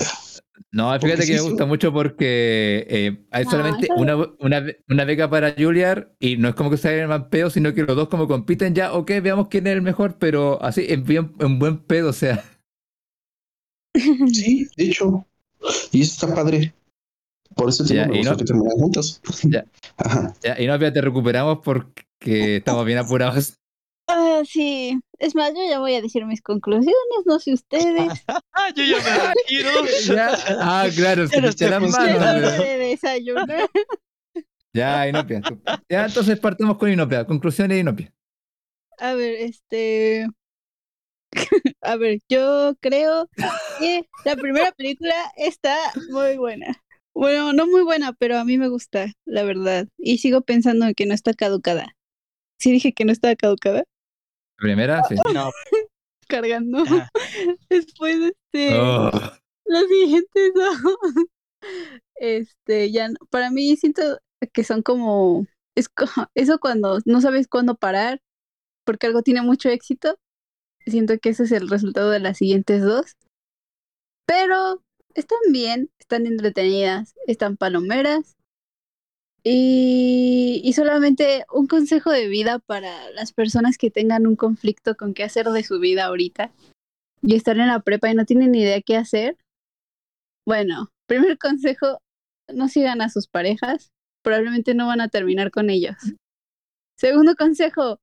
No, 0.72 0.98
fíjate 1.00 1.22
sí 1.22 1.28
que 1.28 1.34
me 1.34 1.40
gusta 1.42 1.66
mucho 1.66 1.92
porque 1.92 2.86
eh, 2.88 3.24
hay 3.30 3.44
No, 3.44 3.50
solamente 3.50 3.88
una, 3.96 4.16
una, 4.38 4.64
una 4.88 5.04
beca 5.04 5.28
para 5.28 5.54
Juilliard 5.56 6.08
y 6.20 6.36
no 6.36 6.48
es 6.48 6.54
como 6.54 6.70
que 6.70 6.76
el 6.88 7.08
más 7.08 7.24
pedo, 7.24 7.50
sino 7.50 7.74
que 7.74 7.82
los 7.82 7.96
dos 7.96 8.08
como 8.08 8.28
compiten 8.28 8.74
ya, 8.74 8.92
ok, 8.92 9.10
veamos 9.22 9.48
quién 9.48 9.66
es 9.66 9.74
el 9.74 9.82
mejor, 9.82 10.16
pero 10.18 10.62
así 10.62 10.86
en, 10.88 11.04
bien, 11.04 11.32
en 11.40 11.58
buen 11.58 11.78
pedo, 11.78 12.10
o 12.10 12.14
sea. 12.14 12.44
sí, 14.32 14.68
de 14.76 14.84
hecho. 14.84 15.26
Y 15.92 16.02
eso 16.02 16.12
está 16.26 16.34
padre. 16.34 16.72
Por 17.54 17.68
eso 17.68 17.84
Ya, 17.84 18.08
y 18.12 18.22
no- 18.22 18.36
que 18.36 18.44
juntos. 18.54 19.20
Ya. 19.42 19.64
Ajá. 19.96 20.32
Ya, 20.42 20.60
y 20.60 20.66
no, 20.66 20.78
te 20.78 21.00
recuperamos 21.00 21.58
porque 21.64 22.04
estamos 22.56 22.86
bien 22.86 22.98
apurados. 22.98 23.54
Ah, 24.08 24.42
sí. 24.44 24.98
Es 25.20 25.34
más, 25.34 25.50
yo 25.50 25.60
ya 25.68 25.78
voy 25.78 25.94
a 25.94 26.00
decir 26.00 26.24
mis 26.24 26.40
conclusiones, 26.40 26.94
no 27.26 27.38
sé 27.38 27.52
ustedes. 27.52 28.24
Ah, 28.52 28.70
yo 28.74 28.82
ya 28.82 28.96
me 28.96 29.16
imagino. 29.16 29.70
Ya. 30.16 30.30
Ah, 30.60 30.88
claro, 30.94 31.26
se 31.28 31.34
te 31.36 31.40
manos. 31.42 31.56
Ya 31.56 31.78
funcionando. 31.80 32.48
pero- 32.50 32.62
de 32.62 32.78
desayunar. 32.78 33.70
Ya, 34.72 35.08
Inopia. 35.08 35.42
Ya, 35.88 36.06
entonces 36.06 36.38
partamos 36.38 36.78
con 36.78 36.90
Inopia. 36.92 37.24
Conclusiones 37.26 37.74
de 37.74 37.80
Inopia. 37.80 38.12
A 38.98 39.14
ver, 39.14 39.34
este. 39.34 40.28
A 41.80 41.96
ver, 41.96 42.20
yo 42.28 42.74
creo 42.80 43.28
que 43.80 44.04
la 44.24 44.36
primera 44.36 44.70
película 44.72 45.14
está 45.36 45.76
muy 46.10 46.36
buena. 46.36 46.80
Bueno, 47.14 47.52
no 47.52 47.66
muy 47.66 47.82
buena, 47.82 48.12
pero 48.12 48.38
a 48.38 48.44
mí 48.44 48.58
me 48.58 48.68
gusta, 48.68 49.12
la 49.24 49.42
verdad. 49.42 49.88
Y 49.98 50.18
sigo 50.18 50.42
pensando 50.42 50.86
en 50.86 50.94
que 50.94 51.06
no 51.06 51.14
está 51.14 51.34
caducada. 51.34 51.96
Sí 52.60 52.70
dije 52.70 52.92
que 52.92 53.04
no 53.04 53.10
estaba 53.10 53.34
caducada. 53.34 53.82
Primera, 54.60 55.02
sí. 55.04 55.14
No, 55.34 55.50
Cargando. 56.28 56.78
Ajá. 56.82 57.08
Después, 57.68 58.16
este. 58.52 58.78
Oh, 58.78 59.10
Los 59.64 59.88
siguientes 59.88 60.52
son. 60.54 60.94
Este, 62.16 62.90
ya 62.92 63.08
no- 63.08 63.18
para 63.30 63.50
mí 63.50 63.76
siento 63.76 64.02
que 64.52 64.62
son 64.64 64.82
como. 64.82 65.46
Es 65.74 65.88
eso 66.34 66.58
cuando 66.58 66.98
no 67.06 67.20
sabes 67.20 67.48
cuándo 67.48 67.74
parar, 67.76 68.20
porque 68.84 69.06
algo 69.06 69.22
tiene 69.22 69.42
mucho 69.42 69.68
éxito. 69.70 70.18
Siento 70.86 71.18
que 71.18 71.30
ese 71.30 71.44
es 71.44 71.52
el 71.52 71.68
resultado 71.68 72.10
de 72.10 72.20
las 72.20 72.38
siguientes 72.38 72.82
dos. 72.82 73.16
Pero 74.26 74.82
están 75.14 75.38
bien, 75.50 75.90
están 75.98 76.26
entretenidas, 76.26 77.14
están 77.26 77.56
palomeras. 77.56 78.36
Y, 79.42 80.72
solamente 80.74 81.44
un 81.52 81.66
consejo 81.66 82.10
de 82.10 82.28
vida 82.28 82.58
para 82.58 83.10
las 83.10 83.32
personas 83.32 83.78
que 83.78 83.90
tengan 83.90 84.26
un 84.26 84.36
conflicto 84.36 84.96
con 84.96 85.14
qué 85.14 85.24
hacer 85.24 85.46
de 85.48 85.64
su 85.64 85.80
vida 85.80 86.06
ahorita 86.06 86.52
y 87.22 87.34
están 87.36 87.60
en 87.60 87.68
la 87.68 87.80
prepa 87.80 88.10
y 88.10 88.14
no 88.14 88.24
tienen 88.24 88.52
ni 88.52 88.62
idea 88.62 88.80
qué 88.82 88.96
hacer. 88.96 89.36
Bueno, 90.46 90.90
primer 91.06 91.38
consejo, 91.38 92.00
no 92.48 92.68
sigan 92.68 93.02
a 93.02 93.08
sus 93.08 93.28
parejas, 93.28 93.92
probablemente 94.22 94.74
no 94.74 94.86
van 94.86 95.00
a 95.00 95.08
terminar 95.08 95.50
con 95.50 95.70
ellos. 95.70 95.96
Segundo 96.96 97.34
consejo, 97.36 98.00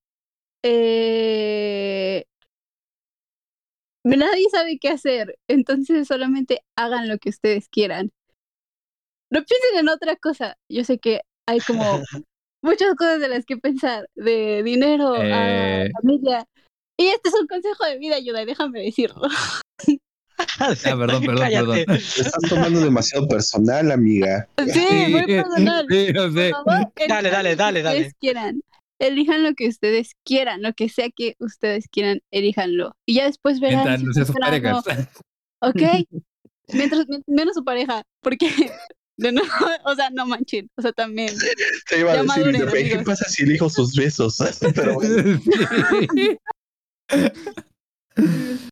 eh, 0.64 2.26
nadie 4.04 4.50
sabe 4.52 4.80
qué 4.80 4.90
hacer, 4.90 5.38
entonces 5.48 6.08
solamente 6.08 6.62
hagan 6.76 7.08
lo 7.08 7.18
que 7.18 7.30
ustedes 7.30 7.70
quieran. 7.70 8.12
No 9.32 9.44
piensen 9.44 9.80
en 9.80 9.90
otra 9.90 10.16
cosa. 10.16 10.56
Yo 10.70 10.84
sé 10.84 11.00
que 11.00 11.22
hay 11.48 11.60
como 11.60 11.82
muchas 12.64 12.96
cosas 12.96 13.20
de 13.20 13.28
las 13.30 13.46
que 13.46 13.58
pensar, 13.58 14.08
de 14.16 14.64
dinero, 14.64 15.14
a 15.14 15.84
Eh. 15.86 15.90
familia. 16.02 16.46
Y 17.00 17.08
este 17.08 17.30
es 17.30 17.36
un 17.40 17.48
consejo 17.48 17.86
de 17.86 17.98
vida, 18.00 18.16
ayuda, 18.16 18.44
déjame 18.46 18.82
decirlo. 18.82 19.22
Ah, 20.60 20.70
perdón, 20.84 21.22
perdón, 21.22 21.38
Cállate. 21.38 21.66
perdón. 21.86 21.86
Te 21.98 22.22
estás 22.22 22.50
tomando 22.50 22.80
demasiado 22.82 23.28
personal, 23.28 23.92
amiga. 23.92 24.48
Sí, 24.72 24.88
muy 25.10 25.26
personal. 25.26 25.86
Sí, 25.90 26.08
no 26.14 26.32
sé. 26.32 26.52
Por 26.52 26.64
favor, 26.66 26.92
Dale, 27.08 27.30
dale, 27.30 27.50
elijan 27.52 27.58
dale, 27.58 27.80
lo 27.84 27.84
que 27.84 27.84
dale. 27.84 27.98
ustedes 28.00 28.14
quieran. 28.20 28.62
Elijan 29.00 29.44
lo 29.44 29.54
que 29.54 29.68
ustedes 29.68 30.12
quieran, 30.26 30.64
lo 30.64 30.74
que 30.74 30.90
sea 30.90 31.10
que 31.16 31.36
ustedes 31.40 31.88
quieran, 31.88 32.22
elíjanlo. 32.32 32.96
Y 33.06 33.14
ya 33.16 33.26
después 33.26 33.60
verán. 33.60 33.84
Mientras 33.86 34.00
si 34.00 34.06
no 34.06 34.14
sea 34.26 34.26
no. 34.34 34.82
parejas. 34.82 34.86
¿Ok? 35.62 35.82
Mientras, 36.74 37.08
men- 37.08 37.24
menos 37.28 37.54
su 37.56 37.64
pareja, 37.64 38.02
porque 38.24 38.50
de 39.18 39.32
nuevo, 39.32 39.50
o 39.86 39.96
sea, 39.96 40.10
no 40.12 40.26
manchen, 40.26 40.70
o 40.76 40.82
sea, 40.82 40.92
también. 40.94 41.34
Te 41.90 42.00
iba 42.00 42.12
a 42.12 42.24
decir, 42.24 42.28
maduren, 42.28 42.66
"Ve, 42.66 42.72
¿qué 42.72 42.80
amigos". 42.94 43.04
pasa 43.06 43.26
si 43.30 43.44
elijo 43.44 43.70
sus 43.70 43.96
besos? 43.96 44.38
Pero 44.76 44.94
bueno, 44.96 45.40
Sí. 46.14 46.38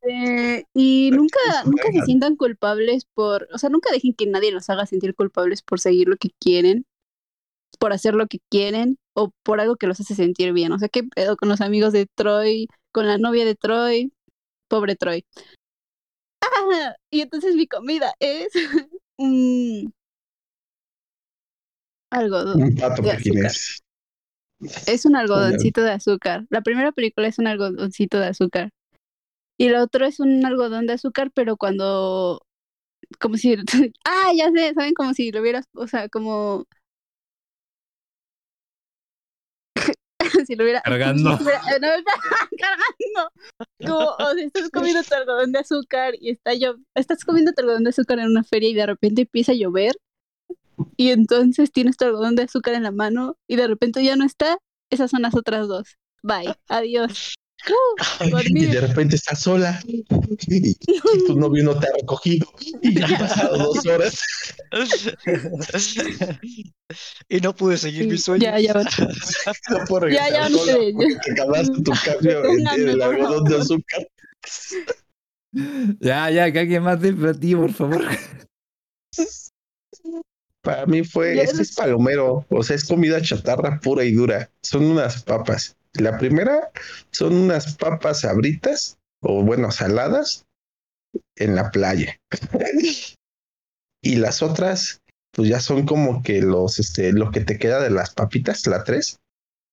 Eh, 0.07 0.63
y 0.73 1.11
nunca, 1.13 1.39
nunca 1.65 1.91
se 1.91 2.01
sientan 2.01 2.35
culpables 2.35 3.05
por, 3.13 3.47
o 3.53 3.57
sea, 3.59 3.69
nunca 3.69 3.91
dejen 3.91 4.13
que 4.13 4.25
nadie 4.25 4.51
los 4.51 4.69
haga 4.69 4.87
sentir 4.87 5.13
culpables 5.13 5.61
por 5.61 5.79
seguir 5.79 6.07
lo 6.07 6.17
que 6.17 6.29
quieren, 6.39 6.85
por 7.79 7.93
hacer 7.93 8.15
lo 8.15 8.25
que 8.27 8.39
quieren 8.49 8.97
o 9.13 9.31
por 9.43 9.59
algo 9.59 9.75
que 9.75 9.85
los 9.87 9.99
hace 9.99 10.15
sentir 10.15 10.51
bien. 10.51 10.71
O 10.71 10.79
sea, 10.79 10.89
¿qué 10.89 11.03
pedo 11.03 11.37
con 11.37 11.47
los 11.49 11.61
amigos 11.61 11.93
de 11.93 12.07
Troy, 12.15 12.67
con 12.91 13.07
la 13.07 13.17
novia 13.19 13.45
de 13.45 13.55
Troy? 13.55 14.11
Pobre 14.67 14.95
Troy. 14.95 15.23
Ah, 16.41 16.95
y 17.11 17.21
entonces 17.21 17.55
mi 17.55 17.67
comida 17.67 18.13
es 18.19 18.49
un 19.17 19.93
algodón. 22.09 22.61
Un 22.61 22.75
pato 22.75 23.01
de 23.01 23.15
pequinés. 23.15 23.81
Es 24.87 25.05
un 25.05 25.15
algodoncito 25.15 25.81
de 25.81 25.91
azúcar. 25.91 26.45
La 26.49 26.61
primera 26.61 26.91
película 26.91 27.27
es 27.27 27.39
un 27.39 27.47
algodoncito 27.47 28.19
de 28.19 28.27
azúcar. 28.27 28.71
Y 29.57 29.69
la 29.69 29.83
otra 29.83 30.07
es 30.07 30.19
un 30.19 30.45
algodón 30.45 30.87
de 30.87 30.93
azúcar, 30.93 31.31
pero 31.33 31.57
cuando. 31.57 32.41
Como 33.19 33.37
si. 33.37 33.55
ah, 34.05 34.31
ya 34.35 34.49
sé, 34.51 34.73
¿saben? 34.73 34.93
Como 34.93 35.13
si 35.13 35.31
lo 35.31 35.41
hubieras. 35.41 35.65
O 35.73 35.87
sea, 35.87 36.09
como. 36.09 36.65
si 40.47 40.55
lo 40.55 40.63
hubiera. 40.63 40.81
Cargando. 40.81 41.37
si 41.37 41.43
hubiera- 41.43 41.61
no, 41.79 42.03
cargando. 42.57 43.31
Como, 43.79 43.99
o 43.99 44.33
sea, 44.33 44.45
estás 44.45 44.69
comiendo 44.71 45.03
tu 45.03 45.15
algodón 45.15 45.51
de 45.51 45.59
azúcar 45.59 46.13
y 46.19 46.31
está 46.31 46.53
yo. 46.53 46.75
Estás 46.95 47.23
comiendo 47.23 47.53
tu 47.53 47.61
algodón 47.61 47.83
de 47.83 47.89
azúcar 47.91 48.19
en 48.19 48.27
una 48.27 48.43
feria 48.43 48.69
y 48.69 48.73
de 48.73 48.85
repente 48.85 49.21
empieza 49.23 49.51
a 49.53 49.55
llover. 49.55 49.93
Y 50.97 51.11
entonces 51.11 51.71
tienes 51.71 51.97
tu 51.97 52.05
algodón 52.05 52.35
de 52.35 52.43
azúcar 52.43 52.73
en 52.73 52.83
la 52.83 52.91
mano 52.91 53.37
y 53.47 53.55
de 53.55 53.67
repente 53.67 54.03
ya 54.03 54.15
no 54.15 54.25
está. 54.25 54.57
Esas 54.89 55.11
son 55.11 55.21
las 55.21 55.35
otras 55.35 55.67
dos. 55.67 55.97
Bye. 56.23 56.55
Adiós. 56.69 57.35
Uh, 57.67 58.39
Y 58.45 58.65
de 58.65 58.81
repente 58.81 59.15
estás 59.15 59.39
sola 59.39 59.81
y 59.87 60.03
tu 61.25 61.39
novio 61.39 61.63
no 61.63 61.79
te 61.79 61.87
ha 61.87 61.91
recogido 61.99 62.47
y 62.81 62.99
ya 62.99 63.07
han 63.07 63.17
pasado 63.17 63.57
dos 63.57 63.85
horas. 63.85 64.21
y 67.29 67.39
no 67.41 67.55
pude 67.55 67.77
seguir 67.77 68.07
mis 68.07 68.23
sueños. 68.23 68.43
Ya, 68.43 68.59
ya. 68.59 68.73
No 68.73 69.85
puedo 69.87 70.09
Ya, 70.09 70.29
ya, 70.29 70.49
no 70.49 70.59
sé, 70.59 70.93
te 71.23 71.31
acabaste 71.31 71.81
tu 71.81 71.91
cambio 72.03 72.43
en 72.75 72.89
el 72.89 73.01
algodón 73.01 73.45
de 73.45 73.57
azúcar. 73.57 74.07
Ya, 75.99 76.29
ya, 76.29 76.51
que 76.51 76.59
alguien 76.59 76.83
más 76.83 76.99
para 76.99 77.33
ti, 77.33 77.55
por 77.55 77.71
favor. 77.73 78.05
Para 80.65 80.85
mí 80.87 81.03
fue, 81.03 81.35
Ya 81.35 81.43
no- 81.53 81.61
es 81.61 81.75
palomero, 81.75 82.45
o 82.49 82.63
sea, 82.63 82.75
es 82.75 82.83
comida 82.83 83.21
chatarra 83.21 83.79
pura 83.79 84.03
y 84.03 84.11
dura. 84.13 84.49
Son 84.63 84.83
unas 84.83 85.23
papas. 85.23 85.77
La 85.93 86.17
primera 86.17 86.71
son 87.11 87.35
unas 87.35 87.75
papas 87.77 88.21
sabritas, 88.21 88.97
o 89.21 89.43
bueno, 89.43 89.71
saladas, 89.71 90.43
en 91.37 91.55
la 91.55 91.69
playa. 91.71 92.17
y 94.03 94.15
las 94.17 94.41
otras, 94.41 94.99
pues 95.31 95.49
ya 95.49 95.59
son 95.59 95.85
como 95.85 96.23
que 96.23 96.41
los, 96.41 96.79
este, 96.79 97.13
lo 97.13 97.31
que 97.31 97.41
te 97.41 97.57
queda 97.57 97.81
de 97.81 97.91
las 97.91 98.13
papitas, 98.13 98.65
la 98.67 98.83
tres, 98.83 99.17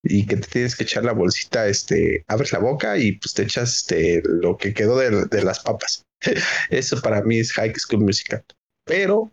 y 0.05 0.27
que 0.27 0.37
te 0.37 0.49
tienes 0.49 0.77
que 0.77 0.85
echar 0.85 1.05
la 1.05 1.13
bolsita, 1.13 1.67
este, 1.69 2.25
abres 2.29 2.53
la 2.53 2.59
boca 2.59 2.99
y 2.99 3.13
pues 3.13 3.35
te 3.35 3.45
echas 3.45 3.77
este, 3.77 4.23
lo 4.25 4.57
que 4.57 4.75
quedó 4.75 4.99
de, 4.99 5.27
de 5.27 5.43
las 5.43 5.61
papas. 5.61 6.05
Eso 6.71 7.01
para 7.01 7.23
mí 7.23 7.39
es 7.39 7.53
High 7.53 7.73
School 7.77 8.05
Musical. 8.05 8.45
Pero 8.85 9.33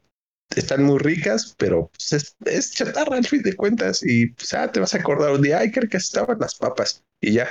están 0.55 0.83
muy 0.83 0.99
ricas, 0.99 1.55
pero 1.57 1.89
pues, 1.89 2.13
es, 2.13 2.35
es 2.45 2.71
chatarra 2.71 3.17
al 3.17 3.25
fin 3.25 3.41
de 3.41 3.55
cuentas. 3.55 4.01
Y 4.03 4.27
pues, 4.27 4.53
ah, 4.53 4.71
te 4.71 4.79
vas 4.79 4.93
a 4.93 4.97
acordar 4.97 5.31
un 5.31 5.41
día, 5.41 5.59
ay, 5.59 5.71
creo 5.71 5.89
que 5.89 5.97
estaban 5.97 6.39
las 6.39 6.55
papas. 6.55 7.03
Y 7.21 7.33
ya, 7.33 7.47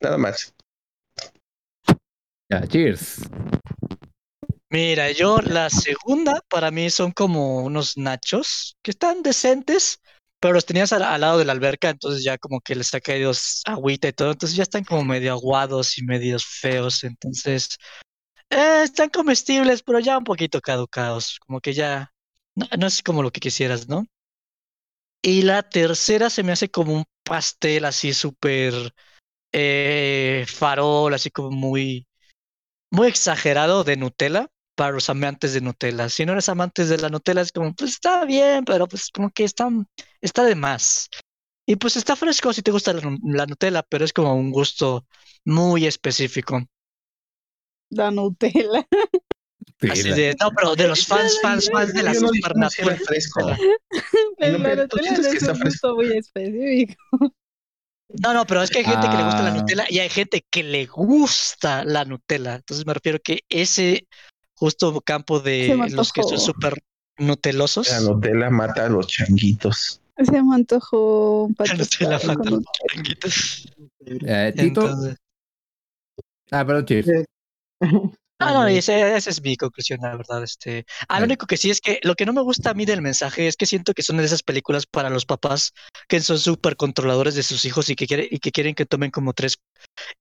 nada 0.00 0.18
más. 0.18 0.54
Ya, 2.50 2.66
cheers. 2.66 3.20
Mira, 4.70 5.10
yo 5.12 5.38
la 5.38 5.70
segunda 5.70 6.42
para 6.48 6.70
mí 6.70 6.90
son 6.90 7.12
como 7.12 7.64
unos 7.64 7.96
nachos 7.96 8.76
que 8.82 8.90
están 8.90 9.22
decentes, 9.22 10.00
pero 10.40 10.54
los 10.54 10.66
tenías 10.66 10.92
al, 10.92 11.02
al 11.02 11.20
lado 11.20 11.38
de 11.38 11.44
la 11.44 11.52
alberca, 11.52 11.88
entonces 11.88 12.24
ya 12.24 12.36
como 12.36 12.60
que 12.60 12.74
les 12.74 12.92
ha 12.94 13.00
caído 13.00 13.32
agüita 13.64 14.08
y 14.08 14.12
todo, 14.12 14.32
entonces 14.32 14.56
ya 14.56 14.64
están 14.64 14.84
como 14.84 15.04
medio 15.04 15.32
aguados 15.32 15.98
y 15.98 16.04
medios 16.04 16.44
feos, 16.44 17.04
entonces 17.04 17.78
eh, 18.50 18.82
están 18.84 19.08
comestibles, 19.08 19.82
pero 19.82 20.00
ya 20.00 20.18
un 20.18 20.24
poquito 20.24 20.60
caducados, 20.60 21.38
como 21.46 21.60
que 21.60 21.72
ya 21.72 22.12
no, 22.56 22.66
no 22.76 22.86
es 22.86 23.02
como 23.02 23.22
lo 23.22 23.30
que 23.30 23.40
quisieras, 23.40 23.88
¿no? 23.88 24.06
Y 25.22 25.42
la 25.42 25.62
tercera 25.62 26.30
se 26.30 26.42
me 26.42 26.52
hace 26.52 26.70
como 26.70 26.94
un 26.94 27.04
pastel 27.24 27.84
así 27.84 28.14
súper 28.14 28.94
eh, 29.52 30.44
farol, 30.48 31.14
así 31.14 31.30
como 31.30 31.50
muy, 31.50 32.06
muy 32.90 33.08
exagerado 33.08 33.84
de 33.84 33.96
Nutella 33.96 34.48
para 34.76 34.92
los 34.92 35.10
amantes 35.10 35.52
de 35.54 35.60
Nutella. 35.60 36.08
Si 36.08 36.24
no 36.24 36.32
eres 36.32 36.48
amantes 36.48 36.88
de 36.88 36.98
la 36.98 37.08
Nutella, 37.08 37.40
es 37.40 37.52
como, 37.52 37.74
pues 37.74 37.92
está 37.92 38.24
bien, 38.24 38.64
pero 38.64 38.86
pues 38.86 39.10
como 39.10 39.30
que 39.30 39.44
está, 39.44 39.68
está 40.20 40.44
de 40.44 40.54
más. 40.54 41.08
Y 41.66 41.76
pues 41.76 41.96
está 41.96 42.14
fresco 42.14 42.52
si 42.52 42.62
te 42.62 42.70
gusta 42.70 42.92
la, 42.92 43.02
la 43.24 43.46
Nutella, 43.46 43.82
pero 43.82 44.04
es 44.04 44.12
como 44.12 44.34
un 44.34 44.52
gusto 44.52 45.06
muy 45.44 45.86
específico. 45.86 46.62
La 47.90 48.10
Nutella. 48.10 48.86
Así 49.90 50.08
de, 50.10 50.34
no, 50.40 50.50
pero 50.56 50.74
de 50.74 50.88
los 50.88 51.06
fans, 51.06 51.38
fans, 51.42 51.68
fans 51.70 51.92
de 51.92 52.02
la 52.02 52.14
Yo 52.14 52.20
no 52.20 52.30
dije 52.30 52.48
que 52.48 52.54
no 52.58 52.70
supernatural. 52.70 52.96
era 52.96 53.04
fresco. 53.04 53.40
Pero 54.38 54.52
no, 54.52 54.58
la 54.58 54.64
pero 54.64 54.88
tú 54.88 54.96
Nutella 54.98 55.30
que 55.30 55.36
es 55.36 55.42
un 55.48 55.60
gusto 55.60 55.94
muy 55.96 56.12
específico. 56.16 56.94
No, 58.22 58.32
no, 58.34 58.46
pero 58.46 58.62
es 58.62 58.70
que 58.70 58.78
hay 58.78 58.84
gente 58.84 59.08
que 59.08 59.16
le 59.16 59.24
gusta 59.24 59.42
la 59.42 59.50
Ah. 59.50 59.54
Nutella 59.54 59.84
y 59.88 59.98
hay 59.98 60.08
gente 60.08 60.46
que 60.50 60.62
le 60.62 60.86
gusta 60.86 61.84
la 61.84 62.04
Nutella. 62.04 62.54
Entonces 62.56 62.86
me 62.86 62.94
refiero 62.94 63.18
que 63.20 63.40
ese 63.48 64.06
justo 64.54 65.00
campo 65.00 65.40
de 65.40 65.76
los 65.90 66.12
que 66.12 66.22
son 66.22 66.38
súper 66.38 66.74
nutelosos. 67.18 67.90
La 67.90 68.00
Nutella 68.00 68.48
mata 68.50 68.86
a 68.86 68.88
los 68.88 69.06
changuitos. 69.08 70.00
Se 70.16 70.42
me 70.42 70.54
antojó 70.54 71.44
un 71.44 71.56
La 71.58 71.74
Nutella 71.74 72.20
mata 72.26 72.48
a 72.48 72.50
los 72.50 72.62
changuitos. 72.88 73.66
Eh, 74.06 74.52
Tito. 74.56 74.82
Entonces- 74.82 75.16
Ah, 76.52 76.64
perdón, 76.64 76.86
cheers. 76.86 77.24
No, 78.38 78.52
no, 78.52 78.68
y 78.70 78.76
ese- 78.76 79.16
esa 79.16 79.30
es 79.30 79.40
mi 79.42 79.56
conclusión, 79.56 79.98
la 80.02 80.14
verdad. 80.14 80.42
Este, 80.42 80.84
ah, 81.08 81.20
lo 81.20 81.24
único 81.26 81.46
que 81.46 81.56
sí 81.56 81.70
es 81.70 81.80
que 81.80 82.00
lo 82.02 82.14
que 82.14 82.26
no 82.26 82.34
me 82.34 82.42
gusta 82.42 82.70
a 82.70 82.74
mí 82.74 82.84
del 82.84 83.00
mensaje 83.00 83.48
es 83.48 83.56
que 83.56 83.64
siento 83.64 83.94
que 83.94 84.02
son 84.02 84.18
de 84.18 84.24
esas 84.24 84.42
películas 84.42 84.84
para 84.86 85.08
los 85.08 85.24
papás 85.24 85.72
que 86.06 86.20
son 86.20 86.38
súper 86.38 86.76
controladores 86.76 87.34
de 87.34 87.42
sus 87.42 87.64
hijos 87.64 87.88
y 87.88 87.96
que 87.96 88.06
quieren, 88.06 88.28
y 88.30 88.38
que 88.38 88.52
quieren 88.52 88.74
que 88.74 88.84
tomen 88.84 89.10
como 89.10 89.32
tres 89.32 89.56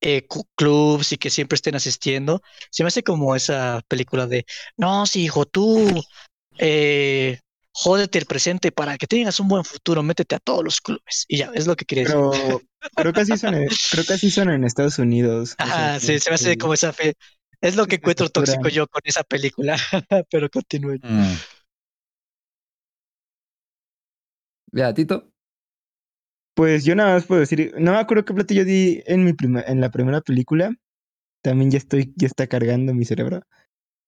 eh, 0.01 0.27
clubs 0.55 1.11
y 1.13 1.17
que 1.17 1.29
siempre 1.29 1.55
estén 1.55 1.75
asistiendo. 1.75 2.41
Se 2.71 2.83
me 2.83 2.87
hace 2.89 3.03
como 3.03 3.35
esa 3.35 3.81
película 3.87 4.27
de, 4.27 4.45
no, 4.77 5.05
sí, 5.05 5.23
hijo, 5.23 5.45
tú 5.45 6.03
eh, 6.57 7.39
jódete 7.71 8.17
el 8.19 8.25
presente 8.25 8.71
para 8.71 8.97
que 8.97 9.07
tengas 9.07 9.39
un 9.39 9.47
buen 9.47 9.63
futuro, 9.65 10.03
métete 10.03 10.35
a 10.35 10.39
todos 10.39 10.63
los 10.63 10.81
clubes. 10.81 11.25
Y 11.27 11.37
ya, 11.37 11.51
es 11.53 11.67
lo 11.67 11.75
que 11.75 11.85
quería 11.85 12.03
decir. 12.05 12.17
Pero 12.19 12.61
creo 12.95 13.13
que 13.13 13.21
así 13.21 13.37
son 13.37 13.55
en, 13.55 13.67
creo 13.91 14.05
que 14.05 14.13
así 14.13 14.31
son 14.31 14.49
en 14.49 14.63
Estados 14.63 14.99
Unidos. 14.99 15.55
o 15.59 15.65
sea, 15.65 15.65
Ajá, 15.65 15.99
sí, 15.99 16.19
se 16.19 16.29
me 16.29 16.35
hace 16.35 16.49
que- 16.51 16.57
como 16.57 16.73
esa 16.73 16.93
fe. 16.93 17.13
Es 17.65 17.75
lo 17.75 17.85
que 17.87 17.95
encuentro 17.95 18.25
estructura. 18.25 18.57
tóxico 18.57 18.69
yo 18.69 18.87
con 18.87 19.01
esa 19.05 19.23
película, 19.23 19.75
pero 20.29 20.49
continúen. 20.49 20.99
Mm. 21.03 21.33
Ya, 24.73 24.93
Tito. 24.93 25.31
Pues 26.55 26.85
yo 26.85 26.95
nada 26.95 27.13
más 27.15 27.25
puedo 27.25 27.41
decir, 27.41 27.73
no 27.77 27.91
me 27.91 27.97
acuerdo 27.97 28.23
qué 28.23 28.33
plato 28.33 28.53
yo 28.53 28.63
di 28.63 29.03
en 29.07 29.25
mi 29.25 29.33
prima- 29.33 29.63
en 29.65 29.81
la 29.81 29.89
primera 29.91 30.21
película. 30.21 30.73
También 31.43 31.71
ya 31.71 31.77
estoy, 31.77 32.13
ya 32.15 32.27
está 32.27 32.47
cargando 32.47 32.93
mi 32.93 33.05
cerebro. 33.05 33.41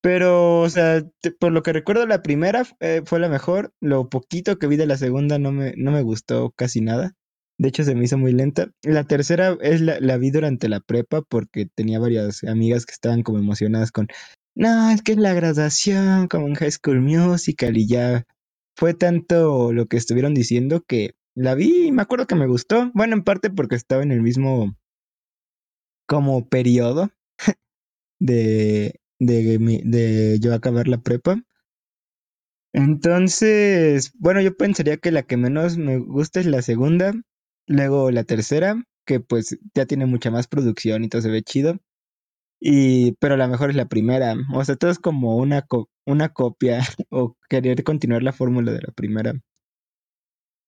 Pero, 0.01 0.61
o 0.61 0.69
sea, 0.69 1.01
te- 1.21 1.31
por 1.31 1.51
lo 1.51 1.63
que 1.63 1.73
recuerdo, 1.73 2.05
la 2.07 2.21
primera 2.23 2.63
eh, 2.79 3.01
fue 3.05 3.19
la 3.19 3.29
mejor. 3.29 3.73
Lo 3.81 4.09
poquito 4.09 4.57
que 4.59 4.67
vi 4.67 4.77
de 4.77 4.87
la 4.87 4.97
segunda 4.97 5.39
no 5.39 5.51
me, 5.51 5.73
no 5.77 5.91
me 5.91 6.03
gustó 6.03 6.51
casi 6.51 6.81
nada. 6.81 7.13
De 7.59 7.69
hecho, 7.69 7.83
se 7.83 7.95
me 7.95 8.05
hizo 8.05 8.17
muy 8.17 8.33
lenta. 8.33 8.69
La 8.83 9.03
tercera 9.03 9.57
es 9.61 9.81
la, 9.81 9.99
la 9.99 10.17
vi 10.17 10.31
durante 10.31 10.69
la 10.69 10.79
prepa 10.79 11.21
porque 11.23 11.65
tenía 11.65 11.99
varias 11.99 12.43
amigas 12.43 12.85
que 12.85 12.93
estaban 12.93 13.23
como 13.23 13.39
emocionadas 13.39 13.91
con, 13.91 14.07
no, 14.55 14.89
es 14.91 15.01
que 15.03 15.11
es 15.13 15.17
la 15.17 15.33
graduación 15.33 16.27
como 16.27 16.47
en 16.47 16.55
High 16.55 16.71
School 16.71 17.01
Musical 17.01 17.77
y 17.77 17.87
ya 17.87 18.25
fue 18.75 18.93
tanto 18.93 19.73
lo 19.73 19.85
que 19.87 19.97
estuvieron 19.97 20.33
diciendo 20.33 20.83
que 20.87 21.15
la 21.35 21.55
vi 21.55 21.87
y 21.87 21.91
me 21.91 22.01
acuerdo 22.01 22.27
que 22.27 22.35
me 22.35 22.47
gustó. 22.47 22.91
Bueno, 22.93 23.15
en 23.15 23.23
parte 23.23 23.49
porque 23.49 23.75
estaba 23.75 24.03
en 24.03 24.11
el 24.11 24.21
mismo 24.21 24.75
como 26.07 26.47
periodo 26.49 27.11
de, 28.19 28.99
de, 29.19 29.81
de 29.83 30.39
yo 30.39 30.53
acabar 30.53 30.87
la 30.87 31.01
prepa. 31.01 31.41
Entonces, 32.73 34.11
bueno, 34.19 34.41
yo 34.41 34.55
pensaría 34.55 34.97
que 34.97 35.11
la 35.11 35.23
que 35.23 35.37
menos 35.37 35.77
me 35.77 35.97
gusta 35.97 36.39
es 36.39 36.45
la 36.45 36.61
segunda, 36.61 37.13
luego 37.67 38.11
la 38.11 38.23
tercera, 38.23 38.83
que 39.05 39.19
pues 39.19 39.57
ya 39.75 39.85
tiene 39.85 40.05
mucha 40.05 40.31
más 40.31 40.47
producción 40.47 41.03
y 41.03 41.09
todo 41.09 41.21
se 41.21 41.29
ve 41.29 41.43
chido. 41.43 41.79
Y, 42.61 43.13
pero 43.13 43.37
la 43.37 43.47
mejor 43.47 43.71
es 43.71 43.75
la 43.77 43.87
primera. 43.87 44.35
O 44.53 44.63
sea, 44.65 44.75
todo 44.77 44.91
es 44.91 44.99
como 44.99 45.37
una, 45.37 45.65
una 46.05 46.29
copia 46.29 46.79
o 47.11 47.37
querer 47.49 47.83
continuar 47.83 48.23
la 48.23 48.33
fórmula 48.33 48.71
de 48.73 48.81
la 48.81 48.93
primera. 48.93 49.33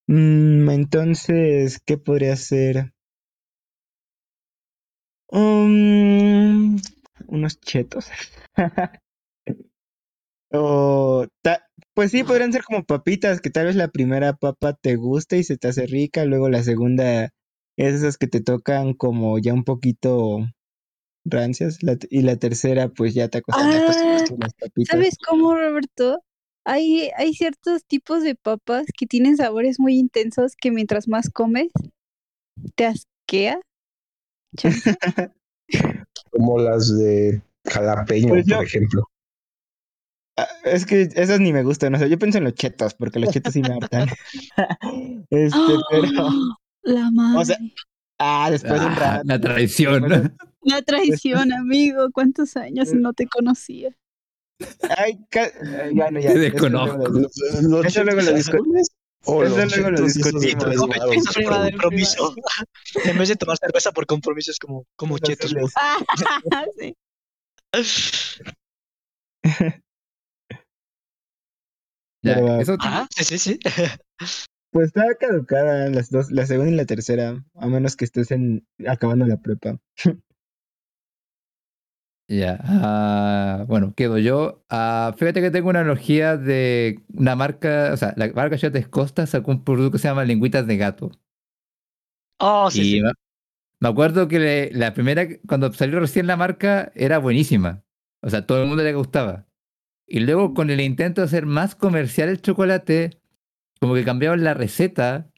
Mm, 0.08 0.68
entonces, 0.68 1.80
¿qué 1.86 1.96
podría 1.96 2.36
ser? 2.36 2.92
Um, 5.32 6.76
unos 7.28 7.58
chetos. 7.60 8.06
o 10.52 11.26
ta- 11.42 11.64
pues 12.00 12.12
sí, 12.12 12.24
podrían 12.24 12.50
ser 12.50 12.64
como 12.64 12.82
papitas, 12.82 13.42
que 13.42 13.50
tal 13.50 13.66
vez 13.66 13.76
la 13.76 13.88
primera 13.88 14.32
papa 14.32 14.72
te 14.72 14.96
guste 14.96 15.36
y 15.36 15.44
se 15.44 15.58
te 15.58 15.68
hace 15.68 15.84
rica, 15.84 16.24
luego 16.24 16.48
la 16.48 16.62
segunda 16.62 17.24
es 17.76 17.94
esas 17.96 18.16
que 18.16 18.26
te 18.26 18.40
tocan 18.40 18.94
como 18.94 19.38
ya 19.38 19.52
un 19.52 19.64
poquito 19.64 20.38
rancias, 21.26 21.82
la 21.82 21.98
y 22.08 22.22
la 22.22 22.36
tercera 22.36 22.88
pues 22.88 23.12
ya 23.12 23.28
te 23.28 23.36
acostumbras 23.36 23.84
Ah, 24.00 24.34
a 24.34 24.40
las 24.40 24.54
papitas. 24.54 24.94
¿Sabes 24.94 25.18
cómo, 25.28 25.54
Roberto? 25.54 26.22
Hay, 26.64 27.10
hay 27.18 27.34
ciertos 27.34 27.84
tipos 27.84 28.22
de 28.22 28.34
papas 28.34 28.86
que 28.96 29.04
tienen 29.04 29.36
sabores 29.36 29.78
muy 29.78 29.98
intensos 29.98 30.56
que 30.56 30.70
mientras 30.70 31.06
más 31.06 31.28
comes, 31.28 31.68
te 32.76 32.86
asquea. 32.86 33.60
Como 36.30 36.60
las 36.60 36.96
de 36.96 37.42
jalapeño, 37.66 38.28
Pues 38.30 38.46
yo- 38.46 38.56
por 38.56 38.64
ejemplo. 38.64 39.04
Es 40.64 40.84
que 40.86 41.08
esas 41.14 41.40
ni 41.40 41.52
me 41.52 41.62
gustan, 41.62 41.94
o 41.94 41.98
sea, 41.98 42.06
yo 42.06 42.18
pienso 42.18 42.38
en 42.38 42.44
los 42.44 42.54
chetos, 42.54 42.94
porque 42.94 43.18
los 43.18 43.30
chetos 43.30 43.52
sí 43.52 43.62
me 43.62 43.74
hartan. 43.74 44.08
Este, 45.30 45.58
pero, 45.90 46.08
¡Ah! 46.18 46.32
La 46.82 47.10
madre. 47.10 47.38
sea, 47.44 47.58
ah, 48.18 48.48
después 48.50 48.80
de 48.80 48.86
un 48.86 48.92
Ah, 48.92 48.96
rato. 48.98 49.22
la 49.26 49.40
traición. 49.40 50.08
después 50.08 50.32
La 50.62 50.82
traición, 50.82 51.52
amigo. 51.52 52.08
¿Cuántos 52.12 52.56
años 52.56 52.92
y 52.92 52.96
no 52.96 53.12
te 53.12 53.26
conocía? 53.26 53.90
Ay, 54.98 55.18
ca- 55.30 55.50
bueno, 55.92 56.20
ya. 56.20 56.32
Te 56.34 56.46
eso 56.46 56.52
luego 56.52 56.52
desconozco. 56.52 57.08
lo- 57.08 57.82
Eso 57.84 58.04
luego 58.04 58.20
lo 58.20 58.32
o 59.24 59.44
eso 59.44 59.66
luego 59.66 59.90
lo 59.90 60.00
discutimos. 60.02 60.64
Chetos 60.64 61.34
prima 61.34 61.50
por 61.56 61.62
del 61.64 61.72
compromiso. 61.72 62.34
En 63.04 63.18
vez 63.18 63.28
de 63.28 63.36
tomar 63.36 63.56
cerveza 63.58 63.92
por 63.92 64.06
compromiso 64.06 64.50
es 64.50 64.58
como, 64.58 64.84
como 64.96 65.18
chetos. 65.18 65.54
Ah, 66.50 66.64
sí. 66.78 66.94
Ya, 72.22 72.34
Pero, 72.34 72.60
eso 72.60 72.76
Ah, 72.80 73.06
sí, 73.14 73.24
sí, 73.24 73.38
sí. 73.38 73.58
Pues 74.72 74.86
está 74.88 75.14
caducada 75.16 75.88
las 75.88 76.10
dos, 76.10 76.30
la 76.30 76.46
segunda 76.46 76.70
y 76.70 76.76
la 76.76 76.84
tercera, 76.84 77.42
a 77.56 77.66
menos 77.66 77.96
que 77.96 78.04
estés 78.04 78.30
en 78.30 78.64
acabando 78.86 79.26
la 79.26 79.36
prepa. 79.38 79.78
Ya, 82.28 82.60
ah, 82.62 83.64
bueno, 83.66 83.92
quedo 83.96 84.16
yo. 84.18 84.64
Ah, 84.70 85.12
fíjate 85.16 85.40
que 85.40 85.50
tengo 85.50 85.68
una 85.68 85.80
analogía 85.80 86.36
de 86.36 87.00
una 87.12 87.34
marca, 87.34 87.90
o 87.92 87.96
sea, 87.96 88.14
la 88.16 88.28
marca 88.32 88.56
Chates 88.56 88.86
Costa 88.86 89.26
sacó 89.26 89.50
un 89.50 89.64
producto 89.64 89.90
que 89.92 89.98
se 89.98 90.06
llama 90.08 90.24
lengüitas 90.24 90.64
de 90.68 90.76
gato. 90.76 91.10
Oh, 92.38 92.70
sí, 92.70 92.82
y 92.82 92.84
sí. 92.84 93.00
Me, 93.00 93.12
me 93.80 93.90
acuerdo 93.90 94.28
que 94.28 94.40
le- 94.40 94.72
la 94.72 94.94
primera, 94.94 95.26
cuando 95.48 95.72
salió 95.74 96.00
recién 96.00 96.28
la 96.28 96.38
marca, 96.38 96.92
era 96.96 97.18
buenísima. 97.18 97.84
O 98.22 98.30
sea, 98.30 98.46
todo 98.46 98.62
el 98.62 98.68
mundo 98.68 98.84
le 98.84 98.94
gustaba. 98.94 99.48
Y 100.12 100.18
luego 100.18 100.54
con 100.54 100.70
el 100.70 100.80
intento 100.80 101.20
de 101.20 101.26
hacer 101.26 101.46
más 101.46 101.76
comercial 101.76 102.28
el 102.28 102.42
chocolate, 102.42 103.20
como 103.80 103.94
que 103.94 104.04
cambiaron 104.04 104.42
la 104.42 104.54
receta 104.54 105.30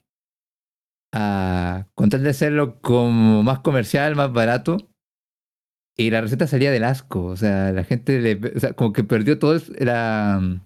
a, 1.12 1.88
con 1.94 2.08
tal 2.08 2.22
de 2.22 2.30
hacerlo 2.30 2.80
como 2.80 3.42
más 3.42 3.60
comercial, 3.60 4.16
más 4.16 4.32
barato. 4.32 4.78
Y 5.94 6.08
la 6.08 6.22
receta 6.22 6.46
salía 6.46 6.70
del 6.70 6.84
asco. 6.84 7.22
O 7.26 7.36
sea, 7.36 7.70
la 7.72 7.84
gente 7.84 8.40
como 8.74 8.94
que 8.94 9.04
perdió 9.04 9.38
todo 9.38 9.56
el, 9.56 10.60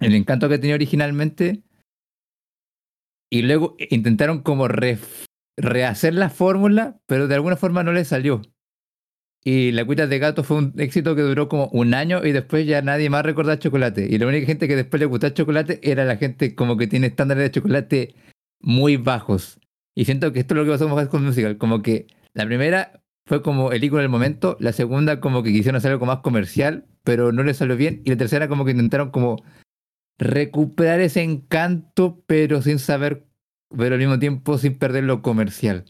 encanto 0.00 0.48
que 0.48 0.58
tenía 0.58 0.74
originalmente. 0.74 1.62
Y 3.30 3.42
luego 3.42 3.76
intentaron 3.78 4.42
como 4.42 4.66
rehacer 4.66 6.14
la 6.14 6.28
fórmula, 6.28 7.00
pero 7.06 7.28
de 7.28 7.36
alguna 7.36 7.54
forma 7.54 7.84
no 7.84 7.92
le 7.92 8.04
salió. 8.04 8.42
Y 9.44 9.72
la 9.72 9.84
cuita 9.84 10.06
de 10.06 10.18
gato 10.18 10.42
fue 10.42 10.58
un 10.58 10.74
éxito 10.78 11.14
que 11.14 11.22
duró 11.22 11.48
como 11.48 11.68
un 11.68 11.94
año 11.94 12.24
y 12.24 12.32
después 12.32 12.66
ya 12.66 12.82
nadie 12.82 13.08
más 13.08 13.24
recordaba 13.24 13.58
chocolate. 13.58 14.06
Y 14.10 14.18
la 14.18 14.26
única 14.26 14.46
gente 14.46 14.68
que 14.68 14.76
después 14.76 15.00
le 15.00 15.06
gustaba 15.06 15.32
chocolate 15.32 15.80
era 15.82 16.04
la 16.04 16.16
gente 16.16 16.54
como 16.54 16.76
que 16.76 16.86
tiene 16.86 17.06
estándares 17.06 17.44
de 17.44 17.50
chocolate 17.52 18.14
muy 18.60 18.96
bajos. 18.96 19.58
Y 19.94 20.04
siento 20.04 20.32
que 20.32 20.40
esto 20.40 20.54
es 20.54 20.58
lo 20.58 20.64
que 20.64 20.70
pasó 20.70 20.88
con 20.88 20.98
High 20.98 21.20
Musical. 21.20 21.58
Como 21.58 21.82
que 21.82 22.06
la 22.34 22.46
primera 22.46 23.00
fue 23.26 23.42
como 23.42 23.72
el 23.72 23.84
icono 23.84 24.02
del 24.02 24.10
momento, 24.10 24.56
la 24.60 24.72
segunda 24.72 25.20
como 25.20 25.42
que 25.42 25.52
quisieron 25.52 25.76
hacer 25.76 25.92
algo 25.92 26.06
más 26.06 26.20
comercial, 26.20 26.86
pero 27.04 27.32
no 27.32 27.42
le 27.42 27.54
salió 27.54 27.76
bien. 27.76 28.02
Y 28.04 28.10
la 28.10 28.16
tercera 28.16 28.48
como 28.48 28.64
que 28.64 28.72
intentaron 28.72 29.10
como 29.10 29.42
recuperar 30.18 31.00
ese 31.00 31.22
encanto, 31.22 32.22
pero 32.26 32.62
sin 32.62 32.78
saber, 32.78 33.26
pero 33.76 33.94
al 33.94 34.00
mismo 34.00 34.18
tiempo 34.18 34.58
sin 34.58 34.78
perder 34.78 35.04
lo 35.04 35.22
comercial. 35.22 35.84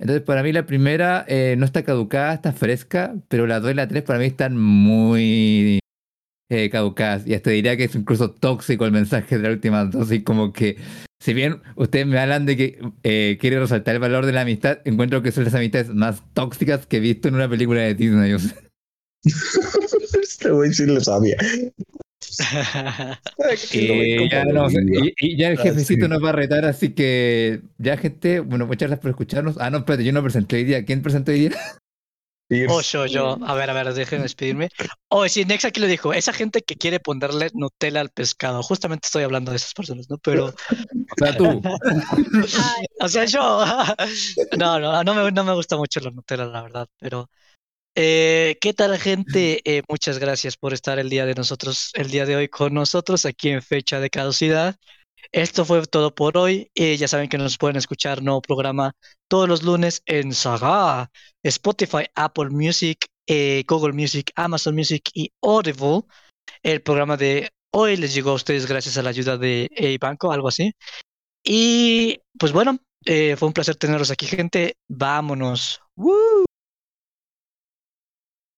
Entonces, 0.00 0.22
para 0.22 0.42
mí 0.42 0.50
la 0.50 0.64
primera 0.64 1.26
eh, 1.28 1.56
no 1.58 1.66
está 1.66 1.84
caducada, 1.84 2.32
está 2.32 2.54
fresca, 2.54 3.14
pero 3.28 3.46
la 3.46 3.60
2 3.60 3.72
y 3.72 3.74
la 3.74 3.86
3 3.86 4.02
para 4.02 4.18
mí 4.18 4.24
están 4.24 4.56
muy 4.56 5.78
eh, 6.50 6.70
caducadas. 6.70 7.26
Y 7.26 7.34
hasta 7.34 7.50
diría 7.50 7.76
que 7.76 7.84
es 7.84 7.94
incluso 7.94 8.30
tóxico 8.30 8.86
el 8.86 8.92
mensaje 8.92 9.36
de 9.36 9.42
la 9.42 9.50
última 9.50 9.84
dos. 9.84 10.08
Como 10.24 10.54
que, 10.54 10.78
si 11.22 11.34
bien 11.34 11.60
ustedes 11.76 12.06
me 12.06 12.18
hablan 12.18 12.46
de 12.46 12.56
que 12.56 12.78
eh, 13.02 13.36
quiere 13.38 13.60
resaltar 13.60 13.94
el 13.94 14.00
valor 14.00 14.24
de 14.24 14.32
la 14.32 14.40
amistad, 14.40 14.78
encuentro 14.86 15.22
que 15.22 15.32
son 15.32 15.44
las 15.44 15.54
amistades 15.54 15.90
más 15.90 16.22
tóxicas 16.32 16.86
que 16.86 16.96
he 16.96 17.00
visto 17.00 17.28
en 17.28 17.34
una 17.34 17.48
película 17.48 17.82
de 17.82 17.94
Disney. 17.94 18.34
Este 20.22 20.50
güey 20.50 20.72
sí 20.72 20.86
lo 20.86 20.98
sabía. 21.00 21.36
Eh, 23.72 24.28
ya, 24.30 24.44
no, 24.44 24.68
y, 24.70 25.14
y 25.18 25.36
ya 25.36 25.48
el 25.50 25.58
Ah, 25.58 25.62
jefecito 25.62 26.06
sí. 26.06 26.10
nos 26.10 26.22
va 26.22 26.30
a 26.30 26.32
retar, 26.32 26.64
así 26.64 26.94
que 26.94 27.62
ya 27.78 27.96
gente, 27.96 28.40
bueno, 28.40 28.66
muchas 28.66 28.88
gracias 28.88 29.00
por 29.00 29.10
escucharnos. 29.10 29.56
Ah, 29.58 29.70
no, 29.70 29.78
espérate, 29.78 30.04
yo 30.04 30.12
no 30.12 30.22
presenté 30.22 30.56
hoy 30.56 30.64
día. 30.64 30.84
¿Quién 30.84 31.02
presentó 31.02 31.32
hoy 31.32 31.40
día? 31.48 31.50
Oh, 32.68 32.80
yo, 32.80 33.06
yo. 33.06 33.38
A 33.46 33.54
ver, 33.54 33.70
a 33.70 33.72
ver, 33.72 33.94
déjenme 33.94 34.24
despedirme. 34.24 34.70
Oh, 35.08 35.28
sí, 35.28 35.44
Nex 35.44 35.64
aquí 35.64 35.78
lo 35.78 35.86
dijo. 35.86 36.12
Esa 36.12 36.32
gente 36.32 36.62
que 36.62 36.74
quiere 36.74 36.98
ponerle 36.98 37.48
Nutella 37.54 38.00
al 38.00 38.10
pescado. 38.10 38.60
Justamente 38.64 39.06
estoy 39.06 39.22
hablando 39.22 39.52
de 39.52 39.58
esas 39.58 39.72
personas, 39.72 40.10
¿no? 40.10 40.18
Pero, 40.18 40.46
O 40.46 40.54
sea, 41.16 41.36
tú. 41.36 41.62
O 43.00 43.08
sea, 43.08 43.24
yo. 43.26 43.64
No, 44.58 44.80
no, 44.80 45.04
no 45.04 45.14
me, 45.14 45.30
no 45.30 45.44
me 45.44 45.54
gusta 45.54 45.76
mucho 45.76 46.00
la 46.00 46.10
Nutella, 46.10 46.44
la 46.46 46.62
verdad. 46.62 46.88
Pero, 46.98 47.30
eh, 47.94 48.56
¿qué 48.60 48.72
tal, 48.72 48.96
gente? 48.98 49.60
Eh, 49.64 49.82
muchas 49.88 50.18
gracias 50.18 50.56
por 50.56 50.72
estar 50.72 50.98
el 50.98 51.10
día 51.10 51.26
de 51.26 51.34
nosotros, 51.34 51.90
el 51.94 52.10
día 52.10 52.26
de 52.26 52.36
hoy 52.36 52.48
con 52.48 52.74
nosotros 52.74 53.26
aquí 53.26 53.50
en 53.50 53.62
Fecha 53.62 54.00
de 54.00 54.10
Caducidad. 54.10 54.76
Esto 55.32 55.64
fue 55.64 55.84
todo 55.86 56.14
por 56.14 56.36
hoy. 56.36 56.70
Eh, 56.74 56.96
ya 56.96 57.08
saben 57.08 57.28
que 57.28 57.38
nos 57.38 57.58
pueden 57.58 57.76
escuchar 57.76 58.22
nuevo 58.22 58.42
programa 58.42 58.92
todos 59.28 59.48
los 59.48 59.62
lunes 59.62 60.02
en 60.06 60.32
Saga, 60.32 61.10
Spotify, 61.42 62.06
Apple 62.14 62.50
Music, 62.50 63.06
eh, 63.26 63.64
Google 63.66 63.92
Music, 63.92 64.32
Amazon 64.36 64.74
Music 64.74 65.10
y 65.14 65.32
Audible. 65.42 66.02
El 66.62 66.82
programa 66.82 67.16
de 67.16 67.50
hoy 67.72 67.96
les 67.96 68.14
llegó 68.14 68.30
a 68.30 68.34
ustedes 68.34 68.66
gracias 68.66 68.98
a 68.98 69.02
la 69.02 69.10
ayuda 69.10 69.36
de 69.36 69.98
Banco, 70.00 70.32
algo 70.32 70.48
así. 70.48 70.72
Y 71.44 72.20
pues 72.38 72.52
bueno, 72.52 72.78
fue 73.04 73.48
un 73.48 73.52
placer 73.52 73.76
tenerlos 73.76 74.10
aquí, 74.10 74.26
gente. 74.26 74.76
Vámonos. 74.88 75.80
¡Woo! 75.96 76.29